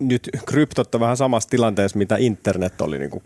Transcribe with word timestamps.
Nyt 0.00 0.28
kryptot 0.46 0.94
on 0.94 1.00
vähän 1.00 1.16
samassa 1.16 1.48
tilanteessa, 1.48 1.98
mitä 1.98 2.16
internet 2.18 2.80
oli 2.80 2.98
niin 2.98 3.10
kuin 3.10 3.22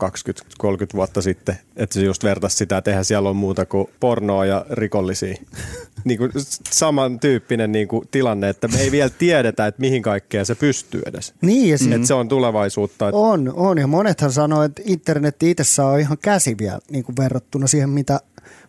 20-30 0.63 0.69
vuotta 0.95 1.23
sitten. 1.23 1.59
Että 1.77 1.95
se 1.95 2.01
just 2.01 2.25
vertaisi 2.25 2.57
sitä, 2.57 2.79
että 2.79 2.91
eihän 2.91 3.05
siellä 3.05 3.29
ole 3.29 3.37
muuta 3.37 3.67
kuin 3.67 3.89
pornoa 4.01 4.45
ja 4.45 4.67
rikollisia. 4.71 5.35
niin 6.05 6.19
kuin 6.19 6.31
samantyyppinen 6.71 7.73
niin 7.73 7.89
kuin 7.89 8.09
tilanne, 8.11 8.49
että 8.49 8.69
me 8.69 8.79
ei 8.79 8.91
vielä 8.91 9.11
tiedetä, 9.11 9.67
että 9.67 9.81
mihin 9.81 10.03
kaikkeen 10.03 10.47
se 10.47 10.55
pystyy 10.55 11.03
edes. 11.07 11.35
Niin, 11.41 11.69
ja 11.69 11.97
Että 11.97 12.07
se 12.07 12.15
on 12.15 12.29
tulevaisuutta. 12.29 13.09
Että 13.09 13.19
on, 13.19 13.53
on, 13.57 13.79
ja 13.79 13.87
monethan 13.87 14.33
sanoo, 14.33 14.63
että 14.63 14.83
internet 14.85 15.43
itse 15.43 15.83
on 15.83 16.01
ihan 16.01 16.19
käsiviä 16.23 16.79
niin 16.91 17.05
kuin 17.05 17.17
verrattuna 17.17 17.67
siihen, 17.67 17.91
mitä 17.91 18.21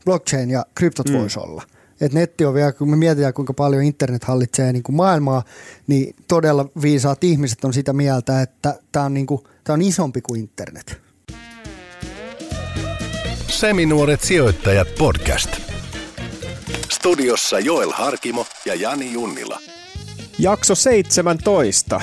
blockchain 0.06 0.50
ja 0.50 0.66
kryptot 0.76 1.10
mm. 1.10 1.18
voisi 1.18 1.40
olla. 1.40 1.64
Et 2.02 2.14
netti 2.14 2.46
on 2.46 2.54
vielä, 2.54 2.72
kun 2.72 2.90
me 2.90 2.96
mietitään, 2.96 3.34
kuinka 3.34 3.54
paljon 3.54 3.84
internet 3.84 4.24
hallitsee 4.24 4.74
niin 4.74 4.84
kuin 4.84 4.96
maailmaa, 4.96 5.44
niin 5.88 6.16
todella 6.28 6.66
viisaat 6.82 7.24
ihmiset 7.24 7.66
on 7.66 7.74
sitä 7.74 7.94
mieltä, 7.94 8.42
että 8.42 8.80
tämä 8.92 9.06
on, 9.06 9.14
niin 9.14 9.26
kuin, 9.26 9.42
tää 9.64 9.74
on 9.74 9.82
isompi 9.82 10.22
kuin 10.22 10.40
internet. 10.42 11.02
Seminuoret 13.48 14.22
sijoittajat 14.22 14.88
podcast. 14.98 15.50
Studiossa 16.92 17.60
Joel 17.60 17.92
Harkimo 17.92 18.46
ja 18.66 18.76
Jani 18.76 19.14
Junnila. 19.14 19.60
Jakso 20.40 20.76
17. 20.76 22.02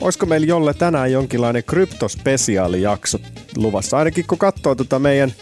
Olisiko 0.00 0.26
meillä 0.26 0.46
jolle 0.46 0.74
tänään 0.74 1.12
jonkinlainen 1.12 1.64
kryptospesiaalijakso 1.64 3.18
luvassa? 3.56 3.98
Ainakin 3.98 4.26
kun 4.26 4.38
katsoo 4.38 4.74
tuota 4.74 4.98
meidän 4.98 5.32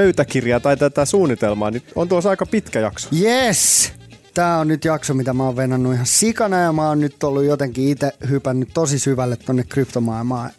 pöytäkirjaa 0.00 0.60
tai 0.60 0.76
tätä 0.76 1.04
suunnitelmaa, 1.04 1.70
niin 1.70 1.82
on 1.94 2.08
tuossa 2.08 2.30
aika 2.30 2.46
pitkä 2.46 2.80
jakso. 2.80 3.08
Yes! 3.22 3.92
Tämä 4.34 4.58
on 4.58 4.68
nyt 4.68 4.84
jakso, 4.84 5.14
mitä 5.14 5.32
mä 5.32 5.44
oon 5.44 5.56
venannut 5.56 5.94
ihan 5.94 6.06
sikana 6.06 6.60
ja 6.60 6.72
mä 6.72 6.88
oon 6.88 7.00
nyt 7.00 7.24
ollut 7.24 7.44
jotenkin 7.44 7.88
itse 7.88 8.12
hypännyt 8.30 8.68
tosi 8.74 8.98
syvälle 8.98 9.36
tonne 9.36 9.64
kryptomaailmaan. 9.64 10.50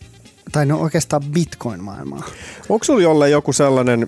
Tai 0.51 0.65
no 0.65 0.77
oikeastaan 0.79 1.21
bitcoin-maailmaan. 1.23 2.23
Onko 2.69 2.83
sulla 2.83 3.01
jolle 3.01 3.29
joku 3.29 3.53
sellainen 3.53 4.07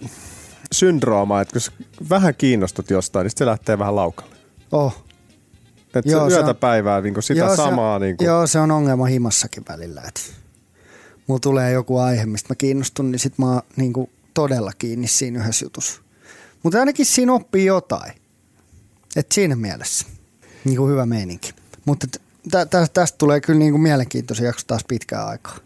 syndrooma, 0.72 1.42
että 1.42 1.60
kun 1.60 1.86
vähän 2.10 2.36
kiinnostut 2.36 2.90
jostain, 2.90 3.24
niin 3.26 3.32
se 3.36 3.46
lähtee 3.46 3.80
vähän 3.80 3.96
laukalle? 3.96 4.36
Oh. 4.72 5.04
Että 5.96 6.12
Joo, 6.12 6.20
Joo, 6.22 6.30
se 6.30 6.36
yötä 6.36 6.50
on- 6.50 6.56
päivää 6.56 7.02
niin 7.02 7.24
sitä 7.24 7.40
Joo, 7.40 7.56
samaa. 7.56 8.00
Se, 8.00 8.06
niin 8.06 8.18
kuin, 8.18 8.26
Joo, 8.26 8.48
se 8.48 8.60
on 8.60 8.72
ongelma 8.72 9.06
himassakin 9.06 9.64
välillä. 9.70 10.02
Et 10.08 10.34
mulla 11.28 11.40
tulee 11.40 11.72
joku 11.72 11.98
aihe, 11.98 12.26
mistä 12.26 12.52
mä 12.52 12.56
kiinnostun, 12.56 13.12
niin 13.12 13.20
sit 13.20 13.38
mä 13.38 13.62
niin 13.76 13.94
kuin 13.94 14.10
todella 14.34 14.72
kiinni 14.78 15.08
siinä 15.08 15.40
yhdessä 15.40 15.66
jutussa. 15.66 16.02
Mutta 16.64 16.80
ainakin 16.80 17.06
siinä 17.06 17.34
oppii 17.34 17.66
jotain. 17.66 18.14
Et 19.16 19.32
siinä 19.32 19.56
mielessä. 19.56 20.06
Niin 20.66 20.78
kuin 20.78 20.92
hyvä 20.92 21.06
meininki. 21.06 21.54
Mutta 21.86 22.08
tä, 22.52 22.66
tä, 22.66 22.88
tästä 22.94 23.18
tulee 23.18 23.42
kyllä 23.42 23.60
niin 23.60 23.72
kuin 23.72 23.82
mielenkiintoisia 23.82 24.46
jakso 24.46 24.64
taas 24.68 24.84
pitkään 24.88 25.28
aikaa. 25.28 25.58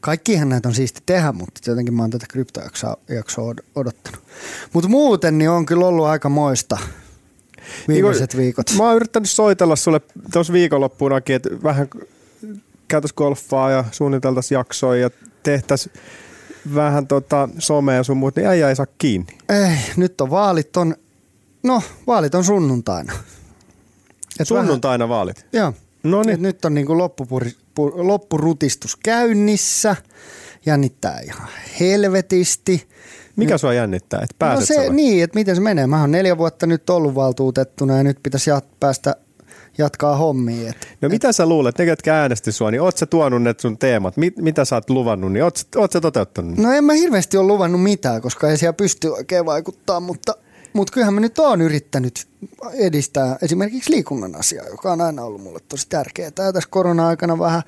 Kaikkihan 0.00 0.48
näitä 0.48 0.68
on 0.68 0.74
siisti 0.74 1.00
tehdä, 1.06 1.32
mutta 1.32 1.70
jotenkin 1.70 1.94
mä 1.94 2.02
oon 2.02 2.10
tätä 2.10 2.26
kryptojaksoa 2.28 2.96
jaksoa 3.08 3.52
od- 3.52 3.64
odottanut. 3.74 4.20
Mutta 4.72 4.88
muuten 4.88 5.38
niin 5.38 5.50
on 5.50 5.66
kyllä 5.66 5.86
ollut 5.86 6.06
aika 6.06 6.28
moista 6.28 6.78
viimeiset 7.88 8.36
viikot. 8.36 8.66
Mä 8.76 8.84
oon 8.84 8.96
yrittänyt 8.96 9.30
soitella 9.30 9.76
sulle 9.76 10.00
tuossa 10.32 10.52
viikonloppuunakin, 10.52 11.36
että 11.36 11.50
vähän 11.62 11.88
käytäis 12.88 13.12
golfaa 13.12 13.70
ja 13.70 13.84
suunniteltaisiin 13.90 14.56
jaksoja 14.56 15.00
ja 15.00 15.10
tehtäisiin 15.42 15.92
vähän 16.74 17.06
tota 17.06 17.48
somea 17.58 18.02
sun 18.02 18.16
muut, 18.16 18.36
niin 18.36 18.46
äijä 18.48 18.68
ei 18.68 18.76
saa 18.76 18.86
kiinni. 18.98 19.38
Ei, 19.48 19.76
nyt 19.96 20.20
on 20.20 20.30
vaalit 20.30 20.76
on, 20.76 20.94
no 21.62 21.82
vaalit 22.06 22.34
on 22.34 22.44
sunnuntaina. 22.44 23.12
Et 24.40 24.48
Sunnuntaina 24.48 25.08
vaalit. 25.08 25.36
Vähän, 25.36 25.48
joo. 25.52 25.74
No 26.02 26.22
niin, 26.22 26.42
nyt 26.42 26.64
on 26.64 26.74
niinku 26.74 26.98
loppupuri, 26.98 27.52
pu, 27.74 27.92
loppurutistus 27.94 28.96
käynnissä. 28.96 29.96
Jännittää 30.66 31.20
ihan 31.20 31.48
helvetisti. 31.80 32.88
mikä 33.36 33.58
sua 33.58 33.72
jännittää, 33.74 34.20
että 34.22 34.34
No 34.34 34.36
pääset 34.38 34.66
se, 34.68 34.74
sä 34.74 34.80
vai? 34.80 34.90
niin, 34.94 35.24
että 35.24 35.38
miten 35.38 35.54
se 35.56 35.62
menee. 35.62 35.86
Mä 35.86 36.00
oon 36.00 36.10
neljä 36.10 36.38
vuotta 36.38 36.66
nyt 36.66 36.90
ollut 36.90 37.14
valtuutettuna 37.14 37.96
ja 37.96 38.02
nyt 38.02 38.18
pitäisi 38.22 38.50
päästä 38.80 39.16
jatkaa 39.78 40.16
hommia. 40.16 40.70
Et, 40.70 40.88
No 41.00 41.08
mitä 41.08 41.32
sä 41.32 41.46
luulet, 41.46 41.78
ne 41.78 41.84
ketkä 41.84 42.20
äänesti 42.20 42.52
sua, 42.52 42.70
niin 42.70 42.82
oot 42.82 42.96
sä 42.96 43.06
tuonut 43.06 43.42
ne 43.42 43.54
sun 43.58 43.78
teemat, 43.78 44.16
mit, 44.16 44.36
mitä 44.36 44.64
sä 44.64 44.76
oot 44.76 44.90
luvannut, 44.90 45.32
niin 45.32 45.44
oot, 45.44 45.68
oot 45.76 45.92
sä 45.92 46.00
toteuttanut? 46.00 46.58
No 46.58 46.72
en 46.72 46.84
mä 46.84 46.92
hirveästi 46.92 47.36
ole 47.36 47.46
luvannut 47.46 47.82
mitään, 47.82 48.22
koska 48.22 48.50
ei 48.50 48.56
siellä 48.58 48.72
pysty 48.72 49.08
oikein 49.08 49.46
vaikuttaa, 49.46 50.00
mutta, 50.00 50.34
mutta 50.72 50.92
kyllähän 50.92 51.14
mä 51.14 51.20
nyt 51.20 51.38
oon 51.38 51.60
yrittänyt 51.60 52.28
edistää 52.74 53.36
esimerkiksi 53.42 53.90
liikunnan 53.90 54.36
asiaa, 54.36 54.66
joka 54.66 54.92
on 54.92 55.00
aina 55.00 55.22
ollut 55.24 55.42
mulle 55.42 55.60
tosi 55.68 55.86
tärkeää. 55.88 56.30
Ja 56.38 56.52
tässä 56.52 56.70
korona-aikana 56.70 57.38
vähän 57.38 57.62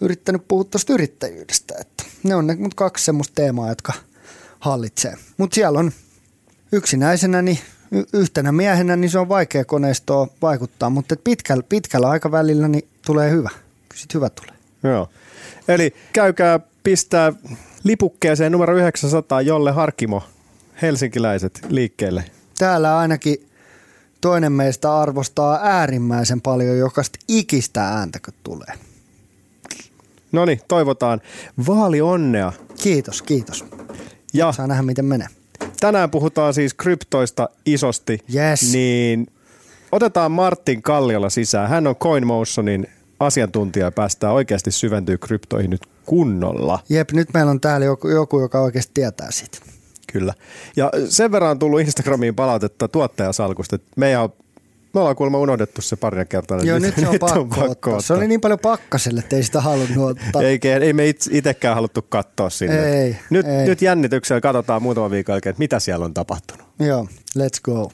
yrittänyt 0.00 0.48
puhua 0.48 0.64
tuosta 0.64 0.92
yrittäjyydestä, 0.92 1.74
että 1.80 2.04
ne 2.22 2.34
on 2.34 2.46
ne 2.46 2.56
mut 2.56 2.74
kaksi 2.74 3.04
semmoista 3.04 3.34
teemaa, 3.34 3.68
jotka 3.68 3.92
hallitsee. 4.58 5.16
Mutta 5.36 5.54
siellä 5.54 5.78
on 5.78 5.92
yksinäisenä, 6.72 7.42
niin 7.42 7.58
yhtenä 8.12 8.52
miehenä, 8.52 8.96
niin 8.96 9.10
se 9.10 9.18
on 9.18 9.28
vaikea 9.28 9.64
koneistoa 9.64 10.28
vaikuttaa, 10.42 10.90
mutta 10.90 11.16
pitkällä, 11.24 11.62
pitkällä 11.68 12.08
aikavälillä 12.08 12.68
niin 12.68 12.88
tulee 13.06 13.30
hyvä. 13.30 13.48
Kyllä 13.88 14.00
sit 14.00 14.14
hyvä 14.14 14.30
tulee. 14.30 14.54
Joo. 14.82 15.08
Eli 15.68 15.94
käykää 16.12 16.60
pistää 16.84 17.32
lipukkeeseen 17.84 18.52
numero 18.52 18.76
900 18.76 19.40
Jolle 19.40 19.72
Harkimo, 19.72 20.22
helsinkiläiset 20.82 21.66
liikkeelle. 21.68 22.24
täällä 22.58 22.98
ainakin 22.98 23.48
toinen 24.20 24.52
meistä 24.52 24.98
arvostaa 25.00 25.60
äärimmäisen 25.62 26.40
paljon 26.40 26.78
jokaista 26.78 27.18
ikistä 27.28 27.88
ääntä, 27.88 28.18
kun 28.24 28.34
tulee. 28.42 28.74
No 30.32 30.44
niin, 30.44 30.60
toivotaan 30.68 31.20
vaali 31.66 32.00
onnea. 32.00 32.52
Kiitos, 32.82 33.22
kiitos. 33.22 33.64
Ja 34.34 34.52
Saa 34.52 34.66
nähdä, 34.66 34.82
miten 34.82 35.04
menee. 35.04 35.28
Tänään 35.82 36.10
puhutaan 36.10 36.54
siis 36.54 36.74
kryptoista 36.74 37.48
isosti. 37.66 38.18
Yes. 38.34 38.72
Niin 38.72 39.26
otetaan 39.92 40.32
Martin 40.32 40.82
Kalliola 40.82 41.30
sisään. 41.30 41.68
Hän 41.68 41.86
on 41.86 41.96
CoinMotionin 41.96 42.86
asiantuntija 43.20 43.86
ja 43.86 43.92
päästään 43.92 44.32
oikeasti 44.32 44.70
syventyä 44.70 45.18
kryptoihin 45.18 45.70
nyt 45.70 45.86
kunnolla. 46.06 46.78
Jep, 46.88 47.12
nyt 47.12 47.28
meillä 47.34 47.50
on 47.50 47.60
täällä 47.60 47.86
joku, 47.86 48.08
joku 48.08 48.40
joka 48.40 48.60
oikeasti 48.60 48.90
tietää 48.94 49.30
siitä. 49.30 49.58
Kyllä. 50.12 50.34
Ja 50.76 50.90
sen 51.08 51.32
verran 51.32 51.50
on 51.50 51.58
tullut 51.58 51.80
Instagramiin 51.80 52.34
palautetta 52.34 52.88
tuottajasalkusta, 52.88 53.76
että 53.76 53.88
meidän 53.96 54.22
on, 54.22 54.32
me 54.94 55.00
ollaan 55.00 55.16
kuulemma 55.16 55.38
unohdettu 55.38 55.82
se 55.82 55.96
parin 55.96 56.28
kertaa. 56.28 56.58
Joo, 56.58 56.78
nyt 56.78 56.94
se 56.94 57.08
on 57.08 57.18
pakko, 57.18 57.46
ottaa. 57.70 58.00
Se 58.00 58.12
oli 58.12 58.28
niin 58.28 58.40
paljon 58.40 58.58
pakkaselle, 58.58 59.20
että 59.20 59.36
ei 59.36 59.42
sitä 59.42 59.60
halunnut 59.60 60.10
ottaa. 60.26 60.42
Eikä, 60.42 60.76
ei 60.76 60.92
me 60.92 61.08
itse- 61.08 61.30
itsekään 61.32 61.74
haluttu 61.74 62.02
katsoa 62.08 62.50
sinne. 62.50 63.02
Ei, 63.02 63.16
nyt, 63.30 63.46
ei. 63.46 63.66
nyt 63.66 63.82
jännityksellä 63.82 64.40
katsotaan 64.40 64.82
muutaman 64.82 65.10
viikon 65.10 65.32
jälkeen, 65.32 65.50
että 65.50 65.58
mitä 65.58 65.80
siellä 65.80 66.04
on 66.04 66.14
tapahtunut. 66.14 66.66
Joo, 66.78 67.06
let's 67.38 67.60
go. 67.62 67.90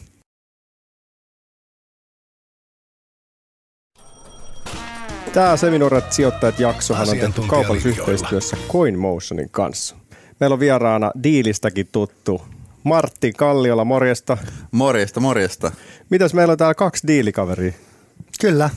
Tämä 5.33 5.57
Seminuoret 5.57 6.13
sijoittajat 6.13 6.61
jaksohan 6.61 7.01
on 7.03 7.07
tehty 7.07 7.19
Asiantuntija 7.19 7.51
kaupallisessa 7.51 7.89
liikkeellä. 7.89 8.13
yhteistyössä 8.13 8.57
CoinMotionin 8.69 9.51
kanssa. 9.51 9.97
Meillä 10.41 10.55
on 10.55 10.61
vieraana 10.61 11.11
diilistäkin 11.23 11.89
tuttu 11.93 12.43
Martti 12.89 13.33
Kalliola, 13.33 13.85
morjesta. 13.85 14.39
Morjesta, 14.71 15.21
morjesta. 15.21 15.73
Mitäs 16.11 16.35
meillä 16.35 16.53
on 16.53 16.59
täällä 16.59 16.75
kaksi 16.75 17.07
diilikaveria? 17.07 17.73
Kyllä. 18.41 18.71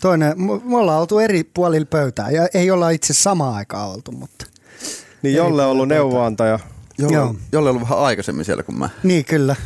Toinen, 0.00 0.34
me 0.64 0.76
ollaan 0.76 1.00
oltu 1.00 1.18
eri 1.18 1.44
puolilla 1.44 1.86
pöytää 1.90 2.30
ja 2.30 2.48
ei 2.54 2.70
olla 2.70 2.90
itse 2.90 3.14
samaan 3.14 3.54
aikaan 3.54 3.88
oltu, 3.90 4.12
mutta 4.12 4.46
Niin 5.22 5.34
Jolle 5.34 5.64
on 5.64 5.70
ollut 5.70 5.88
puolilla 5.88 5.94
neuvonantaja. 6.08 6.58
Jolle, 6.98 7.14
Joo. 7.14 7.34
Jolle 7.52 7.70
on 7.70 7.76
ollut 7.76 7.88
vähän 7.88 8.04
aikaisemmin 8.04 8.44
siellä 8.44 8.62
kuin 8.62 8.78
mä. 8.78 8.88
niin 9.02 9.24
kyllä. 9.24 9.56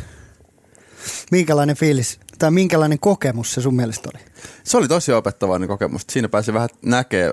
Minkälainen 1.31 1.75
fiilis 1.75 2.19
tai 2.39 2.51
minkälainen 2.51 2.99
kokemus 2.99 3.53
se 3.53 3.61
sun 3.61 3.75
mielestä 3.75 4.09
oli? 4.13 4.23
Se 4.63 4.77
oli 4.77 4.87
tosi 4.87 5.11
opettavainen 5.11 5.67
kokemus. 5.69 6.01
Siinä 6.11 6.29
pääsi 6.29 6.53
vähän 6.53 6.69
näkee 6.81 7.31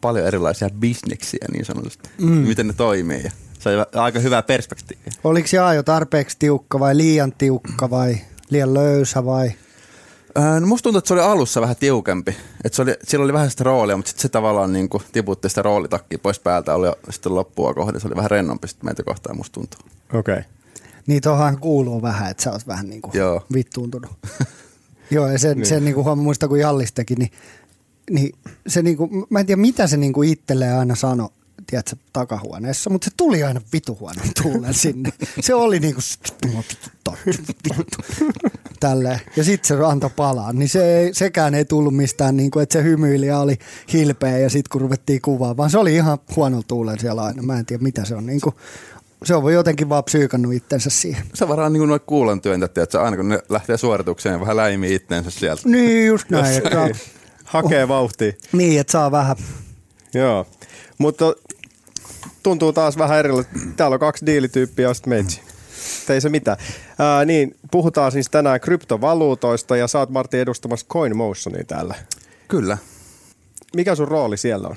paljon 0.00 0.26
erilaisia 0.26 0.68
bisneksiä 0.70 1.46
niin 1.52 1.64
sanotusti. 1.64 2.10
Mm. 2.18 2.28
Miten 2.30 2.66
ne 2.66 2.72
toimii. 2.72 3.24
Sai 3.62 3.74
vä- 3.76 3.98
aika 3.98 4.18
hyvää 4.18 4.42
perspektiiviä. 4.42 5.12
Oliko 5.24 5.48
se 5.48 5.58
ajo 5.58 5.82
tarpeeksi 5.82 6.36
tiukka 6.38 6.80
vai 6.80 6.96
liian 6.96 7.32
tiukka 7.32 7.90
vai 7.90 8.16
liian 8.50 8.74
löysä 8.74 9.24
vai? 9.24 9.52
Ää, 10.34 10.60
no 10.60 10.66
musta 10.66 10.82
tuntuu, 10.82 10.98
että 10.98 11.08
se 11.08 11.14
oli 11.14 11.22
alussa 11.22 11.60
vähän 11.60 11.76
tiukempi. 11.76 12.36
Et 12.64 12.74
se 12.74 12.82
oli, 12.82 12.94
sillä 13.04 13.24
oli 13.24 13.32
vähän 13.32 13.50
sitä 13.50 13.64
roolia, 13.64 13.96
mutta 13.96 14.08
sitten 14.08 14.22
se 14.22 14.28
tavallaan 14.28 14.72
niin 14.72 14.88
kuin 14.88 15.02
tiputti 15.12 15.48
sitä 15.48 15.62
roolitakkia 15.62 16.18
pois 16.18 16.38
päältä. 16.38 16.74
Oli 16.74 16.86
jo 16.86 16.98
sitten 17.10 17.34
loppua 17.34 17.74
kohden. 17.74 18.00
Se 18.00 18.06
oli 18.06 18.16
vähän 18.16 18.30
rennompi 18.30 18.68
sitten 18.68 18.86
meitä 18.86 19.02
kohtaan 19.02 19.36
musta 19.36 19.54
tuntuu. 19.54 19.80
Okei. 20.14 20.32
Okay. 20.32 20.44
Niin 21.06 21.22
tohan 21.22 21.58
kuuluu 21.58 22.02
vähän, 22.02 22.30
että 22.30 22.42
sä 22.42 22.52
oot 22.52 22.66
vähän 22.66 22.88
niin 22.88 23.02
kuin 23.02 23.12
Joo. 23.14 23.46
vittuuntunut. 23.54 24.10
Joo, 25.10 25.28
ja 25.28 25.38
sen, 25.38 25.56
niin. 25.56 25.66
sen 25.66 25.84
niin 25.84 25.94
kuin 25.94 26.04
huomaa, 26.04 26.24
muista 26.24 26.48
kun 26.48 26.58
Jallis 26.58 26.92
teki, 26.92 27.14
niin 27.14 27.30
niin 28.10 28.34
se 28.66 28.82
niinku, 28.82 29.26
mä 29.30 29.40
en 29.40 29.46
tiedä 29.46 29.60
mitä 29.60 29.86
se 29.86 29.96
niinku 29.96 30.22
itselleen 30.22 30.78
aina 30.78 30.94
sanoi, 30.94 31.28
tiedätkö, 31.66 31.96
takahuoneessa, 32.12 32.90
mutta 32.90 33.04
se 33.04 33.10
tuli 33.16 33.42
aina 33.42 33.60
vituhuoneen 33.72 34.30
tuulen 34.42 34.74
sinne. 34.74 35.12
Se 35.40 35.54
oli 35.54 35.80
niinku, 35.80 36.00
tälleen. 38.80 39.20
Ja 39.36 39.44
sitten 39.44 39.78
se 39.78 39.84
antoi 39.84 40.10
palaa, 40.16 40.52
niin 40.52 40.68
se 40.68 40.98
ei, 40.98 41.14
sekään 41.14 41.54
ei 41.54 41.64
tullut 41.64 41.96
mistään, 41.96 42.36
niinku, 42.36 42.58
että 42.58 42.72
se 42.72 42.82
hymyili 42.82 43.26
ja 43.26 43.38
oli 43.38 43.58
hilpeä 43.92 44.38
ja 44.38 44.50
sitten 44.50 44.70
kun 44.72 44.80
ruvettiin 44.80 45.22
kuvaa, 45.22 45.56
vaan 45.56 45.70
se 45.70 45.78
oli 45.78 45.94
ihan 45.94 46.18
huono 46.36 46.62
tuulen 46.68 46.98
siellä 46.98 47.22
aina. 47.22 47.42
Mä 47.42 47.58
en 47.58 47.66
tiedä 47.66 47.82
mitä 47.82 48.04
se 48.04 48.14
on. 48.14 48.26
Niinku, 48.26 48.54
se 49.24 49.34
on 49.34 49.52
jotenkin 49.52 49.88
vaan 49.88 50.04
psyykannut 50.04 50.54
itsensä 50.54 50.90
siihen. 50.90 51.26
Se 51.34 51.48
varmaan 51.48 51.72
niin 51.72 51.80
kuin 51.80 51.88
noin 51.88 52.00
kuulan 52.00 52.40
työntäjät, 52.40 52.78
että 52.78 53.02
aina 53.02 53.16
kun 53.16 53.28
ne 53.28 53.42
lähtee 53.48 53.76
suoritukseen, 53.76 54.40
vähän 54.40 54.56
läimii 54.56 54.94
itteensä 54.94 55.30
sieltä. 55.30 55.62
Niin, 55.64 56.06
just 56.06 56.30
näin. 56.30 56.56
Että, 56.56 56.88
Hakee 57.44 57.88
vauhtia. 57.88 58.32
niin, 58.52 58.80
että 58.80 58.90
saa 58.90 59.10
vähän. 59.10 59.36
Joo, 60.14 60.46
mutta 60.98 61.34
tuntuu 62.42 62.72
taas 62.72 62.98
vähän 62.98 63.18
erilaisesti. 63.18 63.58
Täällä 63.76 63.94
on 63.94 64.00
kaksi 64.00 64.26
diilityyppiä 64.26 64.88
ja 64.88 64.94
sitten 64.94 65.10
meitsi. 65.10 65.40
Ei 66.08 66.20
se 66.20 66.28
mitään. 66.28 66.56
Ää, 66.98 67.24
niin, 67.24 67.56
puhutaan 67.70 68.12
siis 68.12 68.30
tänään 68.30 68.60
kryptovaluutoista 68.60 69.76
ja 69.76 69.86
oot 69.98 70.10
Martti 70.10 70.38
edustamassa 70.38 70.86
CoinMotionia 70.86 71.64
täällä. 71.64 71.94
Kyllä. 72.48 72.78
Mikä 73.76 73.94
sun 73.94 74.08
rooli 74.08 74.36
siellä 74.36 74.68
on? 74.68 74.76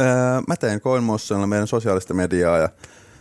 Öö, 0.00 0.06
mä 0.48 0.56
teen 0.56 0.80
CoinMotionilla 0.80 1.46
meidän 1.46 1.66
sosiaalista 1.66 2.14
mediaa 2.14 2.58
ja 2.58 2.68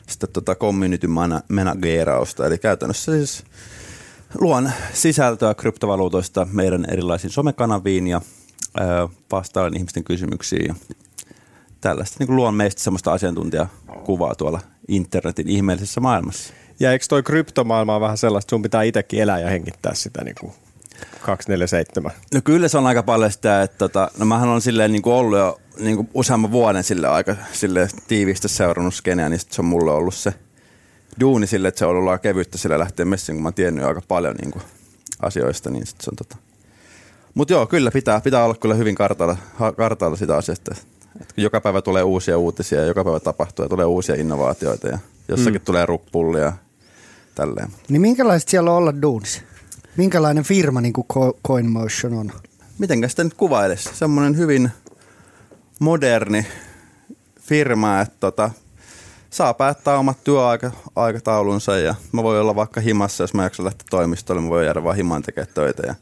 sitten 0.09 0.29
tota 0.33 0.55
community 0.55 1.07
mana- 1.07 1.41
managerausta. 1.49 2.45
Eli 2.47 2.57
käytännössä 2.57 3.11
siis 3.11 3.43
luon 4.39 4.71
sisältöä 4.93 5.53
kryptovaluutoista 5.53 6.47
meidän 6.51 6.85
erilaisiin 6.91 7.31
somekanaviin 7.31 8.07
ja 8.07 8.21
öö, 8.81 9.07
vastaan 9.31 9.77
ihmisten 9.77 10.03
kysymyksiin 10.03 10.65
ja 10.67 10.75
tällaista. 11.81 12.15
Niin 12.19 12.27
kuin 12.27 12.35
luon 12.35 12.55
meistä 12.55 12.81
semmoista 12.81 13.13
asiantuntijakuvaa 13.13 14.35
tuolla 14.35 14.59
internetin 14.87 15.49
ihmeellisessä 15.49 16.01
maailmassa. 16.01 16.53
Ja 16.79 16.91
eikö 16.91 17.05
toi 17.09 17.23
kryptomaailma 17.23 17.95
on 17.95 18.01
vähän 18.01 18.17
sellaista, 18.17 18.45
että 18.45 18.49
sun 18.49 18.61
pitää 18.61 18.83
itsekin 18.83 19.21
elää 19.21 19.39
ja 19.39 19.49
hengittää 19.49 19.93
sitä 19.93 20.23
niin 20.23 20.35
kuin 20.39 20.53
247? 21.21 22.11
No 22.33 22.41
kyllä 22.43 22.67
se 22.67 22.77
on 22.77 22.87
aika 22.87 23.03
paljon 23.03 23.31
sitä, 23.31 23.61
että 23.61 23.77
tota, 23.77 24.11
no 24.17 24.25
mähän 24.25 24.49
on 24.49 24.61
silleen 24.61 24.91
niin 24.91 25.01
kuin 25.01 25.13
ollut 25.13 25.39
jo 25.39 25.59
niin 25.79 25.95
kuin 25.95 26.09
useamman 26.13 26.51
vuoden 26.51 26.83
sille 26.83 27.07
aika 27.07 27.35
sille 27.51 27.87
tiiviistä 28.07 28.47
seurannut 28.47 28.95
skeneä, 28.95 29.29
niin 29.29 29.39
se 29.39 29.61
on 29.61 29.65
mulle 29.65 29.91
ollut 29.91 30.15
se 30.15 30.33
duuni 31.19 31.47
sille, 31.47 31.67
että 31.67 31.79
se 31.79 31.85
on 31.85 31.95
ollut 31.95 32.11
aika 32.11 32.21
kevyttä 32.21 32.57
sille 32.57 32.79
lähteä 32.79 33.05
messiin, 33.05 33.35
kun 33.35 33.43
mä 33.43 33.47
oon 33.47 33.53
tiennyt 33.53 33.85
aika 33.85 34.01
paljon 34.07 34.35
niin 34.35 34.51
kuin 34.51 34.63
asioista, 35.21 35.69
niin 35.69 35.87
sit 35.87 36.01
se 36.01 36.09
on 36.09 36.15
tota. 36.15 36.37
Mutta 37.33 37.53
joo, 37.53 37.67
kyllä 37.67 37.91
pitää, 37.91 38.21
pitää 38.21 38.43
olla 38.43 38.55
kyllä 38.55 38.75
hyvin 38.75 38.95
kartalla, 38.95 39.37
kartalla 39.77 40.17
sitä 40.17 40.37
asiasta. 40.37 40.75
Et 41.21 41.33
joka 41.37 41.61
päivä 41.61 41.81
tulee 41.81 42.03
uusia 42.03 42.37
uutisia 42.37 42.79
ja 42.79 42.85
joka 42.85 43.03
päivä 43.03 43.19
tapahtuu 43.19 43.65
ja 43.65 43.69
tulee 43.69 43.85
uusia 43.85 44.15
innovaatioita 44.15 44.87
ja 44.87 44.99
jossakin 45.27 45.61
mm. 45.61 45.65
tulee 45.65 45.85
ruppullia 45.85 46.41
ja 46.41 46.53
tälleen. 47.35 47.69
Niin 47.89 48.01
minkälaista 48.01 48.51
siellä 48.51 48.71
on 48.71 48.77
olla 48.77 49.01
duunissa? 49.01 49.41
Minkälainen 49.97 50.43
firma 50.43 50.81
niin 50.81 50.93
kuin 50.93 51.07
Co- 51.13 51.37
CoinMotion 51.47 52.13
on? 52.13 52.31
mitenkä 52.79 53.07
sitä 53.07 53.23
nyt 53.23 53.33
kuvailisi? 53.33 53.89
Semmoinen 53.93 54.37
hyvin 54.37 54.71
moderni 55.79 56.45
firma, 57.41 58.01
että 58.01 58.15
tota, 58.19 58.51
saa 59.29 59.53
päättää 59.53 59.97
omat 59.97 60.23
työaikataulunsa 60.23 61.77
ja 61.77 61.95
mä 62.11 62.23
voin 62.23 62.41
olla 62.41 62.55
vaikka 62.55 62.81
himassa, 62.81 63.23
jos 63.23 63.33
mä 63.33 63.43
jaksan 63.43 63.65
lähteä 63.65 63.87
toimistolle, 63.89 64.41
mä 64.41 64.49
voin 64.49 64.65
jäädä 64.65 64.83
vaan 64.83 64.95
himaan 64.95 65.21
tekemään 65.21 65.53
töitä. 65.53 65.83
Ja 65.87 65.95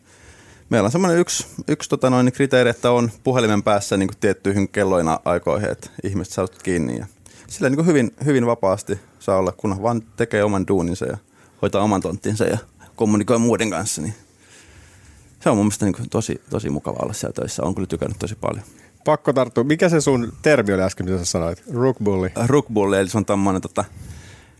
meillä 0.69 0.85
on 0.85 0.91
semmoinen 0.91 1.19
yksi, 1.19 1.47
yksi 1.67 1.89
tota 1.89 2.09
noin, 2.09 2.31
kriteeri, 2.31 2.69
että 2.69 2.91
on 2.91 3.11
puhelimen 3.23 3.63
päässä 3.63 3.97
niin 3.97 4.09
tiettyihin 4.19 4.69
kelloina 4.69 5.19
aikoihin, 5.25 5.69
että 5.69 5.89
ihmiset 6.03 6.33
saavat 6.33 6.63
kiinni. 6.63 6.97
Ja 6.97 7.05
sillä 7.47 7.69
niin 7.69 7.85
hyvin, 7.85 8.11
hyvin 8.25 8.45
vapaasti 8.45 8.99
saa 9.19 9.37
olla, 9.37 9.51
kun 9.51 9.81
vaan 9.81 10.01
tekee 10.17 10.43
oman 10.43 10.67
duuninsa 10.67 11.05
ja 11.05 11.17
hoitaa 11.61 11.83
oman 11.83 12.01
tonttinsa 12.01 12.45
ja 12.45 12.57
kommunikoi 12.95 13.39
muiden 13.39 13.69
kanssa, 13.69 14.01
niin 14.01 14.13
se 15.39 15.49
on 15.49 15.57
mun 15.57 15.65
mielestä 15.65 15.85
niin 15.85 16.09
tosi, 16.09 16.41
tosi 16.49 16.69
mukava 16.69 16.97
olla 17.01 17.13
siellä 17.13 17.33
töissä. 17.33 17.63
On 17.63 17.75
kyllä 17.75 17.87
tykännyt 17.87 18.19
tosi 18.19 18.35
paljon. 18.35 18.63
Pakko 19.05 19.33
tarttua. 19.33 19.63
Mikä 19.63 19.89
se 19.89 20.01
sun 20.01 20.33
termi 20.41 20.73
oli 20.73 20.81
äsken, 20.81 21.05
mitä 21.05 21.17
sä 21.17 21.25
sanoit? 21.25 21.63
Rookbully. 21.73 22.31
Rookbully, 22.45 22.99
eli 22.99 23.09
se 23.09 23.17
on 23.17 23.25
tommonen, 23.25 23.61
tota, 23.61 23.83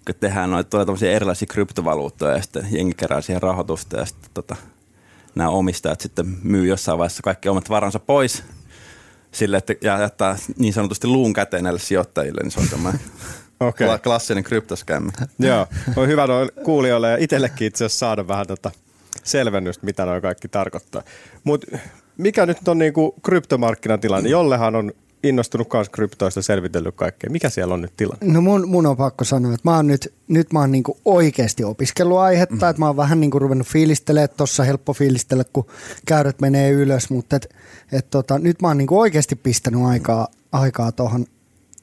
kun 0.06 0.16
tehdään 0.20 0.52
noita 0.52 0.86
tulee 0.86 1.16
erilaisia 1.16 1.48
kryptovaluuttoja 1.52 2.36
ja 2.36 2.42
sitten 2.42 2.68
jengi 2.72 2.94
kerää 2.94 3.22
siihen 3.22 3.42
rahoitusta 3.42 3.98
ja 3.98 4.06
sitten 4.06 4.30
tota, 4.34 4.56
nämä 5.36 5.50
omistajat 5.50 6.02
sitten 6.02 6.38
myy 6.44 6.68
jossain 6.68 6.98
vaiheessa 6.98 7.24
kaikki 7.24 7.50
omat 7.50 7.70
varansa 7.70 8.00
pois 8.00 8.44
sille, 9.32 9.58
että 9.58 9.76
ja 9.82 10.00
jättää 10.00 10.38
niin 10.58 10.74
sanotusti 10.74 11.08
luun 11.08 11.34
käteen 11.34 11.64
näille 11.64 11.80
sijoittajille, 11.80 12.42
niin 12.44 12.52
se 12.52 12.60
on 12.60 12.94
Okei. 13.60 13.88
okay. 13.88 14.00
klassinen 14.00 14.44
kryptoskämmi. 14.44 15.12
Joo, 15.40 15.68
on 15.96 16.08
hyvä 16.08 16.28
noin 16.28 16.50
kuulijoille 16.64 17.12
ja 17.12 17.18
itsellekin 17.18 17.68
itse 17.68 17.86
asiassa 17.86 18.00
saada 18.00 18.28
vähän 18.28 18.48
tota 18.48 18.72
selvennystä, 19.24 19.86
mitä 19.86 20.06
noin 20.06 20.22
kaikki 20.22 20.48
tarkoittaa. 20.48 21.02
Mutta 21.44 21.78
mikä 22.18 22.46
nyt 22.46 22.68
on 22.68 22.78
niinku 22.78 23.16
kryptomarkkinatilanne? 23.24 24.30
Jollehan 24.30 24.76
on 24.76 24.92
innostunut 25.24 25.68
myös 25.74 25.90
kryptoista 25.90 26.42
selvitellyt 26.42 26.96
kaikkea. 26.96 27.30
Mikä 27.30 27.50
siellä 27.50 27.74
on 27.74 27.82
nyt 27.82 27.94
tilanne? 27.98 28.34
No 28.34 28.42
mun, 28.42 28.70
mun 28.70 28.86
on 28.86 28.98
pakko 28.98 29.24
sanoa, 29.24 29.54
että 29.54 29.70
mä 29.70 29.76
oon 29.76 29.88
nyt, 29.88 30.14
nyt 30.28 30.54
mä 30.54 30.60
oon 30.60 30.72
niinku 30.72 30.98
oikeasti 31.06 31.64
opiskellut 31.64 32.18
aihetta, 32.18 32.66
mm. 32.66 32.70
että 32.70 32.80
mä 32.80 32.88
oon 32.88 32.98
vähän 32.98 33.20
niinku 33.20 33.40
ruvennut 33.40 33.68
fiilistelemaan, 33.68 34.30
tuossa 34.38 34.64
helppo 34.64 34.94
fiilistellä, 34.94 35.44
kun 35.54 35.66
käyrät 36.06 36.42
menee 36.42 36.72
ylös, 36.72 37.10
mutta 37.10 37.36
et, 37.36 37.56
et 37.92 38.10
tota, 38.10 38.40
nyt 38.40 38.62
mä 38.62 38.68
oon 38.68 38.78
niinku 38.78 39.00
oikeasti 39.00 39.36
pistänyt 39.36 39.82
aikaa, 39.86 40.28
aikaa 40.52 40.92
tuohon 40.92 41.26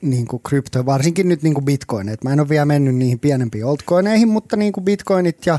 niinku 0.02 0.38
kryptoon, 0.38 0.86
varsinkin 0.86 1.28
nyt 1.28 1.42
niinku 1.42 1.60
bitcoinit. 1.60 2.24
Mä 2.24 2.32
en 2.32 2.40
ole 2.40 2.48
vielä 2.48 2.64
mennyt 2.64 2.94
niihin 2.94 3.18
pienempiin 3.18 3.66
altcoineihin, 3.66 4.28
mutta 4.28 4.56
niinku 4.56 4.80
bitcoinit 4.80 5.46
ja 5.46 5.58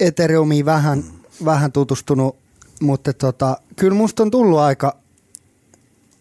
Ethereumiin 0.00 0.64
vähän, 0.64 1.04
vähän 1.44 1.72
tutustunut, 1.72 2.36
mutta 2.80 3.12
tota, 3.12 3.56
kyllä 3.76 3.94
musta 3.94 4.22
on 4.22 4.30
tullut 4.30 4.58
aika, 4.58 4.96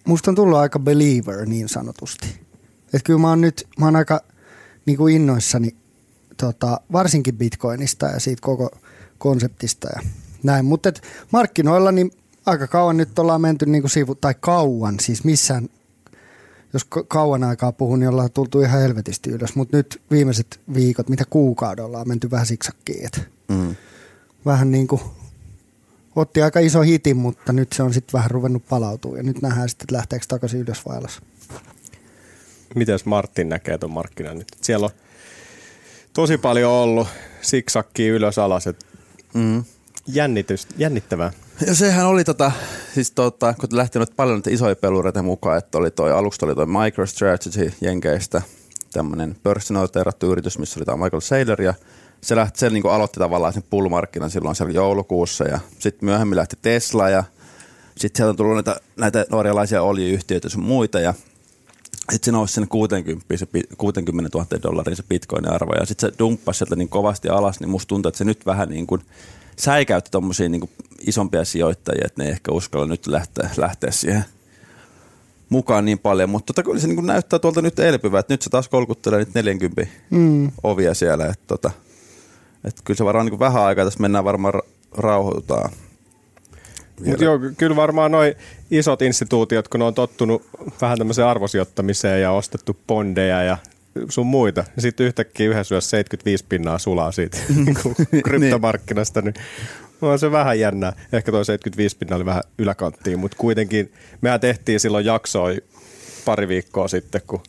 musta 0.07 0.31
on 0.31 0.35
tullut 0.35 0.57
aika 0.57 0.79
believer 0.79 1.45
niin 1.45 1.69
sanotusti. 1.69 2.39
Et 2.93 3.03
kyllä 3.03 3.19
mä 3.19 3.29
oon 3.29 3.41
nyt, 3.41 3.67
mä 3.79 3.85
oon 3.85 3.95
aika 3.95 4.21
niin 4.85 4.97
kuin 4.97 5.15
innoissani 5.15 5.75
tota, 6.37 6.79
varsinkin 6.91 7.37
bitcoinista 7.37 8.05
ja 8.05 8.19
siitä 8.19 8.41
koko 8.41 8.69
konseptista 9.17 9.87
ja 9.95 10.01
näin. 10.43 10.65
Mutta 10.65 10.91
markkinoilla 11.31 11.91
niin 11.91 12.11
aika 12.45 12.67
kauan 12.67 12.97
nyt 12.97 13.19
ollaan 13.19 13.41
menty 13.41 13.65
niin 13.65 13.81
kuin 13.81 13.91
sivu, 13.91 14.15
tai 14.15 14.35
kauan, 14.39 14.99
siis 14.99 15.23
missään, 15.23 15.69
jos 16.73 16.85
ka- 16.85 17.03
kauan 17.03 17.43
aikaa 17.43 17.71
puhun, 17.71 17.99
niin 17.99 18.09
ollaan 18.09 18.31
tultu 18.31 18.61
ihan 18.61 18.81
helvetisti 18.81 19.29
ylös. 19.29 19.55
Mutta 19.55 19.77
nyt 19.77 20.01
viimeiset 20.11 20.59
viikot, 20.73 21.09
mitä 21.09 21.23
kuukauden 21.29 21.85
ollaan 21.85 22.07
menty 22.07 22.31
vähän 22.31 22.45
siksakkiin. 22.45 23.05
Et 23.05 23.21
Mm. 23.49 23.75
vähän 24.45 24.71
niin 24.71 24.87
kuin 24.87 25.01
otti 26.15 26.41
aika 26.41 26.59
iso 26.59 26.81
hitin, 26.81 27.17
mutta 27.17 27.53
nyt 27.53 27.73
se 27.73 27.83
on 27.83 27.93
sitten 27.93 28.13
vähän 28.13 28.31
ruvennut 28.31 28.63
palautua 28.69 29.17
ja 29.17 29.23
nyt 29.23 29.41
nähdään 29.41 29.69
sitten, 29.69 29.85
että 29.85 29.95
lähteekö 29.95 30.25
takaisin 30.27 30.59
ylös 30.59 30.85
vai 30.85 30.97
alas. 30.97 31.21
Miten 32.75 32.99
Martin 33.05 33.49
näkee 33.49 33.77
tuon 33.77 33.91
markkinan 33.91 34.37
nyt? 34.37 34.47
Siellä 34.61 34.85
on 34.85 34.91
tosi 36.13 36.37
paljon 36.37 36.71
ollut 36.71 37.07
siksakkiä 37.41 38.13
ylös 38.13 38.37
alas. 38.37 38.67
Et 38.67 38.85
Mm. 39.33 39.63
jännitys, 40.07 40.67
jännittävää. 40.77 41.31
Ja 41.67 41.75
sehän 41.75 42.07
oli 42.07 42.23
tota, 42.23 42.51
siis 42.93 43.11
tota, 43.11 43.53
kun 43.53 43.69
lähti 43.71 43.99
nyt 43.99 44.15
paljon 44.15 44.37
niitä 44.37 44.49
isoja 44.49 44.75
pelureita 44.75 45.23
mukaan, 45.23 45.57
että 45.57 45.77
oli 45.77 45.91
toi, 45.91 46.11
aluksi 46.11 46.45
oli 46.45 46.55
toi 46.55 46.65
MicroStrategy 46.65 47.73
Jenkeistä, 47.81 48.41
tämmöinen 48.93 49.35
pörssinoteerattu 49.43 50.31
yritys, 50.31 50.57
missä 50.59 50.79
oli 50.79 50.85
tämä 50.85 51.03
Michael 51.03 51.21
Saylor 51.21 51.61
ja 51.61 51.73
se, 52.23 52.35
lähti, 52.35 52.59
se 52.59 52.69
niin 52.69 52.85
aloitti 52.89 53.19
tavallaan 53.19 53.53
sen 53.53 53.63
pull-markkinan 53.69 54.29
silloin 54.31 54.55
siellä 54.55 54.73
joulukuussa 54.73 55.43
ja 55.43 55.59
sitten 55.79 56.05
myöhemmin 56.05 56.35
lähti 56.35 56.55
Tesla 56.61 57.09
ja 57.09 57.23
sitten 57.97 58.17
sieltä 58.17 58.29
on 58.29 58.35
tullut 58.35 58.55
näitä, 58.55 58.75
näitä 58.97 59.25
norjalaisia 59.31 59.89
öljyyhtiöitä 59.89 60.49
sun 60.49 60.63
muita 60.63 60.99
ja 60.99 61.13
sitten 62.11 62.25
se 62.25 62.31
nousi 62.31 62.53
sinne 62.53 62.67
60, 62.67 63.37
se, 63.37 63.45
pi- 63.45 63.63
60 63.77 64.37
000 64.37 64.47
dollaria 64.63 64.95
se 64.95 65.03
bitcoinin 65.09 65.51
arvo 65.51 65.73
ja 65.73 65.85
sitten 65.85 66.09
se 66.11 66.15
dumppasi 66.19 66.57
sieltä 66.57 66.75
niin 66.75 66.89
kovasti 66.89 67.29
alas, 67.29 67.59
niin 67.59 67.69
musta 67.69 67.87
tuntuu, 67.87 68.09
että 68.09 68.17
se 68.17 68.23
nyt 68.25 68.45
vähän 68.45 68.69
niin 68.69 68.87
kuin 68.87 69.01
säikäytti 69.59 70.11
tommosia 70.11 70.49
niin 70.49 70.69
isompia 71.07 71.45
sijoittajia, 71.45 72.03
että 72.05 72.21
ne 72.21 72.25
ei 72.25 72.31
ehkä 72.31 72.51
uskalla 72.51 72.85
nyt 72.85 73.07
lähteä, 73.07 73.49
lähteä 73.57 73.91
siihen 73.91 74.25
mukaan 75.49 75.85
niin 75.85 75.99
paljon, 75.99 76.29
mutta 76.29 76.53
tota, 76.53 76.63
kyllä 76.65 76.79
se 76.79 76.87
niin 76.87 76.95
kuin 76.95 77.07
näyttää 77.07 77.39
tuolta 77.39 77.61
nyt 77.61 77.79
elpyvää, 77.79 78.19
että 78.19 78.33
nyt 78.33 78.41
se 78.41 78.49
taas 78.49 78.69
kolkuttelee 78.69 79.19
nyt 79.19 79.33
40 79.33 79.85
Mm. 80.09 80.51
ovia 80.63 80.93
siellä, 80.93 81.25
että 81.25 81.43
tota, 81.47 81.71
että 82.63 82.81
kyllä 82.83 82.97
se 82.97 83.05
varmaan 83.05 83.25
niin 83.25 83.39
vähän 83.39 83.63
aikaa 83.63 83.85
tässä 83.85 83.99
mennään 83.99 84.25
varmaan 84.25 84.53
ra- 84.53 84.67
rauhoitutaan. 84.97 85.71
Mutta 87.05 87.23
joo, 87.23 87.39
ky- 87.39 87.53
kyllä 87.57 87.75
varmaan 87.75 88.11
noin 88.11 88.35
isot 88.71 89.01
instituutiot, 89.01 89.67
kun 89.67 89.79
ne 89.79 89.85
on 89.85 89.93
tottunut 89.93 90.41
vähän 90.81 90.97
tämmöiseen 90.97 91.27
arvosijoittamiseen 91.27 92.21
ja 92.21 92.31
ostettu 92.31 92.77
bondeja 92.87 93.43
ja 93.43 93.57
sun 94.09 94.27
muita. 94.27 94.63
Ja 94.75 94.81
sitten 94.81 95.05
yhtäkkiä 95.05 95.49
yhdessä 95.49 95.75
yössä 95.75 95.89
75 95.89 96.45
pinnaa 96.49 96.77
sulaa 96.77 97.11
siitä 97.11 97.37
niin 97.65 97.77
kuin 97.83 97.95
kryptomarkkinasta. 98.23 99.21
Niin 99.21 99.33
on 100.01 100.19
se 100.19 100.31
vähän 100.31 100.59
jännää. 100.59 100.93
Ehkä 101.13 101.31
tuo 101.31 101.43
75 101.43 101.97
pinna 101.97 102.15
oli 102.15 102.25
vähän 102.25 102.43
yläkanttiin, 102.57 103.19
mutta 103.19 103.37
kuitenkin 103.37 103.93
mehän 104.21 104.39
tehtiin 104.39 104.79
silloin 104.79 105.05
jaksoi 105.05 105.63
pari 106.25 106.47
viikkoa 106.47 106.87
sitten, 106.87 107.21
kun 107.27 107.41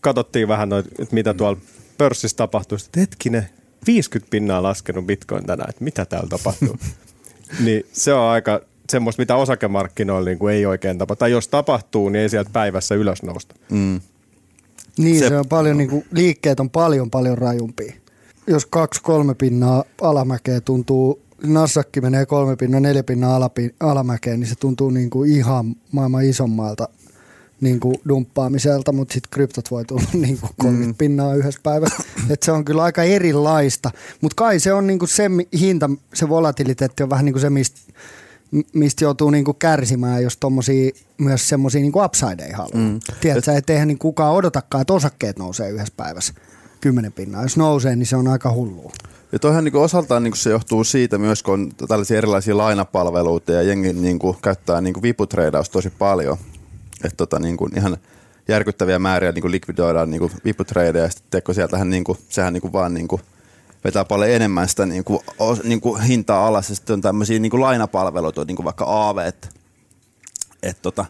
katsottiin 0.00 0.48
vähän 0.48 0.68
noit, 0.68 0.86
että 0.86 1.14
mitä 1.14 1.34
tuolla 1.34 1.58
pörssissä 1.98 2.36
tapahtuu. 2.36 2.78
Sitten 2.78 3.00
hetkinen, 3.00 3.48
50 3.86 4.30
pinnaa 4.30 4.62
laskenut 4.62 5.06
bitcoin 5.06 5.46
tänään, 5.46 5.70
että 5.70 5.84
mitä 5.84 6.04
täällä 6.04 6.28
tapahtuu. 6.28 6.76
niin 7.64 7.86
se 7.92 8.14
on 8.14 8.30
aika 8.30 8.60
semmoista, 8.90 9.22
mitä 9.22 9.36
osakemarkkinoilla 9.36 10.28
niin 10.28 10.38
kuin 10.38 10.54
ei 10.54 10.66
oikein 10.66 10.98
tapahtu. 10.98 11.18
Tai 11.18 11.30
jos 11.30 11.48
tapahtuu, 11.48 12.08
niin 12.08 12.22
ei 12.22 12.28
sieltä 12.28 12.50
päivässä 12.52 12.94
ylös 12.94 13.22
nousta. 13.22 13.54
Mm. 13.70 14.00
Niin, 14.98 15.18
Se- 15.18 15.28
se, 15.28 15.38
on 15.38 15.48
paljon, 15.48 15.76
niin 15.76 15.90
kuin, 15.90 16.04
liikkeet 16.10 16.60
on 16.60 16.70
paljon 16.70 17.10
paljon 17.10 17.38
rajumpia. 17.38 17.92
Jos 18.46 18.66
kaksi 18.66 19.02
kolme 19.02 19.34
pinnaa 19.34 19.84
alamäkeä 20.00 20.60
tuntuu, 20.60 21.22
Nasdaq 21.42 21.88
menee 22.02 22.26
kolme 22.26 22.56
pinnaa, 22.56 22.80
neljä 22.80 23.02
pinnaa 23.02 23.36
alapi, 23.36 23.74
alamäkeen, 23.80 24.40
niin 24.40 24.48
se 24.48 24.54
tuntuu 24.54 24.90
niin 24.90 25.10
kuin 25.10 25.30
ihan 25.30 25.76
maailman 25.92 26.24
isommalta 26.24 26.88
niin 27.60 27.80
kuin 27.80 27.96
dumppaamiselta, 28.08 28.92
mutta 28.92 29.14
sitten 29.14 29.30
kryptot 29.30 29.70
voi 29.70 29.84
tulla 29.84 30.02
niin 30.12 30.38
kuin 30.38 30.50
30 30.56 30.92
mm. 30.92 30.98
pinnaa 30.98 31.34
yhdessä 31.34 31.60
päivässä. 31.62 32.02
Et 32.30 32.42
se 32.42 32.52
on 32.52 32.64
kyllä 32.64 32.82
aika 32.82 33.02
erilaista, 33.02 33.90
mutta 34.20 34.34
kai 34.34 34.60
se 34.60 34.72
on 34.72 34.86
niin 34.86 34.98
kuin 34.98 35.08
se 35.08 35.30
hinta, 35.60 35.90
se 36.14 36.28
volatiliteetti 36.28 37.02
on 37.02 37.10
vähän 37.10 37.24
niin 37.24 37.32
kuin 37.32 37.40
se, 37.40 37.50
mistä 37.50 37.80
mistä 38.72 39.04
joutuu 39.04 39.30
niinku 39.30 39.54
kärsimään, 39.54 40.22
jos 40.22 40.36
tommosia, 40.36 40.90
myös 41.18 41.48
semmoisia 41.48 41.80
niinku 41.80 42.04
upsideja 42.04 42.56
haluaa. 42.56 42.88
Mm. 42.88 43.00
Tiedätkö, 43.20 43.52
että 43.52 43.72
eihän 43.72 43.88
niin 43.88 43.98
kukaan 43.98 44.34
odotakaan, 44.34 44.82
että 44.82 44.92
osakkeet 44.92 45.38
nousee 45.38 45.70
yhdessä 45.70 45.94
päivässä 45.96 46.34
kymmenen 46.80 47.12
pinnaa. 47.12 47.42
Jos 47.42 47.56
nousee, 47.56 47.96
niin 47.96 48.06
se 48.06 48.16
on 48.16 48.28
aika 48.28 48.52
hullua. 48.52 48.92
Ja 49.32 49.38
toihan 49.38 49.64
niin 49.64 49.76
osaltaan 49.76 50.24
niin 50.24 50.36
se 50.36 50.50
johtuu 50.50 50.84
siitä 50.84 51.18
myös, 51.18 51.42
kun 51.42 51.54
on 51.54 51.70
tällaisia 51.88 52.18
erilaisia 52.18 52.56
lainapalveluita 52.56 53.52
ja 53.52 53.62
jengi 53.62 53.92
niin 53.92 54.18
kuin, 54.18 54.36
käyttää 54.42 54.80
niin 54.80 55.02
viputreidaus 55.02 55.70
tosi 55.70 55.90
paljon. 55.90 56.36
Tota, 57.16 57.38
niin 57.38 57.56
kuin, 57.56 57.78
ihan 57.78 57.96
järkyttäviä 58.48 58.98
määriä 58.98 59.32
niin 59.32 59.42
kuin 59.42 59.52
likvidoidaan 59.52 60.10
niin 60.10 60.30
viputreideja 60.44 61.04
ja 61.04 61.10
sitten 61.10 61.30
teko 61.30 61.52
sieltähän 61.52 61.90
niin 61.90 62.04
kuin, 62.04 62.18
sehän 62.28 62.52
niin 62.52 62.60
kuin, 62.60 62.72
vaan 62.72 62.94
niin 62.94 63.08
kuin, 63.08 63.22
vetää 63.84 64.04
paljon 64.04 64.30
enemmän 64.30 64.68
sitä 64.68 64.86
niin 64.86 65.04
kuin, 65.04 65.20
niin 65.64 65.80
kuin 65.80 66.02
hintaa 66.02 66.46
alas 66.46 66.68
ja 66.68 66.74
sitten 66.76 66.94
on 66.94 67.00
tämmöisiä 67.00 67.38
niin 67.38 67.50
kuin 67.50 67.60
lainapalveluita, 67.60 68.44
niin 68.44 68.56
kuin 68.56 68.64
vaikka 68.64 68.84
Aave, 68.84 69.26
että 69.26 69.48
et, 70.62 70.82
tota, 70.82 71.04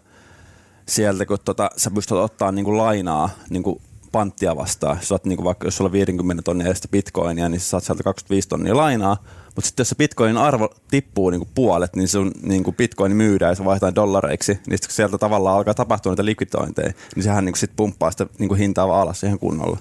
sieltä 0.88 1.26
kun 1.26 1.38
tota, 1.44 1.70
sä 1.76 1.90
pystyt 1.90 2.18
ottaa 2.18 2.52
niin 2.52 2.64
kuin 2.64 2.78
lainaa 2.78 3.30
niin 3.50 3.62
kuin 3.62 3.80
panttia 4.12 4.56
vastaan, 4.56 4.96
jos, 4.96 5.12
oot, 5.12 5.24
niin 5.24 5.36
kuin 5.36 5.44
vaikka, 5.44 5.66
jos 5.66 5.76
sulla 5.76 5.88
on 5.88 5.92
50 5.92 6.42
tonnia 6.42 6.66
edestä 6.66 6.88
bitcoinia, 6.88 7.48
niin 7.48 7.60
sä 7.60 7.68
saat 7.68 7.84
sieltä 7.84 8.02
25 8.02 8.48
tonnia 8.48 8.76
lainaa, 8.76 9.24
mutta 9.58 9.68
sitten 9.68 9.80
jos 9.82 9.88
se 9.88 9.94
bitcoinin 9.94 10.36
arvo 10.36 10.74
tippuu 10.90 11.30
niin 11.30 11.40
kuin 11.40 11.48
puolet, 11.54 11.96
niin 11.96 12.08
sun 12.08 12.32
niin 12.42 12.64
kuin 12.64 12.76
bitcoin 12.76 13.16
myydään 13.16 13.50
ja 13.50 13.54
se 13.54 13.64
vaihtaa 13.64 13.94
dollareiksi, 13.94 14.52
niin 14.52 14.60
sitten 14.62 14.88
kun 14.88 14.94
sieltä 14.94 15.18
tavallaan 15.18 15.56
alkaa 15.56 15.74
tapahtua 15.74 16.12
niitä 16.12 16.24
likvidointeja, 16.24 16.92
niin 17.14 17.22
sehän 17.22 17.44
niin 17.44 17.52
kuin 17.52 17.60
sit 17.60 17.70
pumppaa 17.76 18.10
sitä 18.10 18.26
niin 18.38 18.48
kuin 18.48 18.58
hintaa 18.58 18.88
vaan 18.88 19.02
alas 19.02 19.24
ihan 19.24 19.38
kunnolla. 19.38 19.78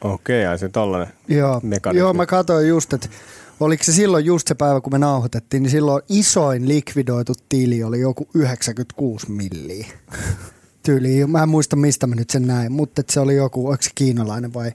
Okei, 0.00 0.46
okay, 0.46 0.58
se 0.58 0.68
tollainen 0.68 1.14
Joo, 1.28 1.60
mekanismi. 1.62 1.98
joo 1.98 2.12
mä 2.12 2.26
katsoin 2.26 2.68
just, 2.68 2.92
että 2.92 3.08
oliko 3.60 3.84
se 3.84 3.92
silloin 3.92 4.24
just 4.24 4.48
se 4.48 4.54
päivä, 4.54 4.80
kun 4.80 4.92
me 4.92 4.98
nauhoitettiin, 4.98 5.62
niin 5.62 5.70
silloin 5.70 6.02
isoin 6.08 6.68
likvidoitu 6.68 7.32
tili 7.48 7.82
oli 7.82 8.00
joku 8.00 8.28
96 8.34 9.30
milliä. 9.30 9.86
Tyyli, 10.82 11.26
mä 11.26 11.42
en 11.42 11.48
muista 11.48 11.76
mistä 11.76 12.06
mä 12.06 12.14
nyt 12.14 12.30
sen 12.30 12.46
näin, 12.46 12.72
mutta 12.72 13.02
se 13.10 13.20
oli 13.20 13.36
joku, 13.36 13.68
onko 13.68 13.82
se 13.82 13.90
kiinalainen 13.94 14.54
vai 14.54 14.72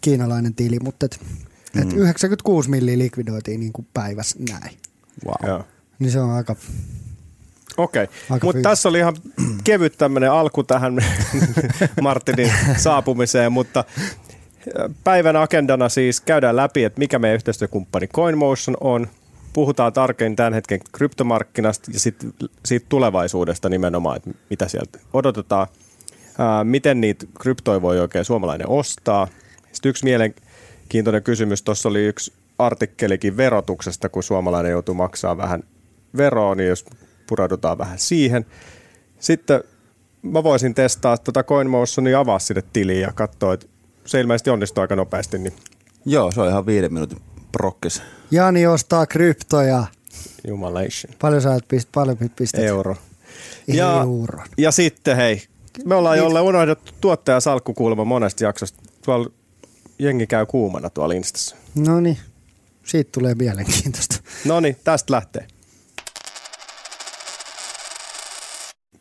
kiinalainen 0.00 0.54
tili, 0.54 0.78
mutta 0.78 1.06
et, 1.06 1.20
et 1.78 1.92
96 1.92 2.70
milliä 2.70 2.98
likvidoitiin 2.98 3.60
niin 3.60 3.72
kuin 3.72 3.88
päivässä 3.94 4.38
näin. 4.50 4.76
Wow. 5.26 5.50
Joo. 5.50 5.64
Niin 5.98 6.10
se 6.10 6.20
on 6.20 6.30
aika, 6.30 6.56
Okei, 7.76 8.08
Aika 8.30 8.46
mutta 8.46 8.62
tässä 8.62 8.88
oli 8.88 8.98
ihan 8.98 9.16
kevyt 9.64 9.98
tämmöinen 9.98 10.32
alku 10.32 10.62
tähän 10.62 10.98
Martinin 12.02 12.52
saapumiseen, 12.76 13.52
mutta 13.52 13.84
päivän 15.04 15.36
agendana 15.36 15.88
siis 15.88 16.20
käydään 16.20 16.56
läpi, 16.56 16.84
että 16.84 16.98
mikä 16.98 17.18
meidän 17.18 17.34
yhteistyökumppani 17.34 18.06
CoinMotion 18.06 18.76
on, 18.80 19.06
puhutaan 19.52 19.92
tarkemmin 19.92 20.36
tämän 20.36 20.54
hetken 20.54 20.80
kryptomarkkinasta 20.92 21.90
ja 21.90 22.00
sit, 22.00 22.16
siitä 22.64 22.86
tulevaisuudesta 22.88 23.68
nimenomaan, 23.68 24.16
että 24.16 24.30
mitä 24.50 24.68
sieltä 24.68 24.98
odotetaan, 25.12 25.66
ää, 26.38 26.64
miten 26.64 27.00
niitä 27.00 27.26
kryptoja 27.40 27.82
voi 27.82 28.00
oikein 28.00 28.24
suomalainen 28.24 28.68
ostaa. 28.68 29.28
Sitten 29.72 29.90
yksi 29.90 30.04
mielenkiintoinen 30.86 31.22
kysymys, 31.22 31.62
tuossa 31.62 31.88
oli 31.88 32.06
yksi 32.06 32.32
artikkelikin 32.58 33.36
verotuksesta, 33.36 34.08
kun 34.08 34.22
suomalainen 34.22 34.72
joutuu 34.72 34.94
maksaa 34.94 35.36
vähän 35.36 35.62
veroa, 36.16 36.54
niin 36.54 36.68
jos 36.68 36.84
pureudutaan 37.26 37.78
vähän 37.78 37.98
siihen. 37.98 38.46
Sitten 39.18 39.64
mä 40.22 40.42
voisin 40.42 40.74
testaa 40.74 41.18
tuota 41.18 41.42
CoinMotionia 41.42 42.20
avaa 42.20 42.38
sinne 42.38 42.62
tiliin 42.72 43.00
ja 43.00 43.12
katsoa, 43.14 43.54
että 43.54 43.66
se 44.04 44.20
ilmeisesti 44.20 44.50
onnistuu 44.50 44.82
aika 44.82 44.96
nopeasti, 44.96 45.38
niin 45.38 45.52
Joo, 46.04 46.32
se 46.32 46.40
on 46.40 46.48
ihan 46.48 46.66
viiden 46.66 46.92
minuutin 46.92 47.18
prokkis. 47.52 48.02
Jani 48.30 48.66
ostaa 48.66 49.06
kryptoja. 49.06 49.84
jumalation. 50.48 51.14
Paljon 51.20 51.42
sä 51.42 51.58
pist, 51.68 51.88
paljon 51.94 52.16
pistet? 52.36 52.64
Euro. 52.64 52.96
Euron. 53.68 54.46
ja 54.58 54.70
sitten 54.70 55.16
hei, 55.16 55.42
me 55.84 55.94
ollaan 55.94 56.18
jolle 56.18 56.40
unohdettu 56.40 56.92
tuottaja 57.00 57.40
salkkukulma 57.40 58.04
monesta 58.04 58.44
jaksosta. 58.44 58.82
Tuolla 59.04 59.30
jengi 59.98 60.26
käy 60.26 60.46
kuumana 60.46 60.90
tuolla 60.90 61.14
Instassa. 61.14 61.56
No 61.74 62.00
niin, 62.00 62.18
siitä 62.84 63.10
tulee 63.12 63.34
mielenkiintoista. 63.34 64.16
No 64.44 64.60
niin, 64.60 64.76
tästä 64.84 65.12
lähtee. 65.12 65.46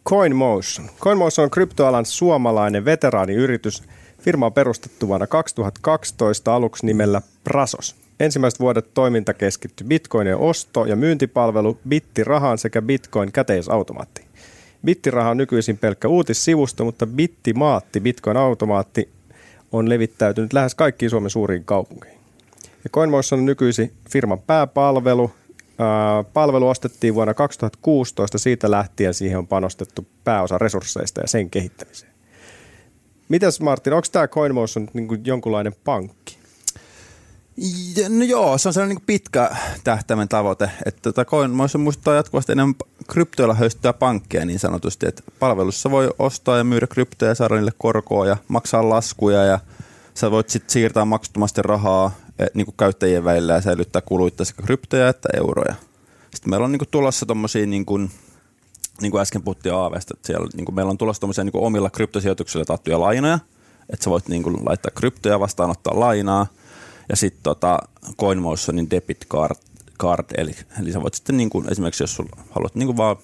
CoinMotion. 0.10 0.90
CoinMotion 1.00 1.44
on 1.44 1.52
kryptoalan 1.52 2.06
suomalainen 2.06 2.86
veteraaniyritys. 2.86 3.84
Firma 4.22 4.46
on 4.46 4.54
perustettu 4.54 5.08
vuonna 5.08 5.28
2012 5.28 6.56
aluksi 6.56 6.86
nimellä 6.86 7.22
Prasos. 7.44 7.96
Ensimmäiset 8.20 8.60
vuodet 8.60 8.94
toiminta 8.94 9.34
keskittyi 9.34 9.88
bitcoinien 9.88 10.38
osto- 10.38 10.86
ja 10.86 10.96
myyntipalvelu, 10.96 11.78
bittirahaan 11.90 12.58
sekä 12.58 12.82
bitcoin 12.82 13.32
käteisautomaattiin. 13.32 14.28
Bittiraha 14.86 15.30
on 15.30 15.38
nykyisin 15.38 15.78
pelkkä 15.78 16.08
uutissivusto, 16.08 16.86
mutta 16.86 17.08
bittimaatti, 17.08 18.00
bitcoin 18.00 18.38
automaatti, 18.38 19.10
on 19.78 19.90
levittäytynyt 19.90 20.54
lähes 20.54 20.76
kaikkiin 20.76 21.10
Suomen 21.10 21.30
suuriin 21.30 21.66
kaupunkeihin. 21.66 22.20
Ja 22.84 22.90
CoinMotion 22.90 23.40
on 23.40 23.46
nykyisin 23.46 23.94
firman 24.10 24.40
pääpalvelu. 24.40 25.32
Ää, 25.80 26.24
Palvelu 26.24 26.68
ostettiin 26.68 27.16
vuonna 27.16 27.34
2016, 27.34 28.38
siitä 28.38 28.72
lähtien 28.72 29.14
siihen 29.14 29.38
on 29.38 29.48
panostettu 29.48 30.08
pääosa 30.24 30.58
resursseista 30.58 31.22
ja 31.22 31.28
sen 31.28 31.50
kehittämiseen. 31.50 32.12
Mitäs 33.30 33.62
Martin, 33.62 33.94
onko 33.94 34.08
tämä 34.12 34.28
CoinMotion 34.28 34.88
niin 34.94 35.22
jonkunlainen 35.26 35.76
pankki? 35.84 36.35
No 38.10 38.26
joo, 38.26 38.58
se 38.58 38.70
on 38.70 38.74
sellainen 38.74 38.96
niin 38.96 39.06
pitkä 39.06 39.50
tähtäimen 39.84 40.28
tavoite, 40.28 40.72
että 40.86 41.02
tota 41.02 41.26
CoinMotion 41.26 41.82
muistuttaa 41.82 42.16
jatkuvasti 42.16 42.52
enemmän 42.52 42.76
kryptoilla 43.08 43.54
höystöä 43.54 43.94
pankkeja 43.94 44.46
niin 44.46 44.60
sanotusti, 44.60 45.08
että 45.08 45.24
palvelussa 45.40 45.92
voi 45.92 46.10
ostaa 46.20 46.58
ja 46.58 46.64
myydä 46.64 46.88
kryptoja 46.88 47.32
ja 47.32 47.36
saada 47.36 47.56
niille 47.56 47.72
korkoa 47.78 48.26
ja 48.26 48.38
maksaa 48.48 48.90
laskuja 48.90 49.44
ja 49.44 49.60
sä 50.14 50.32
voit 50.32 50.50
sitten 50.50 50.70
siirtää 50.70 51.06
maksuttomasti 51.06 51.62
rahaa 51.62 52.12
eh, 52.40 52.48
niin 52.54 52.66
kuin 52.66 52.76
käyttäjien 52.78 53.24
välillä 53.24 53.54
ja 53.54 53.62
säilyttää 53.62 54.02
kuluitta 54.02 54.46
sekä 54.46 54.64
kryptoja 54.64 55.10
että 55.10 55.30
euroja. 55.38 55.76
Sitten 56.36 56.50
meillä 56.50 56.66
on 56.66 56.72
niin 56.72 56.80
kuin 56.80 56.90
tulossa 56.92 57.26
tommosia 57.26 57.66
niin 57.66 57.86
kuin, 57.86 58.12
niin 59.02 59.12
kuin 59.12 59.22
äsken 59.22 59.44
puhuttiin 59.44 59.76
Aavesta, 59.76 60.14
että 60.18 60.28
siellä, 60.28 60.48
niin 60.54 60.66
kuin 60.66 60.76
meillä 60.76 60.90
on 60.90 60.98
tulossa 60.98 61.20
tommosia 61.20 61.44
niin 61.44 61.52
kuin 61.52 61.64
omilla 61.64 61.90
kryptosijoituksilla 61.90 62.66
taattuja 62.66 63.00
lainoja, 63.00 63.40
että 63.90 64.04
sä 64.04 64.10
voit 64.10 64.28
niin 64.28 64.44
kuin 64.44 64.58
laittaa 64.66 64.92
kryptoja 64.96 65.40
vastaanottaa 65.40 66.00
lainaa, 66.00 66.48
ja 67.10 67.16
sitten 67.16 67.44
tota 67.44 67.80
CoinMotionin 68.18 68.90
debit 68.90 69.26
card, 69.30 69.56
card 70.00 70.26
eli, 70.38 70.56
eli 70.82 70.92
sä 70.92 71.02
voit 71.02 71.14
sitten 71.14 71.38
niin 71.38 71.50
kuin, 71.50 71.72
esimerkiksi 71.72 72.04
jos 72.04 72.16
sul 72.16 72.26
haluat 72.52 72.76
niin 72.76 72.88
kuin 72.88 72.98
vaan 72.98 73.18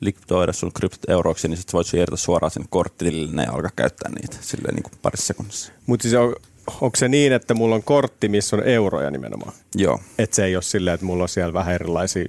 likvidoida 0.00 0.52
sun 0.52 0.72
kryptot 0.72 1.10
euroiksi, 1.10 1.48
niin 1.48 1.56
sitten 1.56 1.72
voit 1.72 1.86
siirtää 1.86 2.16
suoraan 2.16 2.50
sen 2.50 2.64
korttilille 2.70 3.42
ja 3.42 3.52
alkaa 3.52 3.70
käyttää 3.76 4.10
niitä 4.10 4.36
silleen 4.40 4.74
niin 4.74 4.82
kuin 4.82 4.92
parissa 5.02 5.26
sekunnissa. 5.26 5.72
Mutta 5.86 6.02
siis 6.02 6.14
on, 6.14 6.34
onko 6.80 6.96
se 6.96 7.08
niin, 7.08 7.32
että 7.32 7.54
mulla 7.54 7.74
on 7.74 7.82
kortti, 7.82 8.28
missä 8.28 8.56
on 8.56 8.62
euroja 8.62 9.10
nimenomaan? 9.10 9.52
Joo. 9.74 10.00
Että 10.18 10.36
se 10.36 10.44
ei 10.44 10.56
ole 10.56 10.62
silleen, 10.62 10.94
että 10.94 11.06
mulla 11.06 11.22
on 11.22 11.28
siellä 11.28 11.52
vähän 11.52 11.74
erilaisia 11.74 12.24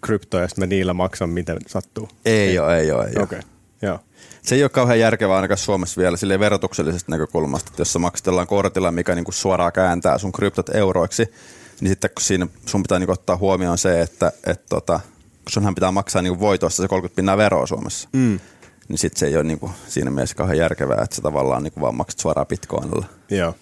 kryptoja, 0.00 0.42
ja 0.42 0.48
sitten 0.48 0.62
mä 0.62 0.66
niillä 0.66 0.92
maksan, 0.92 1.30
miten 1.30 1.56
sattuu. 1.66 2.08
Ei 2.24 2.58
ole, 2.58 2.78
ei 2.78 2.92
ole, 2.92 3.04
ei 3.04 3.16
ole. 3.16 3.22
Okei, 3.22 3.38
okay. 3.38 3.50
Joo. 3.82 3.98
Se 4.42 4.54
ei 4.54 4.62
ole 4.62 4.68
kauhean 4.68 5.00
järkevää 5.00 5.36
ainakaan 5.36 5.58
Suomessa 5.58 6.00
vielä 6.00 6.16
silleen 6.16 6.40
verotuksellisesta 6.40 7.12
näkökulmasta, 7.12 7.70
että 7.70 7.80
jos 7.80 7.92
sä 7.92 7.98
maksatellaan 7.98 8.46
kortilla, 8.46 8.90
mikä 8.90 9.14
niinku 9.14 9.32
suoraan 9.32 9.72
kääntää 9.72 10.18
sun 10.18 10.32
kryptot 10.32 10.68
euroiksi, 10.74 11.32
niin 11.80 11.88
sitten 11.88 12.10
kun 12.10 12.22
siinä 12.22 12.46
sun 12.66 12.82
pitää 12.82 12.98
niinku 12.98 13.12
ottaa 13.12 13.36
huomioon 13.36 13.78
se, 13.78 14.00
että 14.00 14.32
et 14.46 14.66
tota, 14.66 15.00
kun 15.44 15.52
sunhan 15.52 15.74
pitää 15.74 15.90
maksaa 15.90 16.22
niinku 16.22 16.40
voitosta 16.40 16.82
se 16.82 16.88
30 16.88 17.16
pinnaa 17.16 17.36
veroa 17.36 17.66
Suomessa, 17.66 18.08
mm. 18.12 18.40
niin 18.88 18.98
sitten 18.98 19.18
se 19.18 19.26
ei 19.26 19.36
ole 19.36 19.44
niinku 19.44 19.70
siinä 19.88 20.10
mielessä 20.10 20.36
kauhean 20.36 20.58
järkevää, 20.58 21.02
että 21.02 21.16
sä 21.16 21.22
tavallaan 21.22 21.62
niinku 21.62 21.80
vaan 21.80 21.94
maksat 21.94 22.20
suoraan 22.20 22.46
bitcoinilla. 22.46 23.06
Joo. 23.30 23.54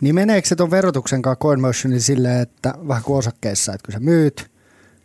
Niin 0.00 0.14
meneekö 0.14 0.48
se 0.48 0.56
ton 0.56 0.70
verotuksen 0.70 1.22
kanssa 1.22 1.40
CoinMotionin 1.40 2.00
silleen, 2.00 2.40
että 2.40 2.74
vähän 2.88 3.02
kuin 3.02 3.18
osakkeissa, 3.18 3.72
että 3.72 3.86
kun 3.86 3.92
sä 3.92 4.00
myyt, 4.00 4.50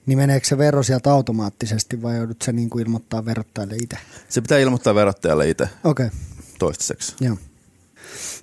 niin 0.09 0.17
meneekö 0.17 0.47
se 0.47 0.57
vero 0.57 0.83
sieltä 0.83 1.11
automaattisesti 1.11 2.01
vai 2.01 2.17
joudut 2.17 2.41
sä 2.41 2.51
niin 2.51 2.69
kuin 2.69 2.85
ilmoittaa 2.85 3.25
verottajalle 3.25 3.75
itse? 3.75 3.97
Se 4.29 4.41
pitää 4.41 4.57
ilmoittaa 4.57 4.95
verottajalle 4.95 5.49
itse 5.49 5.69
Okei, 5.83 6.05
okay, 6.05 6.17
toistaiseksi. 6.59 7.15
joo. 7.21 7.37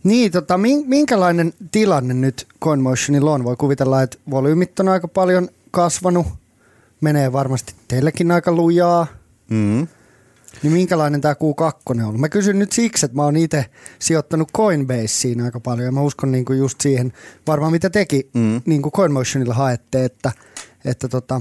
Niin, 0.03 0.33
tota, 0.33 0.59
min- 0.59 0.85
minkälainen 0.89 1.53
tilanne 1.73 2.15
nyt 2.15 2.47
CoinMotionilla 2.63 3.33
on? 3.33 3.45
Voi 3.45 3.57
kuvitella, 3.57 4.03
että 4.03 4.19
volyymit 4.31 4.81
on 4.81 4.89
aika 4.89 5.09
paljon 5.09 5.49
kasvanut, 5.71 6.27
menee 7.01 7.33
varmasti 7.33 7.75
teillekin 7.89 8.31
aika 8.31 8.53
lujaa. 8.53 9.07
Mm-hmm. 9.51 9.89
Niin 10.63 10.73
minkälainen 10.73 11.21
tämä 11.21 11.35
Q2 11.35 11.73
on 11.87 12.01
ollut? 12.01 12.21
Mä 12.21 12.29
kysyn 12.29 12.59
nyt 12.59 12.73
siksi, 12.73 13.07
että 13.07 13.17
mä 13.17 13.23
oon 13.25 13.37
itse 13.37 13.65
sijoittanut 13.99 14.53
Coinbaseen 14.53 15.41
aika 15.41 15.61
paljon 15.61 15.87
ja 15.87 15.93
mä 15.93 16.01
uskon 16.01 16.33
niinku 16.33 16.53
just 16.53 16.81
siihen, 16.81 17.13
varmaan 17.47 17.73
mitä 17.73 17.91
teki 17.91 18.31
Mm. 18.35 18.63
niinku 18.67 18.91
CoinMotionilla 18.91 19.55
haette, 19.55 20.05
että, 20.05 20.33
että 20.87 21.09
tota, 21.09 21.41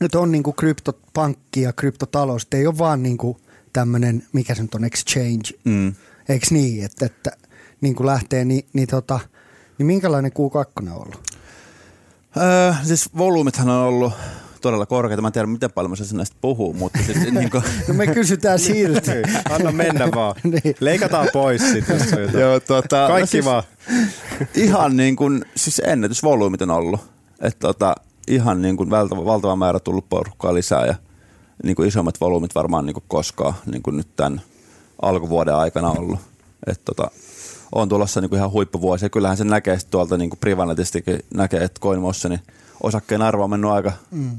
nyt 0.00 0.14
on 0.14 0.32
niinku 0.32 0.52
kryptopankki 0.52 1.62
ja 1.62 1.72
kryptotalous, 1.72 2.42
että 2.42 2.56
ei 2.56 2.66
ole 2.66 2.78
vaan 2.78 3.02
niinku 3.02 3.40
tämmöinen, 3.72 4.22
mikä 4.32 4.54
se 4.54 4.62
nyt 4.62 4.74
on, 4.74 4.84
exchange, 4.84 5.50
Mm. 5.64 5.94
eikö 6.28 6.46
niin, 6.50 6.84
että, 6.84 7.06
että 7.06 7.30
niin 7.80 7.94
kuin 7.94 8.06
lähtee, 8.06 8.44
niin, 8.44 8.66
niin, 8.72 8.88
tota, 8.88 9.20
niin 9.78 9.86
minkälainen 9.86 10.32
Q2 10.32 10.88
on 10.88 10.88
ollut? 10.96 11.32
Öö, 12.36 12.72
siis 12.82 13.10
volyymithan 13.18 13.68
on 13.68 13.76
ollut 13.86 14.12
todella 14.60 14.86
korkeita. 14.86 15.22
Mä 15.22 15.28
en 15.28 15.32
tiedä, 15.32 15.46
miten 15.46 15.72
paljon 15.72 15.96
saisin 15.96 16.16
näistä 16.16 16.36
puhua, 16.40 16.74
mutta 16.74 16.98
siis 17.06 17.18
niin 17.32 17.50
kuin, 17.50 17.62
No 17.88 17.94
me 17.94 18.06
kysytään 18.06 18.58
silti. 18.58 19.10
Niin, 19.10 19.24
Anna 19.50 19.72
mennä 19.72 20.08
vaan. 20.14 20.34
Niin. 20.44 20.74
Leikataan 20.80 21.28
pois 21.32 21.62
sitten. 21.72 22.00
Joo, 22.40 22.60
tuota, 22.60 23.06
Kaikki 23.08 23.20
no 23.20 23.26
siis, 23.26 23.44
vaan. 23.44 23.62
Ihan 24.54 24.96
niin 24.96 25.16
kuin, 25.16 25.44
siis 25.56 25.82
ennätysvolyymit 25.84 26.62
on 26.62 26.70
ollut. 26.70 27.00
Että 27.42 27.58
tota, 27.68 27.94
ihan 28.28 28.62
niin 28.62 28.76
kuin 28.76 28.90
valtava, 28.90 29.24
valtava 29.24 29.56
määrä 29.56 29.80
tullut 29.80 30.08
porukkaa 30.08 30.54
lisää 30.54 30.86
ja 30.86 30.94
niin 31.64 31.76
kuin 31.76 31.88
isommat 31.88 32.20
volyymit 32.20 32.54
varmaan 32.54 32.86
niin 32.86 32.94
kuin 32.94 33.04
koskaan 33.08 33.54
niin 33.72 33.82
kuin 33.82 33.96
nyt 33.96 34.08
tämän 34.16 34.40
alkuvuoden 35.02 35.54
aikana 35.54 35.90
ollut. 35.90 36.20
Että 36.66 36.82
tota, 36.84 37.10
on 37.74 37.88
tulossa 37.88 38.20
niin 38.20 38.28
kuin 38.28 38.36
ihan 38.38 38.50
huippuvuosi 38.52 39.04
ja 39.04 39.10
kyllähän 39.10 39.36
se 39.36 39.44
näkee 39.44 39.78
tuolta 39.90 40.16
niin 40.18 40.30
kuin 40.30 40.38
Privanetistikin 40.40 41.18
näkee, 41.34 41.64
että 41.64 41.80
CoinMotionin 41.80 42.40
osakkeen 42.82 43.22
arvo 43.22 43.44
on 43.44 43.50
mennyt 43.50 43.70
aika 43.70 43.92
Mm. 44.10 44.30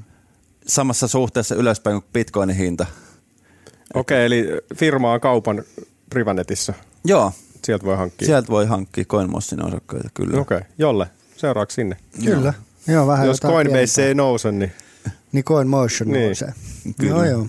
samassa 0.67 1.07
suhteessa 1.07 1.55
ylöspäin 1.55 2.01
kuin 2.01 2.09
Bitcoinin 2.13 2.55
hinta. 2.55 2.85
Okei, 3.93 4.25
eli 4.25 4.47
firma 4.75 5.13
on 5.13 5.19
kaupan 5.21 5.63
Privanetissa. 6.09 6.73
Joo, 7.05 7.31
Sieltä 7.63 7.85
voi 7.85 7.97
hankkia. 7.97 8.25
sieltä 8.25 8.47
voi 8.47 8.65
hankkia 8.65 9.05
CoinMotionin 9.05 9.65
osakkeita 9.67 10.09
kyllä. 10.13 10.41
Okei, 10.41 10.59
jolle. 10.77 11.07
Seuraavaksi 11.37 11.75
sinne. 11.75 11.97
Kyllä. 12.25 12.45
Joo, 12.45 12.53
vähän 13.07 13.27
Jos 13.27 13.41
Coinbase 13.41 14.07
ei 14.07 14.15
nouse, 14.15 14.51
niin 14.51 14.71
Niin 15.31 15.43
CoinMotion 15.43 16.11
Niin. 16.11 16.25
nousee. 16.25 16.53
Kyllä. 16.99 17.11
Joo, 17.11 17.23
joo. 17.25 17.47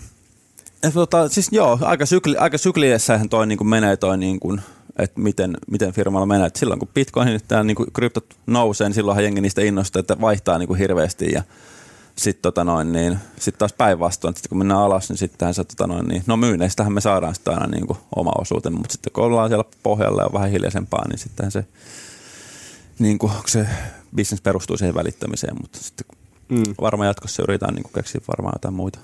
Ja 0.83 0.91
tota, 0.91 1.29
siis 1.29 1.49
joo, 1.53 1.79
aika, 1.83 2.07
sykli, 2.07 2.37
aika 2.37 2.59
sykliessähän 2.59 3.29
toi 3.29 3.47
niin 3.47 3.59
kuin 3.59 3.69
menee 3.69 3.97
toi, 3.97 4.19
niin 4.19 4.41
kuin, 4.41 4.61
että 4.99 5.21
miten, 5.21 5.57
miten 5.71 5.93
firmalla 5.93 6.27
menee. 6.27 6.47
Et 6.47 6.57
silloin 6.57 6.81
kun 6.81 6.89
bitcoin 6.95 7.41
tämä 7.49 7.65
niin 7.65 7.75
kuin 7.75 7.93
kryptot 7.93 8.25
nousee, 8.47 8.89
niin 8.89 8.95
silloinhan 8.95 9.25
jengi 9.25 9.41
niistä 9.41 9.63
innostaa, 9.63 10.01
että 10.01 10.21
vaihtaa 10.21 10.59
niin 10.59 10.67
kuin 10.67 10.79
hirveästi 10.79 11.33
ja 11.33 11.43
sitten 12.17 12.43
tota 12.43 12.65
noin, 12.65 12.93
niin, 12.93 13.19
sit 13.39 13.59
taas 13.59 13.73
päinvastoin, 13.73 14.35
sitten 14.35 14.49
kun 14.49 14.59
mennään 14.59 14.81
alas, 14.81 15.09
niin 15.09 15.17
sittenhän 15.19 15.55
se, 15.55 15.65
tota 15.65 15.87
noin, 15.87 16.09
niin, 16.09 16.23
no 16.27 16.37
myynneistähän 16.37 16.93
me 16.93 17.01
saadaan 17.01 17.35
sitä 17.35 17.51
aina 17.51 17.67
niin 17.67 17.87
kuin 17.87 17.99
oma 18.17 18.33
osuutemme, 18.39 18.79
mutta 18.79 18.93
sitten 18.93 19.13
kun 19.13 19.25
ollaan 19.25 19.51
siellä 19.51 19.65
pohjalla 19.83 20.23
ja 20.23 20.27
on 20.27 20.33
vähän 20.33 20.51
hiljaisempaa, 20.51 21.09
niin 21.09 21.19
sittenhän 21.19 21.53
se, 21.53 21.65
niin 22.99 23.19
kuin, 23.19 23.33
se 23.47 23.67
business 24.17 24.43
perustuu 24.43 24.77
siihen 24.77 24.95
välittämiseen, 24.95 25.57
mutta 25.61 25.79
sitten 25.79 26.07
mm. 26.49 26.75
varmaan 26.81 27.07
jatkossa 27.07 27.43
yritetään 27.43 27.75
niin 27.75 27.85
keksiä 27.95 28.21
varmaan 28.29 28.55
jotain 28.57 28.75
muita. 28.75 28.99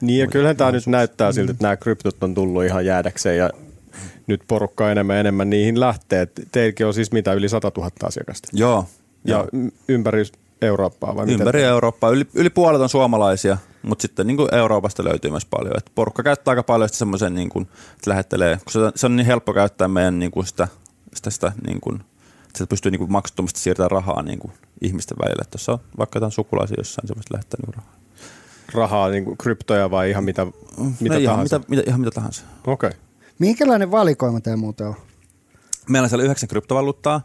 Niin 0.00 0.18
ja 0.18 0.24
Muita 0.24 0.32
kyllähän 0.32 0.56
tämä 0.56 0.72
nyt 0.72 0.86
näyttää 0.86 1.32
siltä, 1.32 1.52
että 1.52 1.64
nämä 1.64 1.76
kryptot 1.76 2.22
on 2.22 2.34
tullut 2.34 2.64
ihan 2.64 2.86
jäädäkseen 2.86 3.36
ja 3.36 3.50
nyt 4.26 4.42
porukka 4.46 4.90
enemmän 4.90 5.16
enemmän 5.16 5.50
niihin 5.50 5.80
lähtee. 5.80 6.28
Teilläkin 6.52 6.86
on 6.86 6.94
siis 6.94 7.12
mitä, 7.12 7.32
yli 7.32 7.48
100 7.48 7.72
000 7.76 7.90
asiakasta. 8.04 8.48
Joo, 8.52 8.88
Ja 9.24 9.36
joo. 9.36 9.70
ympäri 9.88 10.24
Eurooppaa 10.62 11.16
vai 11.16 11.24
Ympäri 11.28 11.58
miten? 11.58 11.70
Eurooppaa. 11.70 12.10
Yli, 12.10 12.26
yli 12.34 12.50
puolet 12.50 12.80
on 12.80 12.88
suomalaisia, 12.88 13.58
mutta 13.82 14.02
sitten 14.02 14.26
niin 14.26 14.36
kuin 14.36 14.54
Euroopasta 14.54 15.04
löytyy 15.04 15.30
myös 15.30 15.44
paljon. 15.44 15.76
Et 15.76 15.90
porukka 15.94 16.22
käyttää 16.22 16.52
aika 16.52 16.62
paljon 16.62 16.88
sitä 16.88 16.98
semmoisen, 16.98 17.34
niin 17.34 17.48
kuin, 17.48 17.62
että 17.92 18.10
lähettelee, 18.10 18.56
kun 18.56 18.72
se, 18.72 18.78
se 18.94 19.06
on 19.06 19.16
niin 19.16 19.26
helppo 19.26 19.52
käyttää 19.52 19.88
meidän 19.88 20.18
niin 20.18 20.30
kuin 20.30 20.46
sitä, 20.46 20.68
sitä, 21.14 21.30
sitä 21.30 21.52
niin 21.66 21.80
kuin, 21.80 22.00
että 22.54 22.64
se 22.64 22.66
pystyy 22.66 22.90
niin 22.90 22.98
kuin 22.98 23.12
maksuttomasti 23.12 23.60
siirtämään 23.60 23.90
rahaa 23.90 24.22
niin 24.22 24.38
kuin 24.38 24.52
ihmisten 24.80 25.16
välillä. 25.22 25.42
Että 25.42 25.54
Jos 25.54 25.68
on 25.68 25.78
vaikka 25.98 26.16
jotain 26.16 26.32
sukulaisia 26.32 26.74
jossain, 26.78 27.08
se 27.08 27.14
voisi 27.14 27.32
lähettää 27.32 27.58
niin 27.66 27.74
rahaa. 27.74 27.94
Rahaa, 28.74 29.08
niin 29.08 29.24
kuin 29.24 29.36
kryptoja 29.38 29.90
vai 29.90 30.10
ihan 30.10 30.24
mitä, 30.24 30.46
mitä 31.00 31.14
no, 31.14 31.20
ihan, 31.20 31.34
tahansa? 31.34 31.58
mitä, 31.58 31.70
mitä, 31.70 31.82
ihan 31.86 32.00
mitä 32.00 32.10
tahansa. 32.10 32.42
Okei. 32.66 32.88
Okay. 32.88 33.00
Minkälainen 33.38 33.90
valikoima 33.90 34.40
teillä 34.40 34.60
muuten 34.60 34.86
on? 34.86 34.94
Meillä 35.88 36.06
on 36.06 36.08
siellä 36.08 36.24
yhdeksän 36.24 36.48
kryptovaluuttaa. 36.48 37.20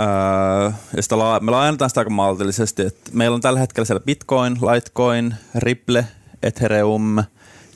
Öö, 0.00 0.72
ja 0.96 1.02
sitä 1.02 1.18
la- 1.18 1.40
me 1.40 1.50
laajennetaan 1.50 1.90
sitä 1.90 2.00
aika 2.00 2.10
maltillisesti. 2.10 2.82
Että 2.82 3.10
meillä 3.12 3.34
on 3.34 3.40
tällä 3.40 3.60
hetkellä 3.60 3.86
siellä 3.86 4.04
Bitcoin, 4.04 4.52
Litecoin, 4.52 5.34
Ripple, 5.54 6.06
Ethereum, 6.42 7.24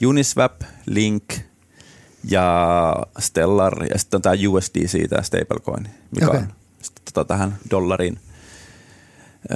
Uniswap, 0.06 0.60
Link 0.86 1.24
ja 2.30 2.96
Stellar. 3.18 3.84
Ja 3.84 3.98
sitten 3.98 4.18
on 4.18 4.22
tämä 4.22 4.36
USD 4.48 4.88
siitä 4.88 5.16
ja 5.16 5.22
stablecoin, 5.22 5.88
mikä 6.10 6.28
Okei. 6.28 6.40
on 6.40 6.59
sitten 6.82 7.02
tota 7.14 7.24
tähän 7.24 7.58
dollariin 7.70 8.18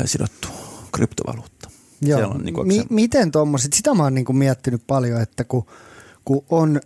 sidottu 0.05 0.49
kryptovaluutta. 0.93 1.71
Siellä 2.05 2.35
on 2.35 2.45
niinku 2.45 2.65
Mi- 2.65 2.77
se- 2.77 2.87
miten 2.91 3.31
tuommoiset, 3.31 3.73
sitä 3.73 3.95
mä 3.95 4.03
oon 4.03 4.15
niinku 4.15 4.33
miettinyt 4.33 4.83
paljon, 4.87 5.21
että 5.21 5.45
kun, 5.45 5.67
kun 6.25 6.45
on 6.51 6.81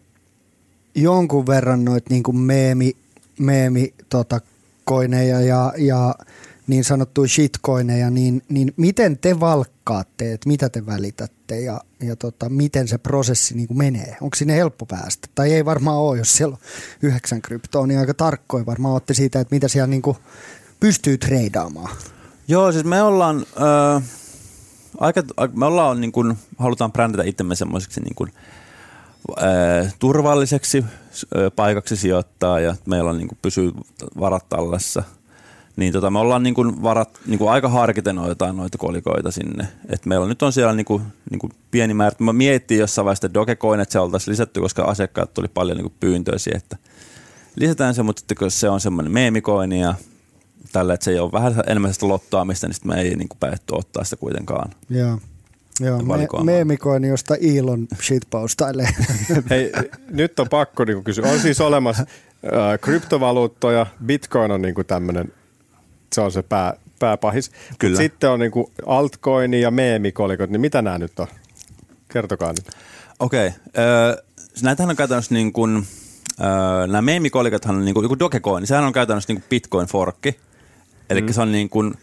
jonkun 0.95 1.47
verran 1.47 1.85
noita 1.85 2.07
niinku 2.11 2.33
meemi, 2.33 2.97
meemi 3.39 3.95
tota, 4.09 4.41
koineja 4.85 5.41
ja, 5.41 5.73
ja 5.77 6.15
niin 6.67 6.85
sanottuja 6.85 7.29
shitcoineja, 7.29 8.11
niin, 8.11 8.43
niin 8.49 8.75
miten 8.77 9.19
te 9.19 9.41
valkkaatte, 9.41 10.33
että 10.33 10.49
mitä 10.49 10.69
te 10.69 10.87
välitätte 10.87 11.38
ja, 11.57 11.81
ja 12.03 12.17
tota, 12.17 12.49
miten 12.49 12.89
se 12.89 12.99
prosessi 12.99 13.55
niinku 13.55 13.75
menee? 13.75 14.17
Onko 14.21 14.37
sinne 14.37 14.55
helppo 14.57 14.87
päästä? 14.87 15.29
Tai 15.35 15.55
ei 15.55 15.65
varmaan 15.65 15.97
ole, 15.97 16.19
jos 16.19 16.37
siellä 16.37 16.53
on 16.53 16.61
yhdeksän 17.03 17.43
kryptoa, 17.43 17.87
niin 17.87 18.01
aika 18.01 18.15
tarkkoin 18.15 18.67
varmaan 18.67 18.93
olette 18.95 19.15
siitä, 19.15 19.41
että 19.41 19.55
mitä 19.55 19.69
siellä 19.69 19.87
niinku 19.87 20.17
pystyy 20.81 21.19
treidaamaan. 21.19 21.97
Joo, 22.49 22.73
siis 22.73 22.85
me 22.85 23.03
ollaan, 23.03 23.47
äh, 23.97 24.03
aika, 24.99 25.23
me 25.55 25.67
ollaan 25.67 26.01
niin 26.01 26.13
kuin, 26.13 26.39
halutaan 26.59 26.93
brändätä 26.93 27.23
itsemme 27.23 27.55
semmoiseksi 27.55 28.01
niin 28.01 28.15
kuin, 28.15 28.33
äh, 29.39 29.95
turvalliseksi 29.99 30.85
äh, 30.85 31.53
paikaksi 31.57 31.97
sijoittaa 31.97 32.61
ja 32.61 32.77
meillä 32.87 33.11
on 33.11 33.19
niin 33.19 33.29
kuin, 33.29 33.39
pysyy 33.43 33.73
varat 34.21 34.49
tallessa. 34.49 35.03
Niin 35.79 35.93
tota, 35.93 36.11
me 36.11 36.19
ollaan 36.19 36.43
niin 36.43 36.55
kuin, 36.55 36.83
varat 36.83 37.19
niin 37.27 37.39
kuin, 37.39 37.51
aika 37.51 37.69
harkiten 37.69 38.17
noita, 38.17 38.53
noita 38.53 38.79
kolikoita 38.79 39.31
sinne. 39.31 39.69
Et 39.89 40.07
meillä 40.07 40.27
nyt 40.27 40.43
on 40.43 40.53
siellä 40.53 40.73
niin 40.73 40.85
kuin, 40.85 41.03
niin 41.31 41.39
kuin 41.39 41.53
pieni 41.71 41.95
määrä. 41.95 42.17
Mä 42.19 42.33
miettii 42.33 42.79
jossain 42.79 43.05
vaiheessa 43.05 43.27
että 43.27 43.35
Dogecoin, 43.35 43.81
että 43.81 43.93
se 43.93 43.99
oltaisiin 43.99 44.33
lisätty, 44.33 44.61
koska 44.61 44.83
asiakkaat 44.83 45.35
tuli 45.35 45.49
paljon 45.49 45.77
niin 45.77 45.85
kuin, 45.85 45.95
pyyntöjä 46.01 46.39
siihen, 46.39 46.59
että 46.59 46.77
lisätään 47.57 47.95
se, 47.95 48.03
mutta 48.03 48.21
sitten 48.21 48.37
kun 48.37 48.51
se 48.51 48.69
on 48.69 48.81
semmoinen 48.81 49.13
meemikoini 49.13 49.81
ja 49.81 49.95
tällä, 50.73 50.95
että 50.95 51.05
se 51.05 51.11
ei 51.11 51.19
ole 51.19 51.33
vähän 51.33 51.55
enemmän 51.67 51.95
sitä 51.95 52.09
lottoamista, 52.09 52.67
niin 52.67 52.75
sitten 52.75 52.93
me 52.93 53.01
ei 53.01 53.17
niin 53.17 53.29
kuin 53.29 53.39
päätty 53.41 53.75
ottaa 53.75 54.05
sitä 54.05 54.17
kuitenkaan. 54.17 54.71
Joo. 54.91 55.19
Joo, 55.81 56.03
me, 56.03 56.45
meemikoini, 56.45 57.09
josta 57.09 57.35
Elon 57.37 57.87
shitpostailee. 58.03 58.89
Hei, 59.51 59.73
nyt 60.11 60.41
on 60.41 60.49
pakko 60.49 60.85
niin 60.85 61.05
kysyä. 61.05 61.31
On 61.31 61.41
siis 61.41 61.61
olemassa 61.61 62.03
äh, 62.03 62.81
kryptovaluuttoja, 62.81 63.87
bitcoin 64.07 64.51
on 64.51 64.63
niin 64.63 64.75
tämmöinen, 64.87 65.33
se 66.13 66.21
on 66.21 66.33
se 66.33 66.43
pää, 66.43 66.75
pääpahis. 66.99 67.51
Kyllä. 67.79 67.97
Sitten 67.97 68.31
on 68.31 68.41
niin 68.41 68.53
altcoin 68.87 69.55
ja 69.55 69.71
meemikolikot, 69.71 70.51
niin 70.51 70.61
mitä 70.61 70.83
nämä 70.83 70.99
nyt 70.99 71.19
on? 71.19 71.27
Kertokaa 72.13 72.49
nyt. 72.49 72.71
Okei. 73.19 73.47
Okay. 73.49 74.25
Näitähän 74.63 74.91
on 74.91 74.97
käytännössä 74.97 75.35
niin 75.35 75.53
kuin, 75.53 75.87
öö, 76.41 76.87
nämä 76.87 77.03
meemikolikathan 77.03 77.77
on 77.77 77.85
niin 77.85 77.95
kuin, 77.95 78.05
joku 78.05 78.19
Dogecoin, 78.19 78.67
sehän 78.67 78.85
on 78.85 78.93
käytännössä 78.93 79.33
niin 79.33 79.43
kuin 79.43 79.49
Bitcoin-forkki. 79.49 80.35
Eli 81.11 81.23
mm. 81.23 81.33
se 81.33 81.41
on 81.41 81.53
niin 81.53 81.69
kuin, 81.69 81.95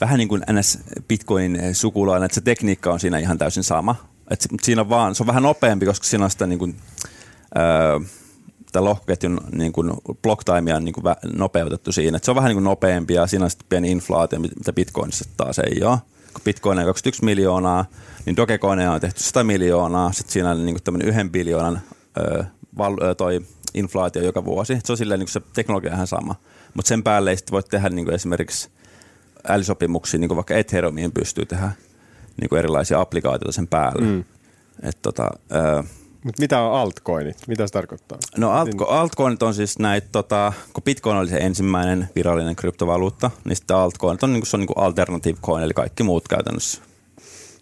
vähän 0.00 0.18
niin 0.18 0.28
kuin 0.28 0.42
NS 0.52 0.78
Bitcoinin 1.08 1.74
sukulainen, 1.74 2.24
että 2.24 2.34
se 2.34 2.40
tekniikka 2.40 2.92
on 2.92 3.00
siinä 3.00 3.18
ihan 3.18 3.38
täysin 3.38 3.64
sama. 3.64 3.96
Et 4.30 4.46
siinä 4.62 4.80
on 4.80 4.88
vaan, 4.88 5.14
se 5.14 5.22
on 5.22 5.26
vähän 5.26 5.42
nopeampi, 5.42 5.86
koska 5.86 6.06
siinä 6.06 6.24
on 6.24 6.30
sitä 6.30 6.46
niin 6.46 6.58
kuin, 6.58 6.76
öö, 7.58 7.98
tämä 8.72 8.84
lohkoketjun 8.84 9.40
niin 9.52 9.72
kuin 9.72 9.92
blocktimea 10.22 10.76
on 10.76 10.84
niin 10.84 10.92
kuin 10.92 11.04
nopeutettu 11.36 11.92
siinä. 11.92 12.16
Et 12.16 12.24
se 12.24 12.30
on 12.30 12.34
vähän 12.34 12.48
niin 12.48 12.56
kuin 12.56 12.64
nopeampi 12.64 13.14
ja 13.14 13.26
siinä 13.26 13.44
on 13.44 13.50
sitten 13.50 13.66
pieni 13.68 13.90
inflaatio, 13.90 14.38
mit- 14.40 14.56
mitä 14.56 14.72
Bitcoinissa 14.72 15.24
taas 15.36 15.58
ei 15.58 15.82
ole. 15.84 15.98
Kun 16.32 16.42
Bitcoin 16.44 16.78
on 16.78 16.84
21 16.84 17.24
miljoonaa, 17.24 17.84
niin 18.26 18.36
Dogecoinia 18.36 18.92
on 18.92 19.00
tehty 19.00 19.22
100 19.22 19.44
miljoonaa. 19.44 20.12
Sitten 20.12 20.32
siinä 20.32 20.50
on 20.50 20.66
niin 20.66 20.74
kuin 20.74 20.82
tämmöinen 20.82 21.08
yhden 21.08 21.30
biljoonan 21.30 21.80
ö, 22.18 22.44
val, 22.78 22.96
ö, 23.02 23.14
toi 23.14 23.40
inflaatio 23.74 24.22
joka 24.22 24.44
vuosi. 24.44 24.72
Et 24.72 24.86
se 24.86 24.92
on 24.92 24.96
silleen 24.96 25.20
niin 25.20 25.26
kuin 25.26 25.32
se 25.32 25.42
teknologia 25.52 25.94
ihan 25.94 26.06
sama. 26.06 26.34
Mutta 26.74 26.88
sen 26.88 27.02
päälle 27.02 27.30
ei 27.30 27.36
sit 27.36 27.52
voi 27.52 27.62
tehdä 27.62 27.88
niin 27.88 28.04
kuin 28.04 28.14
esimerkiksi 28.14 28.68
älysopimuksia, 29.48 30.20
niin 30.20 30.28
kuin 30.28 30.36
vaikka 30.36 30.54
Ethereumiin 30.54 31.12
pystyy 31.12 31.46
tehdä 31.46 31.72
niin 32.40 32.48
kuin 32.48 32.58
erilaisia 32.58 33.00
applikaatioita 33.00 33.52
sen 33.52 33.68
päälle. 33.68 34.06
Mm. 34.06 34.24
Et 34.82 34.98
tota, 35.02 35.30
ö, 35.52 35.84
Mut 36.24 36.38
mitä 36.38 36.60
on 36.60 36.80
altcoinit? 36.80 37.36
Mitä 37.46 37.66
se 37.66 37.72
tarkoittaa? 37.72 38.18
No 38.36 38.50
altco, 38.50 38.86
altcoinit 38.86 39.42
on 39.42 39.54
siis 39.54 39.78
näitä, 39.78 40.08
tota, 40.12 40.52
kun 40.72 40.82
Bitcoin 40.82 41.16
oli 41.16 41.28
se 41.28 41.36
ensimmäinen 41.36 42.08
virallinen 42.14 42.56
kryptovaluutta, 42.56 43.30
niin 43.44 43.56
sitten 43.56 43.76
altcoinit 43.76 44.22
on, 44.22 44.32
niin 44.32 44.40
kuin, 44.40 44.48
se 44.48 44.56
on 44.56 44.60
niin 44.60 44.66
kuin 44.66 44.78
alternative 44.78 45.38
coin, 45.42 45.64
eli 45.64 45.74
kaikki 45.74 46.02
muut 46.02 46.28
käytännössä. 46.28 46.82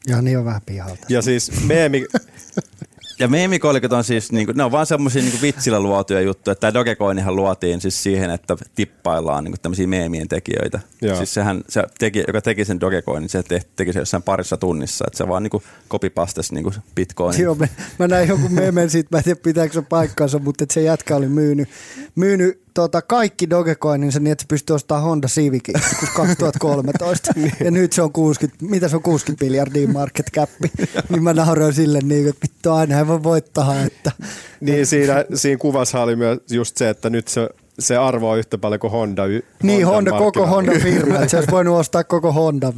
Ja 0.09 0.23
niin 0.23 0.39
on 0.39 0.45
vähän 0.45 0.63
pihalta. 0.67 1.07
Ja 1.09 1.23
siis 1.23 1.65
meemi, 1.67 2.07
Ja 3.21 3.29
meemikolikot 3.29 3.93
on 3.93 4.05
siis, 4.05 4.33
niin 4.33 4.47
kuin, 4.47 4.57
ne 4.57 4.65
on 4.65 4.73
vaan 4.73 4.87
semmoisia 4.87 5.23
niin 5.23 5.43
vitsillä 5.43 5.81
luotuja 5.81 6.21
juttuja. 6.21 6.55
Tämä 6.55 6.75
Dogecoinihan 6.75 7.37
luotiin 7.37 7.81
siis 7.81 8.03
siihen, 8.03 8.31
että 8.31 8.57
tippaillaan 8.75 9.45
niin 9.45 9.55
tämmöisiä 9.63 9.87
meemien 9.87 10.29
tekijöitä. 10.29 10.81
Joo. 11.03 11.17
Siis 11.17 11.35
sehän, 11.35 11.65
se 11.69 11.83
teki, 11.99 12.25
joka 12.27 12.41
teki 12.41 12.65
sen 12.65 12.81
Dogecoinin, 12.81 13.29
se 13.29 13.43
te, 13.43 13.63
teki 13.77 13.93
se 13.93 13.99
jossain 13.99 14.23
parissa 14.23 14.57
tunnissa. 14.57 15.05
Että 15.07 15.19
se 15.19 15.29
vaan 15.29 15.43
niin 15.43 15.63
copypastasi 15.91 16.55
niin 16.55 16.75
Bitcoinin. 16.95 17.43
Joo, 17.43 17.55
mä, 17.55 17.69
mä 17.99 18.09
näin 18.09 18.29
joku 18.29 18.49
memen 18.49 18.91
siitä, 18.91 19.09
mä 19.13 19.19
en 19.19 19.25
tiedä 19.25 19.41
pitääkö 19.43 19.75
se 19.75 19.83
paikkaansa, 19.83 20.39
mutta 20.39 20.65
se 20.71 20.83
jätkä 20.83 21.17
oli 21.17 21.29
myynyt, 21.29 21.69
myynyt 22.15 22.61
tota, 22.75 23.03
kaikki 23.03 23.51
Dogecoininsa 23.51 24.21
niin, 24.21 24.33
että 24.33 24.43
se 24.43 24.47
pystyy 24.49 24.75
ostamaan 24.75 25.05
Honda 25.05 25.29
Civicin 25.29 25.75
joskus 25.75 26.11
2013. 26.17 27.33
ja 27.65 27.71
nyt 27.71 27.93
se 27.93 28.03
on 28.03 28.13
60, 28.13 28.65
mitä 28.65 28.89
se 28.89 28.97
on 28.97 29.03
60 29.03 29.45
miljardia 29.45 29.89
market 29.89 30.27
cap. 30.35 30.51
niin 31.11 31.23
mä 31.23 31.33
nauroin 31.33 31.75
sille 31.75 31.99
niin, 32.03 32.29
että 32.29 32.43
vittu 32.43 32.71
aina 32.73 32.99
ei 32.99 33.07
voi 33.07 33.23
voittaa. 33.23 33.83
Että, 33.83 34.13
niin 34.61 34.87
siinä, 34.87 35.25
siinä 35.35 35.59
kuvassa 35.59 36.01
oli 36.03 36.17
myös 36.17 36.39
just 36.51 36.77
se, 36.77 36.89
että 36.89 37.11
nyt 37.11 37.29
se, 37.29 37.49
se 37.79 37.97
arvo 37.97 38.31
on 38.31 38.39
yhtä 38.39 38.59
paljon 38.59 38.81
kuin 38.81 38.91
Honda. 38.91 39.27
y- 39.27 39.43
niin 39.63 39.87
Honda, 39.87 40.11
koko. 40.11 40.47
Honda 40.47 40.73
firma, 40.83 41.15
että 41.15 41.29
se 41.29 41.37
olisi 41.37 41.51
voinut 41.51 41.79
ostaa 41.79 42.05
koko 42.05 42.33
Honda, 42.33 42.73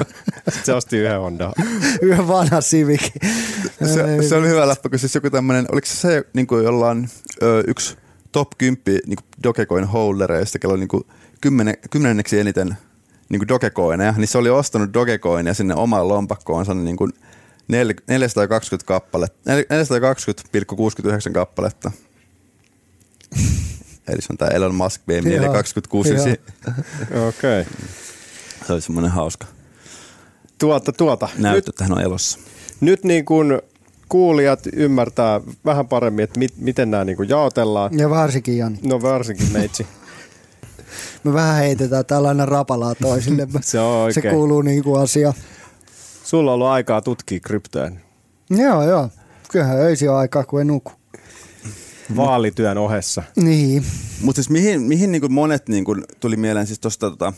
se 0.64 0.74
osti 0.74 0.96
yhden 0.96 1.20
Honda. 1.20 1.52
yhden 2.02 2.28
vanhan 2.28 2.62
Civicin. 2.62 3.12
Se, 3.84 4.28
se 4.28 4.36
oli 4.36 4.48
hyvä 4.48 4.68
läppä, 4.68 4.88
kun 4.88 4.98
siis 4.98 5.14
joku 5.14 5.30
tämmöinen, 5.30 5.66
oliko 5.72 5.86
se 5.86 6.08
se 6.08 6.24
niin 6.32 6.46
kuin 6.46 6.64
jollain 6.64 7.08
ö, 7.42 7.64
yksi 7.66 7.96
top 8.32 8.48
10 8.58 8.82
niin 9.06 9.18
Dogecoin 9.42 9.84
holdereista, 9.84 10.58
kello 10.58 10.76
niin 10.76 10.88
kuin 10.88 11.04
kymmenen, 11.40 11.74
kymmenenneksi 11.90 12.40
eniten 12.40 12.76
niin 13.28 13.48
Dogecoineja, 13.48 14.14
niin 14.16 14.28
se 14.28 14.38
oli 14.38 14.50
ostanut 14.50 14.94
Dogecoinia 14.94 15.54
sinne 15.54 15.74
omaan 15.74 16.08
lompakkoonsa 16.08 16.74
niin 16.74 16.96
kuin 16.96 17.12
nel- 17.72 18.02
420 18.08 18.86
kappaletta, 18.86 19.50
420,69 21.28 21.32
kappaletta. 21.32 21.90
Eli 24.08 24.22
se 24.22 24.26
on 24.30 24.38
tämä 24.38 24.50
Elon 24.50 24.74
Musk 24.74 25.02
Joo, 25.06 25.20
B426. 25.20 26.08
joo. 26.14 27.28
Okei. 27.28 27.60
Okay. 27.60 27.64
Se 28.66 28.72
oli 28.72 28.80
semmoinen 28.80 29.10
hauska 29.10 29.46
Tuota, 30.58 30.92
tuota. 30.92 31.28
näyttö, 31.38 31.70
että 31.70 31.84
hän 31.84 31.92
on 31.92 32.02
elossa. 32.02 32.38
Nyt 32.80 33.04
niin 33.04 33.24
kuin 33.24 33.62
kuulijat 34.08 34.60
ymmärtää 34.72 35.40
vähän 35.64 35.88
paremmin, 35.88 36.22
että 36.22 36.38
mit, 36.38 36.52
miten 36.56 36.90
nämä 36.90 37.04
niin 37.04 37.16
kuin 37.16 37.28
jaotellaan. 37.28 37.98
Ja 37.98 38.10
varsinkin 38.10 38.58
Jani. 38.58 38.78
No 38.82 39.02
varsinkin 39.02 39.52
meitsi. 39.52 39.86
Me 41.24 41.32
vähän 41.32 41.56
heitetään 41.56 42.06
täällä 42.06 42.28
aina 42.28 42.46
rapalaa 42.46 42.94
toisille. 42.94 43.48
Se 43.60 43.80
on 43.80 44.12
Se 44.12 44.18
oikein. 44.20 44.34
kuuluu 44.34 44.62
niin 44.62 44.82
kuin 44.84 45.00
asia. 45.02 45.32
Sulla 46.24 46.50
on 46.50 46.54
ollut 46.54 46.66
aikaa 46.66 47.00
tutkia 47.02 47.40
kryptoja 47.40 47.90
Joo, 48.50 48.82
joo. 48.84 49.08
Kyllähän 49.50 49.78
öisin 49.80 50.10
on 50.10 50.16
aikaa, 50.16 50.44
kun 50.44 50.58
ei 50.58 50.64
nuku. 50.64 50.92
vaalityön 52.16 52.78
ohessa. 52.78 53.22
Niin. 53.36 53.84
Mutta 54.22 54.42
siis 54.42 54.50
mihin, 54.50 54.80
mihin 54.82 55.12
niin 55.12 55.32
monet 55.32 55.68
niin 55.68 55.84
tuli 56.20 56.36
mieleen 56.36 56.66
siis 56.66 56.78
tuosta, 56.80 57.10
tota, 57.10 57.32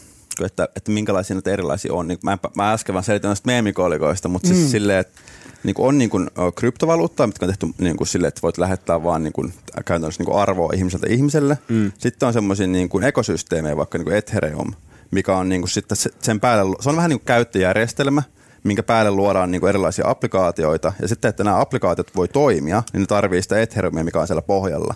että, 0.45 0.69
että 0.77 0.91
minkälaisia 0.91 1.35
näitä 1.37 1.51
erilaisia 1.51 1.93
on. 1.95 2.09
Niin 2.09 2.19
mä, 2.23 2.39
mä 2.57 2.73
äsken 2.73 2.93
vaan 2.93 3.05
selitän 3.05 3.29
näistä 3.29 3.47
meemikolikoista, 3.47 4.29
mutta 4.29 4.49
siis 4.49 4.61
Mm. 4.61 4.69
silleen, 4.69 4.99
että 4.99 5.21
niin 5.65 5.75
on 5.79 5.99
niin 5.99 6.11
kuin, 6.11 6.31
kryptovaluuttaa, 6.55 7.27
mitkä 7.27 7.47
on 7.47 7.51
tehty 7.51 7.67
niin 7.79 7.97
kuin 7.97 8.09
silleen, 8.09 8.29
että 8.29 8.43
voit 8.43 8.59
lähettää 8.59 9.03
vaan 9.03 9.23
niin 9.23 9.33
kuin, 9.33 9.53
käytännössä 9.85 10.21
niin 10.21 10.27
kuin 10.27 10.39
arvoa 10.43 10.73
ihmiseltä 10.75 11.07
ihmiselle. 11.11 11.59
Mm. 11.69 11.93
Sitten 11.99 12.27
on 12.27 12.33
semmoisia 12.33 12.67
niin 12.67 12.89
kuin 12.89 13.05
ekosysteemejä, 13.05 13.77
vaikka 13.77 13.99
niin 13.99 14.07
kuin 14.07 14.17
Ethereum, 14.17 14.73
mikä 15.11 15.37
on 15.37 15.49
niin 15.49 15.61
kuin 15.61 15.71
sitten 15.71 15.97
se- 15.97 16.11
sen 16.23 16.41
päälle, 16.41 16.77
se 16.81 16.89
on 16.89 16.97
vähän 16.97 17.09
niin 17.09 17.19
kuin 17.19 17.27
käyttöjärjestelmä, 17.27 18.23
minkä 18.65 18.83
päälle 18.83 19.11
luodaan 19.11 19.51
niin 19.51 19.61
kuin 19.61 19.69
erilaisia 19.69 20.09
applikaatioita. 20.09 20.93
Ja 21.03 21.09
sitten, 21.09 21.29
että 21.29 21.45
nämä 21.45 21.61
applikaatiot 21.61 22.17
voi 22.17 22.29
toimia, 22.29 22.83
niin 22.93 23.01
ne 23.01 23.07
tarvii 23.07 23.43
sitä 23.43 23.61
Ethereumia, 23.61 24.05
mikä 24.05 24.21
on 24.21 24.27
siellä 24.27 24.43
pohjalla 24.43 24.95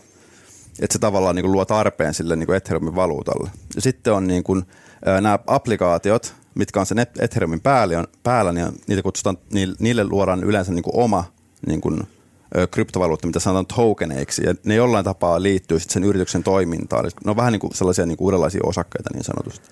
että 0.80 0.92
se 0.92 0.98
tavallaan 0.98 1.36
niin 1.36 1.42
kuin 1.42 1.52
luo 1.52 1.64
tarpeen 1.64 2.14
sille 2.14 2.36
niin 2.36 2.46
kuin 2.46 2.56
Ethereumin 2.56 2.94
valuutalle. 2.94 3.50
Ja 3.74 3.82
sitten 3.82 4.12
on 4.12 4.26
niin 4.26 4.44
kuin, 4.44 4.64
nämä 5.20 5.38
applikaatiot, 5.46 6.34
mitkä 6.54 6.80
on 6.80 6.86
sen 6.86 6.98
Et- 6.98 7.18
Ethereumin 7.18 7.60
päällä, 7.60 7.98
on, 7.98 8.06
päällä 8.22 8.52
niin 8.52 8.82
niitä 8.86 9.02
kutsutaan, 9.02 9.38
niille, 9.52 9.76
niille 9.78 10.04
luodaan 10.04 10.44
yleensä 10.44 10.72
niin 10.72 10.82
kuin 10.82 10.96
oma 10.96 11.24
niin 11.66 11.80
kuin, 11.80 12.02
kryptovaluutta, 12.70 13.26
mitä 13.26 13.40
sanotaan 13.40 13.76
tokeneiksi, 13.76 14.42
ja 14.46 14.54
ne 14.64 14.74
jollain 14.74 15.04
tapaa 15.04 15.42
liittyy 15.42 15.78
sitten 15.78 15.94
sen 15.94 16.04
yrityksen 16.04 16.42
toimintaan. 16.42 17.04
Eli 17.04 17.10
ne 17.24 17.30
on 17.30 17.36
vähän 17.36 17.52
niin 17.52 17.60
kuin 17.60 17.74
sellaisia 17.74 18.06
niin 18.06 18.16
kuin 18.16 18.26
uudenlaisia 18.26 18.60
osakkeita 18.64 19.10
niin 19.12 19.24
sanotusti. 19.24 19.68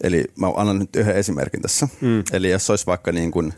Eli 0.00 0.24
mä 0.36 0.46
annan 0.56 0.78
nyt 0.78 0.96
yhden 0.96 1.16
esimerkin 1.16 1.62
tässä. 1.62 1.88
Mm. 2.00 2.24
Eli 2.32 2.50
jos 2.50 2.70
olisi 2.70 2.86
vaikka 2.86 3.12
niin 3.12 3.30
kuin, 3.30 3.54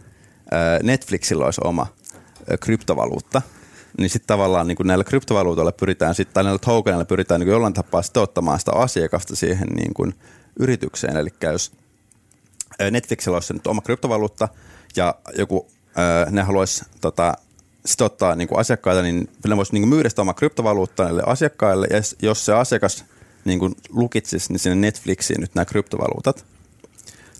Netflixillä 0.82 1.44
olisi 1.44 1.60
oma 1.64 1.86
kryptovaluutta, 2.60 3.42
niin 3.98 4.10
sitten 4.10 4.26
tavallaan 4.26 4.68
niin 4.68 4.76
kuin 4.76 4.86
näillä 4.86 5.04
kryptovaluutoilla 5.04 5.72
pyritään, 5.72 6.14
sit, 6.14 6.32
tai 6.32 6.44
näillä 6.44 6.58
tokeneilla 6.58 7.04
pyritään 7.04 7.40
niin 7.40 7.46
kuin 7.46 7.52
jollain 7.52 7.74
tapaa 7.74 8.02
sitouttamaan 8.02 8.58
sitä 8.58 8.72
asiakasta 8.72 9.36
siihen 9.36 9.68
niin 9.68 9.94
kuin 9.94 10.14
yritykseen. 10.60 11.16
Eli 11.16 11.30
jos 11.42 11.72
Netflixillä 12.90 13.36
olisi 13.36 13.52
nyt 13.52 13.66
oma 13.66 13.80
kryptovaluutta 13.80 14.48
ja 14.96 15.14
joku, 15.38 15.68
ne 16.30 16.42
haluaisi 16.42 16.84
tota, 17.00 17.34
sitouttaa 17.86 18.36
niin 18.36 18.48
kuin 18.48 18.58
asiakkaita, 18.58 19.02
niin 19.02 19.28
ne 19.48 19.56
voisi 19.56 19.72
niin 19.72 19.82
kuin 19.82 19.88
myydä 19.88 20.08
sitä 20.08 20.22
omaa 20.22 20.34
kryptovaluuttaa 20.34 21.06
näille 21.06 21.22
asiakkaille, 21.26 21.86
ja 21.90 21.96
jos- 21.96 22.16
jos 22.22 22.44
se 22.46 22.54
asiakas 22.54 23.04
niin 23.44 23.58
kuin 23.58 23.74
lukitsisi 23.88 24.52
niin 24.52 24.60
sinne 24.60 24.76
Netflixiin 24.76 25.40
nyt 25.40 25.54
nämä 25.54 25.64
kryptovaluutat, 25.64 26.44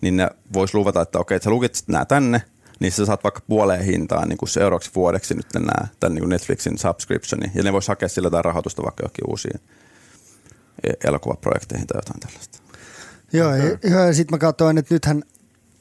niin 0.00 0.16
ne 0.16 0.28
voisi 0.52 0.74
luvata, 0.74 1.00
että 1.02 1.18
okei, 1.18 1.36
että 1.36 1.44
sä 1.44 1.50
lukitsit 1.50 1.88
nämä 1.88 2.04
tänne, 2.04 2.42
niin 2.80 2.92
sä 2.92 3.06
saat 3.06 3.24
vaikka 3.24 3.40
puoleen 3.48 3.84
hintaan 3.84 4.28
niin 4.28 4.38
kuin 4.38 4.48
seuraavaksi 4.48 4.90
vuodeksi 4.94 5.34
nyt 5.34 5.46
nämä, 5.54 5.88
tämän 6.00 6.14
niin 6.14 6.22
kuin 6.22 6.28
Netflixin 6.28 6.78
subscriptioni, 6.78 7.50
ja 7.54 7.62
ne 7.62 7.72
voisi 7.72 7.88
hakea 7.88 8.08
sillä 8.08 8.26
jotain 8.26 8.44
rahoitusta 8.44 8.82
vaikka 8.82 9.02
johonkin 9.02 9.30
uusiin 9.30 9.60
e- 10.82 11.08
elokuvaprojekteihin 11.08 11.86
tai 11.86 11.98
jotain 11.98 12.20
tällaista. 12.20 12.58
Joo, 13.32 13.54
ja, 13.54 13.78
joo, 13.90 14.04
ja 14.06 14.14
sitten 14.14 14.34
mä 14.34 14.38
katsoin, 14.38 14.78
että 14.78 14.94
nythän 14.94 15.22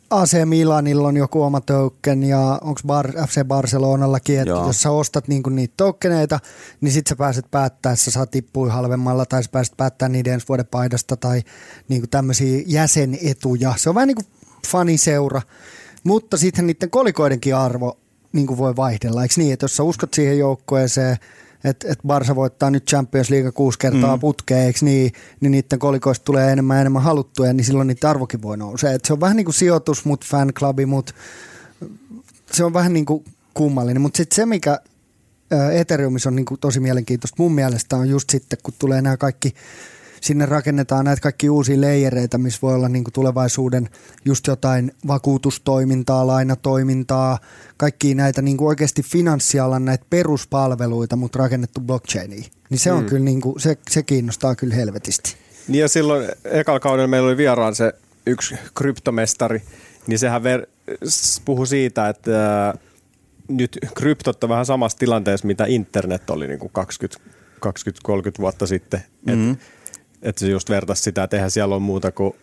AC 0.09 0.45
Milanilla 0.45 1.07
on 1.07 1.17
joku 1.17 1.41
oma 1.41 1.61
token 1.61 2.23
ja 2.23 2.59
onko 2.61 2.81
Bar, 2.87 3.11
FC 3.27 3.43
Barcelonallakin, 3.43 4.39
että 4.39 4.49
Joo. 4.49 4.67
jos 4.67 4.81
sä 4.81 4.91
ostat 4.91 5.27
niinku 5.27 5.49
niitä 5.49 5.73
tokeneita, 5.77 6.39
niin 6.81 6.91
sit 6.91 7.07
sä 7.07 7.15
pääset 7.15 7.45
päättää, 7.51 7.91
että 7.91 8.03
sä 8.03 8.11
saat 8.11 8.31
tippui 8.31 8.69
halvemmalla 8.69 9.25
tai 9.25 9.43
sä 9.43 9.49
pääset 9.51 9.77
päättää 9.77 10.09
niiden 10.09 10.33
ensi 10.33 10.47
vuoden 10.47 10.67
paidasta 10.67 11.17
tai 11.17 11.41
niinku 11.87 12.07
tämmöisiä 12.07 12.63
jäsenetuja. 12.65 13.73
Se 13.77 13.89
on 13.89 13.95
vähän 13.95 14.07
niin 14.07 14.15
kuin 14.15 14.27
faniseura, 14.67 15.41
mutta 16.03 16.37
sitten 16.37 16.67
niiden 16.67 16.89
kolikoidenkin 16.89 17.55
arvo 17.55 17.99
niin 18.33 18.47
kuin 18.47 18.57
voi 18.57 18.75
vaihdella, 18.75 19.23
eikö 19.23 19.33
niin, 19.37 19.53
että 19.53 19.63
jos 19.63 19.75
sä 19.75 19.83
uskot 19.83 20.13
siihen 20.13 20.39
joukkueeseen, 20.39 21.17
että 21.63 21.91
et 21.91 21.99
Barsa 22.07 22.35
voittaa 22.35 22.71
nyt 22.71 22.85
Champions 22.85 23.29
League 23.29 23.51
kuusi 23.51 23.79
kertaa 23.79 24.15
mm. 24.15 24.19
putkeen, 24.19 24.65
eikö 24.65 24.79
niin, 24.81 25.11
niin 25.39 25.51
niiden 25.51 25.79
kolikoista 25.79 26.25
tulee 26.25 26.51
enemmän 26.51 26.77
ja 26.77 26.81
enemmän 26.81 27.03
haluttuja, 27.03 27.53
niin 27.53 27.65
silloin 27.65 27.87
niiden 27.87 28.09
arvokin 28.09 28.41
voi 28.41 28.57
nousea. 28.57 28.91
Et 28.91 29.05
se 29.05 29.13
on 29.13 29.19
vähän 29.19 29.35
niin 29.37 29.45
kuin 29.45 29.55
sijoitus, 29.55 30.05
mutta 30.05 30.27
fanclubi, 30.29 30.85
mutta 30.85 31.13
se 32.51 32.63
on 32.63 32.73
vähän 32.73 32.93
niin 32.93 33.05
kuin 33.05 33.23
kummallinen. 33.53 34.01
Mutta 34.01 34.17
sitten 34.17 34.35
se, 34.35 34.45
mikä 34.45 34.79
Ethereumissa 35.73 36.29
on 36.29 36.35
niin 36.35 36.45
kuin 36.45 36.59
tosi 36.59 36.79
mielenkiintoista 36.79 37.35
mun 37.39 37.51
mielestä 37.51 37.95
on 37.95 38.09
just 38.09 38.29
sitten, 38.29 38.59
kun 38.63 38.73
tulee 38.79 39.01
nämä 39.01 39.17
kaikki, 39.17 39.53
sinne 40.21 40.45
rakennetaan 40.45 41.05
näitä 41.05 41.21
kaikki 41.21 41.49
uusia 41.49 41.81
leijereitä, 41.81 42.37
missä 42.37 42.59
voi 42.61 42.75
olla 42.75 42.89
niin 42.89 43.03
kuin 43.03 43.13
tulevaisuuden 43.13 43.89
just 44.25 44.47
jotain 44.47 44.91
vakuutustoimintaa, 45.07 46.27
lainatoimintaa, 46.27 47.39
kaikki 47.77 48.15
näitä 48.15 48.41
niin 48.41 48.57
kuin 48.57 48.67
oikeasti 48.67 49.03
finanssialan 49.03 49.85
näitä 49.85 50.05
peruspalveluita, 50.09 51.15
mutta 51.15 51.39
rakennettu 51.39 51.81
blockchainiin. 51.81 52.45
Niin 52.69 52.79
se 52.79 52.91
on 52.91 53.05
kyllä 53.05 53.23
niin 53.25 53.41
kuin, 53.41 53.59
se, 53.59 53.77
se 53.89 54.03
kiinnostaa 54.03 54.55
kyllä 54.55 54.75
helvetisti. 54.75 55.35
Niin 55.67 55.81
ja 55.81 55.87
silloin 55.87 56.29
ekalla 56.45 56.79
kaudella 56.79 57.07
meillä 57.07 57.27
oli 57.27 57.37
vieraan 57.37 57.75
se 57.75 57.93
yksi 58.25 58.55
kryptomestari, 58.75 59.61
niin 60.07 60.19
sehän 60.19 60.41
ver- 60.41 60.67
puhui 61.45 61.67
siitä, 61.67 62.09
että 62.09 62.31
ää, 62.49 62.73
nyt 63.47 63.77
kryptot 63.95 64.43
on 64.43 64.49
vähän 64.49 64.65
samassa 64.65 64.97
tilanteessa, 64.97 65.47
mitä 65.47 65.65
internet 65.67 66.29
oli 66.29 66.47
niin 66.47 66.59
kuin 66.59 66.71
20-30 66.79 66.81
vuotta 68.39 68.67
sitten. 68.67 69.03
Mm-hmm. 69.25 69.57
Että 70.21 70.29
et 70.29 70.37
se 70.37 70.47
just 70.47 70.69
vertaisi 70.69 71.01
sitä, 71.01 71.23
että 71.23 71.37
eihän 71.37 71.51
siellä 71.51 71.75
ole 71.75 71.81
muuta 71.81 72.11
kuin 72.11 72.33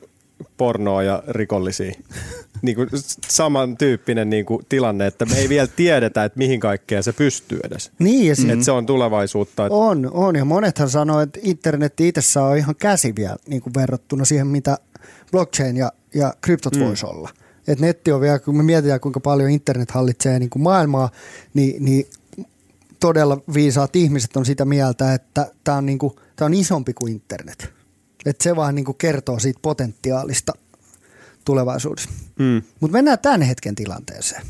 pornoa 0.57 1.03
ja 1.03 1.23
rikollisia. 1.29 1.93
niin 2.63 2.77
kuin 2.77 2.89
samantyyppinen 3.29 4.31
niin 4.31 4.47
kuin 4.47 4.67
tilanne, 4.69 5.07
että 5.07 5.25
me 5.25 5.37
ei 5.37 5.49
vielä 5.49 5.67
tiedetä, 5.67 6.25
että 6.25 6.39
mihin 6.39 6.61
kaikkeen 6.61 7.03
se 7.03 7.13
pystyy 7.13 7.61
edes. 7.65 7.91
Niin, 7.99 8.27
ja 8.27 8.35
Mm. 8.39 8.51
Että 8.51 8.65
se 8.65 8.71
on 8.71 8.87
tulevaisuutta. 8.87 9.67
Että 9.67 9.77
On, 9.77 10.11
on. 10.13 10.37
Ja 10.37 10.45
monethan 10.45 10.91
sanoo, 10.91 11.21
että 11.21 11.41
internet 11.43 12.01
itse 12.01 12.41
on 12.41 12.57
ihan 12.57 12.75
käsiviä 12.79 13.37
niin 13.47 13.63
kuin 13.63 13.75
verrattuna 13.75 14.25
siihen, 14.25 14.47
mitä 14.47 14.79
blockchain 15.33 15.77
ja, 15.77 15.93
ja 16.15 16.35
kryptot 16.41 16.77
mm. 16.77 16.81
voisi 16.81 17.07
olla. 17.07 17.31
Et 17.69 17.81
netti 17.81 18.13
on 18.13 18.21
vielä, 18.21 18.39
kun 18.39 18.57
me 18.57 18.63
mietitään, 18.63 19.01
kuinka 19.01 19.21
paljon 19.21 19.51
internet 19.51 19.91
hallitsee 19.91 20.39
niin 20.39 20.51
kuin 20.51 20.63
maailmaa, 20.63 21.11
niin, 21.55 21.85
niin 21.85 22.07
todella 23.01 23.41
viisaat 23.55 23.97
ihmiset 23.97 24.37
on 24.37 24.47
sitä 24.47 24.65
mieltä, 24.65 25.15
että 25.15 25.51
tämä 25.65 25.79
on, 25.79 25.87
niin 25.87 25.99
kuin, 25.99 26.13
tää 26.37 26.47
on 26.47 26.55
isompi 26.55 26.95
kuin 26.95 27.13
internet. 27.13 27.73
Et 28.27 28.41
se 28.41 28.57
vaan 28.57 28.75
niin 28.75 28.85
kuin 28.85 28.99
kertoo 28.99 29.39
siitä 29.39 29.59
potentiaalista 29.63 30.53
tulevaisuudessa. 31.45 32.11
Mm. 32.39 32.63
Mutta 32.81 32.93
mennään 32.93 33.19
tämän 33.19 33.43
hetken 33.43 33.75
tilanteeseen. 33.75 34.43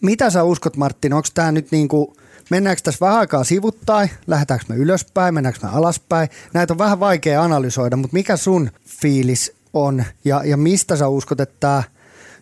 Mitä 0.00 0.30
sä 0.30 0.44
uskot 0.44 0.76
Martin, 0.76 1.12
onko 1.12 1.28
tämä 1.34 1.52
nyt 1.52 1.70
niinku, 1.70 2.16
mennäänkö 2.50 2.82
tässä 2.82 3.06
vähän 3.06 3.18
aikaa 3.18 3.44
sivuttain, 3.44 4.10
lähdetäänkö 4.26 4.64
me 4.68 4.76
ylöspäin, 4.76 5.34
mennäänkö 5.34 5.60
me 5.62 5.68
alaspäin? 5.72 6.28
Näitä 6.54 6.72
on 6.72 6.78
vähän 6.78 7.00
vaikea 7.00 7.42
analysoida, 7.42 7.96
mutta 7.96 8.14
mikä 8.14 8.36
sun 8.36 8.70
fiilis 8.84 9.52
on 9.72 10.04
ja, 10.24 10.42
ja 10.44 10.56
mistä 10.56 10.96
sä 10.96 11.08
uskot, 11.08 11.40
että 11.40 11.56
tämä 11.60 11.82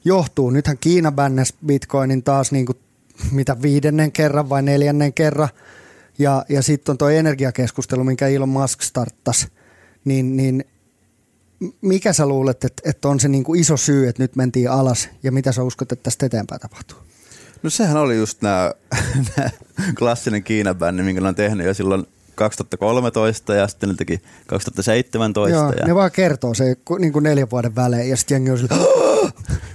johtuu? 0.04 0.50
Nythän 0.50 0.78
Kiina 0.78 1.12
bännäs 1.12 1.54
bitcoinin 1.66 2.22
taas 2.22 2.52
niinku, 2.52 2.74
mitä 3.32 3.62
viidennen 3.62 4.12
kerran 4.12 4.48
vai 4.48 4.62
neljännen 4.62 5.12
kerran 5.12 5.48
ja, 6.18 6.44
ja 6.48 6.62
sitten 6.62 6.92
on 6.92 6.98
tuo 6.98 7.08
energiakeskustelu, 7.08 8.04
minkä 8.04 8.26
Elon 8.26 8.48
Musk 8.48 8.82
starttasi, 8.82 9.48
niin, 10.04 10.36
niin 10.36 10.64
mikä 11.80 12.12
sä 12.12 12.26
luulet, 12.26 12.64
että, 12.64 12.90
että 12.90 13.08
on 13.08 13.20
se 13.20 13.28
niin 13.28 13.44
kuin 13.44 13.60
iso 13.60 13.76
syy, 13.76 14.08
että 14.08 14.22
nyt 14.22 14.36
mentiin 14.36 14.70
alas? 14.70 15.08
Ja 15.22 15.32
mitä 15.32 15.52
sä 15.52 15.62
uskot, 15.62 15.92
että 15.92 16.02
tästä 16.02 16.26
eteenpäin 16.26 16.60
tapahtuu? 16.60 16.98
No 17.62 17.70
sehän 17.70 17.96
oli 17.96 18.16
just 18.16 18.42
nämä 18.42 18.72
klassinen 19.98 20.42
Kiina-bändi, 20.42 21.02
minkä 21.02 21.20
ne 21.20 21.28
on 21.28 21.34
tehnyt. 21.34 21.66
Jo 21.66 21.74
silloin 21.74 22.06
2013 22.38 23.54
ja 23.54 23.68
sitten 23.68 23.88
ne 23.88 23.94
teki 23.94 24.20
2017. 24.46 25.58
Joo, 25.58 25.72
ja... 25.72 25.86
ne 25.86 25.94
vaan 25.94 26.10
kertoo 26.10 26.54
se 26.54 26.76
niin 26.98 27.12
kuin 27.12 27.22
neljän 27.22 27.50
vuoden 27.50 27.74
välein 27.74 28.10
ja 28.10 28.16
sitten 28.16 28.34
jengi 28.34 28.50
on 28.50 28.58
sillä, 28.58 28.76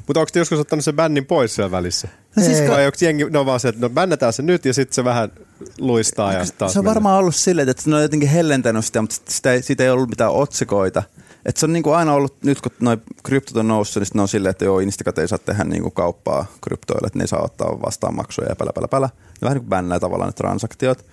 Mutta 0.08 0.20
onko 0.20 0.30
te 0.34 0.40
joskus 0.40 0.60
ottanut 0.60 0.86
sen 0.86 0.96
bännin 0.96 1.26
pois 1.26 1.56
siellä 1.56 1.72
välissä? 1.72 2.08
No 2.36 2.44
siis 2.44 2.70
Vai 2.70 2.86
onko 2.86 2.98
jengi, 3.02 3.30
no 3.30 3.46
vaan 3.46 3.60
se, 3.60 3.68
että 3.68 3.82
no 3.82 3.90
bännetään 3.90 4.34
se 4.34 4.42
nyt 4.42 4.66
ja 4.66 4.74
sitten 4.74 4.96
se 4.96 5.04
vähän 5.04 5.32
luistaa 5.80 6.34
ja 6.34 6.46
taas 6.58 6.74
se 6.74 6.80
on 6.80 6.86
mennään. 6.86 6.96
varmaan 6.96 7.20
ollut 7.20 7.36
silleen, 7.36 7.70
että 7.70 7.84
ne 7.86 7.96
on 7.96 8.02
jotenkin 8.02 8.30
hellentänyt 8.30 8.86
sitä, 8.86 9.02
mutta 9.02 9.16
sitä 9.30 9.54
ei, 9.54 9.62
siitä 9.62 9.84
ei 9.84 9.90
ollut 9.90 10.10
mitään 10.10 10.32
otsikoita. 10.32 11.04
Et 11.46 11.58
se 11.58 11.66
on 11.66 11.74
niinku 11.74 11.92
aina 11.92 12.14
ollut, 12.14 12.44
nyt 12.44 12.62
kun 12.62 12.72
noin 12.80 13.02
kryptot 13.24 13.58
on 13.58 13.68
noussut, 13.68 14.02
niin 14.02 14.06
sitten 14.06 14.20
ne 14.20 14.22
on 14.22 14.28
silleen, 14.28 14.52
että 14.52 14.66
joo, 14.66 14.80
Instacat 14.80 15.18
ei 15.18 15.28
saa 15.28 15.38
tehdä 15.38 15.64
niinku 15.64 15.92
kauppaa 15.92 16.46
kryptoille, 16.62 17.08
että 17.08 17.20
ne 17.20 17.24
ei 17.24 17.28
saa 17.28 17.44
ottaa 17.44 17.82
vastaan 17.82 18.16
maksuja 18.16 18.50
ja 18.50 18.56
pälä, 18.56 18.72
pälä, 18.76 18.88
pälä. 18.88 19.06
Ne 19.08 19.42
vähän 19.42 19.56
niin 19.56 19.64
kuin 19.64 19.70
bännää 19.70 20.00
tavallaan 20.00 20.30
ne 20.30 20.34
transaktiot. 20.34 21.06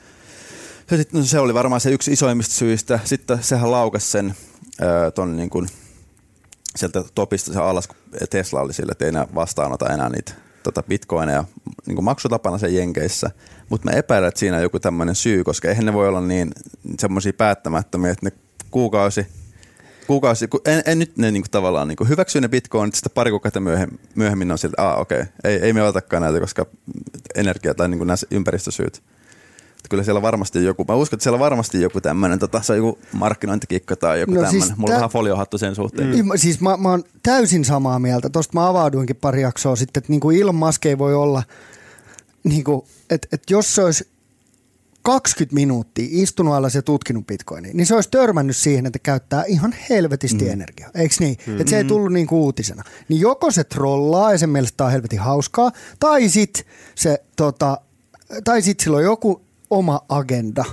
Sitten 0.97 1.21
no, 1.21 1.27
se 1.27 1.39
oli 1.39 1.55
varmaan 1.55 1.81
se 1.81 1.91
yksi 1.91 2.13
isoimmista 2.13 2.55
syistä. 2.55 3.01
Sitten 3.05 3.43
sehän 3.43 3.71
laukasi 3.71 4.11
sen 4.11 4.35
ton 5.15 5.37
niin 5.37 5.51
kuin, 5.51 5.69
sieltä 6.77 7.05
topista 7.15 7.53
se 7.53 7.59
alas, 7.59 7.87
kun 7.87 7.97
Tesla 8.31 8.61
oli 8.61 8.73
sille, 8.73 8.93
että 8.93 9.05
ei 9.05 9.09
enää 9.09 9.27
vastaanota 9.35 9.95
enää 9.95 10.09
niitä 10.09 10.33
tota 10.63 10.83
bitcoineja 10.83 11.45
niin 11.87 12.05
maksutapana 12.05 12.59
sen 12.59 12.75
Jenkeissä. 12.75 13.31
Mutta 13.69 13.91
mä 13.91 13.97
epäilen, 13.97 14.29
että 14.29 14.41
siinä 14.41 14.57
on 14.57 14.63
joku 14.63 14.81
tämmöinen 14.81 15.15
syy, 15.15 15.45
koska 15.45 15.69
eihän 15.69 15.87
ne 15.87 15.93
voi 15.93 16.09
olla 16.09 16.21
niin 16.21 16.51
semmoisia 16.99 17.33
päättämättömiä, 17.33 18.11
että 18.11 18.27
ne 18.27 18.33
kuukausi, 18.71 19.27
kuukausi 20.07 20.49
kun 20.49 20.61
en, 20.65 20.83
en 20.87 20.99
nyt 20.99 21.17
ne 21.17 21.31
niin 21.31 21.43
kuin 21.43 21.51
tavallaan 21.51 21.89
niin 21.89 21.97
kuin 21.97 22.09
hyväksyy 22.09 22.41
ne 22.41 22.49
bitcoinit, 22.49 22.95
sitten 22.95 23.13
pari 23.15 23.31
kuukautta 23.31 23.61
myöhemmin, 23.61 24.01
myöhemmin 24.15 24.53
on 24.53 24.59
siltä, 24.59 24.83
että 24.83 24.95
okei, 24.95 25.21
okay, 25.21 25.33
ei, 25.45 25.57
ei 25.57 25.73
me 25.73 25.83
otakaan 25.83 26.23
näitä, 26.23 26.41
koska 26.41 26.67
energia 27.35 27.75
tai 27.75 27.89
niin 27.89 28.07
nämä 28.07 28.17
ympäristösyyt. 28.31 29.03
Että 29.81 29.89
Kyllä 29.89 30.05
siellä 30.05 30.23
varmasti 30.23 30.65
joku, 30.65 30.85
mä 30.89 30.95
uskon, 30.95 31.17
että 31.17 31.23
siellä 31.23 31.39
varmasti 31.39 31.81
joku 31.81 32.01
tämmöinen, 32.01 32.39
tota, 32.39 32.63
se 32.63 32.73
on 32.73 32.79
joku 32.79 32.99
markkinointikikka 33.13 33.97
tai 33.97 34.21
joku 34.21 34.35
No 34.35 34.43
no, 34.43 34.51
siis 34.51 34.63
tämmöinen. 34.63 34.81
Mulla 34.81 34.93
on 34.93 34.97
tä- 34.97 35.01
vähän 35.01 35.11
foliohattu 35.11 35.59
sen 35.59 35.75
suhteen. 35.75 36.09
Mm. 36.09 36.31
Siis 36.37 36.61
mä, 36.61 36.77
mä 36.77 36.89
oon 36.89 37.05
täysin 37.23 37.65
samaa 37.65 37.99
mieltä. 37.99 38.31
Tuosta 38.31 38.55
mä 38.55 38.69
avauduinkin 38.69 39.17
pari 39.17 39.43
jaksoa 39.43 39.77
sitten, 39.77 40.01
että 40.01 40.13
niin 40.13 40.21
kuin 40.21 40.41
Elon 40.41 40.55
Musk 40.55 40.87
ei 40.87 40.99
voi 40.99 41.15
olla, 41.15 41.43
niin 42.45 42.65
kuin, 42.65 42.83
että, 43.11 43.29
että 43.33 43.53
jos 43.53 43.75
se 43.75 43.85
olisi 43.85 44.09
20 45.03 45.55
minuuttia 45.55 46.09
istunut 46.11 46.55
alas 46.55 46.75
ja 46.75 46.83
tutkinut 46.83 47.27
bitcoinia, 47.27 47.73
niin 47.75 47.87
se 47.87 47.95
olisi 47.95 48.11
törmännyt 48.11 48.57
siihen, 48.57 48.87
että 48.87 48.99
käyttää 48.99 49.45
ihan 49.45 49.75
helvetisti 49.91 50.45
mm. 50.45 50.51
energiaa. 50.51 50.91
Eikö 50.95 51.15
niin? 51.21 51.37
Mm. 51.47 51.61
Että 51.61 51.71
se 51.71 51.77
ei 51.77 51.85
tullut 51.85 52.13
niin 52.13 52.27
kuin 52.27 52.39
uutisena. 52.39 52.85
Niin 53.09 53.21
joko 53.21 53.51
se 53.51 53.65
trollaa 53.65 54.33
ja 54.33 54.39
sen 54.39 54.51
mielestä 54.51 54.77
tää 54.77 54.87
on 54.87 54.93
helvetin 54.93 55.19
hauskaa, 55.19 55.73
tai 56.01 56.29
sitten 56.29 56.65
se 56.95 57.23
tota, 57.37 57.81
tai 58.45 58.63
sit 58.63 58.81
sillä 58.81 58.97
on 58.97 59.05
joku 59.05 59.43
oma 59.71 60.01
agenda, 60.09 60.65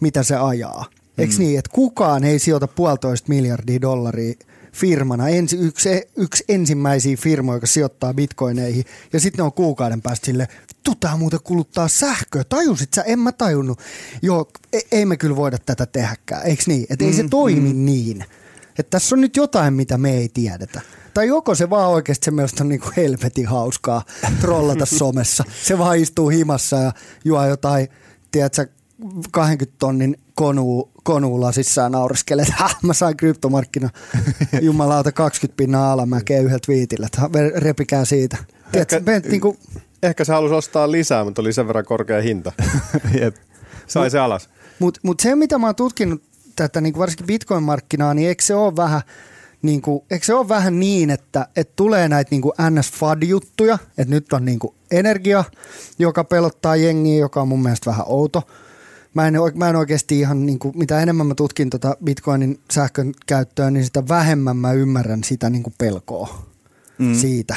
mitä 0.00 0.22
se 0.22 0.36
ajaa. 0.36 0.84
Eikö 1.18 1.32
Mm. 1.34 1.38
niin, 1.38 1.58
että 1.58 1.70
kukaan 1.74 2.24
ei 2.24 2.38
sijoita 2.38 2.68
puolitoista 2.68 3.28
miljardia 3.28 3.80
dollaria 3.80 4.34
firmana, 4.72 5.28
ensi, 5.28 5.56
yksi, 5.56 5.88
yksi 6.16 6.44
ensimmäisiä 6.48 7.16
firmoja, 7.16 7.56
joka 7.56 7.66
sijoittaa 7.66 8.14
bitcoineihin, 8.14 8.84
ja 9.12 9.20
sitten 9.20 9.38
ne 9.38 9.42
on 9.42 9.52
kuukauden 9.52 10.02
päästä 10.02 10.26
sille, 10.26 10.48
tää 11.00 11.16
muuten 11.16 11.40
kuluttaa 11.44 11.88
sähköä, 11.88 12.44
tajusit 12.44 12.94
sä, 12.94 13.02
en 13.02 13.18
mä 13.18 13.32
tajunnut. 13.32 13.80
Joo, 14.22 14.48
e- 14.72 14.78
ei 14.92 15.06
me 15.06 15.16
kyllä 15.16 15.36
voida 15.36 15.58
tätä 15.66 15.86
tehdäkään, 15.86 16.46
eikö 16.46 16.62
niin? 16.66 16.86
Että 16.90 17.04
ei 17.04 17.12
se 17.12 17.28
toimi 17.30 17.72
niin. 17.72 18.24
Että 18.78 18.90
tässä 18.90 19.14
on 19.14 19.20
nyt 19.20 19.36
jotain, 19.36 19.74
mitä 19.74 19.98
me 19.98 20.16
ei 20.16 20.28
tiedetä. 20.28 20.80
Tai 21.14 21.26
joko 21.26 21.54
se 21.54 21.70
vaan 21.70 21.90
oikeasti 21.90 22.24
se 22.24 22.30
mielestä 22.30 22.62
on 22.64 22.68
niinku 22.68 22.90
helvetin 22.96 23.46
hauskaa 23.46 24.02
trollata 24.40 24.86
somessa. 24.98 25.44
Se 25.62 25.78
vaan 25.78 25.98
istuu 25.98 26.28
himassa 26.28 26.76
ja 26.76 26.92
juo 27.24 27.46
jotain, 27.46 27.88
tiedätkö, 28.36 28.66
20 29.30 29.76
tonnin 29.78 30.18
konuu, 30.34 30.90
konuu 31.02 31.40
lasissa 31.40 31.80
ja 31.82 31.88
naureskelee, 31.88 32.42
että 32.42 32.54
"Häh, 32.62 32.76
mä 32.82 32.94
sain 32.94 33.16
kryptomarkkina 33.16 33.90
jumalauta 34.62 35.12
20 35.12 35.56
pinnaa 35.56 35.92
alamäkeä 35.92 36.40
yhdeltä 36.40 36.68
viitillä, 36.68 37.06
että 37.06 37.22
repikää 37.60 38.04
siitä. 38.04 38.36
Tiedätkö, 38.72 38.96
Ehkä- 38.96 39.10
me, 39.10 39.22
niinku, 39.30 39.56
Ehkä 40.02 40.24
se 40.24 40.32
halusi 40.32 40.54
ostaa 40.54 40.92
lisää, 40.92 41.24
mutta 41.24 41.42
oli 41.42 41.52
sen 41.52 41.66
verran 41.68 41.84
korkea 41.84 42.22
hinta. 42.22 42.52
Jep. 43.20 43.36
Sai 43.86 44.10
se 44.10 44.18
alas. 44.18 44.48
Mutta 44.78 45.00
mut 45.02 45.20
se, 45.20 45.34
mitä 45.36 45.58
mä 45.58 45.66
oon 45.66 45.74
tutkinut 45.74 46.22
tätä 46.56 46.80
niin 46.80 46.98
varsinkin 46.98 47.26
Bitcoin-markkinaa, 47.26 48.14
niin 48.14 48.28
eikö 48.28 48.44
se 48.44 48.54
ole 48.54 48.76
vähän 48.76 49.00
niin 49.66 49.82
kuin, 49.82 50.04
eikö 50.10 50.26
se 50.26 50.34
ole 50.34 50.48
vähän 50.48 50.80
niin, 50.80 51.10
että, 51.10 51.48
että 51.56 51.72
tulee 51.76 52.08
näitä 52.08 52.30
niin 52.30 52.42
NS-FAD-juttuja, 52.70 53.78
että 53.98 54.14
nyt 54.14 54.32
on 54.32 54.44
niin 54.44 54.58
kuin 54.58 54.74
energia, 54.90 55.44
joka 55.98 56.24
pelottaa 56.24 56.76
jengiä, 56.76 57.18
joka 57.18 57.40
on 57.42 57.48
mun 57.48 57.62
mielestä 57.62 57.90
vähän 57.90 58.06
outo. 58.08 58.42
Mä 59.14 59.26
en, 59.26 59.34
mä 59.54 59.68
en 59.68 59.76
oikeasti 59.76 60.20
ihan, 60.20 60.46
niin 60.46 60.58
kuin, 60.58 60.78
mitä 60.78 61.00
enemmän 61.00 61.26
mä 61.26 61.34
tutkin 61.34 61.70
tota 61.70 61.96
Bitcoinin 62.04 62.60
sähkön 62.72 63.12
käyttöä, 63.26 63.70
niin 63.70 63.84
sitä 63.84 64.08
vähemmän 64.08 64.56
mä 64.56 64.72
ymmärrän 64.72 65.24
sitä 65.24 65.50
niin 65.50 65.62
kuin 65.62 65.74
pelkoa 65.78 66.42
mm. 66.98 67.14
siitä. 67.14 67.54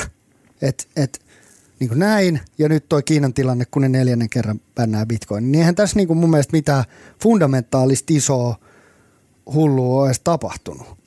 Että 0.62 0.84
et, 0.95 1.19
niin 1.80 1.88
kuin 1.88 2.00
näin, 2.00 2.39
ja 2.58 2.69
nyt 2.69 2.89
toi 2.89 3.04
Kiinan 3.04 3.34
tilanne, 3.34 3.65
kun 3.72 3.82
ne 3.82 3.89
neljännen 3.89 4.30
kerran 4.30 4.62
pännää 4.76 5.06
Bitcoin, 5.06 5.52
niin 5.52 5.60
eihän 5.60 5.76
tässä 5.76 5.95
niin 5.95 6.08
kuin 6.08 6.17
mun 6.17 6.30
mielestä 6.30 6.58
mitään 6.58 6.84
fundamentaalista 7.24 8.13
isoa 8.13 8.56
hullua 9.54 10.02
ole 10.02 10.08
edes 10.08 10.19
tapahtunut. 10.19 10.98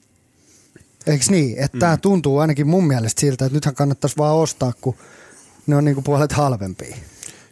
Eikö 1.07 1.25
niin? 1.29 1.59
Että 1.59 1.77
mm. 1.77 1.81
tämä 1.81 1.97
tuntuu 1.97 2.39
ainakin 2.39 2.69
mun 2.69 2.87
mielestä 2.87 3.21
siltä, 3.21 3.45
että 3.45 3.57
nythän 3.57 3.75
kannattaisi 3.75 4.17
vaan 4.17 4.37
ostaa, 4.37 4.73
kun 4.81 4.95
ne 5.67 5.77
on 5.77 5.85
niin 5.85 5.95
kuin 5.95 6.05
puolet 6.05 6.33
halvempia. 6.33 6.97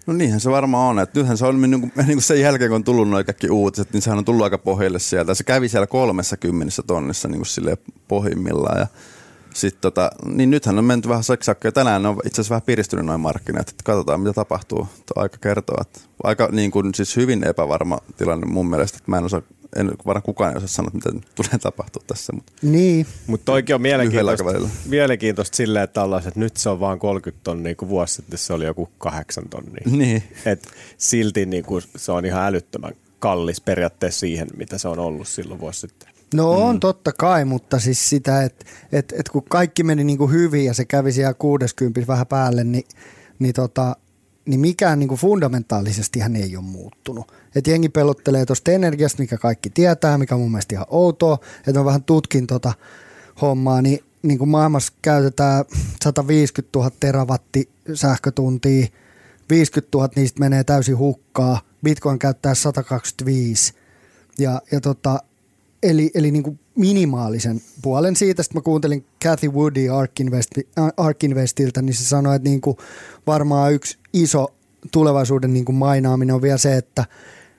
No 0.06 0.12
niinhän 0.12 0.40
se 0.40 0.50
varmaan 0.50 0.90
on. 0.90 0.98
Että 0.98 1.20
nythän 1.20 1.38
se 1.38 1.46
on 1.46 1.60
niin 1.60 1.80
kuin, 1.80 1.92
niin 1.96 2.06
kuin 2.06 2.22
sen 2.30 2.40
jälkeen, 2.40 2.70
kun 2.70 2.76
on 2.76 2.84
tullut 2.84 3.08
noin 3.08 3.26
kaikki 3.26 3.50
uutiset, 3.50 3.92
niin 3.92 4.02
sehän 4.02 4.18
on 4.18 4.24
tullut 4.24 4.44
aika 4.44 4.58
pohjalle 4.58 4.98
sieltä. 4.98 5.34
Se 5.34 5.44
kävi 5.44 5.68
siellä 5.68 5.86
kolmessa 5.86 6.36
kymmenessä 6.36 6.82
tonnissa 6.82 7.28
niin 7.28 7.38
kuin 7.38 7.46
silleen 7.46 7.76
pohjimmillaan. 8.08 8.78
Ja 8.78 8.86
sit 9.54 9.80
tota, 9.80 10.10
niin 10.24 10.50
nythän 10.50 10.78
on 10.78 10.84
menty 10.84 11.08
vähän 11.08 11.24
seksakka 11.24 11.68
ja 11.68 11.72
tänään 11.72 12.06
on 12.06 12.16
itse 12.24 12.40
asiassa 12.40 12.52
vähän 12.52 12.62
piristynyt 12.62 13.06
noin 13.06 13.20
markkinat. 13.20 13.68
Että 13.68 13.84
katsotaan 13.84 14.20
mitä 14.20 14.32
tapahtuu. 14.32 14.78
Tuo 14.78 15.22
aika 15.22 15.38
kertoo. 15.40 15.76
Että 15.80 16.00
aika 16.22 16.48
niin 16.52 16.70
kuin, 16.70 16.94
siis 16.94 17.16
hyvin 17.16 17.44
epävarma 17.44 17.98
tilanne 18.16 18.46
mun 18.46 18.70
mielestä. 18.70 18.96
Että 18.96 19.10
mä 19.10 19.18
en 19.18 19.24
osaa, 19.24 19.42
en 19.76 19.90
varmaan 20.06 20.22
kukaan 20.22 20.50
ei 20.50 20.56
osaa 20.56 20.68
sanoa, 20.68 20.90
mitä 20.94 21.12
nyt 21.12 21.34
tulee 21.34 21.58
tapahtua 21.60 22.02
tässä. 22.06 22.32
Mutta 22.32 22.52
Niin, 22.62 23.06
Mutta 23.26 23.44
toikin 23.44 23.74
on 23.74 23.82
mielenkiintoista, 23.82 24.44
mielenkiintoista 24.86 25.56
silleen, 25.56 25.84
että, 25.84 26.02
ollaan, 26.02 26.28
että 26.28 26.40
nyt 26.40 26.56
se 26.56 26.68
on 26.68 26.80
vaan 26.80 26.98
30 26.98 27.44
tonnia, 27.44 27.74
kun 27.74 27.88
vuosi 27.88 28.14
sitten 28.14 28.38
se 28.38 28.52
oli 28.52 28.64
joku 28.64 28.88
8 28.98 29.44
tonnia. 29.50 29.82
niin. 29.86 30.22
Et 30.46 30.68
silti 30.98 31.46
niin 31.46 31.64
kuin, 31.64 31.82
se 31.96 32.12
on 32.12 32.26
ihan 32.26 32.44
älyttömän 32.44 32.92
kallis 33.18 33.60
periaatteessa 33.60 34.20
siihen, 34.20 34.48
mitä 34.56 34.78
se 34.78 34.88
on 34.88 34.98
ollut 34.98 35.28
silloin 35.28 35.60
vuosi 35.60 35.80
sitten. 35.80 36.08
No 36.34 36.50
on 36.50 36.76
mm. 36.76 36.80
totta 36.80 37.12
kai, 37.12 37.44
mutta 37.44 37.78
siis 37.78 38.08
sitä, 38.08 38.42
että 38.42 38.64
et, 38.92 39.12
et 39.18 39.28
kun 39.28 39.42
kaikki 39.48 39.82
meni 39.82 40.04
niin 40.04 40.18
kuin 40.18 40.32
hyvin 40.32 40.64
ja 40.64 40.74
se 40.74 40.84
kävi 40.84 41.12
siellä 41.12 41.34
60 41.34 42.06
vähän 42.06 42.26
päälle, 42.26 42.64
niin, 42.64 42.84
niin, 43.38 43.54
tota, 43.54 43.96
niin 44.46 44.60
mikään 44.60 44.98
niin 44.98 45.08
kuin 45.08 45.20
fundamentaalisesti 45.20 46.20
hän 46.20 46.36
ei 46.36 46.56
ole 46.56 46.64
muuttunut. 46.64 47.32
Et 47.54 47.66
jengi 47.66 47.88
pelottelee 47.88 48.46
tuosta 48.46 48.70
energiasta, 48.70 49.22
mikä 49.22 49.38
kaikki 49.38 49.70
tietää, 49.70 50.18
mikä 50.18 50.34
on 50.34 50.40
mun 50.40 50.50
mielestä 50.50 50.74
ihan 50.74 50.86
outoa, 50.90 51.38
että 51.58 51.80
mä 51.80 51.84
vähän 51.84 52.04
tutkin 52.04 52.46
tota 52.46 52.72
hommaa, 53.40 53.82
niin, 53.82 54.04
niin 54.22 54.38
kuin 54.38 54.48
maailmassa 54.48 54.92
käytetään 55.02 55.64
150 56.04 56.78
000 56.78 56.90
terawatti 57.00 57.68
sähkötuntia, 57.94 58.86
50 59.50 59.98
000 59.98 60.08
niistä 60.16 60.40
menee 60.40 60.64
täysin 60.64 60.98
hukkaa, 60.98 61.60
Bitcoin 61.84 62.18
käyttää 62.18 62.54
125. 62.54 63.74
Ja, 64.38 64.62
ja 64.72 64.80
tota, 64.80 65.22
eli, 65.82 66.10
eli 66.14 66.30
niin 66.30 66.42
kuin 66.42 66.59
minimaalisen 66.76 67.60
puolen 67.82 68.16
siitä. 68.16 68.42
Sitten 68.42 68.58
mä 68.58 68.64
kuuntelin 68.64 69.04
Cathy 69.24 69.48
Woody 69.48 69.88
Ark, 69.88 70.20
Invest, 70.20 70.50
Ark 70.96 71.24
Investiltä, 71.24 71.82
niin 71.82 71.94
se 71.94 72.04
sanoi, 72.04 72.36
että 72.36 72.48
niin 72.48 72.60
kuin 72.60 72.76
varmaan 73.26 73.72
yksi 73.72 73.98
iso 74.12 74.54
tulevaisuuden 74.92 75.52
niin 75.52 75.64
kuin 75.64 75.76
mainaaminen 75.76 76.34
on 76.34 76.42
vielä 76.42 76.58
se, 76.58 76.76
että 76.76 77.04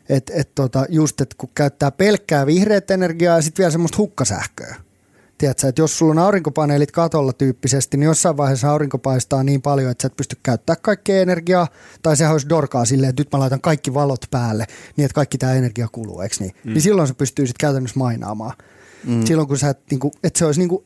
et, 0.10 0.32
et 0.36 0.56
tota, 0.56 0.86
just, 0.90 1.22
että 1.22 1.36
kun 1.38 1.50
käyttää 1.56 1.92
pelkkää 1.92 2.46
vihreät 2.46 2.92
energiaa 2.92 3.36
ja 3.36 3.42
sitten 3.42 3.64
vielä 3.64 3.72
semmoista 3.72 3.98
hukkasähköä. 3.98 4.76
Tiedätkö, 5.38 5.68
että 5.68 5.82
jos 5.82 5.98
sulla 5.98 6.12
on 6.12 6.20
aurinkopaneelit 6.20 6.92
katolla 6.92 7.34
tyyppisesti, 7.34 7.98
niin 7.98 8.06
jossain 8.06 8.38
vaiheessa 8.38 8.72
aurinko 8.72 8.98
paistaa 8.98 9.44
niin 9.44 9.62
paljon, 9.62 9.92
että 9.92 10.02
sä 10.02 10.08
et 10.08 10.16
pysty 10.16 10.38
käyttämään 10.44 10.82
kaikkea 10.82 11.22
energiaa, 11.22 11.68
tai 12.02 12.18
se 12.18 12.28
olisi 12.28 12.50
dorkaa 12.50 12.86
silleen, 12.86 13.10
että 13.10 13.22
nyt 13.22 13.32
mä 13.32 13.40
laitan 13.40 13.62
kaikki 13.62 13.94
valot 13.94 14.26
päälle, 14.32 14.66
niin 14.98 15.06
että 15.06 15.16
kaikki 15.16 15.38
tämä 15.38 15.54
energia 15.54 15.88
kuluu, 15.92 16.22
eikö 16.22 16.36
niin? 16.40 16.52
Mm. 16.64 16.74
Niin 16.74 16.82
silloin 16.82 17.08
se 17.08 17.14
pystyy 17.14 17.48
sitten 17.48 17.68
käytännössä 17.68 18.00
mainaamaan. 18.00 18.54
Mm. 19.06 19.26
Silloin 19.26 19.48
kun 19.48 19.58
sä, 19.58 19.70
et, 19.70 19.80
niin 19.90 20.00
kuin, 20.00 20.12
että 20.24 20.40
se 20.40 20.46
olisi 20.46 20.60
niin 20.60 20.70
kuin 20.70 20.84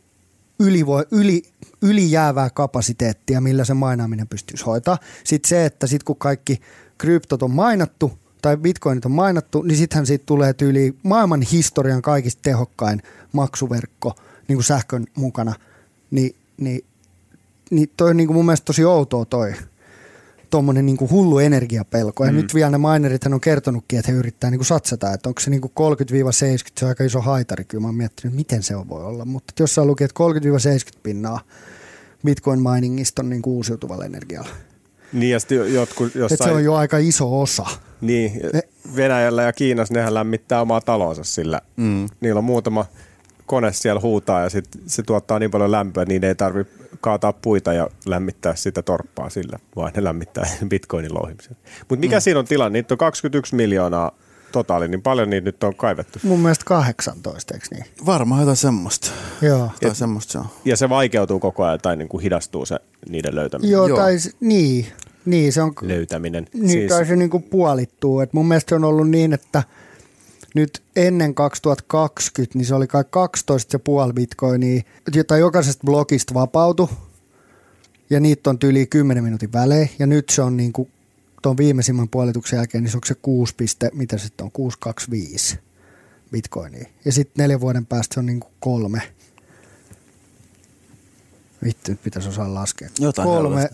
ylivoi, 0.59 1.05
yli, 1.11 1.43
ylijäävää 1.81 2.49
kapasiteettia, 2.49 3.41
millä 3.41 3.65
se 3.65 3.73
mainaaminen 3.73 4.27
pystyisi 4.27 4.65
hoitaa. 4.65 4.97
Sitten 5.23 5.49
se, 5.49 5.65
että 5.65 5.87
sit 5.87 6.03
kun 6.03 6.15
kaikki 6.15 6.61
kryptot 6.97 7.43
on 7.43 7.51
mainattu, 7.51 8.11
tai 8.41 8.57
bitcoinit 8.57 9.05
on 9.05 9.11
mainattu, 9.11 9.61
niin 9.61 9.77
sittenhän 9.77 10.05
siitä 10.05 10.25
tulee 10.25 10.53
tyyli 10.53 10.95
maailman 11.03 11.41
historian 11.41 12.01
kaikista 12.01 12.41
tehokkain 12.41 13.01
maksuverkko 13.31 14.15
niin 14.47 14.55
kuin 14.55 14.63
sähkön 14.63 15.05
mukana. 15.15 15.53
Ni, 16.11 16.35
niin, 16.57 16.85
niin 17.71 17.89
toi 17.97 18.09
on 18.09 18.17
niin 18.17 18.27
kuin 18.27 18.35
mun 18.35 18.45
mielestä 18.45 18.65
tosi 18.65 18.85
outoa 18.85 19.25
toi 19.25 19.53
tuommoinen 20.49 20.85
niin 20.85 20.97
hullu 21.11 21.39
energiapelko. 21.39 22.25
Ja 22.25 22.31
mm. 22.31 22.37
nyt 22.37 22.53
vielä 22.53 22.77
ne 22.77 22.77
minerit 22.77 23.25
on 23.25 23.41
kertonutkin, 23.41 23.99
että 23.99 24.11
he 24.11 24.17
yrittää 24.17 24.51
niin 24.51 24.59
kuin 24.59 24.65
satsata, 24.65 25.13
että 25.13 25.29
onko 25.29 25.41
se 25.41 25.49
niin 25.49 25.61
30-70, 25.63 25.67
se 26.77 26.85
on 26.85 26.89
aika 26.89 27.03
iso 27.03 27.21
haitari. 27.21 27.65
Kyllä 27.65 27.81
mä 27.81 27.87
oon 27.87 27.95
miettinyt, 27.95 28.35
miten 28.35 28.63
se 28.63 28.75
voi 28.89 29.03
olla. 29.03 29.25
Mutta 29.25 29.53
jos 29.59 29.75
saa 29.75 29.85
lukee, 29.85 30.05
että 30.05 30.23
30-70 30.95 30.99
pinnaa 31.03 31.39
bitcoin 32.25 32.59
miningista 32.61 33.21
on 33.21 33.29
niin 33.29 33.41
kuin 33.41 33.53
uusiutuvalla 33.53 34.05
energialla. 34.05 34.49
Niin 35.13 35.31
ja 35.31 35.39
sitten 35.39 35.73
jotkut 35.73 36.15
jossain... 36.15 36.41
Et 36.41 36.45
se 36.47 36.55
on 36.55 36.63
jo 36.63 36.75
aika 36.75 36.97
iso 36.97 37.41
osa. 37.41 37.65
Niin, 38.01 38.31
Venäjällä 38.95 39.43
ja 39.43 39.53
Kiinassa 39.53 39.93
nehän 39.93 40.13
lämmittää 40.13 40.61
omaa 40.61 40.81
talonsa 40.81 41.23
sillä. 41.23 41.61
Mm. 41.75 42.07
Niillä 42.21 42.37
on 42.37 42.43
muutama 42.43 42.85
kone 43.45 43.73
siellä 43.73 44.01
huutaa 44.01 44.41
ja 44.41 44.49
sit 44.49 44.65
se 44.87 45.03
tuottaa 45.03 45.39
niin 45.39 45.51
paljon 45.51 45.71
lämpöä, 45.71 46.05
niin 46.05 46.23
ei 46.23 46.35
tarvitse 46.35 46.73
kaataa 47.01 47.33
puita 47.33 47.73
ja 47.73 47.89
lämmittää 48.05 48.55
sitä 48.55 48.81
torppaa 48.81 49.29
sillä, 49.29 49.59
vaan 49.75 49.91
ne 49.95 50.03
lämmittää 50.03 50.45
bitcoinin 50.69 51.13
louhimisen. 51.13 51.57
Mutta 51.79 51.99
mikä 51.99 52.15
mm. 52.17 52.21
siinä 52.21 52.39
on 52.39 52.45
tilanne? 52.45 52.79
Niitä 52.79 52.93
on 52.93 52.97
21 52.97 53.55
miljoonaa 53.55 54.11
totaali, 54.51 54.87
niin 54.87 55.01
paljon 55.01 55.29
niitä 55.29 55.45
nyt 55.45 55.63
on 55.63 55.75
kaivettu? 55.75 56.19
Mun 56.23 56.39
mielestä 56.39 56.65
18, 56.65 57.53
eikö 57.53 57.67
niin? 57.71 57.85
Varmaan 58.05 58.41
jotain 58.41 58.57
semmoista. 58.57 59.11
Joo. 59.41 59.71
Jotain 59.73 59.95
semmoista 59.95 60.31
se 60.31 60.37
on. 60.37 60.45
Ja 60.65 60.77
se 60.77 60.89
vaikeutuu 60.89 61.39
koko 61.39 61.63
ajan 61.63 61.79
tai 61.79 61.97
niin 61.97 62.07
kuin 62.07 62.23
hidastuu 62.23 62.65
se 62.65 62.79
niiden 63.09 63.35
löytäminen? 63.35 63.71
Joo, 63.71 63.87
Joo. 63.87 63.97
tai 63.97 64.17
niin. 64.39 64.85
Niin, 65.25 65.53
se 65.53 65.61
on, 65.61 65.73
löytäminen. 65.81 66.47
Niin, 66.53 66.69
siis... 66.69 66.89
tai 66.89 67.05
se 67.05 67.15
niin 67.15 67.29
kuin 67.29 67.43
puolittuu. 67.43 68.19
Et 68.19 68.33
mun 68.33 68.47
mielestä 68.47 68.69
se 68.69 68.75
on 68.75 68.83
ollut 68.83 69.09
niin, 69.09 69.33
että 69.33 69.63
nyt 70.55 70.83
ennen 70.95 71.35
2020, 71.35 72.57
niin 72.57 72.65
se 72.65 72.75
oli 72.75 72.87
kai 72.87 73.03
12,5 74.07 74.13
bitcoinia, 74.13 74.81
jota 75.13 75.37
jokaisesta 75.37 75.85
blogista 75.85 76.33
vapautui. 76.33 76.87
Ja 78.09 78.19
niitä 78.19 78.49
on 78.49 78.57
yli 78.63 78.87
10 78.87 79.23
minuutin 79.23 79.53
välein. 79.53 79.89
Ja 79.99 80.07
nyt 80.07 80.29
se 80.29 80.41
on 80.41 80.57
niin 80.57 80.73
kuin 80.73 80.89
tuon 81.41 81.57
viimeisimmän 81.57 82.09
puolituksen 82.09 82.57
jälkeen, 82.57 82.83
niin 82.83 82.91
se 82.91 82.97
onko 82.97 83.07
se 83.07 83.15
6, 83.15 83.55
mitä 83.93 84.17
sitten 84.17 84.43
on, 84.43 84.51
625 84.51 85.59
bitcoinia. 86.31 86.87
Ja 87.05 87.11
sitten 87.11 87.43
neljän 87.43 87.61
vuoden 87.61 87.85
päästä 87.85 88.13
se 88.13 88.19
on 88.19 88.25
niin 88.25 88.39
kuin 88.39 88.53
kolme. 88.59 89.01
Vittu, 91.63 91.91
nyt 91.91 92.03
pitäisi 92.03 92.29
osaa 92.29 92.53
laskea. 92.53 92.89
Jotain 92.99 93.27
kolme, 93.27 93.69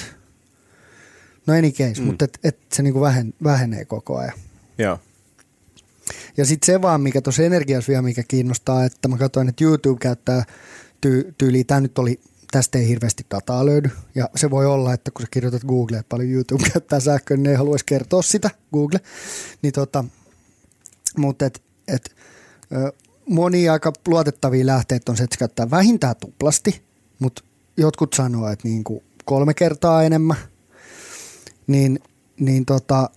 3,12. 0.00 0.02
No 1.46 1.54
any 1.54 1.70
case, 1.70 2.00
mm. 2.00 2.06
mutta 2.06 2.24
et, 2.24 2.38
et 2.44 2.58
se 2.72 2.82
niinku 2.82 3.00
vähen, 3.00 3.34
vähenee 3.44 3.84
koko 3.84 4.16
ajan. 4.16 4.34
Joo. 4.78 4.98
Ja 6.36 6.46
sitten 6.46 6.66
se 6.66 6.82
vaan, 6.82 7.00
mikä 7.00 7.20
tuossa 7.20 7.42
energiassa 7.42 7.90
vielä, 7.90 8.02
mikä 8.02 8.22
kiinnostaa, 8.28 8.84
että 8.84 9.08
mä 9.08 9.18
katsoin, 9.18 9.48
että 9.48 9.64
YouTube 9.64 9.98
käyttää 10.00 10.44
ty- 11.06 11.34
tyyliä, 11.38 11.64
tämä 11.64 11.80
nyt 11.80 11.98
oli, 11.98 12.20
tästä 12.50 12.78
ei 12.78 12.88
hirveästi 12.88 13.26
dataa 13.30 13.66
löydy. 13.66 13.90
Ja 14.14 14.30
se 14.36 14.50
voi 14.50 14.66
olla, 14.66 14.94
että 14.94 15.10
kun 15.10 15.22
sä 15.22 15.28
kirjoitat 15.30 15.64
Google, 15.64 15.96
että 15.96 16.08
paljon 16.08 16.30
YouTube 16.30 16.64
käyttää 16.72 17.00
sähköä, 17.00 17.36
niin 17.36 17.46
ei 17.46 17.56
haluaisi 17.56 17.84
kertoa 17.84 18.22
sitä, 18.22 18.50
Google. 18.72 19.00
Niin 19.62 19.72
tota, 19.72 20.04
mutta 21.16 21.46
et, 21.46 21.62
et, 21.88 22.16
moni 23.28 23.68
aika 23.68 23.92
luotettavia 24.06 24.66
lähteitä 24.66 25.12
on 25.12 25.16
se, 25.16 25.24
että 25.24 25.34
se 25.34 25.38
käyttää 25.38 25.70
vähintään 25.70 26.16
tuplasti, 26.20 26.82
mutta 27.18 27.44
jotkut 27.76 28.12
sanoo, 28.12 28.48
että 28.48 28.68
niin 28.68 28.84
kuin 28.84 29.02
kolme 29.24 29.54
kertaa 29.54 30.02
enemmän. 30.02 30.36
Niin, 31.66 31.98
niin 32.40 32.66
tota, 32.66 33.10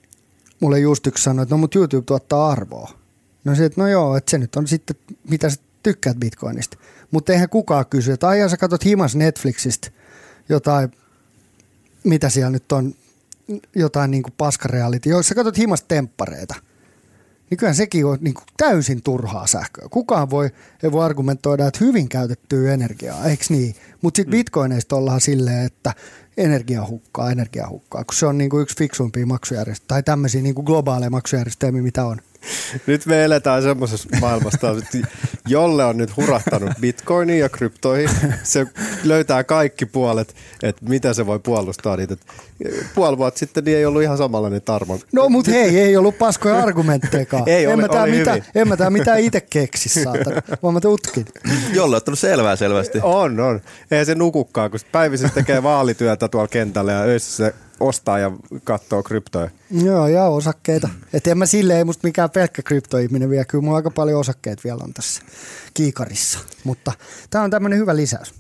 mulle 0.60 0.80
just 0.80 1.08
yksi 1.08 1.24
sanoi, 1.24 1.44
että 1.44 1.56
no 1.56 1.60
mut 1.60 1.76
YouTube 1.76 2.06
tuottaa 2.06 2.50
arvoa. 2.50 2.92
No 3.44 3.56
se, 3.56 3.66
että 3.66 3.82
no 3.82 3.88
joo, 3.88 4.18
että 4.18 4.32
se 4.32 4.38
nyt 4.38 4.56
on 4.56 4.68
sitten, 4.68 4.96
mitä 5.30 5.50
sä 5.50 5.58
tykkäät 5.84 6.18
Bitcoinista. 6.18 6.78
Mutta 7.12 7.34
eihän 7.34 7.50
kukaan 7.50 7.86
kysy, 7.86 8.12
että 8.12 8.28
aijaa 8.28 8.50
sä 8.50 8.58
katsot 8.58 8.86
himas 8.86 9.16
Netflixistä 9.16 9.92
jotain, 10.50 10.92
mitä 12.04 12.30
siellä 12.30 12.50
nyt 12.50 12.72
on, 12.72 12.96
jotain 13.76 14.12
niin 14.12 14.24
kuin 14.24 14.34
paskareality. 14.38 15.10
Jos 15.10 15.28
sä 15.28 15.36
katsot 15.36 15.58
himas 15.58 15.84
temppareita– 15.84 16.56
niin 17.50 17.58
kyllä 17.58 17.74
sekin 17.74 18.06
on 18.06 18.18
niin 18.22 18.34
kuin 18.34 18.46
täysin 18.58 19.02
turhaa 19.02 19.48
sähköä. 19.48 19.88
Kukaan 19.90 20.30
voi, 20.30 20.50
ei 20.84 20.92
voi 20.92 21.06
argumentoida, 21.06 21.68
että 21.68 21.86
hyvin 21.86 22.10
käytettyä 22.10 22.74
energiaa, 22.74 23.26
eikö 23.26 23.44
niin? 23.50 23.76
Mutta 24.02 24.18
sitten 24.18 24.32
mm. 24.32 24.38
bitcoineista 24.38 24.96
ollaan 24.96 25.22
silleen, 25.22 25.66
että 25.66 25.94
energia 26.38 26.88
hukkaa, 26.88 27.32
energia 27.32 27.70
hukkaa, 27.70 28.04
kun 28.04 28.16
se 28.16 28.26
on 28.26 28.38
niin 28.38 28.50
kuin 28.50 28.62
yksi 28.62 28.78
fiksuimpia 28.78 29.26
maksujärjestelmiä, 29.26 29.88
tai 29.88 30.04
tämmöisiä 30.04 30.42
niin 30.42 30.56
kuin 30.56 30.66
globaaleja 30.66 31.10
maksujärjestelmiä, 31.10 31.82
mitä 31.82 32.06
on. 32.06 32.22
Nyt 32.88 33.06
me 33.06 33.24
eletään 33.24 33.64
semmoisessa 33.64 34.10
maailmassa, 34.22 34.70
että 34.70 35.08
jolle 35.48 35.86
on 35.86 35.98
nyt 35.98 36.18
hurahtanut 36.18 36.70
bitcoiniin 36.82 37.40
ja 37.40 37.50
kryptoihin. 37.50 38.10
Se 38.44 38.68
löytää 39.04 39.44
kaikki 39.44 39.86
puolet, 39.86 40.36
että 40.64 40.86
mitä 40.86 41.14
se 41.14 41.26
voi 41.26 41.40
puolustaa 41.40 41.98
niitä. 41.98 42.16
Puoli 42.96 43.18
vuotta 43.18 43.40
sitten 43.40 43.64
niin 43.64 43.78
ei 43.78 43.86
ollut 43.86 44.02
ihan 44.02 44.18
samanlainen 44.18 44.62
tarmo. 44.62 45.00
No 45.14 45.30
mut 45.30 45.48
hei, 45.48 45.80
ei 45.80 45.98
ollut 45.98 46.18
paskoja 46.18 46.58
argumenttejakaan. 46.58 47.44
ei, 47.46 47.64
en, 47.66 47.74
oli, 47.74 47.82
mä 47.82 48.02
oli 48.04 48.12
mitä, 48.12 48.38
en 48.56 48.68
mä 48.68 48.78
tää 48.78 48.90
mitään 48.90 49.20
itse 49.20 49.42
keksi, 49.42 49.90
saatana, 49.90 50.42
vaan 50.64 50.74
mä 50.74 50.80
tutkin. 50.80 51.26
Jolle 51.74 51.96
on 51.96 51.98
ottanut 51.98 52.20
selvää 52.20 52.56
selvästi. 52.56 53.00
On, 53.04 53.40
on. 53.40 53.62
Eihän 53.92 54.06
se 54.06 54.16
nukukkaan, 54.16 54.72
kun 54.72 54.80
päivisin 54.92 55.32
tekee 55.32 55.64
vaalityötä 55.64 56.28
tuolla 56.28 56.48
kentällä 56.48 56.92
ja 56.92 57.02
öissä 57.02 57.38
se 57.38 57.54
ostaa 57.80 58.20
ja 58.20 58.32
katsoo 58.64 59.04
kryptoja. 59.04 59.50
Joo, 59.72 60.08
ja 60.08 60.26
osakkeita. 60.26 60.90
Et 61.14 61.28
en 61.28 61.38
mä 61.38 61.46
sille 61.46 61.78
ei 61.78 61.84
musta 61.84 62.08
mikään 62.08 62.30
pelkkä 62.30 62.62
kryptoihminen 62.62 63.30
vielä. 63.30 63.46
Kyllä 63.46 63.62
mulla 63.62 63.78
aika 63.78 63.92
paljon 63.92 64.20
osakkeet 64.20 64.64
vielä 64.64 64.80
on 64.84 64.94
tässä 64.94 65.22
kiikarissa. 65.74 66.40
Mutta 66.64 66.92
tämä 67.30 67.44
on 67.44 67.52
tämmöinen 67.52 67.80
hyvä 67.80 67.96
lisäys. 67.96 68.34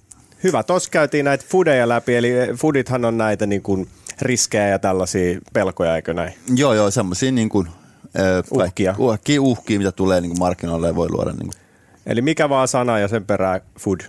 Hyvä. 0.43 0.63
Tuossa 0.63 0.89
käytiin 0.89 1.25
näitä 1.25 1.45
fudeja 1.47 1.89
läpi, 1.89 2.15
eli 2.15 2.31
fudithan 2.55 3.05
on 3.05 3.17
näitä 3.17 3.45
niin 3.45 3.61
kuin 3.61 3.87
riskejä 4.21 4.67
ja 4.67 4.79
tällaisia 4.79 5.39
pelkoja, 5.53 5.95
eikö 5.95 6.13
näin? 6.13 6.33
Joo, 6.55 6.73
joo, 6.73 6.91
semmoisia 6.91 7.31
niin 7.31 7.49
kuin, 7.49 7.67
äh, 7.67 8.43
uhkia. 8.51 8.95
uhkia. 8.97 9.41
uhkia, 9.41 9.77
mitä 9.77 9.91
tulee 9.91 10.21
niin 10.21 10.29
kuin 10.29 10.39
markkinoille 10.39 10.87
ja 10.87 10.95
voi 10.95 11.09
luoda. 11.09 11.31
Niin 11.31 11.49
kuin. 11.49 11.61
Eli 12.05 12.21
mikä 12.21 12.49
vaan 12.49 12.67
sana 12.67 12.99
ja 12.99 13.07
sen 13.07 13.25
perään 13.25 13.61
food. 13.79 13.99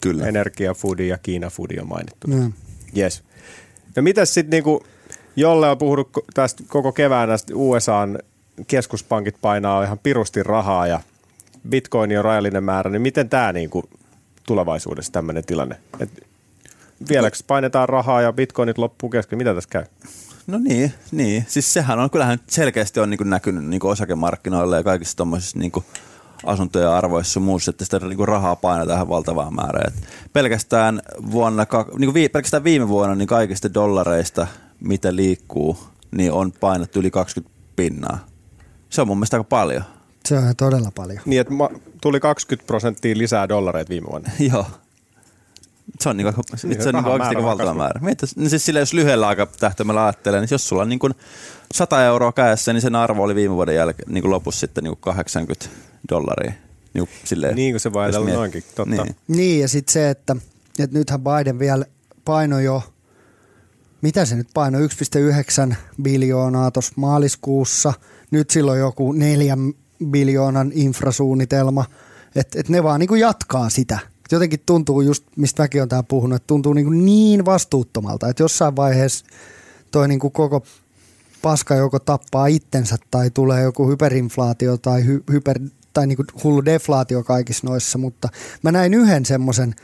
Kyllä. 0.00 0.26
Energia, 0.26 0.74
foodi 0.74 1.08
ja 1.08 1.18
Kiina 1.18 1.50
foodi 1.50 1.78
on 1.78 1.88
mainittu. 1.88 2.26
Mm. 2.26 2.52
Yes. 2.96 3.22
No 3.96 4.02
mitäs 4.02 4.34
sitten 4.34 4.50
niinku, 4.50 4.82
jolle 5.36 5.70
on 5.70 5.78
puhunut 5.78 6.10
tästä 6.34 6.62
koko 6.68 6.92
keväänä, 6.92 7.34
USAn 7.54 8.18
keskuspankit 8.66 9.36
painaa 9.40 9.84
ihan 9.84 9.98
pirusti 9.98 10.42
rahaa 10.42 10.86
ja 10.86 11.00
bitcoin 11.68 12.18
on 12.18 12.24
rajallinen 12.24 12.64
määrä, 12.64 12.90
niin 12.90 13.02
miten 13.02 13.28
tämä 13.28 13.52
niinku 13.52 13.84
tulevaisuudessa 14.46 15.12
tämmöinen 15.12 15.44
tilanne? 15.44 15.76
Et 16.00 16.26
vieläkö 17.08 17.36
painetaan 17.46 17.88
rahaa 17.88 18.22
ja 18.22 18.32
bitcoinit 18.32 18.78
loppuu 18.78 19.10
kesken? 19.10 19.38
Mitä 19.38 19.54
tässä 19.54 19.70
käy? 19.70 19.84
No 20.46 20.58
niin, 20.58 20.92
niin. 21.12 21.44
Siis 21.48 21.72
sehän 21.72 21.98
on, 21.98 22.10
kyllähän 22.10 22.38
selkeästi 22.46 23.00
on 23.00 23.10
niin 23.10 23.30
näkynyt 23.30 23.64
niin 23.64 23.84
osakemarkkinoilla 23.84 24.76
ja 24.76 24.82
kaikissa 24.82 25.16
tuommoisissa 25.16 25.58
niin 25.58 25.72
asuntojen 26.44 26.88
arvoissa 26.88 27.40
ja 27.40 27.44
muussa, 27.44 27.70
että 27.70 27.84
sitä 27.84 27.98
niin 27.98 28.28
rahaa 28.28 28.56
painetaan 28.56 28.96
ihan 28.96 29.08
valtavaa 29.08 29.50
määrää. 29.50 29.84
Et 29.88 30.08
pelkästään, 30.32 31.02
vuonna, 31.30 31.66
niin 31.98 32.12
kuin 32.12 32.30
pelkästään 32.32 32.64
viime 32.64 32.88
vuonna 32.88 33.14
niin 33.14 33.28
kaikista 33.28 33.74
dollareista, 33.74 34.46
mitä 34.80 35.16
liikkuu, 35.16 35.78
niin 36.10 36.32
on 36.32 36.52
painettu 36.52 36.98
yli 36.98 37.10
20 37.10 37.60
pinnaa. 37.76 38.26
Se 38.90 39.00
on 39.00 39.06
mun 39.06 39.16
mielestä 39.16 39.36
aika 39.36 39.44
paljon. 39.44 39.84
Se 40.24 40.38
on 40.38 40.56
todella 40.56 40.92
paljon. 40.94 41.20
Niin, 41.24 41.40
että 41.40 41.54
ma- 41.54 41.70
tuli 42.00 42.20
20 42.20 42.66
prosenttia 42.66 43.18
lisää 43.18 43.48
dollareita 43.48 43.90
viime 43.90 44.06
vuonna. 44.10 44.30
Joo. 44.52 44.66
Se 46.00 46.08
on, 46.08 46.16
niinku, 46.16 46.42
se 46.56 46.66
on 46.88 46.94
niinku 46.94 47.10
oikeasti 47.10 47.42
valtava 47.42 47.74
määrä. 47.74 48.00
Mietit, 48.00 48.30
niin 48.36 48.50
siis 48.50 48.66
sillä, 48.66 48.80
jos 48.80 48.92
lyhyellä 48.92 49.28
aikatähtäimellä 49.28 50.04
ajattelee, 50.04 50.40
niin 50.40 50.48
jos 50.50 50.68
sulla 50.68 50.82
on 50.82 50.88
niinku 50.88 51.10
100 51.74 52.04
euroa 52.04 52.32
kädessä, 52.32 52.72
niin 52.72 52.80
sen 52.80 52.96
arvo 52.96 53.22
oli 53.22 53.34
viime 53.34 53.54
vuoden 53.54 53.74
jälkeen 53.74 54.12
niinku 54.12 54.30
lopussa 54.30 54.60
sitten 54.60 54.84
niinku 54.84 55.00
80 55.00 55.66
dollaria. 56.08 56.52
Niinku 56.94 57.12
silleen, 57.24 57.54
Niin 57.56 57.72
kuin 57.72 57.80
se 57.80 57.90
ajatella 58.00 58.26
miet- 58.26 58.34
noinkin, 58.34 58.62
totta. 58.74 59.04
Niin. 59.04 59.16
Niin, 59.28 59.60
ja 59.60 59.68
sitten 59.68 59.92
se, 59.92 60.10
että, 60.10 60.36
että 60.78 60.98
nythän 60.98 61.20
Biden 61.20 61.58
vielä 61.58 61.84
paino 62.24 62.60
jo, 62.60 62.82
mitä 64.02 64.24
se 64.24 64.36
nyt 64.36 64.48
paino, 64.54 64.78
1,9 64.78 65.74
biljoonaa 66.02 66.70
tuossa 66.70 66.92
maaliskuussa. 66.96 67.92
Nyt 68.30 68.50
sillä 68.50 68.72
on 68.72 68.78
joku 68.78 69.12
neljän 69.12 69.72
biljoonan 70.10 70.70
infrasuunnitelma. 70.74 71.84
Että 72.34 72.60
et 72.60 72.68
ne 72.68 72.82
vaan 72.82 73.00
niinku 73.00 73.14
jatkaa 73.14 73.68
sitä. 73.70 73.98
Jotenkin 74.32 74.60
tuntuu 74.66 75.00
just, 75.00 75.24
mistä 75.36 75.62
mäkin 75.62 75.82
on 75.82 75.88
täällä 75.88 76.06
puhunut, 76.08 76.36
että 76.36 76.46
tuntuu 76.46 76.72
niinku 76.72 76.90
niin 76.90 77.44
vastuuttomalta, 77.44 78.28
että 78.28 78.42
jossain 78.42 78.76
vaiheessa 78.76 79.24
toi 79.90 80.08
niinku 80.08 80.30
koko 80.30 80.62
paska 81.42 81.74
joko 81.74 81.98
tappaa 81.98 82.46
itsensä 82.46 82.96
tai 83.10 83.30
tulee 83.30 83.62
joku 83.62 83.88
hyperinflaatio 83.90 84.76
tai, 84.76 85.04
hy, 85.06 85.24
hyper, 85.32 85.60
tai 85.92 86.06
niinku 86.06 86.24
hullu 86.44 86.64
deflaatio 86.64 87.22
kaikissa 87.22 87.66
noissa, 87.66 87.98
mutta 87.98 88.28
mä 88.62 88.72
näin 88.72 88.94
yhden 88.94 89.24
semmoisen 89.24 89.74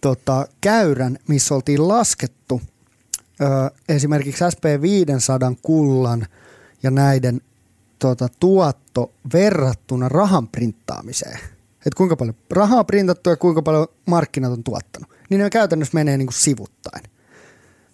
tota, 0.00 0.46
käyrän, 0.60 1.18
missä 1.28 1.54
oltiin 1.54 1.88
laskettu 1.88 2.62
ö, 3.40 3.70
esimerkiksi 3.88 4.44
SP500 4.44 5.56
kullan 5.62 6.26
ja 6.82 6.90
näiden 6.90 7.40
tota, 7.98 8.28
tuotto 8.40 9.12
verrattuna 9.32 10.08
rahan 10.08 10.48
printtaamiseen. 10.48 11.38
Että 11.72 11.96
kuinka 11.96 12.16
paljon 12.16 12.34
rahaa 12.50 12.78
on 12.78 12.86
printattu 12.86 13.30
ja 13.30 13.36
kuinka 13.36 13.62
paljon 13.62 13.86
markkinat 14.06 14.52
on 14.52 14.64
tuottanut. 14.64 15.10
Niin 15.30 15.40
ne 15.40 15.50
käytännössä 15.50 15.94
menee 15.94 16.16
niin 16.16 16.26
kuin 16.26 16.34
sivuttain. 16.34 17.04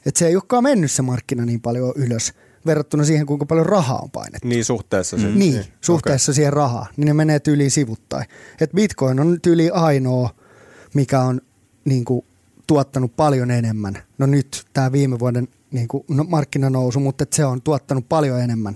Et 0.07 0.17
se 0.17 0.27
ei 0.27 0.37
olekaan 0.37 0.63
mennyt 0.63 0.91
se 0.91 1.03
markkina 1.03 1.45
niin 1.45 1.61
paljon 1.61 1.93
ylös 1.97 2.33
verrattuna 2.67 3.05
siihen, 3.05 3.27
kuinka 3.27 3.47
paljon 3.47 3.67
rahaa 3.67 3.99
on 3.99 4.11
painettu. 4.11 4.49
Niin 4.49 4.65
suhteessa 4.65 5.17
mm. 5.17 5.23
Niin, 5.23 5.39
niin 5.39 5.65
suhteessa 5.81 6.31
okay. 6.31 6.37
siihen 6.37 6.53
rahaan, 6.53 6.87
niin 6.97 7.07
ne 7.07 7.15
menee 7.15 7.41
tyyliin 7.41 7.71
sivuttain. 7.71 8.25
Et 8.61 8.71
Bitcoin 8.75 9.21
on 9.21 9.39
tyyli 9.43 9.71
ainoa, 9.71 10.31
mikä 10.95 11.21
on 11.21 11.41
niin 11.85 12.05
kuin, 12.05 12.25
tuottanut 12.67 13.17
paljon 13.17 13.51
enemmän. 13.51 13.99
No 14.19 14.27
nyt 14.27 14.65
tämä 14.73 14.93
viime 14.93 15.19
vuoden 15.19 15.49
niin 15.71 15.89
kuin, 15.89 16.05
no, 16.09 16.25
markkinanousu, 16.25 17.01
mutta 17.01 17.23
et 17.23 17.33
se 17.33 17.45
on 17.45 17.63
tuottanut 17.63 18.09
paljon 18.09 18.41
enemmän 18.41 18.75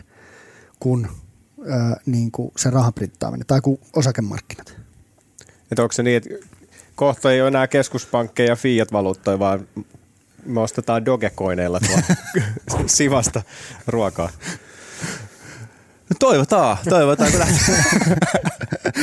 kuin, 0.80 1.08
ö, 1.58 2.00
niin 2.06 2.32
kuin 2.32 2.52
se 2.56 2.70
rahaprinttaaminen 2.70 3.46
tai 3.46 3.60
kuin 3.60 3.80
osakemarkkinat. 3.96 4.76
Että 5.70 5.82
onko 5.82 5.92
se 5.92 6.02
niin, 6.02 6.16
että 6.16 6.30
kohta 6.94 7.32
ei 7.32 7.40
ole 7.40 7.48
enää 7.48 7.66
keskuspankkeja 7.66 8.48
ja 8.48 8.56
fiat-valuuttoja, 8.56 9.38
vaan 9.38 9.68
me 10.46 10.60
ostetaan 10.60 11.04
dogecoineilla 11.04 11.80
sivasta 12.86 13.42
ruokaa. 13.86 14.28
No 16.10 16.16
toivotaan, 16.18 16.76
toivotaan. 16.88 17.32
Kyllä. 17.32 17.46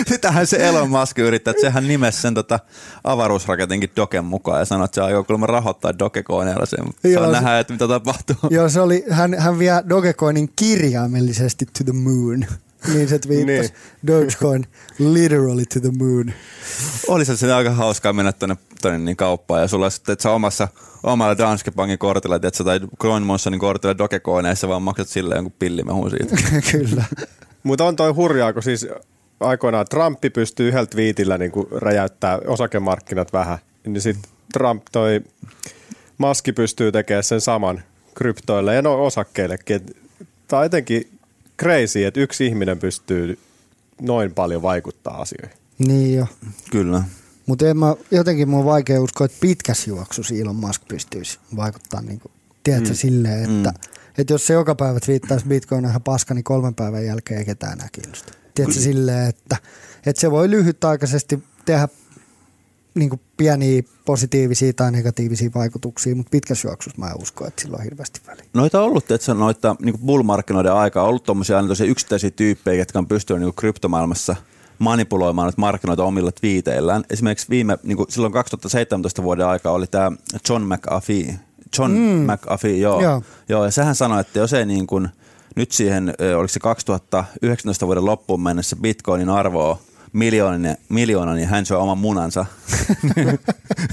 Sitähän 0.07 0.47
se 0.47 0.67
Elon 0.67 0.89
Musk 0.89 1.19
yrittää, 1.19 1.51
että 1.51 1.61
sehän 1.61 1.87
nimesi 1.87 2.21
sen 2.21 2.33
tota 2.33 2.59
avaruusraketinkin 3.03 3.89
Doken 3.95 4.25
mukaan 4.25 4.59
ja 4.59 4.65
sanoi, 4.65 4.85
että 4.85 4.95
se 4.95 5.01
aikoo 5.01 5.23
kuulemma 5.23 5.45
rahoittaa 5.45 5.99
Dogecoineilla 5.99 6.65
sen. 6.65 6.79
Joo, 7.03 7.23
Saa 7.23 7.33
se- 7.33 7.41
nähdä, 7.41 7.59
että 7.59 7.73
mitä 7.73 7.87
tapahtuu. 7.87 8.35
Joo, 8.49 8.69
se 8.69 8.81
oli, 8.81 9.05
hän, 9.09 9.33
hän 9.39 9.59
vie 9.59 9.71
Dogecoinin 9.89 10.49
kirjaimellisesti 10.55 11.65
to 11.65 11.83
the 11.83 11.93
moon. 11.93 12.45
Niin 12.93 13.09
se 13.09 13.19
twiittasi. 13.19 13.59
Niin. 13.59 14.07
Dogecoin 14.07 14.67
literally 14.99 15.65
to 15.65 15.79
the 15.79 15.91
moon. 15.97 16.33
Olisi 17.07 17.37
se 17.37 17.53
aika 17.53 17.71
hauskaa 17.71 18.13
mennä 18.13 18.31
tuonne, 18.31 18.57
tuonne 18.82 18.99
niin 18.99 19.17
kauppaan 19.17 19.61
ja 19.61 19.67
sulla 19.67 19.86
on 19.86 19.91
sitten, 19.91 20.13
että 20.13 20.23
sä 20.23 20.32
omassa 20.32 20.67
omalla 21.03 21.38
Danske 21.38 21.71
Bankin 21.71 21.99
kortilla, 21.99 22.36
että 22.36 22.51
sä 22.53 22.63
tai 22.63 22.80
Coinmonsonin 22.99 23.59
kortilla 23.59 23.97
Dogecoineissa 23.97 24.67
vaan 24.67 24.82
maksat 24.82 25.07
sille 25.07 25.36
jonkun 25.36 25.53
pillimehun 25.59 26.09
siitä. 26.09 26.36
Kyllä. 26.71 27.03
Mutta 27.63 27.86
on 27.86 27.95
toi 27.95 28.11
hurjaa, 28.11 28.53
kun 28.53 28.63
siis 28.63 28.88
aikoinaan 29.39 29.86
Trumpi 29.89 30.30
pystyy 30.30 30.67
yhdellä 30.67 30.86
twiitillä 30.86 31.38
niin 31.38 31.51
räjäyttää 31.75 32.39
osakemarkkinat 32.47 33.34
vähän. 33.34 33.57
Niin 33.86 34.01
sitten 34.01 34.32
Trump 34.53 34.84
toi 34.91 35.21
Maski 36.17 36.53
pystyy 36.53 36.91
tekemään 36.91 37.23
sen 37.23 37.41
saman 37.41 37.82
kryptoille 38.15 38.75
ja 38.75 38.82
no 38.82 39.05
osakkeillekin. 39.05 39.86
Tämä 40.47 40.59
on 40.59 40.65
jotenkin 40.65 41.19
crazy, 41.59 42.05
että 42.05 42.19
yksi 42.19 42.45
ihminen 42.45 42.80
pystyy 42.80 43.39
noin 44.01 44.34
paljon 44.34 44.61
vaikuttaa 44.61 45.21
asioihin. 45.21 45.57
Niin 45.77 46.17
jo. 46.17 46.25
Kyllä. 46.71 47.03
Mutta 47.49 47.65
jotenkin 48.11 48.49
mun 48.49 48.59
on 48.59 48.65
vaikea 48.65 49.01
uskoa, 49.01 49.25
että 49.25 49.37
pitkässä 49.41 49.89
juoksussa 49.89 50.35
Elon 50.35 50.55
Musk 50.55 50.81
pystyisi 50.87 51.39
vaikuttaa 51.55 52.01
niin 52.01 52.19
kuin, 52.19 52.31
tiedätkö, 52.63 52.89
mm. 52.89 52.95
silleen, 52.95 53.39
että, 53.39 53.69
mm. 53.69 53.89
että 54.17 54.33
jos 54.33 54.47
se 54.47 54.53
joka 54.53 54.75
päivä 54.75 54.99
twiittaisi 54.99 55.45
Bitcoin 55.45 55.85
ihan 55.85 56.01
paska, 56.01 56.33
niin 56.33 56.43
kolmen 56.43 56.75
päivän 56.75 57.05
jälkeen 57.05 57.39
ei 57.39 57.45
ketään 57.45 57.73
enää 57.73 57.87
kiinnosta. 57.91 58.33
Tiedätkö, 58.55 58.79
silleen, 58.79 59.29
että, 59.29 59.57
että 60.05 60.19
se 60.21 60.31
voi 60.31 60.49
lyhytaikaisesti 60.49 61.43
tehdä 61.65 61.87
niin 62.95 63.09
kuin 63.09 63.21
pieniä 63.37 63.83
positiivisia 64.05 64.73
tai 64.73 64.91
negatiivisia 64.91 65.49
vaikutuksia, 65.55 66.15
mutta 66.15 66.29
pitkässä 66.29 66.67
juoksussa 66.67 67.01
mä 67.01 67.07
en 67.07 67.21
usko, 67.21 67.47
että 67.47 67.61
sillä 67.61 67.77
on 67.77 67.83
hirveästi 67.83 68.21
väliä. 68.27 68.45
Noita 68.53 68.79
on 68.79 68.85
ollut, 68.85 69.11
että 69.11 69.33
noita 69.33 69.75
niin 69.81 69.99
bull-markkinoiden 69.99 70.73
aikaa 70.73 71.03
on 71.03 71.09
ollut 71.09 71.23
tuommoisia 71.23 71.57
aina 71.57 71.73
yksittäisiä 71.87 72.31
tyyppejä, 72.31 72.81
jotka 72.81 72.99
on 72.99 73.07
pystynyt 73.07 73.43
niin 73.43 73.55
kryptomaailmassa 73.55 74.35
manipuloimaan 74.80 75.45
noita 75.45 75.61
markkinoita 75.61 76.03
omilla 76.03 76.32
twiiteillään. 76.32 77.03
Esimerkiksi 77.09 77.49
viime, 77.49 77.77
niin 77.84 77.97
kuin 77.97 78.11
silloin 78.11 78.34
2017 78.34 79.23
vuoden 79.23 79.47
aikaa 79.47 79.73
oli 79.73 79.88
tämä 79.88 80.11
John 80.49 80.63
McAfee. 80.63 81.39
John 81.77 81.91
mm. 81.91 82.32
McAfee, 82.32 82.77
joo. 82.77 83.01
Joo. 83.01 83.23
joo. 83.49 83.65
ja 83.65 83.71
sehän 83.71 83.95
sanoi, 83.95 84.21
että 84.21 84.39
jos 84.39 84.53
ei 84.53 84.65
niin 84.65 84.88
kuin, 84.88 85.09
nyt 85.55 85.71
siihen, 85.71 86.13
oliko 86.38 86.47
se 86.47 86.59
2019 86.59 87.86
vuoden 87.86 88.05
loppuun 88.05 88.41
mennessä 88.41 88.75
Bitcoinin 88.75 89.30
arvoa 89.30 89.80
miljoonan, 90.13 90.77
miljoonan, 90.89 91.36
niin 91.36 91.47
hän 91.47 91.65
syö 91.65 91.77
oman 91.77 91.97
munansa. 91.97 92.45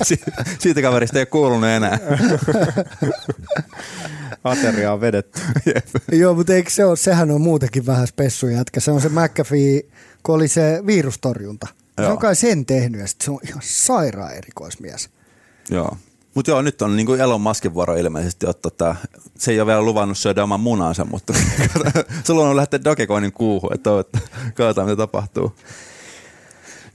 Si- 0.03 0.21
Siitä 0.59 0.83
kaverista 0.83 1.19
ei 1.19 1.21
ole 1.21 1.27
kuulunut 1.27 1.69
enää. 1.69 1.99
Ateria 4.45 4.93
on 4.93 5.01
vedetty. 5.01 5.41
Joo, 6.13 6.35
mutta 6.35 6.55
eikö 6.55 6.71
se 6.71 6.85
ole, 6.85 6.97
sehän 6.97 7.31
on 7.31 7.41
muutenkin 7.41 7.87
vähän 7.87 8.07
spessu 8.07 8.49
jätkä. 8.49 8.81
Se 8.81 8.91
on 8.91 9.01
se 9.01 9.09
McAfee, 9.09 9.83
kun 10.27 10.35
oli 10.35 10.49
se 10.49 10.83
virustorjunta. 10.87 11.67
Se 11.97 12.03
Joo. 12.03 12.13
on 12.13 12.19
kai 12.19 12.37
sen 12.37 12.67
tehnyt 12.67 13.01
ja 13.01 13.07
sit 13.07 13.21
se 13.21 13.31
on 13.31 13.39
ihan 13.49 13.63
sairaan 13.65 14.35
erikoismies. 14.35 15.11
Joo. 15.71 15.97
Mutta 16.35 16.51
joo, 16.51 16.63
nyt 16.63 16.83
on 16.83 16.97
niinku 16.97 17.15
Elon 17.15 17.41
Muskin 17.41 17.75
vuoro 17.75 17.97
ilmeisesti 17.97 18.47
ottaa 18.47 18.71
tää. 18.71 18.97
Se 19.39 19.53
ei 19.53 19.61
ole 19.61 19.67
vielä 19.67 19.83
luvannut 19.83 20.19
syödä 20.19 20.43
oman 20.43 20.61
munansa, 20.61 21.05
mutta 21.05 21.33
sulla 22.27 22.49
on 22.49 22.57
lähteä 22.57 22.85
Dogecoinin 22.85 23.33
kuuhun, 23.33 23.75
että 23.75 23.91
katsotaan 24.55 24.87
mitä 24.89 24.97
tapahtuu. 24.97 25.53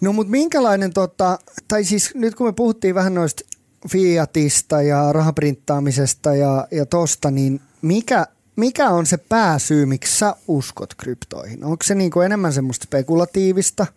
No 0.02 0.14
mutta 0.14 0.32
minkälainen, 0.32 0.94
tota, 0.94 1.40
tai 1.68 1.84
siis 1.84 2.12
nyt 2.16 2.36
kun 2.36 2.48
me 2.48 2.54
puhuttiin 2.54 2.96
vähän 2.96 3.14
noista 3.14 3.44
fiatista 3.90 4.82
ja 4.82 5.14
rahaprinttaamisesta 5.14 6.36
ja, 6.36 6.68
ja 6.72 6.86
tosta, 6.86 7.32
niin 7.32 7.62
mikä, 7.82 8.28
mikä 8.56 8.90
on 8.90 9.06
se 9.06 9.18
pääsyy, 9.18 9.86
miksi 9.86 10.18
sä 10.18 10.36
uskot 10.48 10.94
kryptoihin? 10.94 11.64
Onko 11.64 11.84
se 11.84 11.96
niinku 11.96 12.22
enemmän 12.22 12.54
semmoista 12.54 12.84
spekulatiivista, 12.84 13.88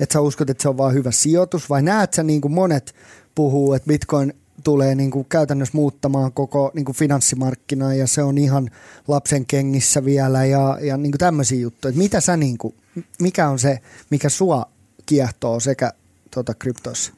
että 0.00 0.12
sä 0.12 0.20
uskot, 0.20 0.50
että 0.50 0.62
se 0.62 0.68
on 0.68 0.76
vaan 0.76 0.94
hyvä 0.94 1.10
sijoitus, 1.10 1.70
vai 1.70 1.82
näet 1.82 2.14
sä 2.14 2.22
niin 2.22 2.40
kuin 2.40 2.52
monet 2.52 2.94
puhuu, 3.34 3.72
että 3.72 3.88
bitcoin 3.88 4.34
tulee 4.64 4.94
niin 4.94 5.10
kuin 5.10 5.26
käytännössä 5.28 5.76
muuttamaan 5.76 6.32
koko 6.32 6.70
niin 6.74 6.84
kuin 6.84 6.96
finanssimarkkinaa 6.96 7.94
ja 7.94 8.06
se 8.06 8.22
on 8.22 8.38
ihan 8.38 8.70
lapsen 9.08 9.46
kengissä 9.46 10.04
vielä 10.04 10.44
ja, 10.44 10.78
ja 10.80 10.96
niin 10.96 11.12
kuin 11.12 11.18
tämmöisiä 11.18 11.60
juttuja. 11.60 11.90
Et 11.90 11.96
mitä 11.96 12.20
sä 12.20 12.36
niin 12.36 12.58
kuin, 12.58 12.74
mikä 13.18 13.48
on 13.48 13.58
se, 13.58 13.80
mikä 14.10 14.28
sua 14.28 14.66
kiehtoo 15.06 15.60
sekä 15.60 15.92
tota, 16.30 16.54
kryptoissa? 16.54 17.12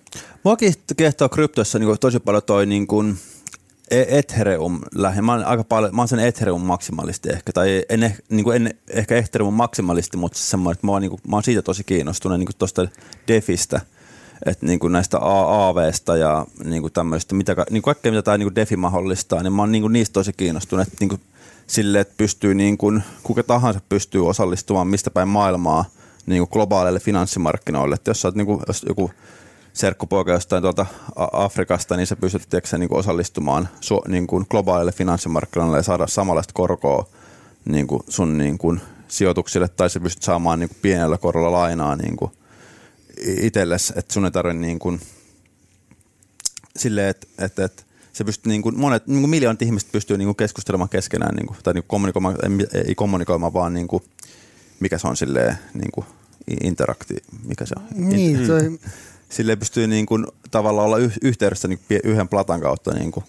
Mua 0.44 0.56
kiehtoo 0.96 1.28
kryptoissa 1.28 1.78
niin 1.78 1.98
tosi 2.00 2.20
paljon 2.20 2.42
toi 2.42 2.66
niin 2.66 2.86
kuin 2.86 3.18
Ethereum 3.90 4.80
lähinnä. 4.94 5.22
Mä 5.22 5.32
aika 5.46 5.64
paljon, 5.64 5.94
mä 5.94 6.02
oon 6.02 6.08
sen 6.08 6.18
Ethereum 6.18 6.62
maksimalisti 6.62 7.28
ehkä, 7.28 7.52
tai 7.52 7.84
en, 7.88 8.14
niin 8.28 8.44
kuin 8.44 8.56
en 8.56 8.74
ehkä 8.90 9.16
Ethereum 9.16 9.54
maksimalisti, 9.54 10.16
mutta 10.16 10.38
semmoinen, 10.38 10.72
että 10.72 10.86
mä 10.86 10.92
oon, 10.92 11.02
niin 11.02 11.10
kuin, 11.10 11.20
mä 11.28 11.36
oon 11.36 11.42
siitä 11.42 11.62
tosi 11.62 11.84
kiinnostunut 11.84 12.38
niin 12.38 12.48
tuosta 12.58 12.88
Defistä, 13.28 13.80
että 14.46 14.66
niin 14.66 14.78
kuin 14.78 14.92
näistä 14.92 15.18
AAVsta 15.18 16.16
ja 16.16 16.46
niin 16.64 16.82
kuin 16.82 16.92
tämmöistä, 16.92 17.34
mitä, 17.34 17.54
niin 17.54 17.82
kuin 17.82 17.82
kaikkea 17.82 18.12
mitä 18.12 18.22
tämä 18.22 18.38
niin 18.38 18.46
kuin 18.46 18.56
Defi 18.56 18.76
mahdollistaa, 18.76 19.42
niin 19.42 19.52
mä 19.52 19.62
oon 19.62 19.72
niin 19.72 19.82
kuin 19.82 19.92
niistä 19.92 20.12
tosi 20.12 20.32
kiinnostunut, 20.32 20.86
että 20.86 20.96
niin 21.00 21.08
kuin 21.08 21.20
sille, 21.66 22.00
että 22.00 22.14
pystyy 22.16 22.54
niin 22.54 22.78
kuin, 22.78 23.02
kuka 23.22 23.42
tahansa 23.42 23.80
pystyy 23.88 24.28
osallistumaan 24.28 24.88
mistä 24.88 25.10
päin 25.10 25.28
maailmaa 25.28 25.84
niin 26.26 26.40
kuin 26.40 26.50
globaaleille 26.52 27.00
finanssimarkkinoille, 27.00 27.94
että 27.94 28.10
jos 28.10 28.22
sä 28.22 28.28
oot 28.28 28.34
niin 28.34 28.46
kuin, 28.46 28.60
jos 28.66 28.84
joku 28.88 29.10
serkkupoika 29.76 30.32
jostain 30.32 30.62
tuolta 30.62 30.86
Afrikasta, 31.32 31.96
niin 31.96 32.06
sä 32.06 32.16
pystyt 32.16 32.46
tiedätkö, 32.50 32.78
niin 32.78 32.88
kuin 32.88 32.98
osallistumaan 32.98 33.68
su- 33.80 34.08
niin 34.08 34.26
kuin 34.26 34.46
globaalille 34.50 34.92
finanssimarkkinoille 34.92 35.76
ja 35.76 35.82
saada 35.82 36.06
samanlaista 36.06 36.52
korkoa 36.54 37.08
niin 37.64 37.86
kuin 37.86 38.02
sun 38.08 38.38
niin 38.38 38.58
kuin 38.58 38.80
sijoituksille 39.08 39.68
tai 39.68 39.90
sä 39.90 40.00
pystyt 40.00 40.22
saamaan 40.22 40.58
niin 40.58 40.68
kuin 40.68 40.78
pienellä 40.82 41.18
korolla 41.18 41.52
lainaa 41.52 41.96
niin 41.96 42.16
kuin 42.16 42.30
itsellesi, 43.26 43.92
että 43.96 44.14
sun 44.14 44.24
ei 44.24 44.30
tarvitse 44.30 44.60
niin 44.60 44.78
kuin 44.78 45.00
silleen, 46.76 47.08
että, 47.08 47.26
että, 47.38 47.64
että 47.64 47.82
se 48.12 48.24
pystyy 48.24 48.50
niin 48.50 48.62
kuin, 48.62 48.78
monet, 48.78 49.06
niin 49.06 49.20
kuin 49.20 49.30
miljoonat 49.30 49.62
ihmiset 49.62 49.92
pystyy 49.92 50.18
niin 50.18 50.26
kuin 50.26 50.36
keskustelemaan 50.36 50.88
keskenään 50.88 51.34
niin 51.34 51.46
kuin, 51.46 51.56
tai 51.62 51.74
niin 51.74 51.82
kuin 51.82 51.88
kommunikoimaan, 51.88 52.36
ei, 52.42 52.82
ei 52.88 52.94
kommunikoimaan, 52.94 53.52
vaan 53.52 53.74
niin 53.74 53.88
kuin, 53.88 54.02
mikä 54.80 54.98
se 54.98 55.08
on 55.08 55.16
silleen 55.16 55.58
niin 55.74 55.90
kuin 55.92 56.06
interakti, 56.60 57.14
mikä 57.46 57.66
se 57.66 57.74
on? 57.76 58.08
Niin, 58.08 58.46
toi, 58.46 58.78
Silleen 59.28 59.58
pystyy 59.58 59.86
niin 59.86 60.06
kuin, 60.06 60.26
tavallaan 60.50 60.86
olla 60.86 60.98
yh- 60.98 61.18
yhteydessä 61.22 61.68
niin 61.68 61.78
kuin, 61.88 62.00
yhden 62.04 62.28
platan 62.28 62.60
kautta 62.60 62.94
niin 62.94 63.12
kuin, 63.12 63.24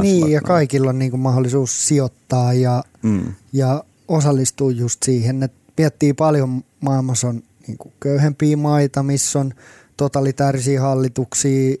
niin, 0.00 0.30
ja 0.30 0.40
kaikilla 0.40 0.90
on 0.90 0.98
niinku 0.98 1.16
mahdollisuus 1.16 1.88
sijoittaa 1.88 2.52
ja, 2.52 2.84
Mm. 3.02 3.34
ja 3.52 3.84
osallistuu 4.08 4.70
just 4.70 5.02
siihen, 5.02 5.42
että 5.42 5.56
miettii 5.78 6.12
paljon 6.12 6.64
maailmassa 6.80 7.28
on 7.28 7.42
niinku 7.66 7.92
köyhempiä 8.00 8.56
maita, 8.56 9.02
missä 9.02 9.38
on 9.38 9.52
totalitaarisia 9.96 10.80
hallituksia, 10.82 11.76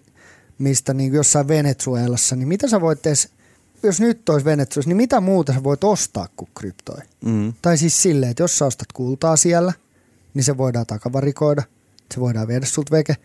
mistä 0.58 0.94
niin 0.94 1.12
jossain 1.12 1.48
Venezuelassa, 1.48 2.36
niin 2.36 2.48
mitä 2.48 2.68
sä 2.68 2.80
voit 2.80 3.06
edes, 3.06 3.28
jos 3.82 4.00
nyt 4.00 4.28
olisi 4.28 4.44
Venezuelassa, 4.44 4.88
niin 4.90 4.96
mitä 4.96 5.20
muuta 5.20 5.52
sä 5.52 5.64
voit 5.64 5.84
ostaa 5.84 6.28
kuin 6.36 6.48
kryptoja? 6.54 7.02
Mm. 7.24 7.52
Tai 7.62 7.78
siis 7.78 8.02
silleen, 8.02 8.30
että 8.30 8.42
jos 8.42 8.58
sä 8.58 8.66
ostat 8.66 8.92
kultaa 8.92 9.36
siellä, 9.36 9.72
niin 10.34 10.44
se 10.44 10.56
voidaan 10.56 10.86
takavarikoida, 10.86 11.62
se 12.14 12.20
voidaan 12.20 12.48
viedä 12.48 12.66
sulta 12.66 12.90
veke. 12.90 13.16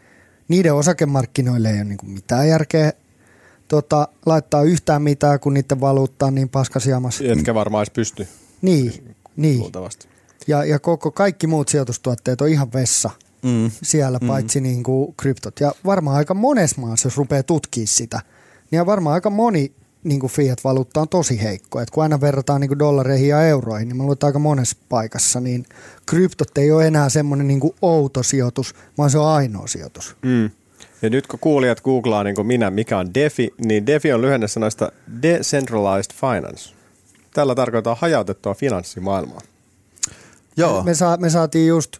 Niiden 0.49 0.73
osakemarkkinoille 0.73 1.69
ei 1.69 1.75
ole 1.75 1.83
niin 1.83 1.97
mitään 2.03 2.47
järkeä 2.49 2.93
tota, 3.67 4.07
laittaa 4.25 4.63
yhtään 4.63 5.01
mitään, 5.01 5.39
kun 5.39 5.53
niiden 5.53 5.81
valuutta 5.81 6.25
on 6.25 6.35
niin 6.35 6.49
paskasiamassa. 6.49 7.23
Etkä 7.27 7.53
varmaan 7.53 7.81
edes 7.81 7.93
pysty 7.93 8.27
Niin, 8.61 9.15
niin. 9.35 9.59
luultavasti. 9.59 10.07
Ja, 10.47 10.63
ja 10.63 10.79
koko, 10.79 11.11
kaikki 11.11 11.47
muut 11.47 11.69
sijoitustuotteet 11.69 12.41
on 12.41 12.49
ihan 12.49 12.73
vessa 12.73 13.09
Mm. 13.43 13.71
siellä, 13.83 14.19
paitsi 14.27 14.61
niin 14.61 14.83
kuin 14.83 15.13
kryptot. 15.17 15.59
Ja 15.59 15.71
varmaan 15.85 16.17
aika 16.17 16.33
monessa 16.33 16.81
maassa, 16.81 17.05
jos 17.07 17.17
rupeaa 17.17 17.43
tutkimaan 17.43 17.87
sitä, 17.87 18.21
niin 18.71 18.85
varmaan 18.85 19.13
aika 19.13 19.29
moni 19.29 19.71
niin 20.03 20.19
kuin 20.19 20.31
fiat-valuutta 20.31 21.01
on 21.01 21.09
tosi 21.09 21.43
heikko. 21.43 21.81
Et 21.81 21.89
kun 21.89 22.03
aina 22.03 22.21
verrataan 22.21 22.61
niin 22.61 22.69
kuin 22.69 22.79
dollareihin 22.79 23.29
ja 23.29 23.47
euroihin, 23.47 23.87
niin 23.87 23.97
mä 23.97 24.03
luulen, 24.03 24.17
aika 24.23 24.39
monessa 24.39 24.77
paikassa, 24.89 25.39
niin 25.39 25.65
kryptot 26.05 26.57
ei 26.57 26.71
ole 26.71 26.87
enää 26.87 27.09
semmoinen 27.09 27.47
niin 27.47 27.59
kuin 27.59 27.75
outo 27.81 28.23
sijoitus, 28.23 28.75
vaan 28.97 29.09
se 29.09 29.17
on 29.17 29.27
ainoa 29.27 29.67
sijoitus. 29.67 30.15
Mm. 30.21 30.49
Ja 31.01 31.09
nyt 31.09 31.27
kun 31.27 31.39
kuulijat 31.39 31.81
googlaa 31.81 32.23
niin 32.23 32.35
kuin 32.35 32.47
minä, 32.47 32.69
mikä 32.69 32.97
on 32.97 33.13
DeFi, 33.13 33.53
niin 33.65 33.85
DeFi 33.85 34.13
on 34.13 34.21
lyhenne 34.21 34.47
sanoista 34.47 34.91
Decentralized 35.21 36.15
Finance. 36.15 36.73
Tällä 37.33 37.55
tarkoittaa 37.55 37.97
hajautettua 37.99 38.53
finanssimaailmaa. 38.53 39.41
Joo. 40.57 40.83
Me, 40.83 40.93
saa, 40.93 41.17
me 41.17 41.29
saatiin 41.29 41.67
just 41.67 41.97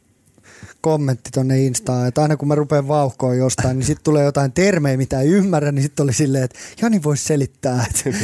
kommentti 0.82 1.32
tonne 1.32 1.60
Instaan, 1.62 2.08
että 2.08 2.22
aina 2.22 2.38
kun 2.38 2.48
mä 2.48 2.56
rupean 2.56 2.88
vauhkoon 2.88 3.38
jostain, 3.38 3.78
niin 3.80 3.86
sitten 3.86 4.04
tulee 4.04 4.24
jotain 4.26 4.52
termejä, 4.52 4.98
mitä 4.98 5.20
ei 5.20 5.28
ymmärrä, 5.30 5.72
niin 5.72 5.84
sitten 5.84 6.04
oli 6.04 6.14
silleen, 6.14 6.44
että 6.44 6.60
Jani 6.82 7.04
voisi 7.04 7.24
selittää, 7.26 7.86
että, 7.90 8.20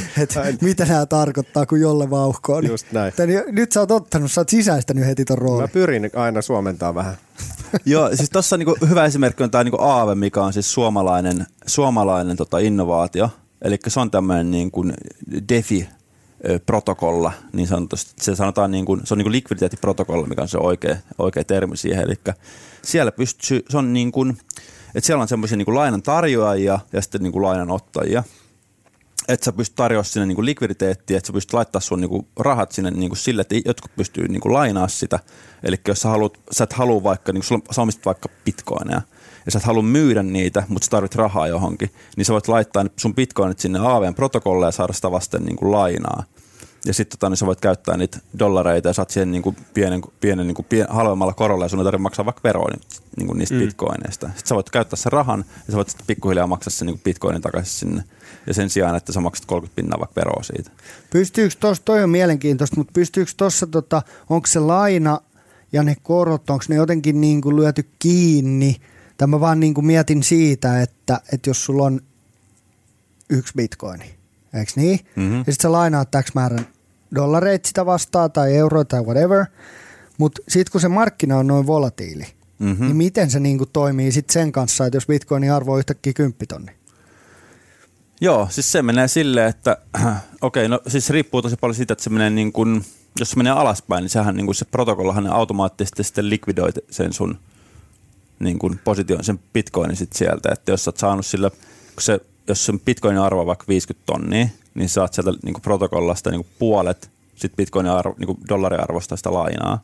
että 0.48 0.66
mitä 0.66 0.86
nämä 0.86 1.06
tarkoittaa, 1.06 1.66
kun 1.66 1.80
jolle 1.82 2.10
vauhkoon. 2.10 2.64
Niin- 2.64 2.72
Just 2.72 2.86
näin. 2.92 3.14
Tän- 3.14 3.52
Nyt 3.52 3.72
sä 3.72 3.80
oot 3.80 3.92
ottanut, 3.92 4.32
sä 4.32 4.42
oot 4.42 4.50
sisäistänyt 4.50 5.06
heti 5.06 5.26
ton 5.26 5.38
Mä 5.38 5.44
roolin. 5.44 5.70
pyrin 5.70 6.10
aina 6.16 6.42
suomentaa 6.42 6.96
vähän. 6.96 7.18
Joo, 7.86 8.16
siis 8.16 8.30
tuossa 8.30 8.58
niinku 8.58 8.78
hyvä 8.90 9.06
esimerkki 9.06 9.44
on 9.44 9.52
tämä 9.52 9.64
niinku 9.64 9.82
Aave, 9.82 10.16
mikä 10.16 10.42
on 10.44 10.54
siis 10.54 10.74
suomalainen, 10.74 11.46
suomalainen 11.68 12.38
tota 12.38 12.60
innovaatio. 12.60 13.30
Eli 13.62 13.80
se 13.88 14.00
on 14.00 14.12
tämmöinen 14.12 14.52
niinku 14.52 14.86
DeFi-protokolla, 16.46 17.32
niin 17.54 17.68
sanotusti. 17.68 18.14
Se 18.24 18.36
sanotaan 18.36 18.72
niinku, 18.72 19.00
se 19.04 19.14
on 19.14 19.18
niinku 19.18 19.32
likviditeettiprotokolla, 19.32 20.28
mikä 20.28 20.42
on 20.42 20.48
se 20.48 20.58
oikea, 20.58 20.96
oikea 21.18 21.44
termi 21.44 21.78
siihen. 21.78 22.04
Eli 22.04 22.16
siellä 22.82 23.12
pystyy, 23.12 23.66
se 23.70 23.78
on 23.78 23.94
niin 23.94 24.12
kuin, 24.12 24.38
että 24.96 25.06
siellä 25.06 25.22
on 25.22 25.28
semmoisia 25.28 25.58
niinku 25.58 25.76
lainan 25.76 26.04
tarjoajia 26.04 26.80
ja 26.94 27.02
sitten 27.02 27.22
niinku 27.22 27.42
lainan 27.42 27.72
ottajia. 27.72 28.24
Että 29.28 29.46
sä 29.46 29.54
pystyt 29.54 29.76
tarjoamaan 29.76 30.06
sinne 30.06 30.26
niinku 30.26 30.46
likviditeettiä, 30.46 31.18
että 31.18 31.28
sä 31.28 31.34
pystyt 31.34 31.54
laittaa 31.54 31.82
sun 31.82 32.02
niinku 32.02 32.28
rahat 32.40 32.72
sinne 32.72 32.92
niinku 32.92 33.16
sille, 33.16 33.42
että 33.42 33.56
jotkut 33.66 33.96
pystyy 33.96 34.28
niinku 34.28 34.54
lainaa 34.54 34.88
sitä. 34.88 35.20
Eli 35.64 35.76
jos 35.88 36.00
sä, 36.02 36.10
haluat, 36.10 36.40
sä 36.52 36.64
et 36.64 36.74
halua 36.74 37.04
vaikka, 37.04 37.32
niinku 37.32 37.46
sulla, 37.46 37.62
sä 37.72 37.82
vaikka 38.06 38.30
bitcoineja, 38.46 39.02
ja 39.46 39.52
sä 39.52 39.58
et 39.58 39.64
halua 39.64 39.84
myydä 39.84 40.24
niitä, 40.24 40.64
mutta 40.68 40.86
sä 40.86 40.92
tarvit 40.92 41.16
rahaa 41.16 41.48
johonkin, 41.48 41.90
niin 42.18 42.26
sä 42.26 42.34
voit 42.34 42.48
laittaa 42.48 42.86
sun 42.98 43.16
bitcoinit 43.16 43.60
sinne 43.60 43.80
AVn 43.80 44.16
protokolle 44.16 44.66
ja 44.66 44.72
saada 44.72 44.94
sitä 44.94 45.12
vasten 45.12 45.44
niinku 45.44 45.72
lainaa. 45.72 46.24
Ja 46.86 46.94
sitten 46.94 47.20
tota, 47.20 47.30
niin 47.30 47.38
sä 47.38 47.46
voit 47.46 47.62
käyttää 47.62 47.98
niitä 47.98 48.20
dollareita 48.40 48.90
ja 48.90 48.94
saat 48.94 49.10
siihen 49.10 49.32
niinku 49.32 49.56
pienen, 49.74 50.02
pienen 50.20 50.48
niinku 50.48 50.64
pien, 50.64 50.88
halvemmalla 50.90 51.34
korolla 51.34 51.66
ja 51.66 51.70
sun 51.70 51.80
ei 51.80 51.84
tarvitse 51.84 52.02
maksaa 52.02 52.26
vaikka 52.26 52.42
veroa 52.44 52.70
ni- 52.70 53.00
niinku 53.18 53.34
niistä 53.34 53.56
mm. 53.56 53.62
bitcoineista. 53.62 54.28
Sitten 54.28 54.48
sä 54.48 54.56
voit 54.56 54.70
käyttää 54.70 54.98
sen 54.98 55.12
rahan 55.12 55.46
ja 55.68 55.72
sä 55.72 55.78
voit 55.78 55.90
sitten 55.90 56.08
pikkuhiljaa 56.08 56.48
maksaa 56.48 56.72
sen 56.72 56.86
niinku 56.86 57.02
bitcoinin 57.04 57.42
takaisin 57.42 57.80
sinne. 57.80 58.04
Ja 58.48 58.54
sen 58.54 58.70
sijaan, 58.70 58.96
että 58.96 59.14
sä 59.14 59.20
maksat 59.20 59.46
30 59.46 59.76
pinnaa 59.76 60.00
vaikka 60.00 60.22
veroa 60.22 60.44
siitä. 60.44 60.72
Pystyykö 61.10 61.56
tuossa, 61.60 61.84
toi 61.86 62.04
on 62.04 62.10
mielenkiintoista, 62.10 62.76
mutta 62.76 62.92
pystyykö 62.94 63.32
tuossa, 63.38 63.68
tota, 63.68 64.02
onko 64.30 64.48
se 64.48 64.60
laina 64.60 65.20
ja 65.72 65.84
ne 65.84 65.96
korot, 66.04 66.50
onko 66.50 66.66
ne 66.70 66.76
jotenkin 66.76 67.22
niin 67.22 67.42
kuin 67.42 67.56
lyöty 67.56 67.90
kiinni? 68.00 68.76
Tai 69.18 69.28
mä 69.28 69.40
vaan 69.40 69.60
niin 69.60 69.74
kuin 69.74 69.86
mietin 69.86 70.24
siitä, 70.24 70.82
että, 70.82 71.22
että 71.34 71.50
jos 71.50 71.66
sulla 71.66 71.84
on 71.84 72.02
yksi 73.30 73.54
bitcoini, 73.58 74.16
eikö 74.54 74.72
niin? 74.76 75.00
Mhm. 75.16 75.34
Ja 75.34 75.38
sitten 75.38 75.62
sä 75.62 75.72
lainaat 75.72 76.12
täksi 76.12 76.32
määrän 76.36 76.68
dollareita 77.16 77.68
sitä 77.68 77.86
vastaan 77.86 78.32
tai 78.32 78.56
euroa 78.56 78.86
tai 78.86 79.02
whatever. 79.02 79.46
Mutta 80.18 80.42
sitten 80.48 80.72
kun 80.72 80.82
se 80.82 80.88
markkina 80.88 81.38
on 81.38 81.48
noin 81.48 81.68
volatiili, 81.68 82.24
Mhm. 82.60 82.84
niin 82.86 82.96
miten 82.96 83.32
se 83.32 83.40
niin 83.40 83.58
kuin 83.58 83.70
toimii 83.74 84.12
sitten 84.12 84.34
sen 84.34 84.52
kanssa, 84.52 84.86
että 84.86 84.98
jos 84.98 85.08
bitcoinin 85.08 85.52
arvo 85.52 85.74
on 85.74 85.80
yhtäkkiä 85.80 86.14
kymppitonni? 86.14 86.72
Joo, 88.22 88.48
siis 88.52 88.72
se 88.72 88.82
menee 88.82 89.08
silleen, 89.08 89.50
että 89.50 89.78
okei, 90.42 90.68
no 90.70 90.80
siis 90.88 91.10
riippuu 91.10 91.42
tosi 91.42 91.56
paljon 91.56 91.76
siitä, 91.76 91.94
että 91.94 92.04
se 92.04 92.10
menee 92.10 92.30
niin 92.30 92.52
kuin, 92.52 92.86
jos 93.20 93.30
se 93.32 93.38
menee 93.38 93.54
alaspäin, 93.54 94.02
niin 94.02 94.10
sehän 94.10 94.36
niin 94.36 94.46
kuin 94.46 94.56
se 94.56 94.66
protokollahan 94.66 95.28
automaattisesti 95.28 96.04
sitten 96.04 96.30
likvidoi 96.30 96.70
sen 96.90 97.14
sun 97.14 97.40
niin 98.40 98.60
kuin 98.60 98.80
position, 98.84 99.24
sen 99.24 99.40
bitcoinin 99.54 99.98
sit 99.98 100.14
sieltä, 100.14 100.50
että 100.54 100.72
jos 100.72 100.84
sä 100.84 100.90
oot 100.90 100.98
saanut 100.98 101.26
sillä, 101.26 101.50
kun 101.50 101.60
se, 102.02 102.20
jos 102.48 102.66
sen 102.66 102.80
bitcoinin 102.80 103.22
arvo 103.22 103.42
on 103.42 103.48
vaikka 103.48 103.66
50 103.68 104.06
tonnia, 104.06 104.48
niin 104.76 104.90
saat 104.90 105.14
sieltä 105.14 105.32
niin 105.44 105.54
kuin 105.54 105.62
protokollasta 105.62 106.32
niin 106.32 106.44
kuin 106.44 106.54
puolet 106.60 107.10
sit 107.36 107.56
bitcoinin 107.56 107.92
arvo, 107.92 108.16
niin 108.18 108.28
kuin 108.28 108.38
dollariarvosta 108.50 109.18
sitä 109.18 109.34
lainaa. 109.34 109.82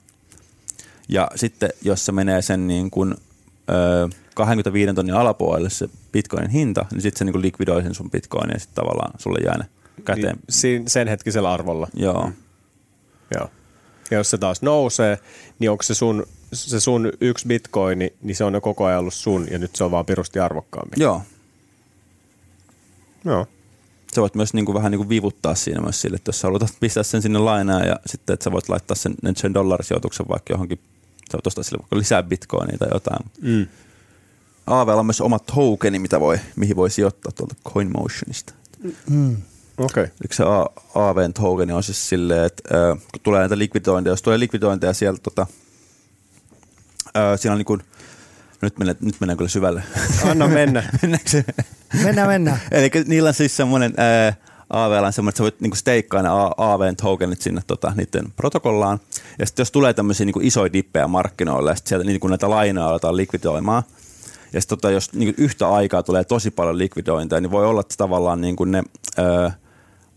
Ja 1.09 1.31
sitten 1.35 1.69
jos 1.81 2.05
se 2.05 2.11
menee 2.11 2.41
sen 2.41 2.67
niin 2.67 2.91
kuin, 2.91 3.15
ö, 3.69 4.09
25 4.35 4.93
tonnin 4.93 5.15
alapuolelle 5.15 5.69
se 5.69 5.89
bitcoinin 6.11 6.49
hinta, 6.49 6.85
niin 6.91 7.01
sitten 7.01 7.19
se 7.19 7.25
niin 7.25 7.33
kuin 7.33 7.41
likvidoi 7.41 7.83
sen 7.83 7.93
sun 7.93 8.11
bitcoinin 8.11 8.53
ja 8.53 8.59
sitten 8.59 8.75
tavallaan 8.75 9.13
sulle 9.17 9.39
jää 9.45 9.57
ne 9.57 9.65
käteen. 10.05 10.37
Niin, 10.63 10.89
sen 10.89 11.07
hetkisellä 11.07 11.51
arvolla. 11.51 11.87
Joo. 11.93 12.31
Joo. 13.35 13.49
Ja 14.11 14.17
jos 14.17 14.29
se 14.29 14.37
taas 14.37 14.61
nousee, 14.61 15.19
niin 15.59 15.71
onko 15.71 15.83
se 15.83 15.93
sun, 15.93 16.25
se 16.53 16.79
sun 16.79 17.11
yksi 17.21 17.47
bitcoini, 17.47 18.13
niin 18.21 18.35
se 18.35 18.43
on 18.43 18.53
jo 18.53 18.61
koko 18.61 18.85
ajan 18.85 18.99
ollut 18.99 19.13
sun 19.13 19.47
ja 19.51 19.59
nyt 19.59 19.75
se 19.75 19.83
on 19.83 19.91
vaan 19.91 20.05
pirusti 20.05 20.39
arvokkaampi. 20.39 21.01
Joo. 21.01 21.21
Joo. 23.25 23.47
Sä 24.15 24.21
voit 24.21 24.35
myös 24.35 24.53
niin 24.53 24.65
kuin 24.65 24.75
vähän 24.75 24.91
niin 24.91 24.99
kuin 24.99 25.09
vivuttaa 25.09 25.55
siinä 25.55 25.81
myös 25.81 26.01
sille, 26.01 26.15
että 26.15 26.29
jos 26.29 26.41
sä 26.41 26.47
haluat 26.47 26.75
pistää 26.79 27.03
sen 27.03 27.21
sinne 27.21 27.39
lainaan 27.39 27.87
ja 27.87 27.99
sitten, 28.05 28.33
että 28.33 28.43
sä 28.43 28.51
voit 28.51 28.69
laittaa 28.69 28.95
sen, 28.95 29.15
sen 29.35 29.53
dollarisijoituksen 29.53 30.27
vaikka 30.29 30.53
johonkin, 30.53 30.79
sä 31.31 31.33
voit 31.33 31.47
ostaa 31.47 31.63
sille 31.63 31.79
vaikka 31.79 31.97
lisää 31.97 32.23
bitcoinia 32.23 32.77
tai 32.77 32.87
jotain. 32.93 33.25
Mm. 33.41 33.67
Aavella 34.67 34.99
on 34.99 35.05
myös 35.05 35.21
oma 35.21 35.39
tokeni, 35.39 35.99
mitä 35.99 36.19
voi, 36.19 36.39
mihin 36.55 36.75
voi 36.75 36.89
sijoittaa 36.89 37.31
tuolta 37.31 37.55
CoinMotionista. 37.69 38.53
Mm. 39.09 39.37
Okei. 39.77 40.03
Eli 40.03 40.33
se 40.33 40.43
AVn 40.95 41.33
tokeni 41.33 41.73
on 41.73 41.83
siis 41.83 42.09
silleen, 42.09 42.45
että 42.45 42.89
äh, 42.91 42.97
kun 42.97 43.21
tulee 43.23 43.39
näitä 43.39 43.57
likvidointeja, 43.57 44.11
jos 44.11 44.21
tulee 44.21 44.39
likvidointeja 44.39 44.93
sieltä, 44.93 45.21
tota, 45.23 45.47
äh, 47.17 47.39
siinä 47.39 47.53
on 47.53 47.57
niin 47.57 47.65
kuin, 47.65 47.83
nyt 48.61 48.79
mennään, 48.79 48.97
nyt 49.01 49.15
mennään 49.19 49.37
kyllä 49.37 49.49
syvälle. 49.49 49.83
Anna 50.29 50.47
mennä. 50.47 50.83
Mennäänkö? 51.01 51.43
Mennään, 52.03 52.27
mennään. 52.27 52.59
Eli 52.71 52.91
niillä 53.05 53.27
on 53.27 53.33
siis 53.33 53.57
semmoinen 53.57 53.93
ää, 53.97 54.33
AVL 54.69 55.03
on 55.03 55.13
semmoinen, 55.13 55.29
että 55.29 55.37
sä 55.37 55.43
voit 55.43 55.61
niinku 55.61 55.75
steikkaa 55.75 56.21
ne 56.21 56.29
A- 56.29 56.53
AVn 56.57 56.95
tokenit 56.95 57.41
sinne 57.41 57.61
tota, 57.67 57.93
niiden 57.97 58.25
protokollaan. 58.35 58.99
Ja 59.39 59.45
sitten 59.45 59.61
jos 59.61 59.71
tulee 59.71 59.93
tämmöisiä 59.93 60.25
niinku 60.25 60.39
isoja 60.43 60.73
dippejä 60.73 61.07
markkinoille, 61.07 61.71
ja 61.71 61.75
sitten 61.75 61.89
sieltä 61.89 62.05
niinku 62.05 62.27
näitä 62.27 62.49
lainoja 62.49 62.87
aletaan 62.87 63.17
likvidoimaan, 63.17 63.83
ja 64.53 64.61
sitten 64.61 64.77
tota, 64.77 64.91
jos 64.91 65.13
niinku 65.13 65.41
yhtä 65.41 65.69
aikaa 65.69 66.03
tulee 66.03 66.23
tosi 66.23 66.51
paljon 66.51 66.77
likvidointeja, 66.77 67.41
niin 67.41 67.51
voi 67.51 67.65
olla, 67.65 67.81
että 67.81 67.95
tavallaan 67.97 68.41
niinku 68.41 68.65
ne 68.65 68.83
ää, 69.17 69.51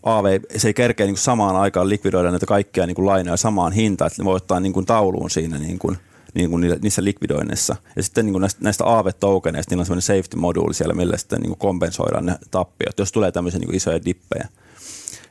AV, 0.03 0.39
se 0.57 0.67
ei 0.67 0.73
kerkeä 0.73 1.05
niinku 1.05 1.21
samaan 1.21 1.55
aikaan 1.55 1.89
likvidoida 1.89 2.31
näitä 2.31 2.45
kaikkia 2.45 2.85
niinku 2.87 3.05
lainoja 3.05 3.37
samaan 3.37 3.73
hintaan, 3.73 4.07
että 4.07 4.21
ne 4.21 4.25
voi 4.25 4.35
ottaa 4.35 4.59
niinku 4.59 4.81
tauluun 4.81 5.29
siinä 5.29 5.57
niinku, 5.57 5.95
niin 6.35 6.49
kuin 6.49 6.79
niissä 6.81 7.03
likvidoinneissa. 7.03 7.75
Ja 7.95 8.03
sitten 8.03 8.25
niin 8.25 8.33
kuin 8.33 8.41
näistä, 8.41 8.59
näistä 8.63 8.83
AV-tokeneista, 8.97 9.71
niillä 9.71 9.81
on 9.81 9.85
semmoinen 9.85 10.23
safety-moduuli 10.23 10.73
siellä, 10.73 10.93
millä 10.93 11.17
sitten 11.17 11.39
niin 11.39 11.49
kuin 11.49 11.59
kompensoidaan 11.59 12.25
ne 12.25 12.35
tappiot, 12.51 12.99
jos 12.99 13.11
tulee 13.11 13.31
tämmöisiä 13.31 13.59
niin 13.59 13.67
kuin 13.67 13.77
isoja 13.77 14.05
dippejä. 14.05 14.47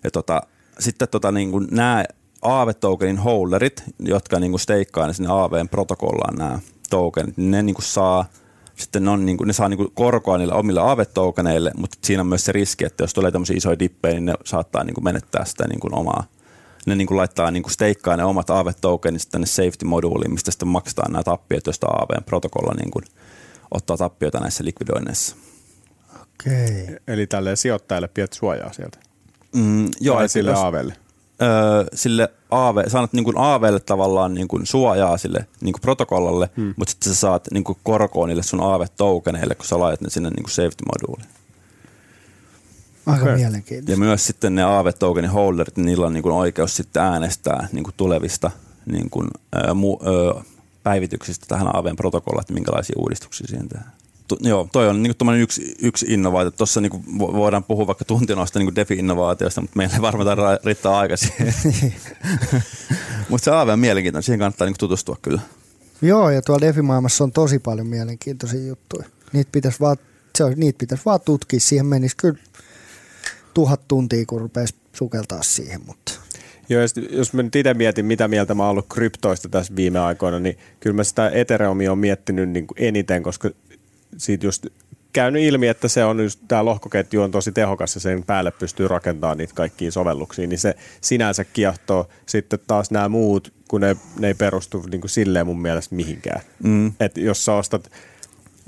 Ja 0.04 0.10
tota, 0.10 0.42
sitten 0.78 1.08
tota, 1.08 1.32
niin 1.32 1.50
kuin 1.50 1.68
nämä 1.70 2.04
Aave-tokenin 2.42 3.18
holderit, 3.18 3.82
jotka 3.98 4.40
niin 4.40 4.52
kuin 4.52 4.60
steikkaa 4.60 5.06
ne 5.06 5.12
sinne 5.12 5.32
Aaveen 5.32 5.68
protokollaan 5.68 6.36
nämä 6.36 6.58
tokenit, 6.90 7.36
niin 7.36 7.50
ne 7.50 7.62
niin 7.62 7.74
kuin 7.74 7.84
saa 7.84 8.24
sitten 8.76 9.04
ne, 9.04 9.10
on, 9.10 9.26
niin 9.26 9.36
kuin, 9.36 9.46
ne 9.46 9.52
saa 9.52 9.68
niin 9.68 9.78
kuin 9.78 9.90
korkoa 9.94 10.38
niille 10.38 10.54
omille 10.54 10.80
aave-tokeneille, 10.80 11.70
mutta 11.76 11.98
siinä 12.02 12.20
on 12.20 12.26
myös 12.26 12.44
se 12.44 12.52
riski, 12.52 12.84
että 12.84 13.04
jos 13.04 13.14
tulee 13.14 13.30
tämmöisiä 13.30 13.56
isoja 13.56 13.78
dippejä, 13.78 14.14
niin 14.14 14.24
ne 14.24 14.34
saattaa 14.44 14.84
niin 14.84 14.94
kuin 14.94 15.04
menettää 15.04 15.44
sitä 15.44 15.68
niin 15.68 15.80
kuin 15.80 15.94
omaa. 15.94 16.24
Ne 16.86 16.94
niin 16.94 17.06
kuin 17.06 17.18
laittaa 17.18 17.50
niin 17.50 17.62
kuin 17.62 17.72
steikkaa 17.72 18.16
ne 18.16 18.24
omat 18.24 18.50
aave-tokenit 18.50 19.28
tänne 19.30 19.46
safety-moduuliin, 19.46 20.30
mistä 20.32 20.50
sitten 20.50 20.68
maksetaan 20.68 21.12
nämä 21.12 21.22
tappiot, 21.22 21.66
joista 21.66 21.86
Aaveen 21.86 22.24
protokolla 22.24 22.74
niin 22.74 22.90
kuin 22.90 23.04
ottaa 23.70 23.96
tappioita 23.96 24.40
näissä 24.40 24.64
likvidoinneissa. 24.64 25.36
Okei. 26.22 26.96
Eli 27.08 27.26
tälle 27.26 27.56
sijoittajalle 27.56 28.08
pidät 28.08 28.32
suojaa 28.32 28.72
sieltä. 28.72 28.98
Mm, 29.54 29.88
joo, 30.00 30.16
Tai 30.16 30.28
sille 30.28 30.50
jos- 30.50 30.60
aavelle. 30.60 30.94
öö, 31.42 31.84
sille 31.94 32.28
AV, 32.50 32.76
sä 32.88 32.98
annat 32.98 33.12
niin 33.12 33.24
kuin 33.24 33.38
AVlle 33.38 33.80
tavallaan 33.80 34.34
niin 34.34 34.48
kuin 34.48 34.66
suojaa 34.66 35.18
sille 35.18 35.46
niin 35.60 35.72
kuin 35.72 35.80
protokollalle, 35.80 36.50
hmm. 36.56 36.74
mutta 36.76 36.90
sitten 36.90 37.12
sä 37.14 37.20
saat 37.20 37.48
niin 37.52 37.64
kuin 37.64 37.78
korkoa 37.82 38.26
niille 38.26 38.42
sun 38.42 38.60
AV-tokeneille, 38.74 39.54
kun 39.54 39.66
sä 39.66 39.78
laitat 39.80 40.00
ne 40.00 40.10
sinne 40.10 40.30
niin 40.30 40.42
kuin 40.42 40.50
safety-moduuliin. 40.52 41.28
Aika 43.06 43.22
Okei. 43.22 43.36
mielenkiintoista. 43.36 43.90
Ja 43.90 43.96
myös 43.96 44.26
sitten 44.26 44.54
ne 44.54 44.62
AV-tokenin 44.62 45.30
holderit, 45.30 45.76
niin 45.76 45.86
niillä 45.86 46.06
on 46.06 46.12
niin 46.12 46.22
kuin 46.22 46.34
oikeus 46.34 46.76
sitten 46.76 47.02
äänestää 47.02 47.68
niin 47.72 47.84
kuin 47.84 47.94
tulevista 47.96 48.50
niin 48.86 49.10
kuin, 49.10 49.28
öö, 49.56 49.74
mu, 49.74 49.98
öö, 50.06 50.42
päivityksistä 50.82 51.46
tähän 51.48 51.76
AVn 51.76 51.96
protokollaan, 51.96 52.40
että 52.42 52.54
minkälaisia 52.54 52.94
uudistuksia 52.98 53.46
siihen 53.46 53.68
tehdään. 53.68 53.92
Tu, 54.28 54.38
joo, 54.40 54.68
toi 54.72 54.88
on 54.88 55.02
niin 55.02 55.14
kuin 55.18 55.40
yksi, 55.40 55.74
yksi 55.82 56.06
innovaatio. 56.08 56.50
Tuossa 56.50 56.80
niin 56.80 56.90
kuin 56.90 57.04
voidaan 57.18 57.64
puhua 57.64 57.86
vaikka 57.86 58.04
tunti 58.04 58.34
noista 58.34 58.58
niin 58.58 58.74
DeFi-innovaatioista, 58.74 59.60
mutta 59.60 59.76
meillä 59.76 59.94
ei 59.94 60.02
varmaan 60.02 60.26
tarvitse 60.26 60.66
riittää 60.66 60.98
aika 60.98 61.16
siihen. 61.16 61.54
mutta 63.28 63.44
se 63.44 63.50
AV 63.50 63.68
on 63.68 63.78
mielenkiintoinen, 63.78 64.22
siihen 64.22 64.38
kannattaa 64.38 64.66
niin 64.66 64.72
kuin 64.72 64.78
tutustua 64.78 65.16
kyllä. 65.22 65.40
Joo, 66.02 66.30
ja 66.30 66.42
tuolla 66.42 66.66
DeFi-maailmassa 66.66 67.24
on 67.24 67.32
tosi 67.32 67.58
paljon 67.58 67.86
mielenkiintoisia 67.86 68.66
juttuja. 68.66 69.06
Niitä 69.32 69.48
pitäisi 69.52 69.80
vaan, 69.80 69.96
se 70.38 70.44
on, 70.44 70.52
niitä 70.56 70.78
pitäisi 70.78 71.04
vaan 71.04 71.20
tutkia. 71.24 71.60
Siihen 71.60 71.86
menisi 71.86 72.16
kyllä 72.16 72.38
tuhat 73.54 73.88
tuntia, 73.88 74.24
kun 74.26 74.40
rupeaisi 74.40 74.74
sukeltaa 74.92 75.42
siihen, 75.42 75.80
mutta 75.86 76.12
Joo, 76.68 76.88
sit 76.88 77.12
jos 77.12 77.32
mä 77.32 77.42
nyt 77.42 77.56
itse 77.56 77.74
mietin, 77.74 78.06
mitä 78.06 78.28
mieltä 78.28 78.54
mä 78.54 78.62
oon 78.62 78.70
ollut 78.70 78.86
kryptoista 78.88 79.48
tässä 79.48 79.76
viime 79.76 79.98
aikoina, 79.98 80.38
niin 80.38 80.58
kyllä 80.80 80.96
mä 80.96 81.04
sitä 81.04 81.28
Ethereumia 81.28 81.92
on 81.92 81.98
miettinyt 81.98 82.48
niin 82.48 82.66
kuin 82.66 82.76
eniten, 82.82 83.22
koska 83.22 83.50
siitä 84.16 84.46
just 84.46 84.66
käynyt 85.12 85.42
ilmi, 85.42 85.68
että 85.68 85.88
se 85.88 86.04
on 86.04 86.20
just, 86.20 86.40
tämä 86.48 86.64
lohkoketju 86.64 87.22
on 87.22 87.30
tosi 87.30 87.52
tehokas 87.52 87.94
ja 87.94 88.00
sen 88.00 88.24
päälle 88.24 88.50
pystyy 88.50 88.88
rakentamaan 88.88 89.38
niitä 89.38 89.54
kaikkiin 89.54 89.92
sovelluksiin, 89.92 90.50
niin 90.50 90.58
se 90.58 90.74
sinänsä 91.00 91.44
kiehtoo. 91.44 92.08
Sitten 92.26 92.58
taas 92.66 92.90
nämä 92.90 93.08
muut, 93.08 93.52
kun 93.68 93.80
ne, 93.80 93.96
ne 94.18 94.26
ei 94.26 94.34
perustu 94.34 94.84
niin 94.90 95.00
kuin 95.00 95.10
silleen 95.10 95.46
mun 95.46 95.62
mielestä 95.62 95.94
mihinkään. 95.94 96.40
Mm. 96.62 96.92
Et 97.00 97.16
jos 97.16 97.44
sä 97.44 97.52
ostat 97.52 97.90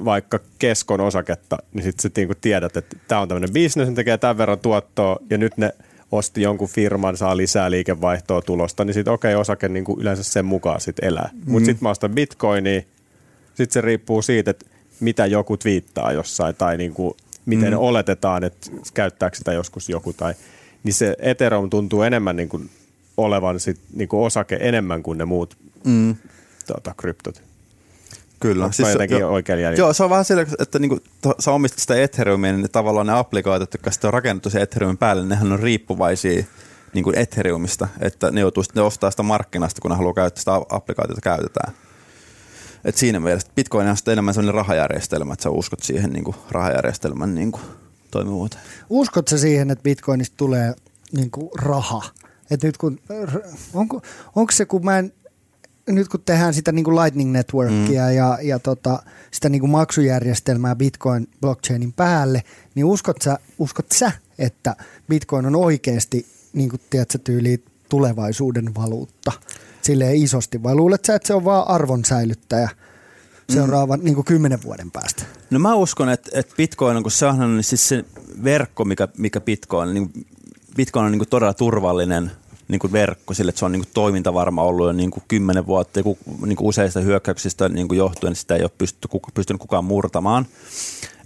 vaikka 0.05 0.41
keskon 0.59 1.01
osaketta, 1.01 1.59
niin 1.73 1.83
sitten 1.83 2.03
sä 2.03 2.11
niinku 2.17 2.35
tiedät, 2.41 2.77
että 2.77 2.97
tämä 3.09 3.21
on 3.21 3.29
tämmöinen 3.29 3.53
bisnes, 3.53 3.89
ne 3.89 3.95
tekee 3.95 4.19
tämän 4.19 4.39
verran 4.39 4.59
tuottoa 4.59 5.17
ja 5.31 5.39
nyt 5.39 5.57
ne 5.57 5.73
osti 6.13 6.43
jonkun 6.43 6.69
firman, 6.69 7.17
saa 7.17 7.37
lisää 7.37 7.71
liikevaihtoa 7.71 8.43
tulosta, 8.43 8.85
niin 8.85 8.95
sitten 8.95 9.13
okei, 9.13 9.35
okay, 9.35 9.41
osake 9.41 9.69
niinku 9.69 9.97
yleensä 10.01 10.23
sen 10.23 10.45
mukaan 10.45 10.81
sitten 10.81 11.09
elää. 11.09 11.31
Mm. 11.33 11.53
Mutta 11.53 11.67
sitten 11.67 11.85
mä 11.85 11.91
ostan 11.91 12.15
bitcoinia, 12.15 12.83
sitten 13.49 13.73
se 13.73 13.81
riippuu 13.81 14.23
siitä, 14.23 14.51
että 14.51 14.67
mitä 15.01 15.27
joku 15.27 15.57
twiittaa 15.57 16.13
jossain 16.13 16.55
tai 16.55 16.77
niinku, 16.77 17.17
miten 17.47 17.73
mm. 17.73 17.79
oletetaan, 17.79 18.45
että 18.45 18.71
käyttääkö 18.95 19.37
sitä 19.37 19.53
joskus 19.53 19.89
joku. 19.89 20.13
Tai, 20.13 20.35
niin 20.85 20.95
se 20.95 21.17
Ethereum 21.19 21.71
tuntuu 21.71 22.03
enemmän 22.03 22.37
niinku 22.37 22.61
olevan 23.17 23.61
sit 23.61 23.81
niinku 23.95 24.25
osake 24.25 24.59
enemmän 24.61 25.03
kuin 25.03 25.19
ne 25.19 25.25
muut 25.25 25.57
Mm. 25.85 26.17
tota, 26.67 26.95
kryptot. 26.97 27.43
Kyllä. 28.41 28.65
Onko 28.65 28.77
mä 28.83 28.91
jotenkin 28.91 29.19
jo- 29.19 29.31
oikein 29.31 29.61
jäljellä? 29.63 29.85
Joo, 29.85 29.93
se 29.93 30.05
on 30.05 30.11
vähän 30.11 30.25
sillä, 30.25 30.47
että 30.59 30.79
niinku, 30.79 30.99
to, 31.21 31.35
sä 31.39 31.53
omistat 31.53 31.79
sitä 31.79 32.03
Ethereumia, 32.03 32.53
niin 32.53 32.63
ne 32.63 32.69
tavallaan 32.69 33.07
ne 33.07 33.13
applikaatiot, 33.13 33.75
jotka 33.75 33.91
sitten 33.91 34.09
on 34.09 34.15
rakennettu 34.15 34.51
sen 34.51 34.63
Ethereumin 34.63 34.99
päälle, 34.99 35.23
niin 35.23 35.29
nehän 35.29 35.53
on 35.53 35.61
riippuvaisia 35.61 36.45
niin 36.95 37.05
kuin 37.05 37.19
Ethereumista, 37.19 37.89
että 38.01 38.31
ne 38.31 38.41
joutuu 38.41 38.63
sitten 38.63 38.83
ostaa 38.83 39.11
sitä 39.11 39.23
markkinasta, 39.23 39.81
kun 39.81 39.91
ne 39.91 39.97
haluaa 39.97 40.15
käyttää 40.15 40.41
sitä 40.41 40.53
applikaatiota 40.69 41.21
käytetään. 41.21 41.73
Et 42.85 42.97
siinä 42.97 43.21
mielessä 43.21 43.49
Bitcoin 43.55 43.89
on 43.89 43.97
sitten 43.97 44.13
enemmän 44.13 44.35
sellainen 44.35 44.55
rahajärjestelmä, 44.55 45.33
että 45.33 45.43
sä 45.43 45.51
uskot 45.51 45.83
siihen 45.83 46.13
niin 46.13 46.25
kuin 46.25 46.37
rahajärjestelmän 46.51 47.35
niin 47.35 47.53
kuin 47.53 47.63
toimivuuteen. 48.11 48.63
uskotko 48.91 49.31
sä 49.31 49.39
siihen, 49.39 49.71
että 49.71 49.83
bitcoinista 49.83 50.35
tulee 50.37 50.75
niin 51.13 51.31
kuin 51.31 51.51
raha? 51.59 52.03
Et 52.51 52.63
nyt 52.63 52.77
kun, 52.77 52.99
onko, 53.75 54.03
onko 54.37 54.53
se, 54.53 54.65
kun 54.65 54.85
mä 54.85 54.99
en, 54.99 55.13
nyt 55.87 56.09
kun 56.09 56.23
tehdään 56.27 56.55
sitä 56.55 56.73
niin 56.73 56.85
kuin 56.85 56.97
Lightning 56.97 57.33
Networkia 57.33 58.07
mm. 58.07 58.17
ja, 58.17 58.39
ja 58.43 58.59
tota, 58.59 59.03
sitä 59.31 59.49
niin 59.49 59.61
kuin 59.61 59.71
maksujärjestelmää 59.71 60.77
Bitcoin 60.77 61.29
blockchainin 61.41 61.93
päälle, 61.93 62.43
niin 62.75 62.85
uskot 62.85 63.17
sä, 63.23 63.39
uskot 63.59 63.93
sä 63.93 64.13
että 64.39 64.77
Bitcoin 65.09 65.47
on 65.47 65.57
oikeasti 65.57 66.27
niin 66.53 66.71
kuin, 66.71 66.81
tiedätkö, 66.91 67.19
tyyli 67.19 67.65
tulevaisuuden 67.89 68.75
valuutta 68.75 69.33
silleen 69.83 70.17
isosti, 70.17 70.63
vai 70.63 70.75
luulet 70.75 71.05
sä, 71.05 71.15
että 71.15 71.27
se 71.27 71.35
on 71.35 71.45
vaan 71.45 71.69
arvon 71.69 72.05
säilyttäjä 72.05 72.69
seuraavan 73.53 74.01
mm. 74.01 74.05
niin 74.05 74.15
kuin 74.15 74.25
kymmenen 74.25 74.63
vuoden 74.63 74.91
päästä? 74.91 75.23
No 75.51 75.59
mä 75.59 75.75
uskon, 75.75 76.09
että, 76.09 76.31
että 76.35 76.55
Bitcoin 76.57 76.97
on, 76.97 77.03
kun 77.03 77.13
se 77.13 77.27
on 77.27 77.39
niin 77.39 77.65
siis 77.65 77.89
se 77.89 78.05
verkko, 78.45 78.85
mikä, 78.85 79.09
mikä 79.19 79.41
Bitcoin, 79.41 79.95
niin 79.95 80.11
Bitcoin 80.77 81.07
on 81.07 81.13
niin 81.13 81.19
kuin 81.19 81.29
todella 81.29 81.55
turvallinen 81.55 82.31
niin 82.69 82.79
kuin 82.79 82.93
verkko 82.93 83.35
sille, 83.35 83.49
että 83.49 83.59
se 83.59 83.65
on 83.65 83.73
niin 83.73 83.83
kuin 83.83 83.95
toimintavarma 83.95 84.63
ollut 84.63 84.87
jo 84.87 84.93
niin 84.93 85.11
kuin 85.11 85.25
kymmenen 85.29 85.67
vuotta 85.67 85.99
ja 85.99 86.03
ku, 86.03 86.19
niin 86.47 86.57
kuin 86.57 86.69
useista 86.69 87.01
hyökkäyksistä 87.01 87.69
niin 87.69 87.89
kuin 87.89 87.99
johtuen, 87.99 88.33
että 88.33 88.41
sitä 88.41 88.57
ei 88.57 88.63
ole 88.63 88.71
pystytty, 88.79 89.09
kuka, 89.09 89.31
pystynyt 89.35 89.61
kukaan 89.61 89.85
murtamaan. 89.85 90.47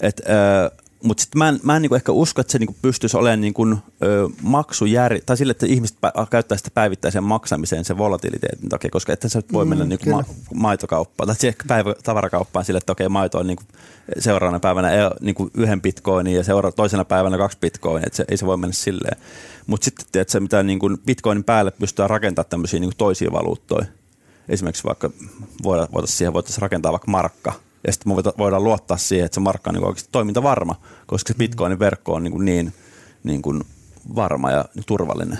Et, 0.00 0.20
äh, 0.20 0.86
mutta 1.02 1.20
sitten 1.20 1.38
mä 1.38 1.48
en, 1.48 1.60
mä 1.62 1.76
en 1.76 1.82
niinku 1.82 1.94
ehkä 1.94 2.12
usko, 2.12 2.40
että 2.40 2.50
se 2.52 2.58
niinku 2.58 2.76
pystyisi 2.82 3.16
olemaan 3.16 3.40
niinku, 3.40 3.62
ö, 4.02 4.28
maksujär... 4.42 5.20
tai 5.26 5.36
sille, 5.36 5.50
että 5.50 5.66
ihmiset 5.66 5.96
pä- 6.06 6.26
käyttää 6.30 6.58
sitä 6.58 6.70
päivittäiseen 6.74 7.24
maksamiseen 7.24 7.84
sen 7.84 7.98
volatiliteetin 7.98 8.68
takia, 8.68 8.90
koska 8.90 9.12
että 9.12 9.28
sä 9.28 9.42
voi 9.52 9.64
Mm, 9.64 9.68
mennä 9.68 9.84
niinku 9.84 10.04
kyllä. 10.04 10.16
ma- 10.16 10.24
maitokauppaan 10.54 11.26
tai 11.26 11.36
siihen 11.36 11.56
päivä, 11.68 11.94
tavarakauppaan 12.02 12.64
sille, 12.64 12.78
että 12.78 12.92
okei, 12.92 13.08
maito 13.08 13.38
on 13.38 13.46
niinku 13.46 13.62
seuraavana 14.18 14.60
päivänä 14.60 14.90
ei 14.90 15.02
ole 15.04 15.14
niinku 15.20 15.50
yhden 15.54 15.82
bitcoinin 15.82 16.34
ja 16.34 16.44
seura- 16.44 16.72
toisena 16.72 17.04
päivänä 17.04 17.38
kaksi 17.38 17.58
bitcoinia, 17.60 18.06
että 18.06 18.16
se, 18.16 18.24
ei 18.28 18.36
se 18.36 18.46
voi 18.46 18.56
mennä 18.56 18.74
silleen. 18.74 19.16
Mutta 19.66 19.84
sitten 19.84 20.06
tiedätkö, 20.12 20.40
mitä 20.40 20.62
niinku 20.62 20.90
bitcoinin 21.06 21.44
päälle 21.44 21.70
pystyy 21.70 22.06
rakentamaan 22.08 22.50
tämmöisiä 22.50 22.80
niinku 22.80 22.94
toisia 22.98 23.32
valuuttoja. 23.32 23.86
Esimerkiksi 24.48 24.84
vaikka 24.84 25.10
voitaisiin 25.62 26.16
siihen 26.18 26.32
voitaisiin 26.32 26.62
rakentaa 26.62 26.92
vaikka 26.92 27.10
markka, 27.10 27.52
ja 27.86 27.92
sitten 27.92 28.12
me 28.12 28.16
voida- 28.16 28.34
voidaan 28.38 28.64
luottaa 28.64 28.96
siihen, 28.96 29.24
että 29.24 29.34
se 29.34 29.40
markka 29.40 29.70
on 29.70 29.74
niin 29.74 29.84
oikeasti 29.84 30.08
toimintavarma, 30.12 30.80
koska 31.06 31.28
se 31.28 31.38
bitcoinin 31.38 31.78
verkko 31.78 32.14
on 32.14 32.22
niin, 32.22 32.32
kuin 32.32 32.44
niin, 32.44 32.74
niin 33.24 33.42
kuin 33.42 33.64
varma 34.16 34.50
ja 34.50 34.64
turvallinen. 34.86 35.38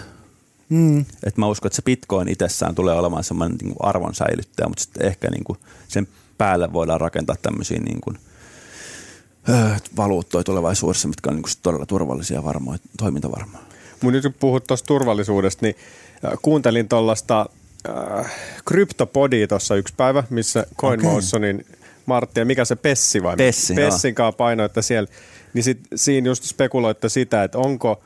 Mm. 0.69 1.05
Et 1.25 1.37
mä 1.37 1.47
uskon, 1.47 1.67
että 1.67 1.77
se 1.77 1.83
bitcoin 1.83 2.29
itsessään 2.29 2.75
tulee 2.75 2.95
olemaan 2.95 3.25
semmoinen 3.25 3.59
niin 3.63 3.75
kuin 3.75 3.89
arvon 3.89 4.15
säilyttäjä, 4.15 4.69
mutta 4.69 4.83
sitten 4.83 5.07
ehkä 5.07 5.31
niin 5.31 5.45
kuin 5.45 5.59
sen 5.89 6.09
päälle 6.39 6.73
voidaan 6.73 7.01
rakentaa 7.01 7.37
tämmöisiä 7.43 7.79
niin 7.79 8.01
kuin, 8.01 8.19
öö, 9.49 9.77
valuuttoja 9.97 10.45
tulevaisuudessa, 10.45 11.09
mitkä 11.09 11.31
on 11.31 11.37
niin 11.37 11.43
kuin 11.43 11.53
todella 11.63 11.87
turvallisia 11.87 12.37
ja 12.37 12.45
varmoja, 12.45 12.79
toimintavarmaa. 12.99 13.65
Mun 14.03 14.13
nyt 14.13 14.23
kun 14.23 14.35
puhut 14.41 14.67
tuosta 14.67 14.87
turvallisuudesta, 14.87 15.67
niin 15.67 15.75
kuuntelin 16.43 16.89
tuollaista 16.89 17.47
äh, 17.89 18.33
kryptopodia 18.65 19.49
tuossa 19.49 19.77
yksi 19.77 19.95
päivä, 19.97 20.25
missä 20.31 20.67
CoinMotionin 20.81 21.67
Martti 22.07 22.41
ja 22.41 22.47
mikä 22.47 22.65
se 22.65 22.77
Pessi 22.77 23.23
vai? 23.23 23.37
Pessi, 23.37 23.75
Pessin 23.75 24.15
kanssa 24.15 24.37
painoitte 24.37 24.83
siellä. 24.83 25.11
Niin 25.55 25.65
sit, 25.65 25.79
siinä 25.95 26.27
just 26.27 26.45
spekuloitte 26.45 27.09
sitä, 27.09 27.45
että 27.45 27.59
onko 27.59 28.03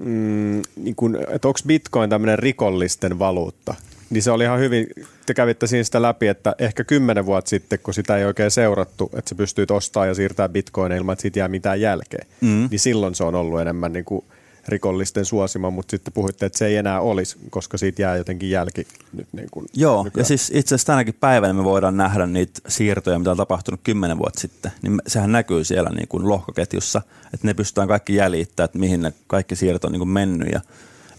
mm, 0.00 0.62
niin 0.76 0.94
kun, 0.96 1.16
että 1.28 1.48
onko 1.48 1.60
bitcoin 1.66 2.10
tämmöinen 2.10 2.38
rikollisten 2.38 3.18
valuutta. 3.18 3.74
Niin 4.10 4.22
se 4.22 4.30
oli 4.30 4.44
ihan 4.44 4.58
hyvin, 4.58 4.86
te 5.26 5.34
kävitte 5.34 5.66
siinä 5.66 5.84
sitä 5.84 6.02
läpi, 6.02 6.28
että 6.28 6.54
ehkä 6.58 6.84
kymmenen 6.84 7.26
vuotta 7.26 7.48
sitten, 7.48 7.78
kun 7.78 7.94
sitä 7.94 8.16
ei 8.16 8.24
oikein 8.24 8.50
seurattu, 8.50 9.10
että 9.16 9.28
se 9.28 9.34
pystyy 9.34 9.66
ostamaan 9.70 10.08
ja 10.08 10.14
siirtää 10.14 10.48
bitcoin 10.48 10.92
ilman, 10.92 11.12
että 11.12 11.22
siitä 11.22 11.38
jää 11.38 11.48
mitään 11.48 11.80
jälkeen, 11.80 12.26
Mm. 12.40 12.68
niin 12.70 12.78
silloin 12.80 13.14
se 13.14 13.24
on 13.24 13.34
ollut 13.34 13.60
enemmän 13.60 13.92
niin 13.92 14.04
kuin 14.04 14.24
rikollisten 14.68 15.24
suosima, 15.24 15.70
mutta 15.70 15.90
sitten 15.90 16.12
puhuitte, 16.12 16.46
että 16.46 16.58
se 16.58 16.66
ei 16.66 16.76
enää 16.76 17.00
olisi, 17.00 17.36
koska 17.50 17.78
siitä 17.78 18.02
jää 18.02 18.16
jotenkin 18.16 18.50
jälki 18.50 18.86
nyt 19.12 19.28
niin 19.32 19.48
kuin 19.50 19.66
Joo, 19.74 20.04
nykyään. 20.04 20.22
ja 20.22 20.24
siis 20.24 20.50
itse 20.54 20.74
asiassa 20.74 20.86
tänäkin 20.86 21.14
päivänä 21.14 21.52
me 21.52 21.64
voidaan 21.64 21.96
nähdä 21.96 22.26
niitä 22.26 22.60
siirtoja, 22.68 23.18
mitä 23.18 23.30
on 23.30 23.36
tapahtunut 23.36 23.80
kymmenen 23.84 24.18
vuotta 24.18 24.40
sitten. 24.40 24.72
Niin 24.82 25.02
sehän 25.06 25.32
näkyy 25.32 25.64
siellä 25.64 25.90
niin 25.90 26.08
kuin 26.08 26.28
lohkoketjussa, 26.28 27.02
että 27.34 27.46
ne 27.46 27.54
pystytään 27.54 27.88
kaikki 27.88 28.14
jäljittämään, 28.14 28.64
että 28.64 28.78
mihin 28.78 29.02
ne 29.02 29.12
kaikki 29.26 29.56
siirto 29.56 29.86
on 29.86 29.92
niin 29.92 30.00
kuin 30.00 30.08
mennyt. 30.08 30.48
Ja 30.52 30.60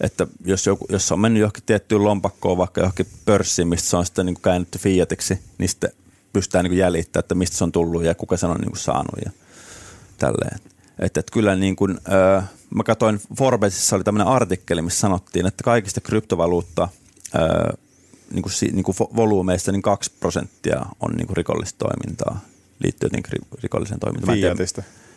että 0.02 0.28
jos, 0.46 0.68
joku, 0.68 0.86
jos 0.90 1.12
on 1.12 1.20
mennyt 1.20 1.42
johonkin 1.42 1.64
tiettyyn 1.66 2.04
lompakkoon, 2.04 2.58
vaikka 2.58 2.82
johonkin 2.82 3.08
pörssiin, 3.26 3.68
mistä 3.68 3.90
se 3.90 3.98
on 3.98 4.06
sitten 4.06 4.26
niin 4.26 4.34
kuin 4.34 4.42
käännetty 4.42 4.80
fiatiksi, 4.80 5.40
niin 5.58 5.70
sitten 5.70 5.92
pystytään 6.34 6.66
niin 6.66 6.78
jäljittämään, 6.78 7.24
että 7.24 7.36
mistä 7.36 7.58
se 7.58 7.64
on 7.64 7.72
tullut 7.72 8.04
ja 8.04 8.16
kuka 8.16 8.38
sen 8.38 8.50
on 8.50 8.58
niin 8.58 8.72
kuin 8.72 8.80
saanut 8.80 9.20
ja 9.26 9.32
tälleen. 10.18 10.60
Että, 11.00 11.20
että 11.20 11.32
kyllä 11.32 11.56
niin 11.56 11.76
kuin, 11.76 12.00
öö, 12.12 12.42
mä 12.76 12.84
katsoin 12.84 13.22
Forbesissa 13.38 13.96
oli 13.96 14.04
tämmöinen 14.04 14.28
artikkeli, 14.28 14.82
missä 14.82 15.00
sanottiin, 15.00 15.46
että 15.46 15.64
kaikista 15.64 16.02
kryptovaluutta 16.02 16.88
öö, 17.36 17.74
niin 18.34 18.42
kuin, 18.44 18.54
niin 18.72 18.84
kuin 18.84 18.96
volyymeista 19.00 19.72
niin 19.72 19.82
2 19.82 20.12
prosenttia 20.20 20.86
on 21.00 21.12
niin 21.12 21.28
kuin 21.28 21.38
rikollista 21.38 21.78
toimintaa, 21.78 22.40
liittyy 22.80 23.10
ri- 23.10 23.60
rikolliseen 23.64 24.00
toimintaan. 24.00 24.38
Mä 24.38 24.42
Fiatista. 24.42 24.82
Ö, 24.82 25.09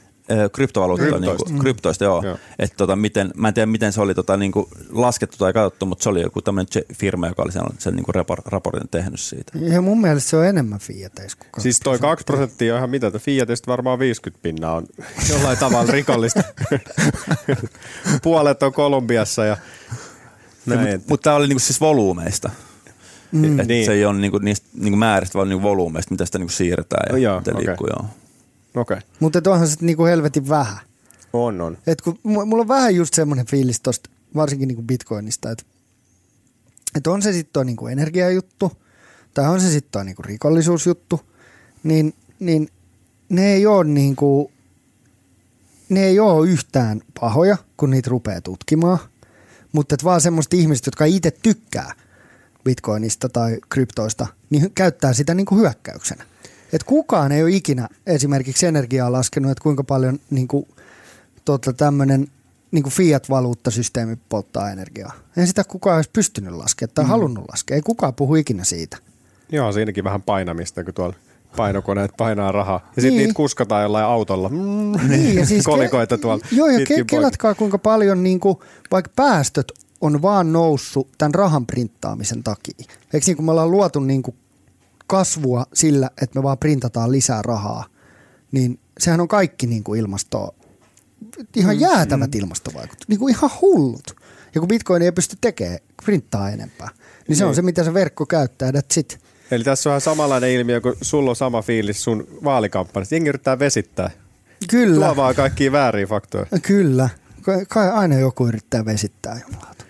kryptovaluutta, 0.52 1.06
Kryptoista. 1.06 1.44
niin 1.44 1.46
kuin, 1.54 1.58
kryptoista 1.58 2.04
joo. 2.04 2.14
Joo. 2.14 2.24
joo. 2.24 2.38
Et, 2.58 2.72
tota, 2.76 2.96
miten, 2.96 3.30
mä 3.36 3.48
en 3.48 3.54
tiedä, 3.54 3.66
miten 3.66 3.92
se 3.92 4.00
oli 4.00 4.14
tota, 4.14 4.36
niin 4.36 4.52
kuin 4.52 4.66
laskettu 4.90 5.36
tai 5.38 5.52
katsottu, 5.52 5.86
mutta 5.86 6.02
se 6.02 6.08
oli 6.08 6.20
joku 6.22 6.42
tämmöinen 6.42 6.66
firma, 6.94 7.26
joka 7.26 7.42
oli 7.42 7.52
sen, 7.52 7.62
sen 7.78 7.96
niin 7.96 8.04
kuin 8.04 8.14
rapor- 8.14 8.42
raportin 8.46 8.88
tehnyt 8.88 9.20
siitä. 9.20 9.52
Ja 9.58 9.80
mun 9.80 10.00
mielestä 10.00 10.30
se 10.30 10.36
on 10.36 10.46
enemmän 10.46 10.78
Fiateissa 10.78 11.38
kuin 11.38 11.62
Siis 11.62 11.80
toi 11.80 11.98
2 11.98 12.24
prosenttia 12.24 12.74
on 12.74 12.78
ihan 12.78 12.90
mitä, 12.90 13.10
Fiatista 13.18 13.70
varmaan 13.70 13.98
50 13.98 14.42
pinnaa 14.42 14.74
on 14.74 14.86
jollain 15.32 15.58
tavalla 15.58 15.92
rikollista. 15.92 16.42
Puolet 18.22 18.62
on 18.62 18.72
Kolumbiassa 18.72 19.44
ja 19.44 19.56
näin. 20.66 20.88
Mutta 20.90 21.06
mut 21.08 21.20
tämä 21.20 21.36
oli 21.36 21.46
niinku 21.48 21.58
siis 21.60 21.80
volyymeista. 21.80 22.50
Mm. 23.32 23.60
Et 23.60 23.68
Niin. 23.68 23.86
Se 23.86 23.92
ei 23.92 24.04
ole 24.04 24.18
niinku 24.18 24.38
niistä 24.38 24.66
niinku 24.74 24.96
määristä, 24.96 25.34
vaan 25.38 25.48
niinku 25.48 25.62
volyymeista, 25.68 26.14
mitä 26.14 26.24
sitä 26.26 26.38
niinku 26.38 26.52
siirretään 26.52 27.06
ja 27.08 27.14
Oh, 27.14 27.20
joo, 27.20 27.38
miten 27.38 27.56
okei. 27.56 27.66
liikkuu. 27.66 27.86
Joo. 27.86 28.06
Okei, 28.74 28.96
okay. 28.96 29.08
Mutta 29.20 29.50
onhan 29.50 29.68
se 29.68 29.76
niinku 29.80 30.04
helvetin 30.04 30.48
vähän. 30.48 30.78
on 31.32 31.60
on. 31.60 31.78
Et 31.86 32.00
kun, 32.00 32.14
mu- 32.14 32.44
mulla 32.44 32.60
on 32.60 32.68
vähän 32.68 32.94
just 32.94 33.14
semmoinen 33.14 33.46
fiilis 33.46 33.80
tosta, 33.80 34.10
varsinkin 34.34 34.68
niinku 34.68 34.82
bitcoinista, 34.82 35.50
että 35.50 35.64
et 36.94 37.06
on 37.06 37.22
se 37.22 37.32
sitten 37.32 37.52
toi 37.52 37.64
niinku 37.64 37.86
energiajuttu, 37.86 38.72
tai 39.34 39.48
on 39.48 39.60
se 39.60 39.70
sitten 39.70 39.92
toi 39.92 40.04
niinku 40.04 40.22
rikollisuusjuttu, 40.22 41.20
niin, 41.82 42.14
niin 42.38 42.68
ne 43.28 43.52
ei 43.52 43.66
ole 43.66 43.84
niinku, 43.84 44.50
ne 45.88 46.04
ei 46.04 46.20
ole 46.20 46.48
yhtään 46.48 47.00
pahoja, 47.20 47.56
kun 47.76 47.90
niitä 47.90 48.10
rupeaa 48.10 48.40
tutkimaan, 48.40 48.98
mutta 49.72 49.96
vaan 50.04 50.20
semmoiset 50.20 50.54
ihmiset, 50.54 50.86
jotka 50.86 51.04
itse 51.04 51.30
tykkää 51.30 51.92
bitcoinista 52.64 53.28
tai 53.28 53.58
kryptoista, 53.68 54.26
niin 54.50 54.72
käyttää 54.74 55.12
sitä 55.12 55.34
niinku 55.34 55.56
hyökkäyksenä. 55.56 56.24
Et 56.72 56.84
kukaan 56.84 57.32
ei 57.32 57.42
ole 57.42 57.50
ikinä 57.50 57.88
esimerkiksi 58.06 58.66
energiaa 58.66 59.12
laskenut, 59.12 59.50
että 59.50 59.62
kuinka 59.62 59.84
paljon 59.84 60.18
niinku, 60.30 60.68
tota, 61.44 61.72
tämmöinen 61.72 62.28
niin 62.70 62.84
fiat-valuuttasysteemi 62.90 64.16
polttaa 64.28 64.70
energiaa. 64.70 65.12
Ei 65.36 65.46
sitä 65.46 65.64
kukaan 65.64 65.96
olisi 65.96 66.10
pystynyt 66.12 66.52
laskemaan 66.54 66.94
tai 66.94 67.04
mm. 67.04 67.08
halunnut 67.08 67.44
laskea. 67.50 67.74
Ei 67.74 67.82
kukaan 67.82 68.14
puhu 68.14 68.34
ikinä 68.34 68.64
siitä. 68.64 68.96
Joo, 69.52 69.72
siinäkin 69.72 70.04
vähän 70.04 70.22
painamista, 70.22 70.84
kun 70.84 70.94
tuolla 70.94 71.14
painokoneet 71.56 72.10
painaa 72.16 72.52
rahaa. 72.52 72.90
Ja 72.96 73.02
sitten 73.02 73.16
Niin. 73.16 73.18
niitä 73.26 73.36
kuskataan 73.36 73.82
jollain 73.82 74.04
autolla. 74.06 74.48
Mm, 74.48 75.08
Niin, 75.08 75.34
ja 75.34 75.46
siis 75.46 75.64
kolikoita 75.72 76.18
tuolla. 76.18 76.44
Joo, 76.52 76.66
ja 76.68 76.78
ke- 76.78 77.04
kelatkaa 77.06 77.54
kuinka 77.54 77.78
paljon 77.78 78.22
niin 78.22 78.40
kuin, 78.40 78.56
vaikka 78.90 79.10
päästöt 79.16 79.72
on 80.00 80.22
vaan 80.22 80.52
noussut 80.52 81.08
tämän 81.18 81.34
rahan 81.34 81.66
printtaamisen 81.66 82.42
takia. 82.42 82.74
Eikö 83.12 83.26
niin 83.26 83.36
kuin 83.36 83.44
me 83.46 83.50
ollaan 83.50 83.70
luotu 83.70 84.00
niin 84.00 84.22
kuin 84.22 84.36
kasvua 85.12 85.66
sillä, 85.74 86.10
että 86.22 86.38
me 86.38 86.42
vaan 86.42 86.58
printataan 86.58 87.12
lisää 87.12 87.42
rahaa, 87.42 87.84
niin 88.52 88.78
sehän 88.98 89.20
on 89.20 89.28
kaikki 89.28 89.66
niin 89.66 89.84
kuin 89.84 90.00
ilmastoa, 90.00 90.54
ihan 91.56 91.80
jäätävät 91.80 92.34
ilmastovaikutukset, 92.34 93.08
niin 93.08 93.18
kuin 93.18 93.34
ihan 93.34 93.50
hullut. 93.60 94.16
Ja 94.54 94.60
kun 94.60 94.68
bitcoin 94.68 95.02
ei 95.02 95.12
pysty 95.12 95.36
tekemään, 95.40 95.78
printtaa 96.04 96.50
enempää, 96.50 96.88
niin 97.28 97.36
se 97.36 97.44
on 97.44 97.48
Niin. 97.48 97.56
se, 97.56 97.62
mitä 97.62 97.84
se 97.84 97.94
verkko 97.94 98.26
käyttää, 98.26 98.70
that's 98.70 98.98
it. 99.00 99.18
Eli 99.50 99.64
tässä 99.64 99.90
on 99.90 99.92
ihan 99.92 100.00
samanlainen 100.00 100.50
ilmiö, 100.50 100.80
kun 100.80 100.96
sulla 101.02 101.30
on 101.30 101.36
sama 101.36 101.62
fiilis 101.62 102.04
sun 102.04 102.26
vaalikampanjasta. 102.44 103.14
Jengi 103.14 103.28
yrittää 103.28 103.58
vesittää. 103.58 104.10
Kyllä. 104.70 105.06
Tuo 105.06 105.16
vaan 105.16 105.34
kaikkia 105.34 105.72
vääriä 105.72 106.06
faktoja. 106.06 106.46
Kyllä. 106.62 107.08
Kai 107.68 107.90
aina 107.90 108.18
joku 108.18 108.46
yrittää 108.46 108.84
vesittää 108.84 109.40
jumalauta. 109.48 109.84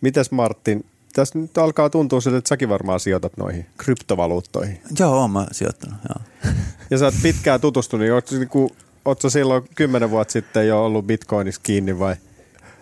Mites 0.00 0.30
Martin, 0.30 0.84
tässä 1.12 1.38
nyt 1.38 1.58
alkaa 1.58 1.90
tuntua 1.90 2.20
siltä, 2.20 2.38
että 2.38 2.48
säkin 2.48 2.68
varmaan 2.68 3.00
sijoitat 3.00 3.36
noihin 3.36 3.66
kryptovaluuttoihin. 3.78 4.80
Joo, 4.98 5.14
oon 5.20 5.30
mä 5.30 5.46
sijoittanut. 5.52 5.98
Joo. 6.08 6.52
Ja 6.90 6.98
sä 6.98 7.04
oot 7.04 7.14
pitkään 7.22 7.60
tutustunut, 7.60 8.00
niin 8.04 8.12
ootko, 8.14 8.34
niinku, 8.34 8.76
ootko 9.04 9.30
silloin 9.30 9.62
kymmenen 9.74 10.10
vuotta 10.10 10.32
sitten 10.32 10.68
jo 10.68 10.84
ollut 10.84 11.06
bitcoinissa 11.06 11.60
kiinni 11.64 11.98
vai 11.98 12.16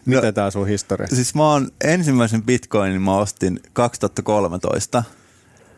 miten 0.06 0.24
No, 0.24 0.32
tää 0.32 0.50
sun 0.50 0.66
historia? 0.68 1.06
Siis 1.06 1.34
mä 1.34 1.50
oon 1.52 1.68
ensimmäisen 1.84 2.42
bitcoinin 2.42 3.02
mä 3.02 3.16
ostin 3.16 3.60
2013, 3.72 5.02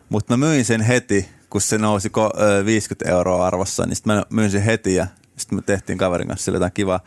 mutta 0.09 0.37
mä 0.37 0.47
myin 0.47 0.65
sen 0.65 0.81
heti, 0.81 1.29
kun 1.49 1.61
se 1.61 1.77
nousi 1.77 2.09
ko- 2.09 2.41
ö, 2.41 2.65
50 2.65 3.09
euroa 3.09 3.47
arvossa, 3.47 3.85
niin 3.85 3.95
sit 3.95 4.05
mä 4.05 4.23
myin 4.29 4.51
sen 4.51 4.61
heti 4.61 4.95
ja 4.95 5.07
sitten 5.37 5.57
me 5.57 5.61
tehtiin 5.61 5.97
kaverin 5.97 6.27
kanssa 6.27 6.45
sille 6.45 6.55
jotain 6.55 6.71
kivaa. 6.71 6.99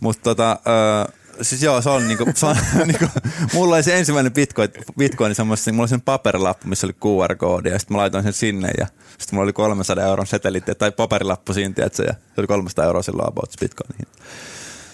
Mutta 0.00 0.22
tota, 0.22 0.58
ö, 1.06 1.12
siis 1.42 1.62
joo, 1.62 1.82
se 1.82 1.90
on 1.90 2.08
niinku, 2.08 2.24
se 2.34 2.46
on, 2.46 2.56
niinku, 2.86 3.06
mulla 3.52 3.74
oli 3.74 3.82
se 3.82 3.98
ensimmäinen 3.98 4.32
bitcoin, 4.32 4.68
bitcoin 4.98 5.34
semmoisessa, 5.34 5.72
mulla 5.72 5.82
oli 5.82 5.88
sen 5.88 6.00
paperilappu, 6.00 6.68
missä 6.68 6.86
oli 6.86 6.94
QR-koodi 7.04 7.68
ja 7.68 7.78
sitten 7.78 7.94
mä 7.96 8.00
laitoin 8.00 8.24
sen 8.24 8.32
sinne 8.32 8.70
ja 8.78 8.86
sitten 9.18 9.36
mulla 9.36 9.44
oli 9.44 9.52
300 9.52 10.04
euron 10.04 10.26
setelit 10.26 10.64
tai 10.78 10.92
paperilappu 10.92 11.54
siinä, 11.54 11.74
tiedätkö, 11.74 12.02
ja 12.02 12.12
se 12.12 12.40
oli 12.40 12.46
300 12.46 12.84
euroa 12.84 13.02
silloin 13.02 13.28
about 13.28 13.50
bitcoinin. 13.60 14.06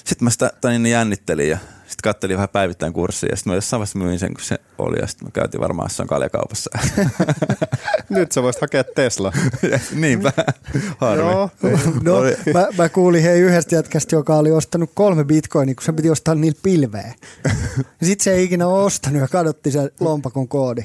Sitten 0.05 0.25
mä 0.27 0.31
sitä 0.31 0.53
niin 0.65 0.87
jännittelin 0.87 1.49
ja 1.49 1.59
sitten 1.79 2.03
kattelin 2.03 2.37
vähän 2.37 2.49
päivittäin 2.49 2.93
kurssia 2.93 3.29
ja 3.33 3.37
sitten 3.37 3.51
mä 3.51 3.55
jossain 3.55 3.79
vaiheessa 3.79 3.99
myin 3.99 4.19
sen, 4.19 4.35
kun 4.35 4.45
se 4.45 4.59
oli 4.79 4.97
ja 5.01 5.07
sitten 5.07 5.29
mä 5.29 5.31
käytiin 5.33 5.61
varmaan 5.61 5.87
jossain 5.87 6.09
kaljakaupassa. 6.09 6.71
Nyt 8.09 8.33
sä 8.33 8.43
voisit 8.43 8.61
hakea 8.61 8.85
Tesla. 8.85 9.33
Niinpä, 9.95 10.33
harmi. 10.99 11.23
Joo. 11.23 11.51
No, 12.03 12.23
mä, 12.55 12.69
mä, 12.79 12.89
kuulin 12.89 13.23
hei 13.23 13.41
yhdestä 13.41 13.75
jätkästä, 13.75 14.17
joka 14.17 14.37
oli 14.37 14.53
ostanut 14.53 14.91
kolme 14.95 15.25
bitcoinia, 15.25 15.75
kun 15.75 15.85
se 15.85 15.93
piti 15.93 16.11
ostaa 16.11 16.35
niillä 16.35 16.59
pilveä. 16.63 17.15
Sitten 18.03 18.25
se 18.25 18.33
ei 18.33 18.45
ikinä 18.45 18.67
ostanut 18.67 19.21
ja 19.21 19.29
kadotti 19.29 19.71
sen 19.71 19.91
lompakon 20.01 20.49
koodi. 20.49 20.83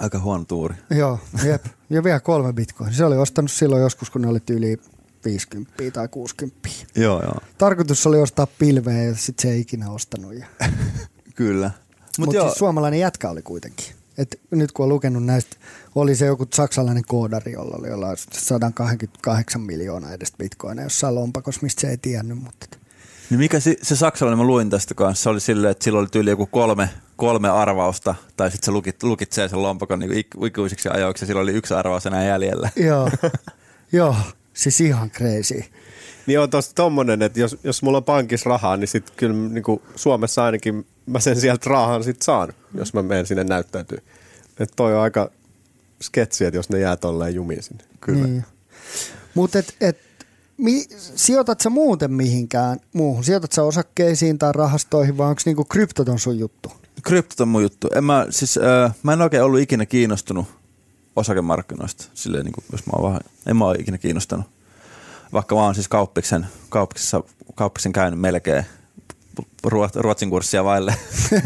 Aika 0.00 0.18
huono 0.18 0.44
tuuri. 0.44 0.74
Joo, 0.90 1.18
jep. 1.44 1.64
Ja 1.90 2.04
vielä 2.04 2.20
kolme 2.20 2.52
bitcoinia. 2.52 2.96
Se 2.96 3.04
oli 3.04 3.16
ostanut 3.16 3.50
silloin 3.50 3.82
joskus, 3.82 4.10
kun 4.10 4.22
ne 4.22 4.28
oli 4.28 4.38
yli 4.50 4.78
50 5.26 5.72
tai 5.92 6.08
60. 6.08 6.68
Joo, 6.94 7.22
joo. 7.22 7.36
Tarkoitus 7.58 8.06
oli 8.06 8.20
ostaa 8.20 8.46
pilveä 8.58 9.02
ja 9.02 9.14
sitten 9.14 9.42
se 9.42 9.54
ei 9.54 9.60
ikinä 9.60 9.90
ostanut. 9.90 10.34
Ja. 10.34 10.46
Kyllä. 11.34 11.70
Mutta 12.18 12.38
Mut 12.38 12.46
siis 12.46 12.58
suomalainen 12.58 13.00
jätkä 13.00 13.30
oli 13.30 13.42
kuitenkin. 13.42 13.86
Et 14.18 14.40
nyt 14.50 14.72
kun 14.72 14.82
on 14.82 14.88
lukenut 14.88 15.24
näistä, 15.24 15.56
oli 15.94 16.14
se 16.14 16.26
joku 16.26 16.46
saksalainen 16.54 17.04
koodari, 17.06 17.52
jolla 17.52 17.76
oli 17.78 17.88
jollain 17.88 18.16
128 18.32 19.60
miljoonaa 19.62 20.12
edestä 20.12 20.38
bitcoinia 20.38 20.84
jossain 20.84 21.14
lompakossa, 21.14 21.60
mistä 21.62 21.80
se 21.80 21.88
ei 21.88 21.96
tiennyt. 21.96 22.38
Mutta 22.38 22.66
niin 23.30 23.40
mikä 23.40 23.60
se, 23.60 23.76
se 23.82 23.96
saksalainen, 23.96 24.38
mä 24.38 24.44
luin 24.44 24.70
tästä 24.70 24.94
kanssa, 24.94 25.22
se 25.22 25.28
oli 25.28 25.40
silleen, 25.40 25.70
että 25.70 25.84
sillä 25.84 25.98
oli 25.98 26.06
tyyli 26.06 26.30
joku 26.30 26.46
kolme, 26.46 26.90
kolme 27.16 27.48
arvausta, 27.48 28.14
tai 28.36 28.50
sitten 28.50 28.66
se 28.66 28.70
lukit, 28.70 29.02
lukitsee 29.02 29.48
sen 29.48 29.62
lompakon 29.62 29.98
niin 29.98 30.12
ik, 30.12 30.26
ikuisiksi 30.46 30.88
ajoiksi, 30.88 31.22
ja 31.22 31.26
sillä 31.26 31.40
oli 31.40 31.52
yksi 31.52 31.74
arvaus 31.74 32.06
enää 32.06 32.24
jäljellä. 32.24 32.70
joo, 32.76 33.10
joo, 33.92 34.16
siis 34.56 34.80
ihan 34.80 35.10
crazy. 35.10 35.64
Niin 36.26 36.40
on 36.40 36.50
tosta 36.50 36.74
tommonen, 36.74 37.22
että 37.22 37.40
jos, 37.40 37.56
jos 37.64 37.82
mulla 37.82 37.98
on 37.98 38.04
pankissa 38.04 38.50
rahaa, 38.50 38.76
niin 38.76 38.88
sit 38.88 39.10
kyllä 39.10 39.34
niinku 39.34 39.82
Suomessa 39.96 40.44
ainakin 40.44 40.86
mä 41.06 41.20
sen 41.20 41.40
sieltä 41.40 41.70
rahan 41.70 42.04
sit 42.04 42.22
saan, 42.22 42.52
jos 42.74 42.94
mä 42.94 43.02
menen 43.02 43.26
sinne 43.26 43.44
näyttäytyy. 43.44 43.98
Että 44.60 44.76
toi 44.76 44.94
on 44.94 45.02
aika 45.02 45.30
sketsi, 46.02 46.44
että 46.44 46.58
jos 46.58 46.68
ne 46.68 46.78
jää 46.78 46.96
tolleen 46.96 47.34
jumiin 47.34 47.62
sinne. 47.62 47.84
Kyllä. 48.00 48.26
Niin. 48.26 48.44
Mutta 49.34 49.58
et, 49.58 49.76
et, 49.80 49.98
mi, 50.56 50.84
sijoitat 51.16 51.60
sä 51.60 51.70
muuten 51.70 52.12
mihinkään 52.12 52.80
muuhun? 52.92 53.24
Sijoitat 53.24 53.52
sä 53.52 53.62
osakkeisiin 53.62 54.38
tai 54.38 54.52
rahastoihin 54.52 55.16
vai 55.16 55.28
onko 55.28 55.42
niinku 55.46 55.64
kryptot 55.64 56.08
on 56.08 56.18
sun 56.18 56.38
juttu? 56.38 56.72
Kryptot 57.02 57.40
on 57.40 57.48
mun 57.48 57.62
juttu. 57.62 57.88
En 57.94 58.04
mä, 58.04 58.26
siis, 58.30 58.58
äh, 58.58 58.94
mä 59.02 59.12
en 59.12 59.22
oikein 59.22 59.42
ollut 59.42 59.60
ikinä 59.60 59.86
kiinnostunut 59.86 60.46
osakemarkkinoista. 61.16 62.04
Silleen, 62.14 62.44
niin 62.44 62.52
kuin, 62.52 62.64
jos 62.72 62.86
mä 62.86 62.92
oon 62.92 63.04
vähän, 63.08 63.20
en 63.46 63.56
mä 63.56 63.64
ole 63.64 63.76
ikinä 63.78 63.98
kiinnostanut. 63.98 64.46
Vaikka 65.32 65.54
mä 65.54 65.62
oon 65.62 65.74
siis 65.74 65.88
kauppiksen, 65.88 66.46
kauppiksessa, 66.68 67.22
kauppiksen 67.54 67.92
käynyt 67.92 68.20
melkein 68.20 68.64
ruot- 69.66 70.00
ruotsin 70.00 70.30
kurssia 70.30 70.64
vaille. 70.64 70.94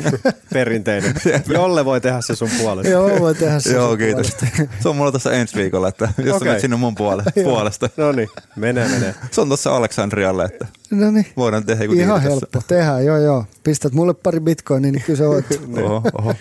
Perinteinen. 0.52 1.14
Jolle 1.48 1.84
voi 1.84 2.00
tehdä 2.00 2.20
se 2.20 2.36
sun 2.36 2.48
puolesta. 2.58 2.90
Joo, 2.92 3.20
voi 3.20 3.34
tehdä 3.34 3.60
se. 3.60 3.72
Joo, 3.72 3.88
sun 3.88 3.98
kiitos. 3.98 4.34
puolesta. 4.40 4.66
Se 4.80 4.88
on 4.88 4.96
mulla 4.96 5.10
tuossa 5.10 5.32
ensi 5.32 5.56
viikolla, 5.56 5.88
että 5.88 6.08
jos 6.18 6.36
okay. 6.36 6.48
Menet 6.48 6.60
sinne 6.60 6.76
mun 6.76 6.94
puole- 6.94 7.42
puolesta. 7.44 7.90
No 7.96 8.12
niin, 8.12 8.28
menee, 8.56 8.88
menee. 8.88 9.14
Se 9.30 9.40
on 9.40 9.48
tuossa 9.48 9.76
Aleksandrialle, 9.76 10.44
että 10.44 10.66
No 10.90 11.10
niin. 11.10 11.26
voidaan 11.36 11.66
tehdä 11.66 11.84
joku 11.84 11.94
Ihan 11.94 12.06
diili 12.08 12.18
tässä. 12.20 12.30
helppo. 12.30 12.60
Tehdään, 12.68 13.04
joo 13.04 13.16
joo. 13.18 13.44
Pistät 13.64 13.92
mulle 13.92 14.14
pari 14.14 14.40
bitcoinia, 14.40 14.92
niin 14.92 15.02
kyllä 15.06 15.16
se 15.16 15.26
voit. 15.28 15.46
Oho, 15.84 16.02
oho. 16.18 16.34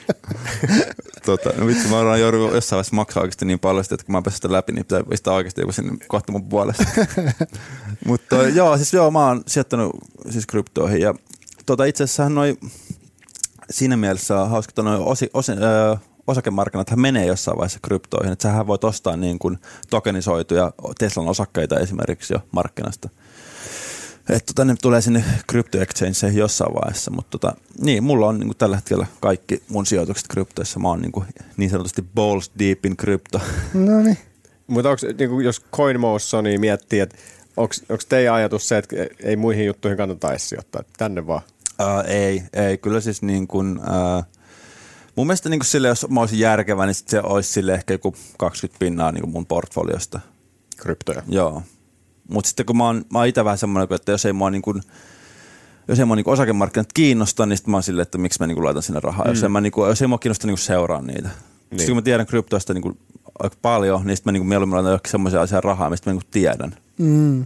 tota, 1.26 1.50
no 1.58 1.68
vitsi, 1.68 1.88
mä 1.88 1.98
oon 1.98 2.20
joudun 2.20 2.54
jossain 2.54 2.78
vaiheessa 2.78 2.96
maksaa 2.96 3.22
oikeasti 3.22 3.46
niin 3.46 3.60
paljon, 3.60 3.86
että 3.92 4.06
kun 4.06 4.14
mä 4.14 4.22
pääsen 4.22 4.36
sitä 4.36 4.52
läpi, 4.52 4.72
niin 4.72 4.86
pitää 4.86 5.04
pistää 5.10 5.34
oikeasti 5.34 5.62
joku 5.62 5.72
sinne 5.72 5.98
kohta 6.08 6.32
mun 6.32 6.50
puolesta. 6.50 6.84
Mutta 8.06 8.36
joo, 8.36 8.78
siis 8.78 8.94
joo, 8.94 9.12
mä 9.12 9.28
oon 9.28 9.42
sijoittanut 9.48 9.92
siis 10.30 10.46
kryptoihin 10.46 11.02
ja 11.02 11.14
tota, 11.70 11.86
itse 11.86 12.04
asiassa 12.04 12.30
noi, 12.30 12.58
siinä 13.70 13.98
mielessä 13.98 14.42
on 14.42 14.50
hauska, 14.50 14.72
että 14.72 14.82
noi 14.82 14.98
osi, 15.00 15.30
osi, 15.34 15.52
ö, 15.52 15.98
osakemarkkinat 16.28 16.96
menee 16.96 17.26
jossain 17.26 17.58
vaiheessa 17.58 17.80
kryptoihin, 17.82 18.34
että 18.34 18.44
sähän 18.44 18.68
voit 18.68 18.84
ostaa 18.84 19.18
niin 19.18 19.40
kuin 19.40 19.58
tokenisoituja 19.90 20.72
Teslan 21.00 21.28
osakkeita 21.28 21.80
esimerkiksi 21.80 22.34
jo 22.34 22.40
markkinasta. 22.52 23.10
että 24.30 24.54
tota, 24.54 24.66
ne 24.66 24.76
tulee 24.82 25.02
sinne 25.02 25.24
crypto 25.52 25.78
jossain 26.34 26.74
vaiheessa, 26.74 27.12
mutta 27.12 27.38
tota, 27.38 27.56
niin, 27.82 28.04
mulla 28.04 28.28
on 28.28 28.40
niin 28.40 28.58
tällä 28.58 28.76
hetkellä 28.76 29.08
kaikki 29.20 29.64
mun 29.68 29.86
sijoitukset 29.86 30.28
kryptoissa. 30.28 30.80
Mä 30.80 30.88
oon 30.88 31.02
niin, 31.02 31.46
niin 31.58 31.70
sanotusti 31.70 32.06
balls 32.16 32.52
deep 32.60 32.86
in 32.86 32.98
crypto. 32.98 33.42
No 33.74 34.00
niin. 34.02 34.18
Mutta 34.68 34.90
onko, 34.90 35.02
niin 35.18 35.46
jos 35.46 35.62
CoinMotioni 35.76 36.58
miettii, 36.58 37.00
että 37.00 37.18
onko 37.58 37.76
teidän 38.10 38.34
ajatus 38.34 38.68
se, 38.68 38.78
että 38.78 38.96
ei 39.24 39.36
muihin 39.36 39.66
juttuihin 39.66 39.98
kannata 39.98 40.32
edes 40.32 40.50
sijoittaa, 40.50 40.84
tänne 40.98 41.28
vaan? 41.28 41.42
Uh, 41.80 42.04
ei, 42.08 42.44
ei. 42.54 42.78
Kyllä 42.78 43.02
siis 43.02 43.22
niin 43.22 43.48
kuin, 43.48 43.80
uh, 43.80 44.24
mun 45.16 45.28
mielestä 45.28 45.50
niin 45.50 45.60
kuin 45.60 45.68
sille, 45.68 45.88
jos 45.88 46.10
mä 46.10 46.20
olisin 46.20 46.40
järkevä, 46.40 46.86
niin 46.86 46.94
sit 46.94 47.08
se 47.08 47.22
olisi 47.22 47.52
sille 47.52 47.74
ehkä 47.74 47.94
joku 47.94 48.16
20 48.38 48.80
pinnaa 48.80 49.12
niin 49.12 49.22
kuin 49.22 49.32
mun 49.32 49.46
portfoliosta. 49.46 50.20
Kryptoja? 50.78 51.24
Joo. 51.28 51.64
Mutta 52.30 52.48
sitten 52.48 52.66
kun 52.66 52.78
mä 52.78 52.86
oon, 52.86 53.06
mä 53.12 53.20
oon 53.20 53.28
itse 53.28 53.46
vähän 53.46 53.58
semmoinen, 53.58 53.96
että 53.96 54.12
jos 54.12 54.26
ei 54.26 54.34
mua 54.34 54.50
niin 54.50 54.62
kuin, 54.62 54.82
jos 55.88 56.00
ei 56.00 56.06
mua 56.06 56.16
niinku 56.16 56.32
osakemarkkinat 56.32 56.94
kiinnosta, 56.94 57.46
niin 57.46 57.58
sitten 57.58 57.72
mä 57.72 57.78
oon 57.78 57.84
silleen, 57.84 58.04
että 58.04 58.18
miksi 58.18 58.40
mä 58.40 58.48
niinku 58.48 58.64
laitan 58.64 58.84
sinne 58.84 59.00
rahaa. 59.00 59.26
Mm. 59.26 59.32
Jos, 59.32 59.44
en 59.44 59.52
mä 59.52 59.62
niinku, 59.62 59.86
jos 59.86 60.02
ei 60.02 60.08
mua 60.08 60.18
kiinnosta 60.18 60.48
niinku 60.48 60.62
seuraa 60.62 61.02
niitä. 61.02 61.22
Niin. 61.22 61.30
Sitten 61.70 61.88
kun 61.88 61.96
mä 61.96 62.02
tiedän 62.02 62.26
kryptoista 62.26 62.74
niinku 62.74 62.98
aika 63.40 63.56
paljon, 63.62 64.06
niin 64.06 64.18
sitten 64.18 64.32
mä 64.32 64.34
niinku 64.34 64.48
mieluummin 64.48 64.76
laitan 64.76 64.92
johonkin 64.92 65.12
semmoisia 65.12 65.42
asiaa 65.42 65.62
rahaa, 65.62 65.90
mistä 65.90 66.10
mä 66.10 66.14
niinku 66.14 66.28
tiedän. 66.32 66.76
Mm. 66.98 67.46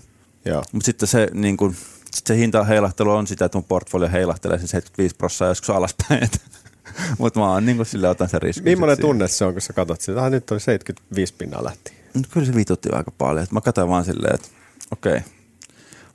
Mutta 0.72 0.86
sitten 0.86 1.08
se, 1.08 1.30
niinku, 1.34 1.74
sit 2.14 2.28
se 2.28 2.38
hinta 2.38 2.64
heilahtelu 2.64 3.12
on 3.12 3.28
sitä, 3.28 3.46
että 3.46 3.58
mun 3.58 3.64
portfolio 3.64 4.10
heilahtelee 4.10 4.58
sen 4.58 4.68
75 4.68 5.16
prosenttia 5.16 5.48
joskus 5.48 5.70
alaspäin. 5.70 6.30
Mutta 7.20 7.40
mä 7.40 7.52
oon 7.52 7.66
niinku 7.66 7.86
sille 7.86 8.10
otan 8.10 8.30
sen 8.30 8.42
riskin. 8.42 8.64
Millainen 8.64 9.02
tunne 9.02 9.28
se 9.28 9.46
on, 9.46 9.54
kun 9.54 9.62
sä 9.62 9.74
katsot 9.74 10.02
sitä, 10.02 10.20
että 10.20 10.30
nyt 10.30 10.52
on 10.52 10.60
75 10.60 11.34
pinnaa 11.38 11.64
lähti? 11.64 11.94
Kyllä 12.32 12.46
se 12.46 12.56
vitutti 12.56 12.90
aika 12.92 13.12
paljon. 13.12 13.48
Mä 13.52 13.62
katsoin 13.62 13.90
vaan 13.90 14.06
silleen, 14.06 14.36
että 14.36 14.48
okei. 14.92 15.18
Okay. 15.18 15.30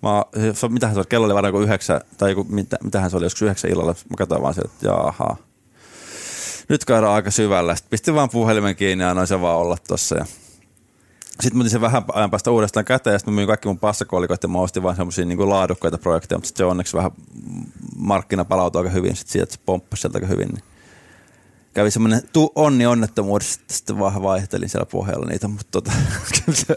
Mä, 0.02 0.24
mitähän 0.68 0.94
se 0.94 1.00
oli, 1.00 1.06
kello 1.08 1.26
oli 1.26 1.34
varmaan 1.34 1.54
joku 1.54 1.64
yhdeksän, 1.64 2.00
tai 2.18 2.30
joku, 2.30 2.46
mitä, 2.48 2.76
mitähän 2.84 3.10
se 3.10 3.16
oli, 3.16 3.24
joskus 3.24 3.42
yhdeksän 3.42 3.70
illalla. 3.70 3.94
Mä 4.10 4.16
katsoin 4.18 4.42
vaan 4.42 4.54
silleen, 4.54 4.74
että 4.74 4.86
jaha. 4.86 5.36
Nyt 6.68 6.84
käydään 6.84 7.12
aika 7.12 7.30
syvällä. 7.30 7.74
Sitten 7.74 7.90
pistin 7.90 8.14
vaan 8.14 8.30
puhelimen 8.30 8.76
kiinni 8.76 9.04
ja 9.04 9.10
annoin 9.10 9.26
se 9.26 9.40
vaan 9.40 9.58
olla 9.58 9.76
tossa. 9.88 10.16
Ja 10.16 10.26
sitten 11.40 11.62
mä 11.62 11.68
sen 11.68 11.80
vähän 11.80 12.04
ajan 12.12 12.30
päästä 12.30 12.50
uudestaan 12.50 12.84
käteen 12.84 13.14
ja 13.14 13.18
sitten 13.18 13.34
mä 13.34 13.36
myin 13.36 13.46
kaikki 13.46 13.68
mun 13.68 13.78
passakolikot 13.78 14.42
ja 14.42 14.48
mä 14.48 14.58
ostin 14.58 14.82
vaan 14.82 14.96
semmosia 14.96 15.24
niin 15.24 15.48
laadukkaita 15.48 15.98
projekteja, 15.98 16.38
mutta 16.38 16.50
se 16.56 16.64
onneksi 16.64 16.96
vähän 16.96 17.10
markkina 17.96 18.44
palautui 18.44 18.80
aika 18.80 18.90
hyvin 18.90 19.16
sit 19.16 19.28
siitä, 19.28 19.42
että 19.42 19.54
se 19.54 19.60
pomppasi 19.66 20.00
sieltä 20.00 20.16
aika 20.16 20.26
hyvin. 20.26 20.48
Niin 20.48 20.62
kävi 21.74 21.90
semmoinen 21.90 22.22
tu- 22.32 22.52
onni 22.54 22.86
onnettomuudessa, 22.86 23.60
sitten 23.66 23.98
vaan 23.98 24.22
vaihtelin 24.22 24.68
siellä 24.68 24.86
pohjalla 24.86 25.26
niitä, 25.26 25.48
mutta 25.48 25.66
tota, 25.70 25.92
kyllä, 26.44 26.58
se, 26.58 26.76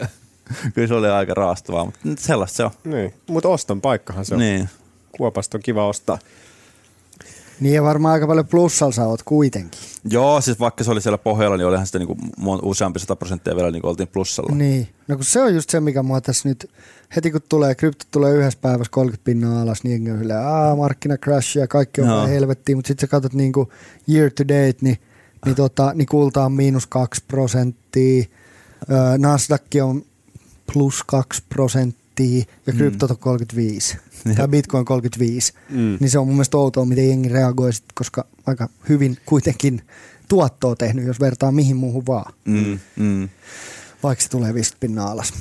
kyllä 0.74 0.88
se 0.88 0.94
oli 0.94 1.08
aika 1.08 1.34
raastavaa, 1.34 1.84
mutta 1.84 2.00
sellaista 2.18 2.56
se 2.56 2.64
on. 2.64 2.70
Niin, 2.84 3.14
mutta 3.28 3.48
oston 3.48 3.80
paikkahan 3.80 4.24
se 4.24 4.34
on. 4.34 4.40
Niin. 4.40 4.68
Kuopasta 5.16 5.58
on 5.58 5.62
kiva 5.62 5.86
ostaa. 5.88 6.18
Niin 7.60 7.74
ja 7.74 7.82
varmaan 7.82 8.12
aika 8.12 8.26
paljon 8.26 8.46
plussalla 8.46 8.92
sä 8.92 9.06
oot 9.06 9.22
kuitenkin. 9.22 9.80
Joo, 10.10 10.40
siis 10.40 10.60
vaikka 10.60 10.84
se 10.84 10.90
oli 10.90 11.00
siellä 11.00 11.18
pohjalla, 11.18 11.56
niin 11.56 11.66
olihan 11.66 11.86
sitä 11.86 11.98
niinku 11.98 12.16
useampi 12.62 12.98
sata 12.98 13.16
prosenttia 13.16 13.56
vielä 13.56 13.70
niin 13.70 13.86
oltiin 13.86 14.08
plussalla. 14.08 14.54
Niin, 14.54 14.88
no 15.08 15.16
kun 15.16 15.24
se 15.24 15.40
on 15.42 15.54
just 15.54 15.70
se, 15.70 15.80
mikä 15.80 16.02
mua 16.02 16.20
tässä 16.20 16.48
nyt, 16.48 16.70
heti 17.16 17.30
kun 17.30 17.40
tulee, 17.48 17.74
krypto 17.74 18.04
tulee 18.10 18.34
yhdessä 18.34 18.58
päivässä 18.62 18.90
30 18.90 19.24
pinnaa 19.24 19.62
alas, 19.62 19.84
niin 19.84 20.12
on 20.12 20.18
silleen, 20.18 20.40
aah, 20.40 20.76
markkina 20.76 21.16
crash 21.16 21.56
ja 21.56 21.68
kaikki 21.68 22.00
on 22.00 22.06
no. 22.06 22.26
helvettiin, 22.26 22.78
mutta 22.78 22.88
sitten 22.88 23.08
sä 23.08 23.10
katsot 23.10 23.34
niinku 23.34 23.72
year 24.08 24.30
to 24.30 24.44
date, 24.44 24.76
niin, 24.80 24.98
niin, 25.44 25.56
tota, 25.56 25.92
niin 25.94 26.06
kulta 26.06 26.44
on 26.44 26.52
miinus 26.52 26.86
2 26.86 27.22
prosenttia, 27.28 28.24
Nasdaq 29.18 29.62
on 29.82 30.04
plus 30.72 31.02
2 31.06 31.42
prosenttia 31.48 32.44
ja 32.66 32.72
kryptot 32.72 33.10
on 33.10 33.18
35 33.18 33.98
tai 34.36 34.48
Bitcoin 34.48 34.84
35, 34.84 35.52
mm. 35.70 35.96
niin 36.00 36.10
se 36.10 36.18
on 36.18 36.26
mun 36.26 36.36
mielestä 36.36 36.56
outoa, 36.56 36.84
miten 36.84 37.08
jengi 37.08 37.28
reagoi, 37.28 37.72
sit, 37.72 37.84
koska 37.94 38.26
aika 38.46 38.68
hyvin 38.88 39.18
kuitenkin 39.26 39.82
tuottoa 40.28 40.76
tehnyt, 40.76 41.06
jos 41.06 41.20
vertaa 41.20 41.52
mihin 41.52 41.76
muuhun 41.76 42.06
vaan. 42.06 42.32
Mm. 42.44 42.78
Mm. 42.96 43.28
Vaikka 44.02 44.22
se 44.22 44.30
tulee 44.30 44.54
50 44.54 44.80
pinnaa 44.80 45.10
alas. 45.10 45.32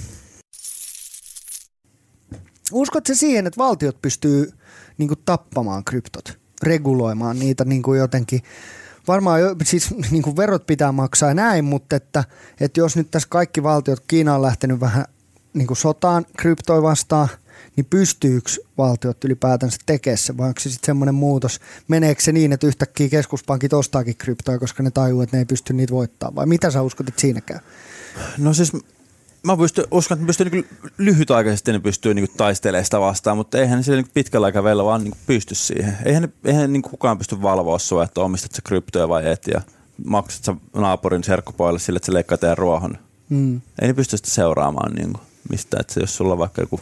Uskotko 2.71 3.15
siihen, 3.15 3.47
että 3.47 3.57
valtiot 3.57 4.01
pystyy 4.01 4.51
niin 4.97 5.07
kuin, 5.07 5.19
tappamaan 5.25 5.83
kryptot, 5.83 6.39
reguloimaan 6.63 7.39
niitä 7.39 7.65
niin 7.65 7.81
kuin 7.81 7.99
jotenkin 7.99 8.41
varmaan 9.07 9.41
siis 9.63 9.95
niin 10.11 10.23
kuin 10.23 10.35
verot 10.35 10.65
pitää 10.65 10.91
maksaa 10.91 11.29
ja 11.29 11.33
näin, 11.33 11.65
mutta 11.65 11.95
että, 11.95 12.23
että 12.59 12.79
jos 12.79 12.95
nyt 12.95 13.11
tässä 13.11 13.29
kaikki 13.29 13.63
valtiot, 13.63 14.03
Kiina 14.07 14.35
on 14.35 14.41
lähtenyt 14.41 14.79
vähän 14.79 15.05
niin 15.53 15.67
kuin 15.67 15.77
sotaan 15.77 16.25
kryptoi 16.37 16.81
vastaan, 16.81 17.27
niin 17.75 17.85
pystyykö 17.89 18.51
valtiot 18.77 19.23
ylipäätänsä 19.23 19.77
tekemään 19.85 20.17
se, 20.17 20.37
vai 20.37 20.47
onko 20.47 20.59
se 20.59 20.69
sitten 20.69 20.85
semmoinen 20.85 21.15
muutos, 21.15 21.59
meneekö 21.87 22.21
se 22.21 22.31
niin, 22.31 22.53
että 22.53 22.67
yhtäkkiä 22.67 23.09
keskuspankit 23.09 23.73
ostaakin 23.73 24.17
kryptoja, 24.17 24.59
koska 24.59 24.83
ne 24.83 24.91
tajuu, 24.91 25.21
että 25.21 25.37
ne 25.37 25.41
ei 25.41 25.45
pysty 25.45 25.73
niitä 25.73 25.93
voittamaan, 25.93 26.35
vai 26.35 26.45
mitä 26.45 26.71
sä 26.71 26.81
uskot, 26.81 27.07
että 27.07 27.21
siinä 27.21 27.41
käy? 27.41 27.59
No 28.37 28.53
siis 28.53 28.71
mä 29.43 29.57
pystyn, 29.57 29.85
uskon, 29.91 30.17
että 30.17 30.27
pystyy 30.27 30.49
niin 30.49 30.67
lyhytaikaisesti 30.97 31.71
ne 31.71 31.79
pystyy 31.79 32.13
niin 32.13 32.27
taistelemaan 32.37 32.85
sitä 32.85 32.99
vastaan, 32.99 33.37
mutta 33.37 33.57
eihän 33.57 33.83
ne 33.87 33.95
niin 33.95 34.05
pitkällä 34.13 34.45
aikavälillä 34.45 34.83
vaan 34.83 35.03
niin 35.03 35.13
pysty 35.27 35.55
siihen. 35.55 35.97
Eihän, 36.05 36.33
eihän 36.45 36.73
niin 36.73 36.81
kukaan 36.81 37.17
pysty 37.17 37.41
valvoa 37.41 37.79
sua, 37.79 38.03
että 38.03 38.21
omistat 38.21 38.51
sä 38.51 38.61
kryptoja 38.65 39.09
vai 39.09 39.31
et 39.31 39.47
ja 39.47 39.61
maksat 40.05 40.43
sä 40.43 40.55
naapurin 40.73 41.23
serkkupoille 41.23 41.79
sille, 41.79 41.97
että 41.97 42.05
se 42.05 42.13
leikkaa 42.13 42.37
teidän 42.37 42.57
ruohon. 42.57 42.97
Mm. 43.29 43.61
Ei 43.81 43.87
ne 43.87 43.93
pysty 43.93 44.17
sitä 44.17 44.29
seuraamaan 44.29 44.93
niin 44.93 45.13
kuin, 45.13 45.23
mistä, 45.49 45.77
että 45.79 45.99
jos 45.99 46.17
sulla 46.17 46.33
on 46.33 46.39
vaikka 46.39 46.61
joku 46.61 46.81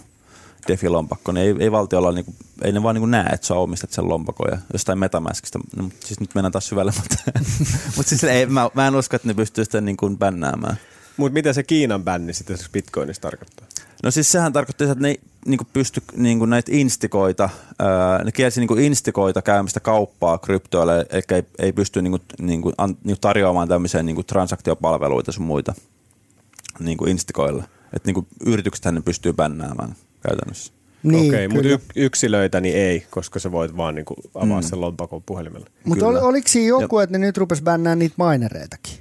defilompakko, 0.70 1.32
niin 1.32 1.48
ei, 1.48 1.56
ei 1.60 1.72
valtiolla, 1.72 2.12
niin 2.12 2.26
kuin, 2.26 2.36
ei 2.64 2.72
ne 2.72 2.84
vaan 2.84 2.96
niin 2.96 3.12
näe, 3.12 3.30
että 3.34 3.48
sä 3.48 3.56
omistat 3.56 3.92
sen 3.92 4.10
lompakon 4.10 4.52
ja 4.52 4.58
jostain 4.74 5.00
metamaskista. 5.00 5.60
No, 5.76 5.84
mutta 5.84 6.08
siis 6.08 6.20
nyt 6.20 6.36
mennään 6.36 6.52
taas 6.52 6.68
syvälle, 6.68 6.94
mutta, 6.98 7.16
mutta 7.96 8.10
siis 8.10 8.24
ei, 8.24 8.46
mä, 8.46 8.70
mä, 8.74 8.88
en 8.88 8.96
usko, 8.96 9.16
että 9.16 9.28
ne 9.28 9.34
pystyy 9.34 9.66
sitä 9.66 9.82
niin 9.82 9.98
kuin 9.98 10.18
bännäämään. 10.18 10.78
Mutta 11.18 11.34
mitä 11.34 11.54
se 11.54 11.64
Kiinan 11.64 12.04
bänni 12.04 12.34
sitten 12.34 12.58
Bitcoinissa 12.74 13.22
tarkoittaa? 13.22 13.68
No 14.04 14.12
siis 14.12 14.32
sehän 14.32 14.54
tarkoittaa, 14.54 14.92
että 14.92 15.02
ne 15.02 15.16
niin 15.46 15.60
pysty 15.74 16.02
niin 16.16 16.50
näitä 16.50 16.72
instikoita, 16.76 17.50
ää, 17.80 18.24
ne 18.24 18.32
kielsi 18.32 18.60
niin 18.66 18.80
instikoita 18.80 19.42
käymistä 19.42 19.80
kauppaa 19.80 20.38
kryptoille, 20.38 21.06
eikä 21.10 21.36
ei, 21.36 21.44
ei 21.60 21.74
pysty 21.74 22.02
niin 22.02 22.12
kuin, 22.12 22.22
niin 22.40 22.62
kuin, 22.62 22.76
an, 22.78 22.98
niin 23.04 23.18
tarjoamaan 23.22 23.68
tämmöisiä 23.68 24.04
niin 24.04 24.26
transaktiopalveluita 24.26 25.32
sun 25.32 25.46
muita 25.46 25.74
niin 26.80 27.08
instikoille. 27.08 27.64
Että 27.94 28.12
niin 28.12 28.28
yrityksethän 28.46 28.96
ne 28.96 29.02
pystyy 29.02 29.34
bännäämään 29.34 29.96
käytännössä. 30.28 30.74
Niin, 31.04 31.34
Okei, 31.34 31.48
mutta 31.48 31.68
y- 31.68 31.80
yksilöitä 31.96 32.62
niin 32.62 32.76
ei, 32.76 33.08
koska 33.10 33.40
sä 33.40 33.52
voit 33.52 33.78
vaan 33.78 33.96
niinku 33.96 34.16
avaa 34.36 34.62
mm. 34.62 34.68
sen 34.68 34.82
lompakon 34.82 35.24
puhelimella. 35.26 35.66
Mutta 35.84 36.08
ol, 36.08 36.16
oliko 36.16 36.48
siinä 36.48 36.68
joku, 36.68 36.96
Joo. 36.96 37.02
että 37.02 37.18
ne 37.18 37.26
nyt 37.26 37.38
rupes 37.38 37.62
bännää 37.62 37.96
niitä 37.96 38.16
minereitakin? 38.18 38.94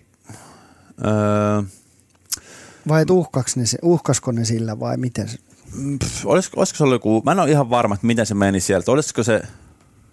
Öö, 1.06 1.62
vai 2.88 3.04
ne, 3.56 3.64
uhkasko 3.82 4.32
ne 4.32 4.44
sillä 4.44 4.80
vai 4.80 4.96
miten? 4.96 5.28
Pff, 6.04 6.26
olisiko, 6.26 6.60
olisiko 6.60 6.76
se 6.76 6.84
ollut 6.84 6.94
joku, 6.94 7.22
mä 7.24 7.32
en 7.32 7.40
ole 7.40 7.50
ihan 7.50 7.70
varma, 7.70 7.94
että 7.94 8.06
miten 8.06 8.26
se 8.26 8.34
meni 8.34 8.60
sieltä. 8.60 8.92
Olisiko 8.92 9.22
se, 9.22 9.42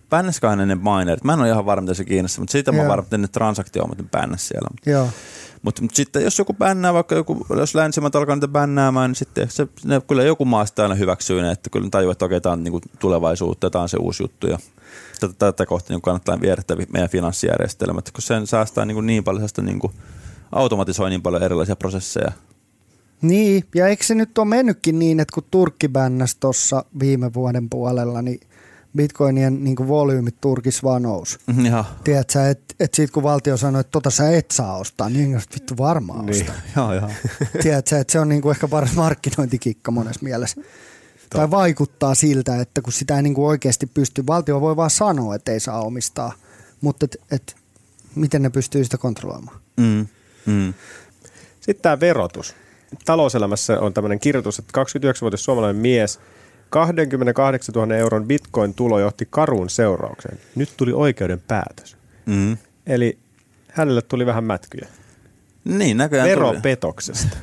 bännäsköhän 0.10 0.68
ne 0.68 0.76
minerit? 0.76 1.24
Mä 1.24 1.34
en 1.34 1.40
ole 1.40 1.50
ihan 1.50 1.66
varma, 1.66 1.82
mitä 1.82 1.94
se 1.94 2.06
kiinnostaa, 2.06 2.42
mutta 2.42 2.52
siitä 2.52 2.72
mä 2.72 2.78
oon 2.78 2.88
varma, 2.88 3.04
että 3.04 3.18
ne 3.18 3.28
transaktioimat 3.28 3.98
bännäs 4.12 4.48
siellä. 4.48 4.70
Joo. 4.86 5.10
Mutta 5.62 5.82
mut 5.82 5.96
sitten 5.96 6.24
jos 6.24 6.40
joku 6.40 6.54
bännää, 6.54 6.94
vaikka 6.94 7.16
joku, 7.16 7.46
jos 7.50 7.76
länsimät 7.76 8.16
alkaa 8.16 8.36
niitä 8.36 8.48
bännäämään, 8.48 9.10
niin 9.10 9.16
sitten 9.16 9.50
se, 9.50 9.68
ne, 9.86 10.02
kyllä 10.08 10.24
joku 10.24 10.46
maa 10.46 10.66
sitä 10.66 10.84
aina 10.84 10.96
hyväksyy 10.96 11.42
ne, 11.42 11.52
että 11.52 11.70
kyllä 11.70 11.90
tajuu, 11.90 12.12
että 12.12 12.26
okei, 12.26 12.42
tämä 12.42 12.54
on 12.54 12.64
niinku 12.64 12.82
tulevaisuutta, 13.00 13.70
tämä 13.70 13.82
on 13.82 13.90
se 13.90 13.98
uusi 13.98 14.24
juttu. 14.24 14.48
Ja 14.48 14.60
tätä, 15.20 15.34
tätä 15.34 15.66
kohtaa 15.66 15.96
niin 15.96 16.02
kannattaa 16.02 16.42
viedä 16.42 16.62
meidän 16.94 17.10
finanssijärjestelmät, 17.10 18.12
kun 18.12 18.22
sen 18.22 18.48
säästää 18.48 18.86
niin, 18.86 19.06
niin 19.06 19.24
paljon, 19.24 19.48
sitä 19.48 19.62
niin 19.62 19.80
kuin 19.80 19.94
automatisoi 20.52 21.10
niin 21.10 21.22
paljon 21.22 21.44
erilaisia 21.44 21.76
prosesseja. 21.76 22.32
Niin, 23.22 23.64
ja 23.76 23.88
eikö 23.88 24.04
se 24.04 24.16
nyt 24.16 24.38
ole 24.38 24.48
mennytkin 24.48 25.00
niin, 25.00 25.20
että 25.20 25.34
kun 25.34 25.44
Turkki 25.52 25.88
bännäsi 25.88 26.38
tuossa 26.40 26.86
viime 27.00 27.34
vuoden 27.34 27.70
puolella, 27.70 28.22
niin– 28.22 28.40
bitcoinien 28.96 29.64
niin 29.64 29.76
kuin 29.76 29.88
volyymit 29.88 30.42
Turkissa 30.42 30.84
vaan 30.84 31.02
nousi. 31.02 31.40
Mm, 31.48 31.66
ja. 31.66 31.86
Tiedätkö, 32.04 32.50
että 32.50 32.76
et 32.80 32.94
siitä 32.94 33.14
kun 33.14 33.24
valtio 33.24 33.58
sanoi, 33.58 33.82
että 33.82 33.92
tota 33.92 34.10
sä 34.10 34.38
et 34.38 34.52
saa 34.52 34.78
ostaa, 34.78 35.10
niin 35.10 35.20
jengi 35.20 35.46
vittu 35.56 35.78
varmaan 35.78 36.26
niin. 36.26 36.42
ostaa. 36.42 36.56
Joo, 36.76 36.94
joo. 36.94 37.10
Tiedätkö, 37.62 38.00
että 38.00 38.12
se 38.12 38.20
on 38.20 38.30
niin 38.30 38.42
kuin 38.42 38.52
ehkä 38.52 38.68
paras 38.68 38.96
markkinointikikka 38.96 39.92
monessa 39.92 40.20
mielessä. 40.24 40.56
Totta. 40.56 41.38
Tai 41.38 41.52
vaikuttaa 41.52 42.16
siltä, 42.16 42.62
että 42.62 42.82
kun 42.82 42.94
sitä 42.94 43.16
ei 43.16 43.24
niin 43.24 43.34
kuin 43.34 43.48
oikeasti 43.48 43.86
pysty, 43.86 44.28
valtio 44.28 44.62
voi 44.62 44.76
vaan 44.76 44.90
sanoa, 44.90 45.36
että 45.36 45.52
ei 45.52 45.60
saa 45.60 45.82
omistaa, 45.82 46.34
mutta 46.82 47.06
et, 47.06 47.18
et, 47.32 47.56
miten 48.16 48.42
ne 48.42 48.50
pystyy 48.50 48.84
sitä 48.84 48.98
kontrolloimaan. 48.98 49.58
Mm. 49.78 50.08
Mm. 50.46 50.74
Sitten 51.60 51.82
tämä 51.82 52.00
verotus. 52.00 52.56
Talouselämässä 53.06 53.80
on 53.80 53.94
tämmöinen 53.94 54.20
kirjoitus, 54.20 54.60
että 54.60 54.82
29-vuotias 54.82 55.44
suomalainen 55.44 55.82
mies– 55.82 56.20
28 56.70 57.74
000 57.76 57.96
euron 57.96 58.28
bitcoin-tulo 58.28 59.00
johti 59.00 59.28
karuun 59.30 59.70
seuraukseen. 59.70 60.40
Nyt 60.56 60.74
tuli 60.78 60.94
oikeuden 60.94 61.42
päätös. 61.48 61.98
Mm. 62.26 62.58
Eli 62.88 63.18
hänelle 63.72 64.02
tuli 64.02 64.26
vähän 64.26 64.44
mätkyjä. 64.44 64.88
Niin, 65.64 65.98
näköjään 65.98 66.30
Veropetoksesta. 66.30 67.38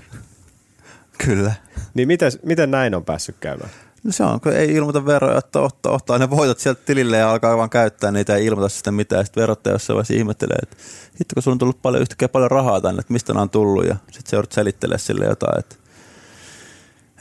Kyllä. 1.25 1.53
Niin 1.95 2.09
miten, 2.09 2.33
miten 2.45 2.71
näin 2.71 2.95
on 2.95 3.05
päässyt 3.05 3.37
käymään? 3.41 3.71
No 4.05 4.13
se 4.13 4.25
on, 4.25 4.41
kun 4.41 4.53
ei 4.53 4.75
ilmoita 4.75 5.07
veroja, 5.07 5.39
että 5.39 5.61
ottaa, 5.61 5.93
ottaa 5.93 6.19
ne 6.19 6.31
voitot 6.31 6.59
sieltä 6.59 6.83
tilille 6.85 7.17
ja 7.17 7.31
alkaa 7.31 7.57
vaan 7.57 7.71
käyttää 7.71 8.11
niitä 8.11 8.33
ja 8.33 8.39
ilmoita 8.39 8.69
sitä 8.69 8.91
mitään. 8.93 9.21
Ja 9.21 9.25
sitten 9.25 9.41
verottaja 9.41 9.75
jossain 9.75 9.95
vaiheessa 9.95 10.15
ihmettelee, 10.15 10.59
että 10.63 10.77
hitto 11.21 11.35
kun 11.35 11.43
sulla 11.43 11.55
on 11.55 11.59
tullut 11.59 11.83
paljon 11.83 12.03
yhtäkkiä 12.03 12.29
paljon 12.29 12.51
rahaa 12.51 12.81
tänne, 12.81 13.01
että 13.01 13.13
mistä 13.13 13.33
nämä 13.33 13.43
on 13.43 13.51
tullut. 13.51 13.87
Ja 13.87 13.97
sitten 14.11 14.31
se 14.31 14.37
joudut 14.37 14.53
selittelemään 14.53 15.01
sille 15.01 15.25
jotain, 15.25 15.59
että, 15.59 15.77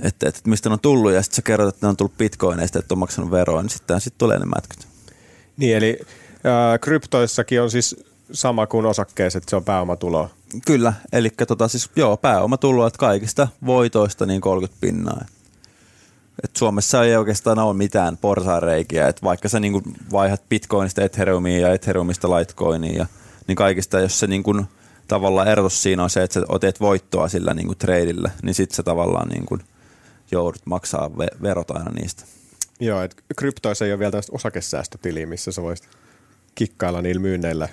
että, 0.04 0.30
että, 0.30 0.42
mistä 0.46 0.70
ne 0.70 0.74
on 0.74 0.80
tullut. 0.80 1.12
Ja 1.12 1.22
sitten 1.22 1.36
sä 1.36 1.42
kerrot, 1.42 1.76
että 1.76 1.88
ne 1.88 1.89
on 1.89 1.98
tullut 1.98 2.18
bitcoineista, 2.18 2.80
että 2.80 2.94
on 2.94 3.00
maksanut 3.00 3.32
veroa, 3.32 3.62
niin 3.62 3.70
sitten 3.70 4.02
sit 4.02 4.18
tulee 4.18 4.39
ne 4.39 4.46
mätkyt. 4.46 4.88
Niin, 5.58 5.78
eli 5.78 6.00
äh, 6.34 6.80
kryptoissakin 6.82 7.62
on 7.62 7.72
siis 7.72 7.96
sama 8.32 8.68
kuin 8.68 8.86
osakkeessa, 8.86 9.38
että 9.38 9.50
se 9.50 9.56
on 9.56 9.64
pääomatuloa. 9.64 10.30
Kyllä, 10.66 10.94
eli 11.14 11.30
tota, 11.48 11.68
siis, 11.68 11.89
joo, 11.96 12.18
pääomatuloa, 12.18 12.88
että 12.88 12.98
kaikista 12.98 13.48
voitoista 13.66 14.26
niin 14.26 14.42
30 14.42 14.82
pinnaa. 14.82 15.26
Et 16.44 16.56
Suomessa 16.56 17.04
ei 17.04 17.16
oikeastaan 17.16 17.60
ole 17.60 17.74
mitään 17.74 18.18
porsaareikiä, 18.18 19.08
että 19.08 19.22
vaikka 19.24 19.50
sä 19.50 19.60
niin 19.60 19.84
vaihdat 20.12 20.50
bitcoinista 20.50 21.02
Ethereumiin 21.02 21.62
ja 21.62 21.74
Ethereumista 21.74 22.38
Litecoiniin, 22.38 22.96
ja, 22.96 23.06
niin 23.48 23.56
kaikista, 23.56 24.00
jos 24.00 24.20
se 24.20 24.28
niin 24.28 24.44
kuin, 24.44 24.66
tavallaan 25.08 25.48
erotus 25.48 25.84
siinä 25.84 26.04
on 26.04 26.10
se, 26.10 26.24
että 26.24 26.34
sä 26.34 26.46
otet 26.50 26.80
voittoa 26.80 27.28
sillä 27.28 27.54
niin 27.54 27.68
kuin 27.68 27.78
tradeillä, 27.78 28.32
niin 28.44 28.54
sit 28.54 28.72
sä 28.72 28.84
tavallaan 28.84 29.30
niin 29.30 29.46
kuin, 29.46 29.62
joudut 30.32 30.61
maksaa 30.65 31.07
ve- 31.07 31.41
verot 31.41 31.71
aina 31.71 31.91
niistä. 31.91 32.23
Joo, 32.79 33.01
että 33.01 33.23
kryptoissa 33.38 33.86
ei 33.86 33.91
ole 33.91 33.99
vielä 33.99 34.11
tällaista 34.11 34.36
osakesäästötiliä, 34.36 35.25
missä 35.25 35.51
sä 35.51 35.61
voisit 35.61 35.89
kikkailla 36.55 37.01
niillä 37.01 37.21
myynneillä 37.21 37.69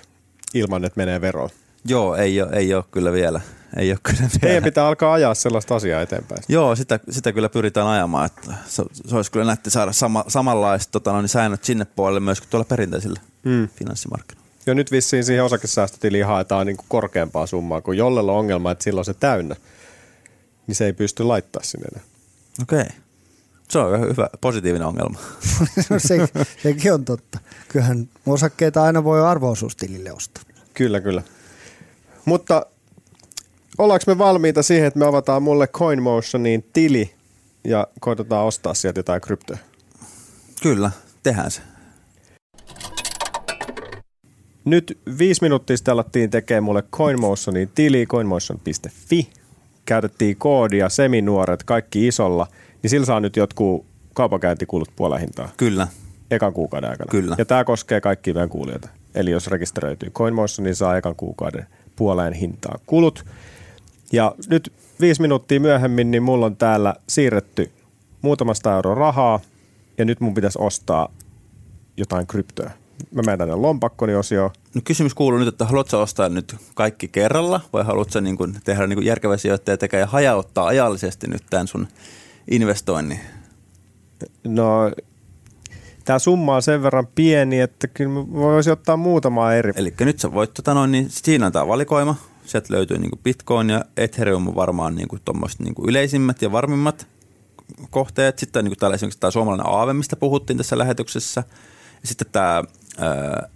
ilman, 0.53 0.85
että 0.85 0.97
menee 0.97 1.21
veroon. 1.21 1.49
Joo, 1.85 2.15
ei 2.15 2.41
ole, 2.41 2.51
ei 2.53 2.73
ole 2.73 2.83
kyllä 2.91 3.11
vielä. 3.11 3.41
Ei 3.77 3.91
ole 3.91 3.99
kyllä 4.03 4.19
vielä. 4.19 4.39
Teidän 4.41 4.63
pitää 4.63 4.87
alkaa 4.87 5.13
ajaa 5.13 5.33
sellaista 5.33 5.75
asiaa 5.75 6.01
eteenpäin. 6.01 6.43
Joo, 6.47 6.75
sitä, 6.75 6.99
sitä 7.09 7.31
kyllä 7.31 7.49
pyritään 7.49 7.87
ajamaan. 7.87 8.25
Että 8.25 8.53
se, 8.67 8.83
se 8.93 9.15
olisi 9.15 9.31
kyllä 9.31 9.45
nätti 9.45 9.69
saada 9.69 9.91
sama, 9.91 10.25
samanlaiset 10.27 10.91
tota, 10.91 11.11
no, 11.11 11.21
niin 11.21 11.29
säännöt 11.29 11.63
sinne 11.63 11.85
puolelle 11.85 12.19
myös 12.19 12.41
kuin 12.41 12.49
tuolla 12.49 12.65
perinteisillä 12.65 13.19
mm. 13.43 13.67
finanssimarkkinoilla. 13.69 14.49
Jo 14.65 14.73
nyt 14.73 14.91
vissiin 14.91 15.23
siihen 15.23 15.45
osakesäästötiliin 15.45 16.25
haetaan 16.25 16.67
niin 16.67 16.77
kuin 16.77 16.85
korkeampaa 16.89 17.47
summaa, 17.47 17.81
kun 17.81 17.97
jollella 17.97 18.31
on 18.31 18.37
ongelma, 18.37 18.71
että 18.71 18.83
silloin 18.83 19.05
se 19.05 19.13
täynnä, 19.13 19.55
niin 20.67 20.75
se 20.75 20.85
ei 20.85 20.93
pysty 20.93 21.23
laittaa 21.23 21.63
sinne 21.63 21.87
enää. 21.95 22.03
Okei. 22.61 22.81
Okay. 22.81 22.91
Se 23.69 23.79
on 23.79 24.01
hyvä, 24.01 24.29
positiivinen 24.41 24.87
ongelma. 24.87 25.19
no 25.89 25.99
se, 26.07 26.27
sekin 26.63 26.93
on 26.93 27.05
totta. 27.05 27.39
Kyllähän 27.67 28.09
osakkeita 28.25 28.83
aina 28.83 29.03
voi 29.03 29.21
arvoosuustilille 29.21 30.11
ostaa. 30.11 30.43
Kyllä, 30.73 31.01
kyllä. 31.01 31.23
Mutta 32.25 32.65
ollaanko 33.77 34.03
me 34.07 34.17
valmiita 34.17 34.63
siihen, 34.63 34.87
että 34.87 34.99
me 34.99 35.05
avataan 35.05 35.43
mulle 35.43 35.67
CoinMotionin 35.67 36.65
tili 36.73 37.13
ja 37.63 37.87
koitetaan 37.99 38.45
ostaa 38.45 38.73
sieltä 38.73 38.99
jotain 38.99 39.21
kryptoa? 39.21 39.57
Kyllä, 40.61 40.91
tehdään 41.23 41.51
se. 41.51 41.61
Nyt 44.65 44.99
viisi 45.17 45.41
minuuttia 45.41 45.77
sitten 45.77 45.91
alettiin 45.91 46.29
tekemään 46.29 46.63
mulle 46.63 46.83
CoinMotionin 46.91 47.69
tili, 47.75 48.05
coinmotion.fi. 48.05 49.29
Käytettiin 49.89 50.37
koodia, 50.37 50.89
seminuoret, 50.89 51.63
kaikki 51.63 52.07
isolla, 52.07 52.47
niin 52.83 52.89
sillä 52.89 53.05
saa 53.05 53.19
nyt 53.19 53.35
jotkut 53.35 53.85
kaupankäyntikulut 54.13 54.89
puolen 54.95 55.19
hintaa. 55.19 55.49
Kyllä. 55.57 55.87
Ekan 56.31 56.53
kuukauden 56.53 56.89
aikana. 56.89 57.11
Kyllä. 57.11 57.35
Ja 57.37 57.45
tämä 57.45 57.63
koskee 57.63 58.01
kaikkia 58.01 58.33
meidän 58.33 58.49
kuulijoita. 58.49 58.89
Eli 59.15 59.31
jos 59.31 59.47
rekisteröityy 59.47 60.09
CoinMotion, 60.09 60.63
niin 60.63 60.75
saa 60.75 60.97
ekan 60.97 61.15
kuukauden 61.15 61.65
puoleen 61.95 62.33
hintaa 62.33 62.79
kulut. 62.85 63.25
Ja 64.11 64.35
nyt 64.49 64.73
viisi 64.99 65.21
minuuttia 65.21 65.59
myöhemmin, 65.59 66.11
niin 66.11 66.23
mulla 66.23 66.45
on 66.45 66.55
täällä 66.55 66.95
siirretty 67.07 67.71
muutamasta 68.21 68.75
euroa 68.75 68.95
rahaa, 68.95 69.39
ja 69.97 70.05
nyt 70.05 70.19
mun 70.19 70.33
pitäisi 70.33 70.59
ostaa 70.61 71.13
jotain 71.97 72.27
kryptoa. 72.27 72.69
Mä 73.11 73.21
menen 73.21 73.39
tänne 73.39 73.55
lompakkoni 73.55 74.15
osio. 74.15 74.51
No 74.75 74.81
kysymys 74.83 75.13
kuuluu 75.13 75.39
nyt, 75.39 75.47
että 75.47 75.65
haluatko 75.65 76.01
ostaa 76.01 76.29
nyt 76.29 76.55
kaikki 76.75 77.07
kerralla 77.07 77.61
vai 77.73 77.83
haluatko 77.83 78.19
niin 78.19 78.37
kuin 78.37 78.55
tehdä 78.63 78.87
niin 78.87 78.97
kuin 78.97 79.05
järkevä 79.05 79.37
sijoittaja 79.37 79.77
tekee 79.77 79.99
ja 79.99 80.07
hajauttaa 80.07 80.67
ajallisesti 80.67 81.27
nyt 81.27 81.43
tämän 81.49 81.67
sun 81.67 81.87
investoinnin? 82.51 83.19
No, 84.43 84.91
tämä 86.05 86.19
summa 86.19 86.55
on 86.55 86.61
sen 86.61 86.83
verran 86.83 87.07
pieni, 87.07 87.59
että 87.59 87.87
kyllä 87.87 88.13
voisi 88.13 88.71
ottaa 88.71 88.97
muutamaa 88.97 89.53
eri. 89.53 89.73
Eli 89.75 89.93
nyt 89.99 90.19
sä 90.19 90.33
voit, 90.33 90.53
tota 90.53 90.73
noin, 90.73 90.91
niin 90.91 91.09
siinä 91.09 91.45
on 91.45 91.51
tämä 91.51 91.67
valikoima. 91.67 92.15
Sieltä 92.45 92.73
löytyy 92.73 92.97
niin 92.97 93.09
kuin 93.09 93.21
Bitcoin 93.23 93.69
ja 93.69 93.85
Ethereum 93.97 94.47
on 94.47 94.55
varmaan 94.55 94.95
niin 94.95 95.07
kuin 95.07 95.21
niin 95.59 95.75
kuin 95.75 95.89
yleisimmät 95.89 96.41
ja 96.41 96.51
varmimmat 96.51 97.07
kohteet. 97.89 98.39
Sitten 98.39 98.65
niin 98.65 98.71
kuin 98.71 98.79
täällä 98.79 98.95
esimerkiksi 98.95 99.19
tämä 99.19 99.31
suomalainen 99.31 99.67
aave, 99.67 99.93
mistä 99.93 100.15
puhuttiin 100.15 100.57
tässä 100.57 100.77
lähetyksessä. 100.77 101.43
Ja 102.01 102.07
sitten 102.07 102.27
tämä 102.31 102.63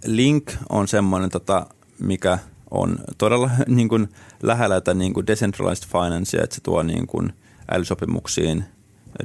Link 0.06 0.52
on 0.68 0.88
semmoinen, 0.88 1.30
tota, 1.30 1.66
mikä 2.00 2.38
on 2.70 2.98
todella 3.18 3.50
niin 3.66 3.88
kuin 3.88 4.08
lähellä 4.42 4.74
tätä 4.74 4.94
niin 4.94 5.14
kuin 5.14 5.26
decentralized 5.26 5.88
financea, 5.88 6.44
että 6.44 6.54
se 6.54 6.60
tuo 6.60 6.82
niin 6.82 7.06
kuin 7.06 7.32
älysopimuksiin 7.70 8.64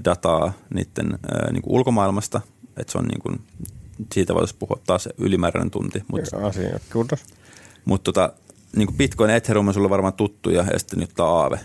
dataa 0.05 0.53
niiden 0.73 1.19
niin 1.51 1.61
kuin 1.61 1.75
ulkomaailmasta, 1.75 2.41
että 2.77 2.91
se 2.91 2.97
on 2.97 3.05
niin 3.05 3.21
kuin, 3.21 3.41
siitä 4.13 4.33
voitaisiin 4.33 4.59
puhua 4.59 4.79
taas 4.87 5.09
ylimääräinen 5.17 5.71
tunti. 5.71 6.03
Mutta, 6.07 6.37
Asia, 6.37 6.69
Mutta 7.85 8.03
tota, 8.03 8.33
niin 8.75 8.87
kuin 8.87 8.97
Bitcoin 8.97 9.29
ja 9.29 9.35
Ethereum 9.35 9.67
on 9.67 9.73
sulle 9.73 9.89
varmaan 9.89 10.13
tuttuja 10.13 10.65
ja 10.71 10.79
sitten 10.79 10.99
nyt 10.99 11.09
tämä 11.15 11.29
Aave. 11.29 11.59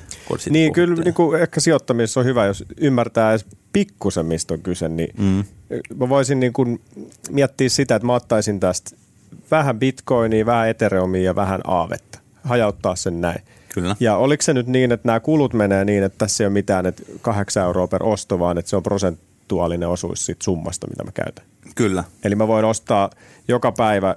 Niin, 0.50 0.72
kyllä 0.72 1.02
niin 1.04 1.14
kuin 1.14 1.40
ehkä 1.40 1.60
sijoittamisessa 1.60 2.20
on 2.20 2.26
hyvä, 2.26 2.46
jos 2.46 2.64
ymmärtää 2.76 3.30
edes 3.30 3.46
pikkusen, 3.72 4.26
mistä 4.26 4.54
on 4.54 4.62
kyse, 4.62 4.88
niin 4.88 5.14
mm. 5.18 5.44
Mä 5.96 6.08
voisin 6.08 6.40
niin 6.40 6.52
kuin 6.52 6.80
miettiä 7.30 7.68
sitä, 7.68 7.94
että 7.94 8.06
mä 8.06 8.14
ottaisin 8.14 8.60
tästä 8.60 8.96
vähän 9.50 9.78
Bitcoinia, 9.78 10.46
vähän 10.46 10.68
Ethereumia 10.68 11.22
ja 11.22 11.34
vähän 11.34 11.60
Aavetta. 11.64 12.18
Hajauttaa 12.44 12.96
sen 12.96 13.20
näin. 13.20 13.42
Kyllä. 13.74 13.96
Ja 14.00 14.16
oliko 14.16 14.42
se 14.42 14.54
nyt 14.54 14.66
niin, 14.66 14.92
että 14.92 15.08
nämä 15.08 15.20
kulut 15.20 15.52
menee 15.52 15.84
niin, 15.84 16.02
että 16.02 16.18
tässä 16.18 16.44
ei 16.44 16.46
ole 16.46 16.52
mitään, 16.52 16.86
että 16.86 17.02
8 17.22 17.62
euroa 17.62 17.86
per 17.86 18.02
osto, 18.02 18.38
vaan 18.38 18.58
että 18.58 18.68
se 18.68 18.76
on 18.76 18.82
prosentuaalinen 18.82 19.88
osuus 19.88 20.26
siitä 20.26 20.44
summasta, 20.44 20.86
mitä 20.86 21.04
mä 21.04 21.12
käytän? 21.12 21.44
Kyllä. 21.74 22.04
Eli 22.24 22.34
mä 22.34 22.48
voin 22.48 22.64
ostaa 22.64 23.10
joka 23.48 23.72
päivä 23.72 24.14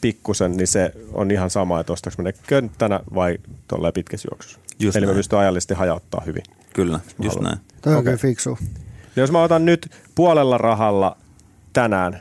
pikkusen, 0.00 0.56
niin 0.56 0.66
se 0.66 0.92
on 1.12 1.30
ihan 1.30 1.50
sama, 1.50 1.80
että 1.80 1.92
ostaako 1.92 2.22
ne 2.22 2.32
könttänä 2.46 3.00
vai 3.14 3.38
tuolla 3.68 3.92
pitkässä 3.92 4.28
juoksussa. 4.32 4.58
Just 4.78 4.96
Eli 4.96 5.06
näin. 5.06 5.14
mä 5.14 5.18
pystyn 5.18 5.38
ajallisesti 5.38 5.74
hajauttaa 5.74 6.22
hyvin. 6.26 6.42
Kyllä, 6.72 7.00
just 7.22 7.36
haluan. 7.36 7.50
näin. 7.50 7.58
Toi 7.82 7.92
on 7.92 7.98
okay. 7.98 8.16
fiksu. 8.16 8.58
Jos 9.16 9.30
mä 9.30 9.42
otan 9.42 9.64
nyt 9.64 9.90
puolella 10.14 10.58
rahalla 10.58 11.16
tänään 11.72 12.20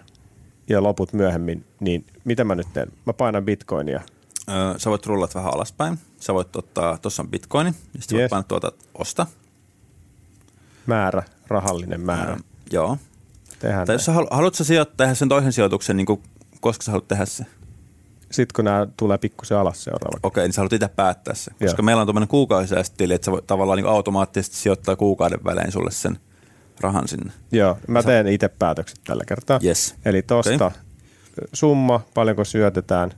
ja 0.69 0.83
loput 0.83 1.13
myöhemmin, 1.13 1.65
niin 1.79 2.05
mitä 2.23 2.43
mä 2.43 2.55
nyt 2.55 2.67
teen? 2.73 2.91
Mä 3.05 3.13
painan 3.13 3.45
bitcoinia. 3.45 4.01
Öö, 4.49 4.55
sä 4.77 4.89
voit 4.89 5.05
rullat 5.05 5.35
vähän 5.35 5.53
alaspäin. 5.53 5.99
Sä 6.19 6.33
voit 6.33 6.55
ottaa, 6.55 6.97
tuossa 6.97 7.23
on 7.23 7.29
bitcoini, 7.29 7.69
ja 7.69 8.01
sitten 8.01 8.17
yes. 8.17 8.21
voit 8.21 8.29
painaa 8.29 8.47
tuota 8.47 8.71
osta. 8.93 9.27
Määrä, 10.85 11.23
rahallinen 11.47 12.01
määrä. 12.01 12.31
Öö, 12.31 12.39
joo. 12.71 12.97
Tehdään 13.59 13.87
tai 13.87 13.95
jos 13.95 14.05
sä 14.05 14.11
halu, 14.11 14.27
haluatko 14.31 14.63
sijoittaa 14.63 15.15
sen 15.15 15.29
toisen 15.29 15.53
sijoituksen, 15.53 15.97
niin 15.97 16.05
kuin, 16.05 16.23
koska 16.61 16.83
sä 16.83 16.91
haluat 16.91 17.07
tehdä 17.07 17.25
se? 17.25 17.45
sitten 18.33 18.55
kun 18.55 18.65
nämä 18.65 18.87
tulee 18.97 19.17
pikkusen 19.17 19.57
alas 19.57 19.83
seuraava. 19.83 20.19
Okei, 20.23 20.43
niin 20.43 20.53
sä 20.53 20.61
haluat 20.61 20.73
itse 20.73 20.87
päättää 20.87 21.33
se. 21.33 21.51
Koska 21.51 21.81
Joo. 21.81 21.85
meillä 21.85 22.01
on 22.01 22.07
tuommoinen 22.07 22.27
kuukausisäästötili, 22.27 23.13
että 23.13 23.25
sä 23.25 23.31
voit 23.31 23.47
tavallaan 23.47 23.77
niin 23.77 23.87
automaattisesti 23.87 24.55
sijoittaa 24.55 24.95
kuukauden 24.95 25.43
välein 25.43 25.71
sulle 25.71 25.91
sen 25.91 26.19
rahan 26.79 27.07
sinne. 27.07 27.31
Joo, 27.51 27.77
mä 27.87 28.03
teen 28.03 28.27
itse 28.27 28.47
päätökset 28.47 28.99
tällä 29.03 29.23
kertaa. 29.27 29.59
Yes. 29.63 29.95
Eli 30.05 30.21
tosta 30.21 30.65
okay. 30.65 30.79
summa, 31.53 32.01
paljonko 32.13 32.43
syötetään, 32.43 33.11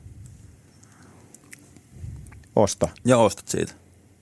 osta. 2.56 2.89
Ja 3.06 3.18
ostat 3.18 3.47
siitä. 3.47 3.74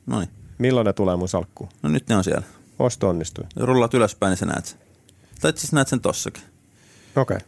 Noin. 0.05 0.27
Milloin 0.57 0.85
ne 0.85 0.93
tulee 0.93 1.15
mun 1.15 1.29
salkkuun? 1.29 1.69
No 1.81 1.89
nyt 1.89 2.09
ne 2.09 2.15
on 2.15 2.23
siellä. 2.23 2.45
Osto 2.79 3.09
onnistui. 3.09 3.45
Ja 3.55 3.65
rullaat 3.65 3.93
ylöspäin, 3.93 4.29
niin 4.31 4.37
sä 4.37 4.45
näet 4.45 4.65
sen. 4.65 4.79
Tai 5.41 5.53
siis 5.55 5.73
näet 5.73 5.87
sen 5.87 6.01
tossakin. 6.01 6.43
Okei. 7.15 7.37
Okay. 7.37 7.47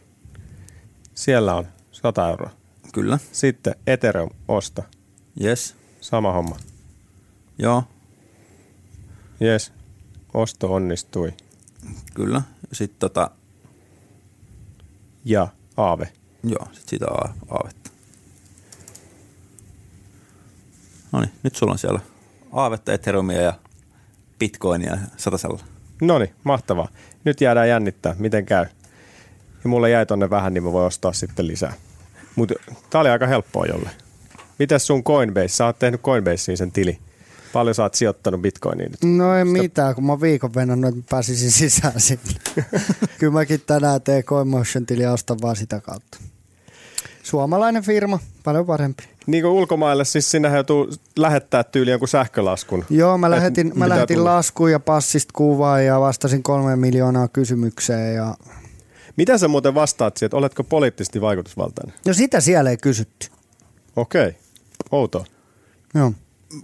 Siellä 1.14 1.54
on 1.54 1.66
100 1.92 2.30
euroa. 2.30 2.50
Kyllä. 2.92 3.18
Sitten 3.32 3.74
Ethereum 3.86 4.30
osta. 4.48 4.82
Yes. 5.44 5.74
Sama 6.00 6.32
homma. 6.32 6.56
Joo. 7.58 7.84
Yes. 9.42 9.72
Osto 10.34 10.74
onnistui. 10.74 11.34
Kyllä. 12.14 12.42
Sitten 12.72 12.98
tota... 13.00 13.30
Ja 15.24 15.48
Aave. 15.76 16.12
Joo, 16.44 16.64
sitten 16.64 16.88
siitä 16.88 17.06
a- 17.06 17.34
Aavetta. 17.50 17.90
No 21.12 21.20
niin, 21.20 21.30
nyt 21.42 21.56
sulla 21.56 21.72
on 21.72 21.78
siellä 21.78 22.00
Aavetta, 22.52 22.92
Ethereumia 22.92 23.42
ja 23.42 23.52
Bitcoinia 24.38 24.98
satasella. 25.16 25.60
No 26.00 26.18
niin, 26.18 26.34
mahtavaa. 26.44 26.88
Nyt 27.24 27.40
jäädään 27.40 27.68
jännittää, 27.68 28.14
miten 28.18 28.46
käy. 28.46 28.66
Ja 29.64 29.68
mulle 29.70 29.90
jäi 29.90 30.06
tonne 30.06 30.30
vähän, 30.30 30.54
niin 30.54 30.64
mä 30.64 30.72
voin 30.72 30.86
ostaa 30.86 31.12
sitten 31.12 31.46
lisää. 31.46 31.72
Mutta 32.36 32.54
tää 32.90 33.00
oli 33.00 33.08
aika 33.10 33.26
helppoa 33.26 33.66
jolle. 33.66 33.90
Mitäs 34.58 34.86
sun 34.86 35.04
Coinbase? 35.04 35.48
Sä 35.48 35.66
oot 35.66 35.78
tehnyt 35.78 36.00
Coinbaseen 36.02 36.56
sen 36.58 36.72
tili. 36.72 36.98
Paljon 37.52 37.74
sä 37.74 37.82
oot 37.82 37.94
sijoittanut 37.94 38.42
bitcoiniin 38.42 38.90
nyt? 38.90 39.16
No 39.16 39.34
ei 39.34 39.44
mitään, 39.44 39.94
kun 39.94 40.04
mä 40.04 40.12
oon 40.12 40.20
viikon 40.20 40.54
venannut, 40.54 40.88
että 40.88 41.00
mä 41.00 41.06
pääsisin 41.10 41.50
sisään 41.50 42.00
sinne. 42.00 42.34
Kyllä 43.18 43.32
mäkin 43.32 43.60
tänään 43.66 44.02
teen 44.02 44.24
CoinMotion 44.24 44.86
tiliä 44.86 45.12
ostan 45.12 45.38
vaan 45.42 45.56
sitä 45.56 45.80
kautta. 45.80 46.18
Suomalainen 47.22 47.82
firma, 47.82 48.18
paljon 48.44 48.66
parempi. 48.66 49.02
Niin 49.26 49.42
kuin 49.42 49.52
ulkomaille, 49.52 50.04
siis 50.04 50.30
sinne 50.30 50.54
joutuu 50.54 50.90
lähettää 51.16 51.64
tyyli 51.64 51.90
jonkun 51.90 52.08
sähkölaskun. 52.08 52.84
Joo, 52.90 53.18
mä 53.18 53.26
Et 53.26 53.30
lähetin, 53.30 53.72
mä 53.74 53.88
lähetin 53.88 54.24
laskuun 54.24 54.72
ja 54.72 54.80
passista 54.80 55.32
kuvaa 55.34 55.80
ja 55.80 56.00
vastasin 56.00 56.42
kolme 56.42 56.76
miljoonaa 56.76 57.28
kysymykseen. 57.28 58.14
Ja... 58.14 58.34
Mitä 59.16 59.38
sä 59.38 59.48
muuten 59.48 59.74
vastaat 59.74 60.16
siihen, 60.16 60.26
että 60.26 60.36
oletko 60.36 60.64
poliittisesti 60.64 61.20
vaikutusvaltainen? 61.20 61.94
No 62.06 62.12
sitä 62.12 62.40
siellä 62.40 62.70
ei 62.70 62.76
kysytty. 62.76 63.28
Okei, 63.96 64.36
outoa. 64.90 65.24
Joo. 65.94 66.12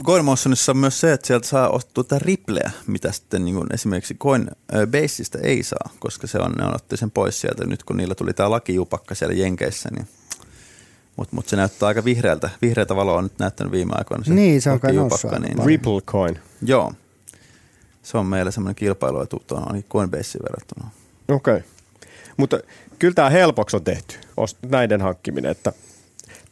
CoinMotionissa 0.05 0.72
on 0.72 0.78
myös 0.78 1.01
se, 1.01 1.12
että 1.12 1.26
sieltä 1.26 1.49
saa 1.49 1.68
ostettua 1.68 2.05
tätä 2.05 2.24
Ripleä, 2.24 2.70
mitä 2.87 3.12
sitten 3.12 3.45
niin 3.45 3.55
kuin 3.55 3.66
esimerkiksi 3.74 4.14
Coinbaseista 4.14 5.39
ei 5.39 5.62
saa, 5.62 5.91
koska 5.99 6.26
se 6.26 6.39
on, 6.39 6.53
ne 6.53 6.64
on 6.64 6.74
otti 6.74 6.97
sen 6.97 7.11
pois 7.11 7.41
sieltä 7.41 7.66
nyt, 7.66 7.83
kun 7.83 7.97
niillä 7.97 8.14
tuli 8.14 8.33
tämä 8.33 8.51
lakijupakka 8.51 9.14
siellä 9.14 9.35
Jenkeissä. 9.35 9.89
Niin. 9.93 10.09
Mutta 11.16 11.37
mut 11.37 11.49
se 11.49 11.57
näyttää 11.57 11.87
aika 11.87 12.05
vihreältä. 12.05 12.51
Vihreätä 12.62 12.97
valoa 12.97 13.18
on 13.18 13.24
nyt 13.24 13.39
näyttänyt 13.39 13.72
viime 13.72 13.93
aikoina. 13.97 14.24
Niin, 14.26 14.62
se 14.62 14.70
on 14.70 14.80
kai 14.80 14.93
noussut 14.93 15.33
aika 15.33 15.47
niin. 15.47 15.66
Ripple 15.66 16.01
coin. 16.01 16.39
Joo. 16.62 16.93
Se 18.03 18.18
on 18.18 18.26
meillä 18.26 18.51
semmoinen 18.51 18.74
kilpailuetu 18.74 19.43
tuohon 19.47 19.83
Coinbaseen 19.83 20.43
verrattuna. 20.43 20.91
Okei. 21.28 21.61
Mutta 22.37 22.61
kyllä 22.99 23.14
tämä 23.14 23.30
helpoksi 23.30 23.76
on 23.76 23.85
tehty, 23.85 24.14
näiden 24.68 25.01
hankkiminen. 25.01 25.51
Että 25.51 25.72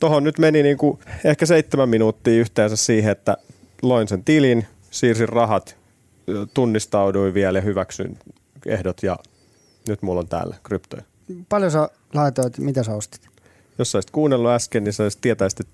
tuohon 0.01 0.25
nyt 0.25 0.39
meni 0.39 0.63
niinku 0.63 1.01
ehkä 1.25 1.47
seitsemän 1.47 1.89
minuuttia 1.89 2.41
yhteensä 2.41 2.77
siihen, 2.77 3.13
että 3.13 3.37
loin 3.83 4.09
sen 4.09 4.25
tilin, 4.25 4.67
siirsin 4.91 5.29
rahat, 5.29 5.77
tunnistauduin 6.55 7.35
vielä 7.35 7.59
ja 7.59 7.63
hyväksyn 7.63 8.19
ehdot 8.67 9.03
ja 9.03 9.19
nyt 9.89 10.03
mulla 10.03 10.21
on 10.21 10.29
täällä 10.29 10.57
kryptoja. 10.63 11.03
Paljon 11.49 11.71
sä 11.71 11.89
laitoit, 12.15 12.59
mitä 12.59 12.83
sä 12.83 12.95
ostit? 12.95 13.29
Jos 13.79 13.93
sä 13.93 13.97
olisit 13.97 14.11
kuunnellut 14.11 14.51
äsken, 14.51 14.85
niin 14.85 14.93
sä 14.93 15.03
olisit 15.03 15.21
tietäisit, 15.21 15.67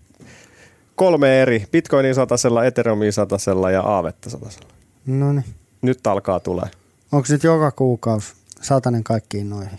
kolme 0.97 1.43
eri, 1.43 1.67
Bitcoinin 1.73 2.15
satasella, 2.15 2.65
Ethereumin 2.65 3.13
satasella 3.13 3.71
ja 3.71 3.83
Aavetta 3.83 4.31
satasella. 4.31 4.69
No 5.07 5.33
niin. 5.33 5.45
Nyt 5.83 6.07
alkaa 6.07 6.41
tulee. 6.41 6.71
Onko 7.13 7.27
nyt 7.31 7.45
joka 7.45 7.71
kuukausi 7.71 8.35
satanen 8.61 9.05
kaikkiin 9.05 9.51
noihin? 9.51 9.79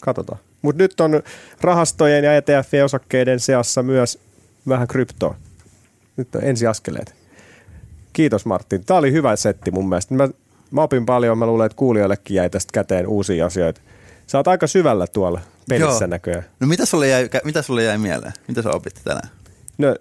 Katsotaan. 0.00 0.38
Mutta 0.64 0.82
nyt 0.82 1.00
on 1.00 1.22
rahastojen 1.60 2.24
ja 2.24 2.36
ETF-osakkeiden 2.36 3.40
seassa 3.40 3.82
myös 3.82 4.18
vähän 4.68 4.88
kryptoa. 4.88 5.34
Nyt 6.16 6.34
on 6.34 6.44
ensiaskeleet. 6.44 7.14
Kiitos 8.12 8.46
Martin. 8.46 8.84
Tämä 8.84 8.98
oli 8.98 9.12
hyvä 9.12 9.36
setti 9.36 9.70
mun 9.70 9.88
mielestä. 9.88 10.14
Mä, 10.14 10.28
mä 10.70 10.82
opin 10.82 11.06
paljon. 11.06 11.38
Mä 11.38 11.46
luulen, 11.46 11.66
että 11.66 11.76
kuulijoillekin 11.76 12.34
jäi 12.34 12.50
tästä 12.50 12.70
käteen 12.72 13.06
uusia 13.06 13.46
asioita. 13.46 13.80
Sä 14.26 14.38
oot 14.38 14.48
aika 14.48 14.66
syvällä 14.66 15.06
tuolla 15.06 15.40
pelissä 15.68 16.04
Joo. 16.04 16.06
näköjään. 16.06 16.44
No 16.60 16.66
mitä 16.66 16.86
sulle, 16.86 17.08
jäi, 17.08 17.30
mitä 17.44 17.62
sulle 17.62 17.82
jäi 17.82 17.98
mieleen? 17.98 18.32
Mitä 18.48 18.62
sä 18.62 18.70
opit 18.70 19.00
tänään? 19.04 19.28
No, 19.78 19.96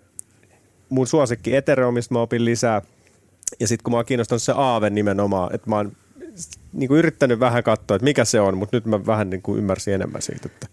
mun 0.90 1.08
suosikki 1.08 1.56
Ethereumista 1.56 2.14
mä 2.14 2.22
opin 2.22 2.46
lisää. 2.46 2.82
Ja 3.60 3.68
sitten 3.68 3.84
kun 3.84 3.92
mä 3.92 3.98
oon 3.98 4.06
kiinnostunut 4.06 4.42
se 4.42 4.54
Aave 4.56 4.90
nimenomaan, 4.90 5.56
että 5.56 5.70
mä 5.70 5.76
oon 5.76 5.92
niin 6.74 6.88
kuin 6.88 7.00
yrittänyt 7.00 7.40
vähän 7.40 7.64
katsoa, 7.64 7.96
että 7.96 8.04
mikä 8.04 8.26
se 8.26 8.42
on, 8.42 8.58
mutta 8.58 8.78
nyt 8.78 8.86
mä 8.86 9.06
vähän 9.06 9.30
niin 9.30 9.42
kuin 9.42 9.60
ymmärsin 9.60 9.94
enemmän 9.94 10.22
siitä. 10.22 10.42
Että, 10.46 10.68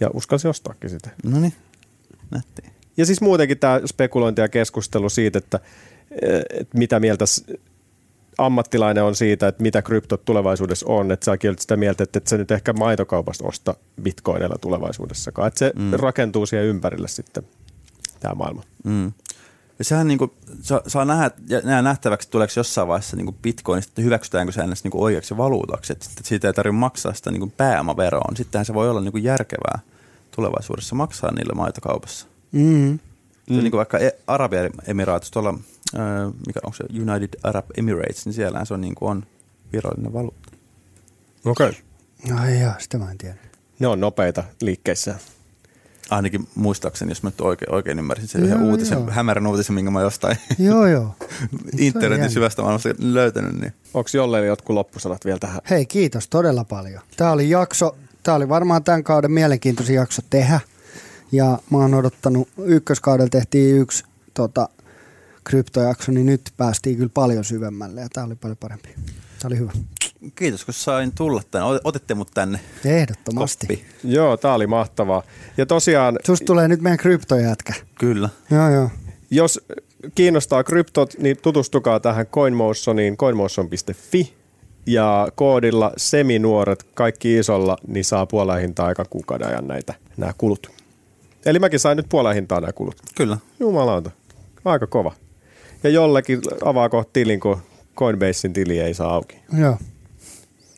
ja 0.00 0.10
uskalsin 0.14 0.50
ostaakin 0.50 0.90
sitä. 0.90 1.10
No 1.24 1.40
niin, 1.40 1.52
nättiä. 2.30 2.70
Ja 2.96 3.06
siis 3.06 3.20
muutenkin 3.20 3.58
tämä 3.58 3.80
spekulointi 3.86 4.40
ja 4.40 4.48
keskustelu 4.48 5.08
siitä, 5.08 5.38
että, 5.38 5.60
että 6.50 6.78
mitä 6.78 7.00
mieltä 7.00 7.24
ammattilainen 8.38 9.04
on 9.04 9.14
siitä, 9.14 9.48
että 9.48 9.62
mitä 9.62 9.82
kryptot 9.82 10.24
tulevaisuudessa 10.24 10.86
on. 10.88 11.12
Että 11.12 11.24
säkin 11.24 11.50
olet 11.50 11.58
sitä 11.58 11.76
mieltä, 11.76 12.04
että 12.04 12.18
et 12.18 12.26
sä 12.26 12.36
nyt 12.36 12.50
ehkä 12.50 12.72
maitokaupasta 12.72 13.44
osta 13.46 13.74
bitcoinilla 14.02 14.56
tulevaisuudessakaan. 14.60 15.48
Että 15.48 15.58
se 15.58 15.72
mm. 15.76 15.90
rakentuu 15.92 16.46
siihen 16.46 16.66
ympärille 16.66 17.08
sitten 17.08 17.42
tämä 18.20 18.34
maailma. 18.34 18.62
Mm. 18.84 19.12
Ja 19.78 19.84
sehän 19.84 20.08
niinku, 20.08 20.34
saa, 20.62 20.80
saa 20.86 21.04
nähdä, 21.04 21.30
ja 21.48 21.60
nähdä 21.60 21.82
nähtäväksi, 21.82 22.30
tuleeko 22.30 22.52
jossain 22.56 22.88
vaiheessa 22.88 23.16
niinku 23.16 23.34
bitcoinista, 23.42 23.90
että 23.90 24.02
hyväksytäänkö 24.02 24.52
se 24.52 24.60
ennäs 24.60 24.84
niinku 24.84 25.02
oikeaksi 25.02 25.36
valuutaksi, 25.36 25.92
että 25.92 26.04
sitten 26.04 26.24
siitä 26.24 26.46
ei 26.46 26.52
tarvitse 26.52 26.78
maksaa 26.78 27.14
sitä 27.14 27.30
niinku 27.30 27.52
pääomaveroa. 27.56 28.24
niin 28.28 28.36
Sittenhän 28.36 28.66
se 28.66 28.74
voi 28.74 28.90
olla 28.90 29.00
niinku 29.00 29.18
järkevää 29.18 29.78
tulevaisuudessa 30.30 30.94
maksaa 30.94 31.32
niillä 31.32 31.54
maitokaupassa. 31.54 32.26
Mm. 32.52 32.98
Mm. 33.50 33.56
Niin 33.56 33.70
kuin 33.70 33.78
vaikka 33.78 33.98
E- 33.98 34.18
Arabiemiraatis, 34.26 35.30
tuolla, 35.30 35.58
ää, 35.96 36.26
mikä 36.46 36.60
on 36.66 36.74
se 36.74 36.84
United 37.00 37.28
Arab 37.42 37.64
Emirates, 37.76 38.26
niin 38.26 38.32
siellähän 38.32 38.66
se 38.66 38.74
on, 38.74 38.80
niin 38.80 38.94
kuin 38.94 39.10
on 39.10 39.26
virallinen 39.72 40.12
valuutta. 40.12 40.52
Okei. 41.44 41.68
Okay. 41.68 42.38
Ai 42.38 42.60
joo, 42.60 42.72
sitä 42.78 42.98
mä 42.98 43.10
en 43.10 43.18
tiedä. 43.18 43.34
Ne 43.78 43.86
on 43.86 44.00
nopeita 44.00 44.44
liikkeissä. 44.60 45.14
Ainakin 46.10 46.48
muistaakseni, 46.54 47.10
jos 47.10 47.22
mä 47.22 47.30
nyt 47.30 47.40
oikein, 47.40 47.74
oikein 47.74 47.98
ymmärsin 47.98 48.28
sen 48.28 48.40
Joo, 48.40 48.48
yhden 48.48 48.62
uutisen, 48.62 48.98
joo. 48.98 49.10
hämärän 49.10 49.46
uutisen, 49.46 49.74
minkä 49.74 49.90
mä 49.90 50.00
jostain 50.00 50.36
joo, 50.58 50.86
joo. 50.86 51.16
internetin 51.78 52.30
syvästä 52.30 52.62
maailmasta 52.62 52.88
löytänyt, 52.98 53.60
niin 53.60 53.72
Onko 53.94 54.10
jollei 54.14 54.46
jotkut 54.46 54.74
loppusanat 54.74 55.24
vielä 55.24 55.38
tähän? 55.38 55.60
Hei, 55.70 55.86
kiitos 55.86 56.28
todella 56.28 56.64
paljon. 56.64 57.02
Tämä 57.16 57.32
oli 57.32 57.50
jakso, 57.50 57.96
tämä 58.22 58.34
oli 58.34 58.48
varmaan 58.48 58.84
tämän 58.84 59.04
kauden 59.04 59.32
mielenkiintoisin 59.32 59.96
jakso 59.96 60.22
tehdä. 60.30 60.60
Ja 61.32 61.58
mä 61.70 61.78
oon 61.78 61.94
odottanut, 61.94 62.48
ykköskaudella 62.64 63.30
tehtiin 63.30 63.76
yksi 63.76 64.04
tota, 64.34 64.68
kryptojakso, 65.44 66.12
niin 66.12 66.26
nyt 66.26 66.52
päästiin 66.56 66.96
kyllä 66.96 67.10
paljon 67.14 67.44
syvemmälle 67.44 68.00
ja 68.00 68.08
tämä 68.12 68.26
oli 68.26 68.34
paljon 68.34 68.56
parempi. 68.56 68.88
Tämä 68.88 69.46
oli 69.46 69.58
hyvä. 69.58 69.72
Kiitos 70.36 70.64
kun 70.64 70.74
sain 70.74 71.12
tulla 71.14 71.42
tänne. 71.50 71.68
Ot- 71.68 71.80
Otitte 71.84 72.14
mut 72.14 72.28
tänne 72.34 72.60
Ehdottomasti. 72.84 73.66
koppi. 73.66 73.84
Joo, 74.04 74.36
tää 74.36 74.54
oli 74.54 74.66
mahtavaa. 74.66 75.22
Ja 75.56 75.66
tosiaan, 75.66 76.18
Susta 76.26 76.44
tulee 76.44 76.68
nyt 76.68 76.80
meidän 76.80 76.98
kryptojätkä. 76.98 77.72
Kyllä. 77.98 78.28
Joo, 78.50 78.70
joo. 78.70 78.90
jos 79.30 79.60
kiinnostaa 80.14 80.64
kryptot, 80.64 81.14
niin 81.18 81.36
tutustukaa 81.42 82.00
tähän 82.00 82.26
CoinMotioniin, 82.26 83.16
coinmotion.fi. 83.16 84.34
Ja 84.86 85.28
koodilla 85.34 85.92
seminuoret, 85.96 86.82
kaikki 86.94 87.38
isolla, 87.38 87.76
niin 87.86 88.04
saa 88.04 88.26
puoleen 88.26 88.60
hintaa 88.60 88.86
aika 88.86 89.04
kuukauden 89.04 89.48
ajan 89.48 89.68
näitä, 89.68 89.94
nämä 90.16 90.32
kulut. 90.38 90.70
Eli 91.46 91.58
mäkin 91.58 91.80
sain 91.80 91.96
nyt 91.96 92.06
puoleen 92.08 92.34
hintaa 92.34 92.60
nämä 92.60 92.72
kulut. 92.72 92.96
Kyllä. 93.14 93.38
Jumalauta, 93.60 94.10
aika 94.64 94.86
kova. 94.86 95.12
Ja 95.84 95.90
jollekin 95.90 96.40
avaa 96.64 96.88
kohta 96.88 97.10
tilin, 97.12 97.40
kun 97.40 97.58
Coinbasein 97.96 98.52
tili 98.52 98.80
ei 98.80 98.94
saa 98.94 99.14
auki. 99.14 99.36
joo. 99.58 99.76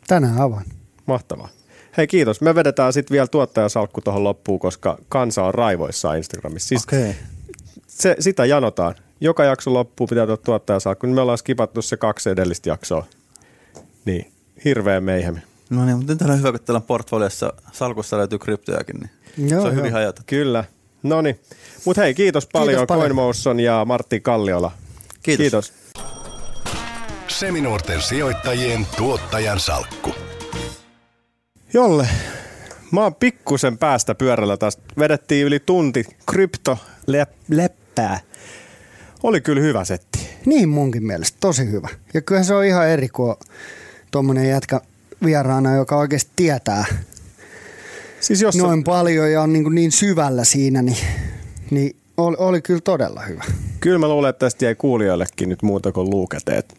Tänään 0.07 0.41
avaan. 0.41 0.65
Mahtavaa. 1.05 1.49
Hei 1.97 2.07
kiitos. 2.07 2.41
Me 2.41 2.55
vedetään 2.55 2.93
sitten 2.93 3.15
vielä 3.15 3.27
tuottajasalkku 3.27 4.01
tuohon 4.01 4.23
loppuun, 4.23 4.59
koska 4.59 4.97
kansa 5.09 5.43
on 5.43 5.53
raivoissaan 5.53 6.17
Instagramissa. 6.17 6.67
Siis 6.67 6.83
Okei. 6.83 7.15
se, 7.87 8.15
sitä 8.19 8.45
janotaan. 8.45 8.95
Joka 9.21 9.43
jakso 9.43 9.73
loppuu 9.73 10.07
pitää 10.07 10.25
tulla 10.25 10.37
tuottajasalkku. 10.37 11.07
Me 11.07 11.21
ollaan 11.21 11.37
skipattu 11.37 11.81
se 11.81 11.97
kaksi 11.97 12.29
edellistä 12.29 12.69
jaksoa. 12.69 13.05
Niin, 14.05 14.31
hirveä 14.65 15.01
meihem. 15.01 15.35
No 15.69 15.85
niin, 15.85 15.97
mutta 15.97 16.13
nyt 16.13 16.21
on 16.21 16.37
hyvä, 16.37 16.51
kun 16.51 16.59
täällä 16.65 16.77
on 16.77 16.83
portfoliossa 16.83 17.53
salkussa 17.71 18.17
löytyy 18.17 18.39
kryptojakin, 18.39 18.95
niin 18.99 19.09
Joo, 19.37 19.61
se 19.61 19.67
on 19.67 19.73
joo. 19.73 19.75
hyvin 19.75 19.93
hajota. 19.93 20.21
Kyllä. 20.25 20.63
No 21.03 21.21
niin. 21.21 21.39
Mutta 21.85 22.01
hei, 22.01 22.13
kiitos 22.13 22.47
paljon, 22.47 22.87
paljon. 22.87 23.03
CoinMotion 23.03 23.59
ja 23.59 23.85
Martti 23.85 24.19
Kalliola. 24.19 24.71
Kiitos. 25.23 25.41
kiitos. 25.43 25.73
Seminuorten 27.39 28.01
sijoittajien 28.01 28.87
tuottajan 28.97 29.59
salkku. 29.59 30.15
Jolle, 31.73 32.09
mä 32.91 33.01
oon 33.01 33.15
pikkusen 33.15 33.77
päästä 33.77 34.15
pyörällä 34.15 34.57
taas. 34.57 34.77
Vedettiin 34.99 35.45
yli 35.45 35.59
tunti 35.59 36.05
krypto 36.31 36.77
lep- 37.11 37.35
leppää. 37.49 38.19
Oli 39.23 39.41
kyllä 39.41 39.61
hyvä 39.61 39.85
setti. 39.85 40.19
Niin 40.45 40.69
munkin 40.69 41.07
mielestä, 41.07 41.37
tosi 41.39 41.71
hyvä. 41.71 41.89
Ja 42.13 42.21
kyllä 42.21 42.43
se 42.43 42.53
on 42.53 42.65
ihan 42.65 42.87
eri 42.87 43.09
kuin 43.09 43.35
tuommoinen 44.11 44.49
jätkä 44.49 44.81
vieraana, 45.23 45.75
joka 45.75 45.97
oikeasti 45.97 46.31
tietää 46.35 46.85
Siis 48.19 48.41
jos 48.41 48.55
noin 48.55 48.83
paljon 48.83 49.31
ja 49.31 49.41
on 49.41 49.53
niin, 49.53 49.63
kuin 49.63 49.75
niin 49.75 49.91
syvällä 49.91 50.43
siinä, 50.43 50.81
niin, 50.81 50.97
niin 51.71 51.95
oli, 52.17 52.35
oli 52.39 52.61
kyllä 52.61 52.81
todella 52.81 53.21
hyvä. 53.21 53.43
Kyllä 53.79 53.99
mä 53.99 54.07
luulen, 54.07 54.29
että 54.29 54.45
tästä 54.45 54.65
jäi 54.65 54.75
kuulijoillekin 54.75 55.49
nyt 55.49 55.63
muuta 55.63 55.91
kuin 55.91 56.09
luukäteet. 56.09 56.76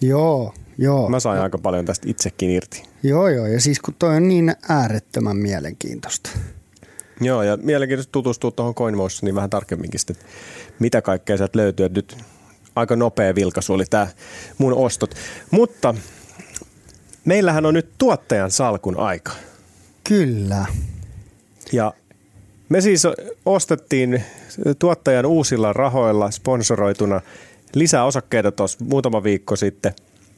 Joo, 0.00 0.54
joo. 0.78 1.08
Mä 1.08 1.20
sain 1.20 1.40
aika 1.40 1.58
paljon 1.58 1.84
tästä 1.84 2.10
itsekin 2.10 2.50
irti. 2.50 2.82
Joo, 3.02 3.28
joo. 3.28 3.46
Ja 3.46 3.60
siis 3.60 3.80
kun 3.80 3.94
toi 3.98 4.16
on 4.16 4.28
niin 4.28 4.54
äärettömän 4.68 5.36
mielenkiintoista. 5.36 6.30
Joo, 7.20 7.42
ja 7.42 7.56
mielenkiintoista 7.56 8.12
tutustua 8.12 8.50
tuohon 8.50 8.74
CoinMotioniin 8.74 9.34
vähän 9.34 9.50
tarkemminkin 9.50 10.00
sitten, 10.00 10.16
mitä 10.78 11.02
kaikkea 11.02 11.36
sieltä 11.36 11.58
löytyy. 11.58 11.86
Et 11.86 11.92
Nyt 11.92 12.16
aika 12.76 12.96
nopea 12.96 13.34
vilkaisu 13.34 13.72
oli 13.72 13.84
tämä 13.90 14.06
mun 14.58 14.74
ostot. 14.74 15.14
Mutta 15.50 15.94
meillähän 17.24 17.66
on 17.66 17.74
nyt 17.74 17.90
tuottajan 17.98 18.50
salkun 18.50 18.98
aika. 18.98 19.32
Kyllä. 20.04 20.66
Ja 21.72 21.94
me 22.68 22.80
siis 22.80 23.02
ostettiin 23.46 24.22
tuottajan 24.78 25.26
uusilla 25.26 25.72
rahoilla 25.72 26.30
sponsoroituna 26.30 27.20
lisää 27.74 28.04
osakkeita 28.04 28.52
tuossa 28.52 28.84
muutama 28.84 29.22
viikko 29.22 29.56
sitten. 29.56 29.94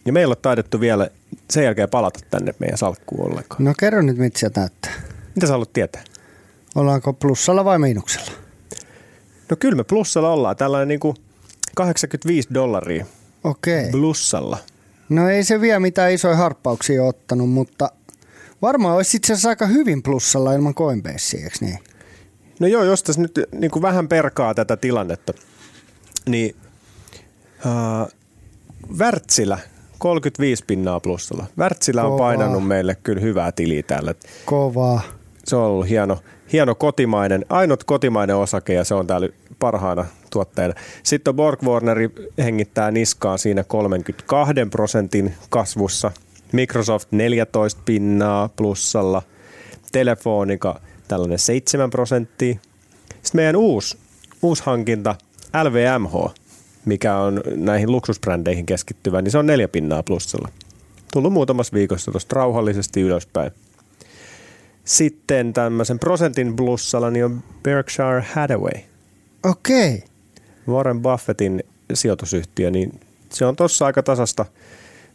Ja 0.06 0.12
meillä 0.12 0.32
on 0.32 0.42
taidettu 0.42 0.80
vielä 0.80 1.10
sen 1.50 1.64
jälkeen 1.64 1.90
palata 1.90 2.20
tänne 2.30 2.54
meidän 2.58 2.78
salkkuun 2.78 3.30
ollenkaan. 3.30 3.64
No 3.64 3.74
kerro 3.78 4.02
nyt, 4.02 4.18
mitä 4.18 4.38
se 4.38 4.50
näyttää. 4.56 4.92
Mitä 5.34 5.46
sä 5.46 5.52
haluat 5.52 5.72
tietää? 5.72 6.04
Ollaanko 6.74 7.12
plussalla 7.12 7.64
vai 7.64 7.78
miinuksella? 7.78 8.32
No 9.50 9.56
kyllä 9.56 9.76
me 9.76 9.84
plussalla 9.84 10.32
ollaan. 10.32 10.56
Tällainen 10.56 10.88
niin 10.88 11.00
kuin 11.00 11.16
85 11.74 12.48
dollaria 12.54 13.06
Okei. 13.44 13.80
Okay. 13.80 13.90
plussalla. 13.90 14.58
No 15.08 15.28
ei 15.28 15.44
se 15.44 15.60
vielä 15.60 15.80
mitään 15.80 16.12
isoja 16.12 16.36
harppauksia 16.36 17.04
ottanut, 17.04 17.50
mutta 17.50 17.90
varmaan 18.62 18.96
olisi 18.96 19.16
itse 19.16 19.32
asiassa 19.32 19.48
aika 19.48 19.66
hyvin 19.66 20.02
plussalla 20.02 20.52
ilman 20.52 20.74
Coinbasea, 20.74 21.40
eikö 21.44 21.56
niin? 21.60 21.78
No 22.60 22.66
joo, 22.66 22.84
jos 22.84 23.02
tässä 23.02 23.20
nyt 23.20 23.40
niin 23.52 23.70
kuin 23.70 23.82
vähän 23.82 24.08
perkaa 24.08 24.54
tätä 24.54 24.76
tilannetta, 24.76 25.32
niin 26.26 26.56
äh, 27.66 28.06
Wärtsilä 28.98 29.58
35 29.98 30.64
pinnaa 30.66 31.00
plussalla. 31.00 31.46
Wärtsilä 31.58 32.02
on 32.04 32.10
Kovaa. 32.10 32.26
painanut 32.26 32.66
meille 32.66 32.94
kyllä 33.02 33.20
hyvää 33.20 33.52
tiliä 33.52 33.82
täällä. 33.82 34.14
Kovaa. 34.44 35.00
Se 35.44 35.56
on 35.56 35.62
ollut 35.62 35.88
hieno, 35.88 36.18
hieno 36.52 36.74
kotimainen, 36.74 37.46
ainut 37.48 37.84
kotimainen 37.84 38.36
osake 38.36 38.74
ja 38.74 38.84
se 38.84 38.94
on 38.94 39.06
täällä 39.06 39.28
parhaana 39.58 40.04
tuotteena. 40.30 40.74
Sitten 41.02 41.34
Borg 41.34 41.62
Warneri 41.62 42.10
hengittää 42.38 42.90
niskaan 42.90 43.38
siinä 43.38 43.64
32 43.64 44.54
prosentin 44.70 45.34
kasvussa. 45.50 46.12
Microsoft 46.52 47.08
14 47.12 47.80
pinnaa 47.84 48.48
plussalla. 48.56 49.22
Telefonica 49.92 50.80
tällainen 51.08 51.38
7 51.38 51.90
prosenttia. 51.90 52.54
Sitten 53.22 53.38
meidän 53.38 53.56
uusi, 53.56 53.98
uusi 54.42 54.62
hankinta 54.66 55.14
LVMH, 55.64 56.34
mikä 56.84 57.16
on 57.16 57.42
näihin 57.56 57.92
luksusbrändeihin 57.92 58.66
keskittyvä, 58.66 59.22
niin 59.22 59.32
se 59.32 59.38
on 59.38 59.46
neljä 59.46 59.68
pinnaa 59.68 60.02
plussalla. 60.02 60.48
Tullut 61.12 61.32
muutamassa 61.32 61.74
viikossa 61.74 62.10
tuosta 62.10 62.34
rauhallisesti 62.34 63.00
ylöspäin. 63.00 63.50
Sitten 64.84 65.52
tämmöisen 65.52 65.98
prosentin 65.98 66.56
plussalla 66.56 67.10
niin 67.10 67.24
on 67.24 67.42
Berkshire 67.62 68.24
Hathaway, 68.32 68.80
Okei. 69.42 69.94
Okay. 69.94 70.08
Warren 70.68 71.02
Buffettin 71.02 71.64
sijoitusyhtiö, 71.94 72.70
niin 72.70 73.00
se 73.30 73.46
on 73.46 73.56
tuossa 73.56 73.86
aika 73.86 74.02
tasasta 74.02 74.46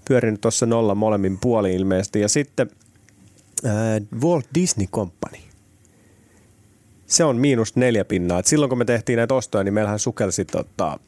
pyörinyt 0.07 0.41
tuossa 0.41 0.65
nolla 0.65 0.95
molemmin 0.95 1.37
puolin 1.37 1.73
ilmeisesti. 1.73 2.19
Ja 2.19 2.29
sitten 2.29 2.69
äh, 3.65 4.21
Walt 4.21 4.45
Disney 4.55 4.87
Company. 4.87 5.37
Se 7.07 7.23
on 7.23 7.37
miinus 7.37 7.75
neljä 7.75 8.05
pinnaa. 8.05 8.39
Et 8.39 8.45
silloin 8.45 8.69
kun 8.69 8.77
me 8.77 8.85
tehtiin 8.85 9.17
näitä 9.17 9.33
ostoja, 9.33 9.63
niin 9.63 9.73
meillähän 9.73 9.99
sukelsi, 9.99 10.45
tota, 10.45 10.99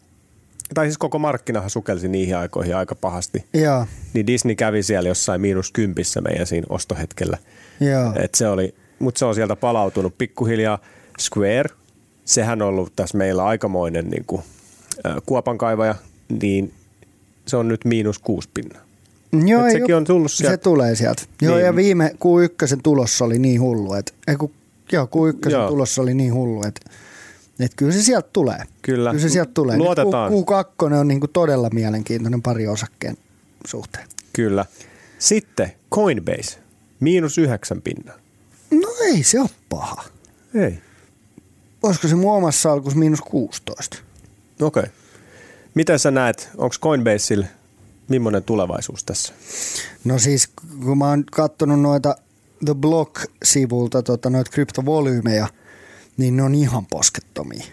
tai 0.74 0.86
siis 0.86 0.98
koko 0.98 1.20
markkinahan 1.20 1.70
sukelsi 1.70 2.08
niihin 2.08 2.38
aikoihin 2.38 2.76
aika 2.76 2.96
pahasti. 2.96 3.46
Joo. 3.54 3.86
Niin 4.14 4.28
Disney 4.28 4.56
kävi 4.56 4.84
siellä 4.84 5.10
jossain 5.10 5.42
miinus 5.42 5.72
kympissä 5.72 6.22
meidän 6.22 6.48
siinä 6.48 6.68
ostohetkellä. 6.70 7.38
Joo. 7.80 8.14
Et 8.24 8.36
se 8.36 8.48
oli, 8.48 8.76
mutta 9.00 9.20
se 9.20 9.26
on 9.26 9.36
sieltä 9.36 9.56
palautunut 9.56 10.18
pikkuhiljaa. 10.18 10.80
Square, 11.20 11.70
sehän 12.26 12.62
on 12.62 12.68
ollut 12.68 12.94
tässä 12.96 13.18
meillä 13.18 13.46
aikamoinen 13.46 14.10
niin 14.10 14.24
kuin, 14.28 14.42
kuopankaivaja, 15.26 15.96
niin 16.42 16.74
se 17.48 17.58
on 17.58 17.68
nyt 17.68 17.86
miinus 17.86 18.20
kuusi 18.20 18.50
pinnaa. 18.54 18.82
Joo, 19.46 19.66
Et 19.66 19.72
sekin 19.72 19.96
oo- 19.96 19.98
on 19.98 20.06
tullut 20.06 20.32
Se 20.32 20.36
sieltä. 20.38 20.58
tulee 20.58 20.96
sieltä. 20.96 21.24
Joo, 21.42 21.56
Niin. 21.56 21.66
ja 21.66 21.76
viime 21.76 22.12
Q1 22.16 22.80
tulossa 22.84 23.26
oli 23.26 23.40
niin 23.40 23.62
hullu, 23.62 23.94
että 23.94 24.14
ei 24.28 24.36
kun, 24.36 24.52
joo, 24.92 25.06
Q1 25.06 25.52
Joo. 25.52 25.68
tulossa 25.68 26.02
oli 26.02 26.14
niin 26.14 26.34
hullu, 26.34 26.64
että 26.68 26.82
että 27.60 27.76
kyllä 27.76 27.92
se 27.92 28.02
sieltä 28.02 28.30
tulee. 28.34 28.60
Kyllä. 28.82 29.10
Kyllä 29.10 29.22
se 29.22 29.30
sieltä 29.30 29.52
tulee. 29.54 29.78
Nyt 29.78 29.86
Luotetaan. 29.86 30.32
Q2 30.32 30.94
on 31.00 31.08
niin 31.08 31.20
kuin 31.20 31.32
todella 31.32 31.70
mielenkiintoinen 31.70 32.42
pari 32.42 32.68
osakkeen 32.68 33.18
suhteen. 33.68 34.08
Kyllä. 34.34 34.66
Sitten 35.20 35.72
Coinbase, 35.94 36.60
miinus 37.00 37.38
yhdeksän 37.38 37.82
pinnaa. 37.82 38.16
No 38.72 38.88
ei 39.02 39.24
se 39.24 39.40
ole 39.40 39.50
paha. 39.70 40.04
Ei. 40.56 40.80
Olisiko 41.84 42.08
se 42.08 42.16
mun 42.16 42.36
omassa 42.36 42.70
miinus 42.96 43.22
16? 43.22 43.98
Okei. 44.62 44.80
Okay. 44.82 44.94
Miten 45.76 46.00
sä 46.00 46.12
näet, 46.12 46.50
onko 46.58 46.76
Coinbaseilla 46.82 47.46
millainen 48.08 48.44
tulevaisuus 48.44 49.04
tässä? 49.04 49.34
No 50.04 50.20
siis 50.20 50.48
kun 50.84 50.98
mä 50.98 51.10
oon 51.10 51.24
kattonut 51.32 51.82
noita 51.82 52.16
The 52.66 52.74
Block-sivulta 52.74 54.04
tota, 54.04 54.30
noita 54.30 54.52
kryptovolyymeja, 54.52 55.48
niin 56.18 56.38
ne 56.38 56.44
on 56.44 56.56
ihan 56.56 56.86
poskettomia. 56.86 57.66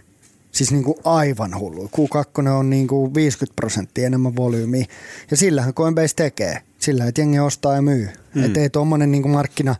Siis 0.52 0.72
niin 0.72 0.84
kuin 0.84 0.98
aivan 1.04 1.58
hullu. 1.58 1.90
Q2 1.96 2.48
on 2.48 2.70
niin 2.70 2.86
kuin 2.86 3.14
50 3.14 3.56
prosenttia 3.56 4.06
enemmän 4.06 4.36
volyymiä. 4.36 4.86
Ja 5.30 5.36
sillähän 5.36 5.74
Coinbase 5.74 6.14
tekee. 6.16 6.62
Sillä 6.78 7.06
että 7.06 7.20
jengi 7.20 7.38
ostaa 7.38 7.74
ja 7.74 7.82
myy. 7.82 8.08
Mm. 8.34 8.44
Että 8.44 8.60
ei 8.60 8.70
tuommoinen 8.70 9.12
niin 9.12 9.30
markkina 9.30 9.74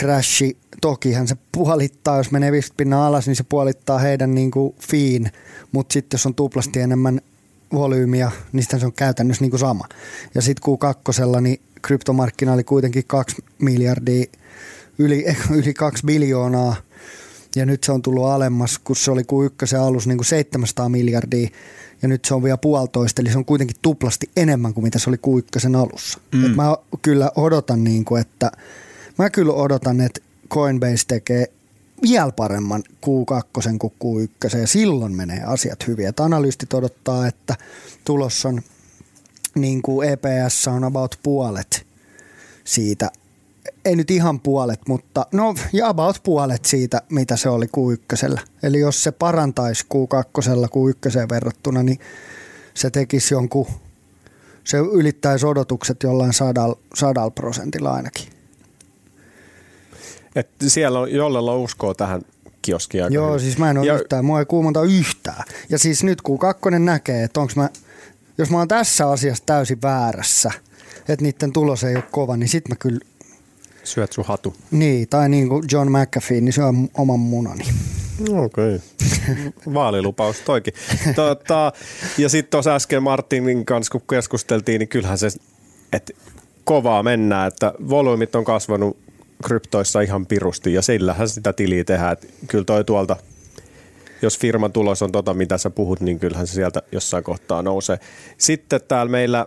crashi, 0.00 0.56
tokihan 0.80 1.28
se 1.28 1.36
puolittaa, 1.52 2.16
jos 2.16 2.30
menee 2.30 2.52
50 2.52 2.76
pinnaa 2.76 3.06
alas, 3.06 3.26
niin 3.26 3.36
se 3.36 3.42
puolittaa 3.42 3.98
heidän 3.98 4.34
niin 4.34 4.50
kuin 4.50 4.74
fiin, 4.90 5.32
mutta 5.72 5.92
sitten 5.92 6.18
jos 6.18 6.26
on 6.26 6.34
tuplasti 6.34 6.80
enemmän 6.80 7.20
volyymiä, 7.72 8.30
niin 8.52 8.62
sitten 8.62 8.80
se 8.80 8.86
on 8.86 8.92
käytännössä 8.92 9.44
niin 9.44 9.50
kuin 9.50 9.60
sama. 9.60 9.84
Ja 10.34 10.42
sitten 10.42 10.74
Q2, 10.74 11.40
niin 11.40 11.60
kryptomarkkina 11.82 12.52
oli 12.52 12.64
kuitenkin 12.64 13.04
2 13.06 13.36
miljardia, 13.58 14.24
yli, 14.98 15.24
yli 15.58 15.74
2 15.74 16.06
biljoonaa, 16.06 16.76
ja 17.56 17.66
nyt 17.66 17.84
se 17.84 17.92
on 17.92 18.02
tullut 18.02 18.26
alemmas, 18.26 18.78
kun 18.78 18.96
se 18.96 19.10
oli 19.10 19.22
Q1 19.22 19.76
alussa 19.80 20.08
niin 20.08 20.18
kuin 20.18 20.26
700 20.26 20.88
miljardia, 20.88 21.48
ja 22.02 22.08
nyt 22.08 22.24
se 22.24 22.34
on 22.34 22.42
vielä 22.42 22.56
puolitoista, 22.56 23.22
eli 23.22 23.32
se 23.32 23.38
on 23.38 23.44
kuitenkin 23.44 23.76
tuplasti 23.82 24.30
enemmän 24.36 24.74
kuin 24.74 24.84
mitä 24.84 24.98
se 24.98 25.10
oli 25.10 25.16
Q1 25.16 25.76
alussa. 25.76 26.20
Mm. 26.32 26.46
Et 26.46 26.56
mä 26.56 26.76
kyllä 27.02 27.30
odotan, 27.36 27.84
niin 27.84 28.04
kuin, 28.04 28.20
että 28.20 28.52
mä 29.18 29.30
kyllä 29.30 29.52
odotan, 29.52 30.00
että 30.00 30.20
Coinbase 30.50 31.06
tekee 31.06 31.46
vielä 32.02 32.32
paremman 32.32 32.82
Q2 33.06 33.78
kuin 33.78 33.92
Q1 34.04 34.58
ja 34.58 34.66
silloin 34.66 35.16
menee 35.16 35.42
asiat 35.42 35.86
hyvin. 35.86 36.06
Et 36.06 36.20
analystit 36.20 36.74
odottaa, 36.74 37.26
että 37.26 37.56
tulos 38.04 38.46
on 38.46 38.62
niin 39.54 39.82
kuin 39.82 40.08
EPS 40.08 40.68
on 40.68 40.84
about 40.84 41.18
puolet 41.22 41.86
siitä, 42.64 43.10
ei 43.84 43.96
nyt 43.96 44.10
ihan 44.10 44.40
puolet, 44.40 44.80
mutta 44.88 45.26
no 45.32 45.54
ja 45.72 45.88
about 45.88 46.20
puolet 46.22 46.64
siitä, 46.64 47.02
mitä 47.08 47.36
se 47.36 47.48
oli 47.48 47.66
Q1. 47.66 48.40
Eli 48.62 48.80
jos 48.80 49.02
se 49.02 49.12
parantaisi 49.12 49.84
Q2 49.94 50.24
Q1 50.66 51.28
verrattuna, 51.30 51.82
niin 51.82 51.98
se 52.74 52.90
tekisi 52.90 53.34
jonkun, 53.34 53.66
se 54.64 54.78
ylittäisi 54.78 55.46
odotukset 55.46 56.02
jollain 56.02 56.32
sadalla, 56.32 56.78
sadalla 56.94 57.30
prosentilla 57.30 57.92
ainakin. 57.92 58.28
Et 60.36 60.48
siellä 60.66 60.98
on 61.00 61.12
jollella 61.12 61.56
uskoo 61.56 61.94
tähän 61.94 62.22
kioskiin 62.62 63.04
aika 63.04 63.14
Joo, 63.14 63.28
hyvin. 63.28 63.40
siis 63.40 63.58
mä 63.58 63.70
en 63.70 63.78
ole 63.78 63.86
Ja- 63.86 63.94
yhtään, 64.00 64.24
mua 64.24 64.38
ei 64.38 64.46
kuumanta 64.46 64.82
yhtään. 64.82 65.44
Ja 65.68 65.78
siis 65.78 66.04
nyt 66.04 66.22
kun 66.22 66.38
kakkonen 66.38 66.84
näkee, 66.84 67.24
että 67.24 67.40
onks 67.40 67.56
mä, 67.56 67.68
jos 68.38 68.50
mä 68.50 68.58
oon 68.58 68.68
tässä 68.68 69.10
asiassa 69.10 69.42
täysin 69.46 69.82
väärässä, 69.82 70.50
että 71.08 71.22
niiden 71.24 71.52
tulos 71.52 71.84
ei 71.84 71.94
ole 71.94 72.04
kova, 72.10 72.36
niin 72.36 72.48
sit 72.48 72.68
mä 72.68 72.74
kyllä, 72.76 73.00
Syöt 73.90 74.12
sun 74.12 74.24
hatu. 74.24 74.54
niin, 74.70 75.08
tai 75.08 75.28
niin 75.28 75.48
kuin 75.48 75.64
John 75.72 75.90
McAfee, 75.90 76.40
niin 76.40 76.52
se 76.52 76.62
on 76.62 76.88
oman 76.94 77.20
munani. 77.20 77.64
Okei. 78.28 78.74
Okay. 78.74 78.80
Vaalilupaus 79.74 80.40
toikin. 80.40 80.74
Tota, 81.16 81.72
ja 82.18 82.28
sitten 82.28 82.50
tuossa 82.50 82.74
äsken 82.74 83.02
Martinin 83.02 83.64
kanssa, 83.64 83.92
kun 83.92 84.02
keskusteltiin, 84.10 84.78
niin 84.78 84.88
kyllähän 84.88 85.18
se, 85.18 85.28
että 85.92 86.12
kovaa 86.64 87.02
mennään, 87.02 87.48
että 87.48 87.72
volyymit 87.88 88.34
on 88.34 88.44
kasvanut 88.44 88.96
kryptoissa 89.44 90.00
ihan 90.00 90.26
pirusti 90.26 90.74
ja 90.74 90.82
sillähän 90.82 91.28
sitä 91.28 91.52
tiliä 91.52 91.84
tehdään. 91.84 92.12
Et 92.12 92.28
kyllä 92.48 92.64
toi 92.64 92.84
tuolta, 92.84 93.16
jos 94.22 94.38
firman 94.38 94.72
tulos 94.72 95.02
on 95.02 95.12
tota, 95.12 95.34
mitä 95.34 95.58
sä 95.58 95.70
puhut, 95.70 96.00
niin 96.00 96.18
kyllähän 96.18 96.46
se 96.46 96.52
sieltä 96.52 96.82
jossain 96.92 97.24
kohtaa 97.24 97.62
nousee. 97.62 97.98
Sitten 98.38 98.80
täällä 98.88 99.10
meillä 99.10 99.46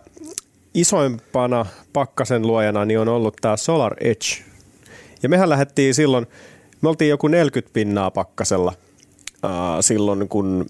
isoimpana 0.73 1.65
pakkasen 1.93 2.47
luojana 2.47 2.85
niin 2.85 2.99
on 2.99 3.07
ollut 3.07 3.35
tämä 3.41 3.57
Solar 3.57 3.95
Edge. 3.99 4.43
Ja 5.23 5.29
mehän 5.29 5.49
lähdettiin 5.49 5.93
silloin, 5.93 6.27
me 6.81 6.89
oltiin 6.89 7.09
joku 7.09 7.27
40 7.27 7.73
pinnaa 7.73 8.11
pakkasella 8.11 8.73
äh, 9.45 9.51
silloin, 9.81 10.29
kun 10.29 10.65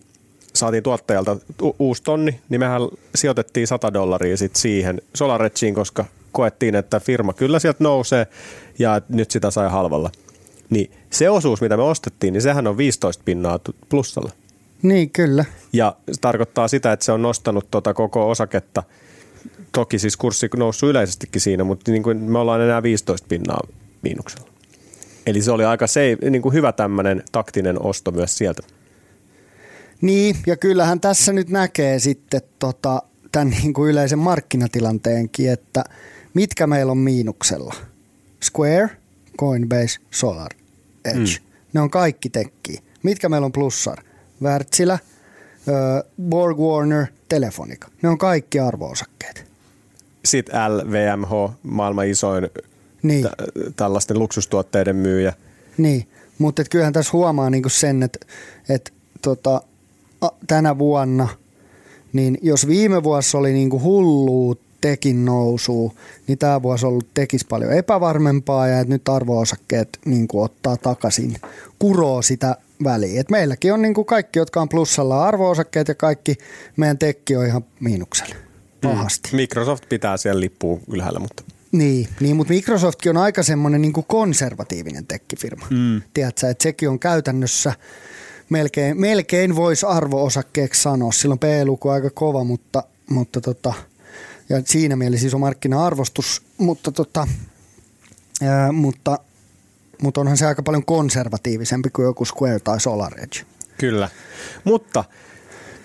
saatiin 0.53 0.83
tuottajalta 0.83 1.37
u- 1.61 1.75
uusi 1.79 2.03
tonni, 2.03 2.39
niin 2.49 2.59
mehän 2.59 2.81
sijoitettiin 3.15 3.67
100 3.67 3.93
dollaria 3.93 4.37
sit 4.37 4.55
siihen 4.55 5.01
Solar 5.15 5.45
Edgeen, 5.45 5.73
koska 5.73 6.05
koettiin, 6.31 6.75
että 6.75 6.99
firma 6.99 7.33
kyllä 7.33 7.59
sieltä 7.59 7.83
nousee 7.83 8.27
ja 8.79 9.01
nyt 9.09 9.31
sitä 9.31 9.51
sai 9.51 9.69
halvalla. 9.69 10.11
Niin 10.69 10.91
se 11.09 11.29
osuus, 11.29 11.61
mitä 11.61 11.77
me 11.77 11.83
ostettiin, 11.83 12.33
niin 12.33 12.41
sehän 12.41 12.67
on 12.67 12.77
15 12.77 13.23
pinnaa 13.25 13.59
plussalla. 13.89 14.31
Niin, 14.81 15.09
kyllä. 15.09 15.45
Ja 15.73 15.95
se 16.11 16.21
tarkoittaa 16.21 16.67
sitä, 16.67 16.91
että 16.91 17.05
se 17.05 17.11
on 17.11 17.21
nostanut 17.21 17.67
tota 17.71 17.93
koko 17.93 18.29
osaketta. 18.29 18.83
Toki 19.73 19.99
siis 19.99 20.17
kurssi 20.17 20.49
noussut 20.57 20.89
yleisestikin 20.89 21.41
siinä, 21.41 21.63
mutta 21.63 21.91
niin 21.91 22.03
kuin 22.03 22.17
me 22.17 22.39
ollaan 22.39 22.61
enää 22.61 22.83
15 22.83 23.27
pinnaa 23.29 23.67
miinuksella. 24.01 24.47
Eli 25.25 25.41
se 25.41 25.51
oli 25.51 25.65
aika 25.65 25.87
se, 25.87 26.17
niin 26.29 26.41
kuin 26.41 26.53
hyvä 26.53 26.71
tämmöinen 26.71 27.23
taktinen 27.31 27.81
osto 27.81 28.11
myös 28.11 28.37
sieltä. 28.37 28.61
Niin, 30.01 30.35
ja 30.47 30.57
kyllähän 30.57 30.99
tässä 30.99 31.33
nyt 31.33 31.49
näkee 31.49 31.99
sitten 31.99 32.41
tota, 32.59 33.01
tämän 33.31 33.49
niin 33.49 33.73
kuin 33.73 33.91
yleisen 33.91 34.19
markkinatilanteenkin, 34.19 35.51
että 35.51 35.83
mitkä 36.33 36.67
meillä 36.67 36.91
on 36.91 36.97
miinuksella. 36.97 37.73
Square, 38.43 38.89
Coinbase, 39.39 39.99
Solar, 40.11 40.51
Edge. 41.05 41.19
Mm. 41.19 41.45
Ne 41.73 41.81
on 41.81 41.89
kaikki 41.89 42.29
tekkiä. 42.29 42.81
Mitkä 43.03 43.29
meillä 43.29 43.45
on 43.45 43.51
plussar? 43.51 43.97
Wärtsilä, 44.41 44.99
Borg 46.21 46.57
Warner, 46.57 47.05
Telefonica. 47.29 47.87
Ne 48.01 48.09
on 48.09 48.17
kaikki 48.17 48.59
arvoosakkeet. 48.59 49.52
Sitten 50.25 50.55
LVMH, 50.77 51.53
maailman 51.63 52.07
isoin 52.07 52.49
Niin. 53.03 53.23
tä- 53.23 53.35
tällaisten 53.75 54.19
luksustuotteiden 54.19 54.95
myyjä. 54.95 55.33
Niin, 55.77 56.07
mutta 56.39 56.63
kyllähän 56.69 56.93
tässä 56.93 57.09
huomaa 57.13 57.49
niinku 57.49 57.69
sen, 57.69 58.03
että 58.03 58.19
et, 58.69 58.93
tota, 59.21 59.61
a, 60.21 60.27
tänä 60.47 60.77
vuonna, 60.77 61.27
niin 62.13 62.37
jos 62.41 62.67
viime 62.67 63.03
vuosi 63.03 63.37
oli 63.37 63.53
niinku 63.53 63.81
hullua 63.81 64.55
tekin 64.81 65.25
nousua, 65.25 65.91
niin 66.27 66.37
tämä 66.37 66.61
vuosi 66.61 66.85
on 66.85 66.91
ollut 66.91 67.07
tekis 67.13 67.45
paljon 67.45 67.73
epävarmempaa 67.73 68.67
ja 68.67 68.79
et 68.79 68.87
nyt 68.87 69.09
arvoosakkeet 69.09 69.99
niinku 70.05 70.41
ottaa 70.41 70.77
takaisin, 70.77 71.35
kuroo 71.79 72.21
sitä 72.21 72.55
väliä. 72.83 73.21
Et 73.21 73.29
meilläkin 73.29 73.73
on 73.73 73.81
niinku 73.81 74.03
kaikki, 74.03 74.39
jotka 74.39 74.61
on 74.61 74.69
plussalla 74.69 75.25
arvoosakkeet 75.27 75.87
ja 75.87 75.95
kaikki 75.95 76.35
meidän 76.77 76.97
tekki 76.97 77.35
on 77.35 77.45
ihan 77.45 77.65
miinuksella 77.79 78.35
pahasti. 78.83 79.29
Microsoft 79.33 79.89
pitää 79.89 80.17
siellä 80.17 80.39
lippuun 80.39 80.81
ylhäällä, 80.87 81.19
mutta 81.19 81.43
Niin, 81.71 82.07
niin 82.19 82.35
mutta 82.35 82.53
Microsoftkin 82.53 83.09
on 83.09 83.17
aika 83.17 83.43
semmoinen 83.43 83.81
niin 83.81 83.93
konservatiivinen 84.07 85.07
tekkifirma. 85.07 85.65
Mm. 85.69 86.01
Tiedätkö, 86.13 86.49
että 86.49 86.63
sekin 86.63 86.89
on 86.89 86.99
käytännössä 86.99 87.73
melkein, 88.49 89.01
melkein 89.01 89.55
voisi 89.55 89.85
arvoosakkeeksi 89.85 90.81
sanoa. 90.81 91.11
Silloin 91.11 91.39
P-luku 91.39 91.89
aika 91.89 92.09
kova, 92.09 92.43
mutta, 92.43 92.83
mutta 93.09 93.41
tota, 93.41 93.73
ja 94.49 94.61
siinä 94.65 94.95
mielessä 94.95 95.27
iso 95.27 95.37
markkina-arvostus, 95.37 96.41
mutta, 96.57 96.91
tota, 96.91 97.27
ää, 98.41 98.71
mutta, 98.71 99.19
mutta 100.01 100.21
onhan 100.21 100.37
se 100.37 100.45
aika 100.45 100.63
paljon 100.63 100.85
konservatiivisempi 100.85 101.89
kuin 101.89 102.05
joku 102.05 102.25
Square 102.25 102.59
tai 102.59 102.79
SolarEdge. 102.79 103.45
Kyllä. 103.77 104.09
Mutta 104.63 105.03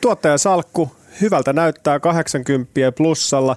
tuottajasalkku 0.01 0.93
hyvältä 1.20 1.53
näyttää 1.53 2.01
80 2.01 2.73
plussalla. 2.97 3.57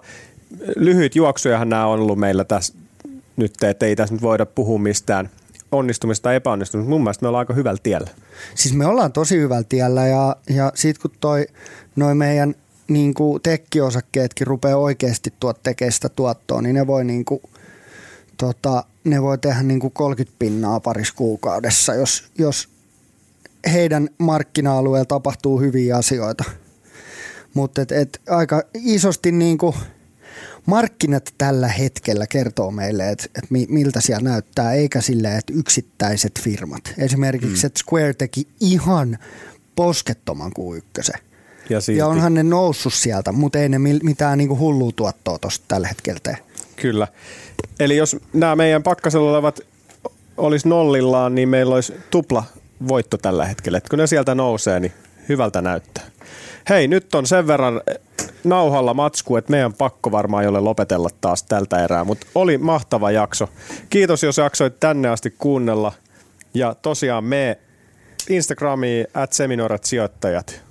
Lyhyt 0.76 1.16
juoksujahan 1.16 1.70
nämä 1.70 1.88
on 1.88 2.00
ollut 2.00 2.20
meillä 2.20 2.44
tässä 2.44 2.74
nyt, 3.38 3.64
että 3.64 3.86
ei 3.86 3.96
tässä 3.96 4.16
nyt 4.16 4.22
voida 4.22 4.46
puhua 4.46 4.80
mistään 4.80 5.30
onnistumista 5.72 6.24
tai 6.24 6.36
epäonnistumista. 6.36 6.90
Mun 6.90 7.04
mielestä 7.04 7.24
me 7.24 7.28
ollaan 7.28 7.42
aika 7.42 7.54
hyvällä 7.54 7.80
tiellä. 7.84 8.10
Siis 8.56 8.76
me 8.76 8.86
ollaan 8.86 9.12
tosi 9.12 9.38
hyvällä 9.38 9.66
tiellä 9.70 10.08
ja, 10.08 10.36
ja 10.50 10.72
sit 10.76 10.98
kun 10.98 11.12
toi, 11.20 11.46
noi 11.96 12.16
meidän 12.16 12.56
niin 12.88 13.14
kuin 13.14 13.42
tekkiosakkeetkin 13.42 14.48
rupeaa 14.48 14.78
oikeasti 14.78 15.34
tuot 15.40 15.64
tekemään 15.64 15.92
sitä 15.92 16.10
tuottoa, 16.10 16.62
niin 16.62 16.76
ne 16.76 16.88
voi, 16.88 17.06
niin 17.06 17.26
kuin, 17.26 17.42
tota, 18.38 18.84
ne 19.04 19.22
voi 19.22 19.38
tehdä 19.38 19.64
niin 19.64 19.80
kuin 19.80 19.94
30 19.94 20.36
pinnaa 20.40 20.80
parissa 20.80 21.14
kuukaudessa, 21.16 21.96
jos, 21.96 22.24
jos 22.38 22.70
heidän 23.74 24.10
markkina-alueella 24.18 25.06
tapahtuu 25.06 25.60
hyviä 25.60 25.98
asioita. 25.98 26.44
Mutta 27.54 27.82
et, 27.82 27.92
et 27.92 28.22
aika 28.30 28.64
isosti 28.74 29.32
niin 29.32 29.58
kuin 29.58 29.76
markkinat 30.66 31.34
tällä 31.38 31.68
hetkellä 31.68 32.28
kertoo 32.28 32.72
meille, 32.72 33.10
että 33.10 33.26
et 33.36 33.52
mi- 33.52 33.68
miltä 33.70 34.02
siellä 34.02 34.30
näyttää, 34.30 34.74
eikä 34.74 35.02
silleen, 35.02 35.38
että 35.38 35.54
yksittäiset 35.56 36.32
firmat. 36.40 36.94
Esimerkiksi, 36.98 37.64
mm. 37.64 37.68
että 37.68 37.80
Square 37.90 38.14
teki 38.14 38.48
ihan 38.60 39.18
poskettoman 39.76 40.52
kuin 40.54 40.78
ykkösen. 40.78 41.20
Ja, 41.70 41.82
silti, 41.82 42.00
Ja 42.00 42.08
onhan 42.08 42.34
ne 42.34 42.44
noussut 42.44 42.94
sieltä, 42.94 43.32
mutta 43.32 43.60
ei 43.60 43.70
ne 43.70 43.80
mitään 43.80 44.38
niinku 44.38 44.58
hullua 44.58 44.92
tuottoa 44.92 45.40
tuosta 45.40 45.66
tällä 45.68 45.88
hetkellä 45.88 46.20
tee. 46.24 46.38
Kyllä. 46.76 47.08
Eli 47.80 47.98
jos 47.98 48.16
nämä 48.34 48.56
meidän 48.56 48.84
pakkasella 48.84 49.32
olevat 49.32 49.60
olisi 50.38 50.68
nollillaan, 50.68 51.36
niin 51.36 51.50
meillä 51.50 51.76
olisi 51.76 51.94
tupla 52.10 52.44
voitto 52.88 53.18
tällä 53.18 53.46
hetkellä. 53.46 53.78
Et 53.78 53.90
kun 53.90 54.00
ne 54.00 54.08
sieltä 54.08 54.36
nousee, 54.36 54.80
niin 54.80 54.92
hyvältä 55.30 55.62
näyttää. 55.62 56.11
Hei, 56.70 56.88
nyt 56.88 57.16
on 57.16 57.26
sen 57.28 57.48
verran 57.48 57.82
nauhalla 58.44 58.94
matsku, 58.94 59.36
että 59.38 59.52
meidän 59.52 59.74
pakko 59.74 60.12
varmaan 60.12 60.44
ei 60.44 60.50
ole 60.50 60.60
lopetella 60.60 61.10
taas 61.22 61.44
tältä 61.44 61.84
erää, 61.84 62.04
mutta 62.04 62.28
oli 62.36 62.58
mahtava 62.58 63.12
jakso. 63.12 63.50
Kiitos, 63.90 64.24
jos 64.24 64.38
jaksoit 64.38 64.80
tänne 64.80 65.10
asti 65.10 65.36
kuunnella. 65.38 65.94
Ja 66.54 66.76
tosiaan 66.82 67.24
me 67.24 67.58
Instagramiin 68.30 69.08
at 69.14 69.34
seminorat 69.34 69.84
sijoittajat. 69.84 70.62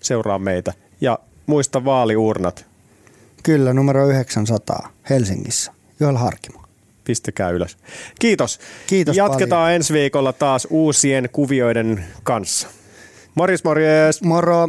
Seuraa 0.00 0.38
meitä. 0.38 0.72
Ja 1.00 1.18
muista 1.46 1.84
vaaliurnat. 1.84 2.66
Kyllä, 3.42 3.72
numero 3.72 4.08
900 4.08 4.92
Helsingissä. 5.10 5.72
Joel 6.00 6.16
Harkimo. 6.16 6.62
Pistäkää 7.04 7.50
ylös. 7.50 7.78
Kiitos. 8.18 8.60
Kiitos 8.86 9.16
Jatketaan 9.16 9.60
paljon. 9.60 9.74
ensi 9.74 9.92
viikolla 9.92 10.32
taas 10.32 10.66
uusien 10.70 11.28
kuvioiden 11.32 12.04
kanssa. 12.22 12.68
Morjes, 13.34 13.64
morjes. 13.64 14.22
Moro! 14.22 14.68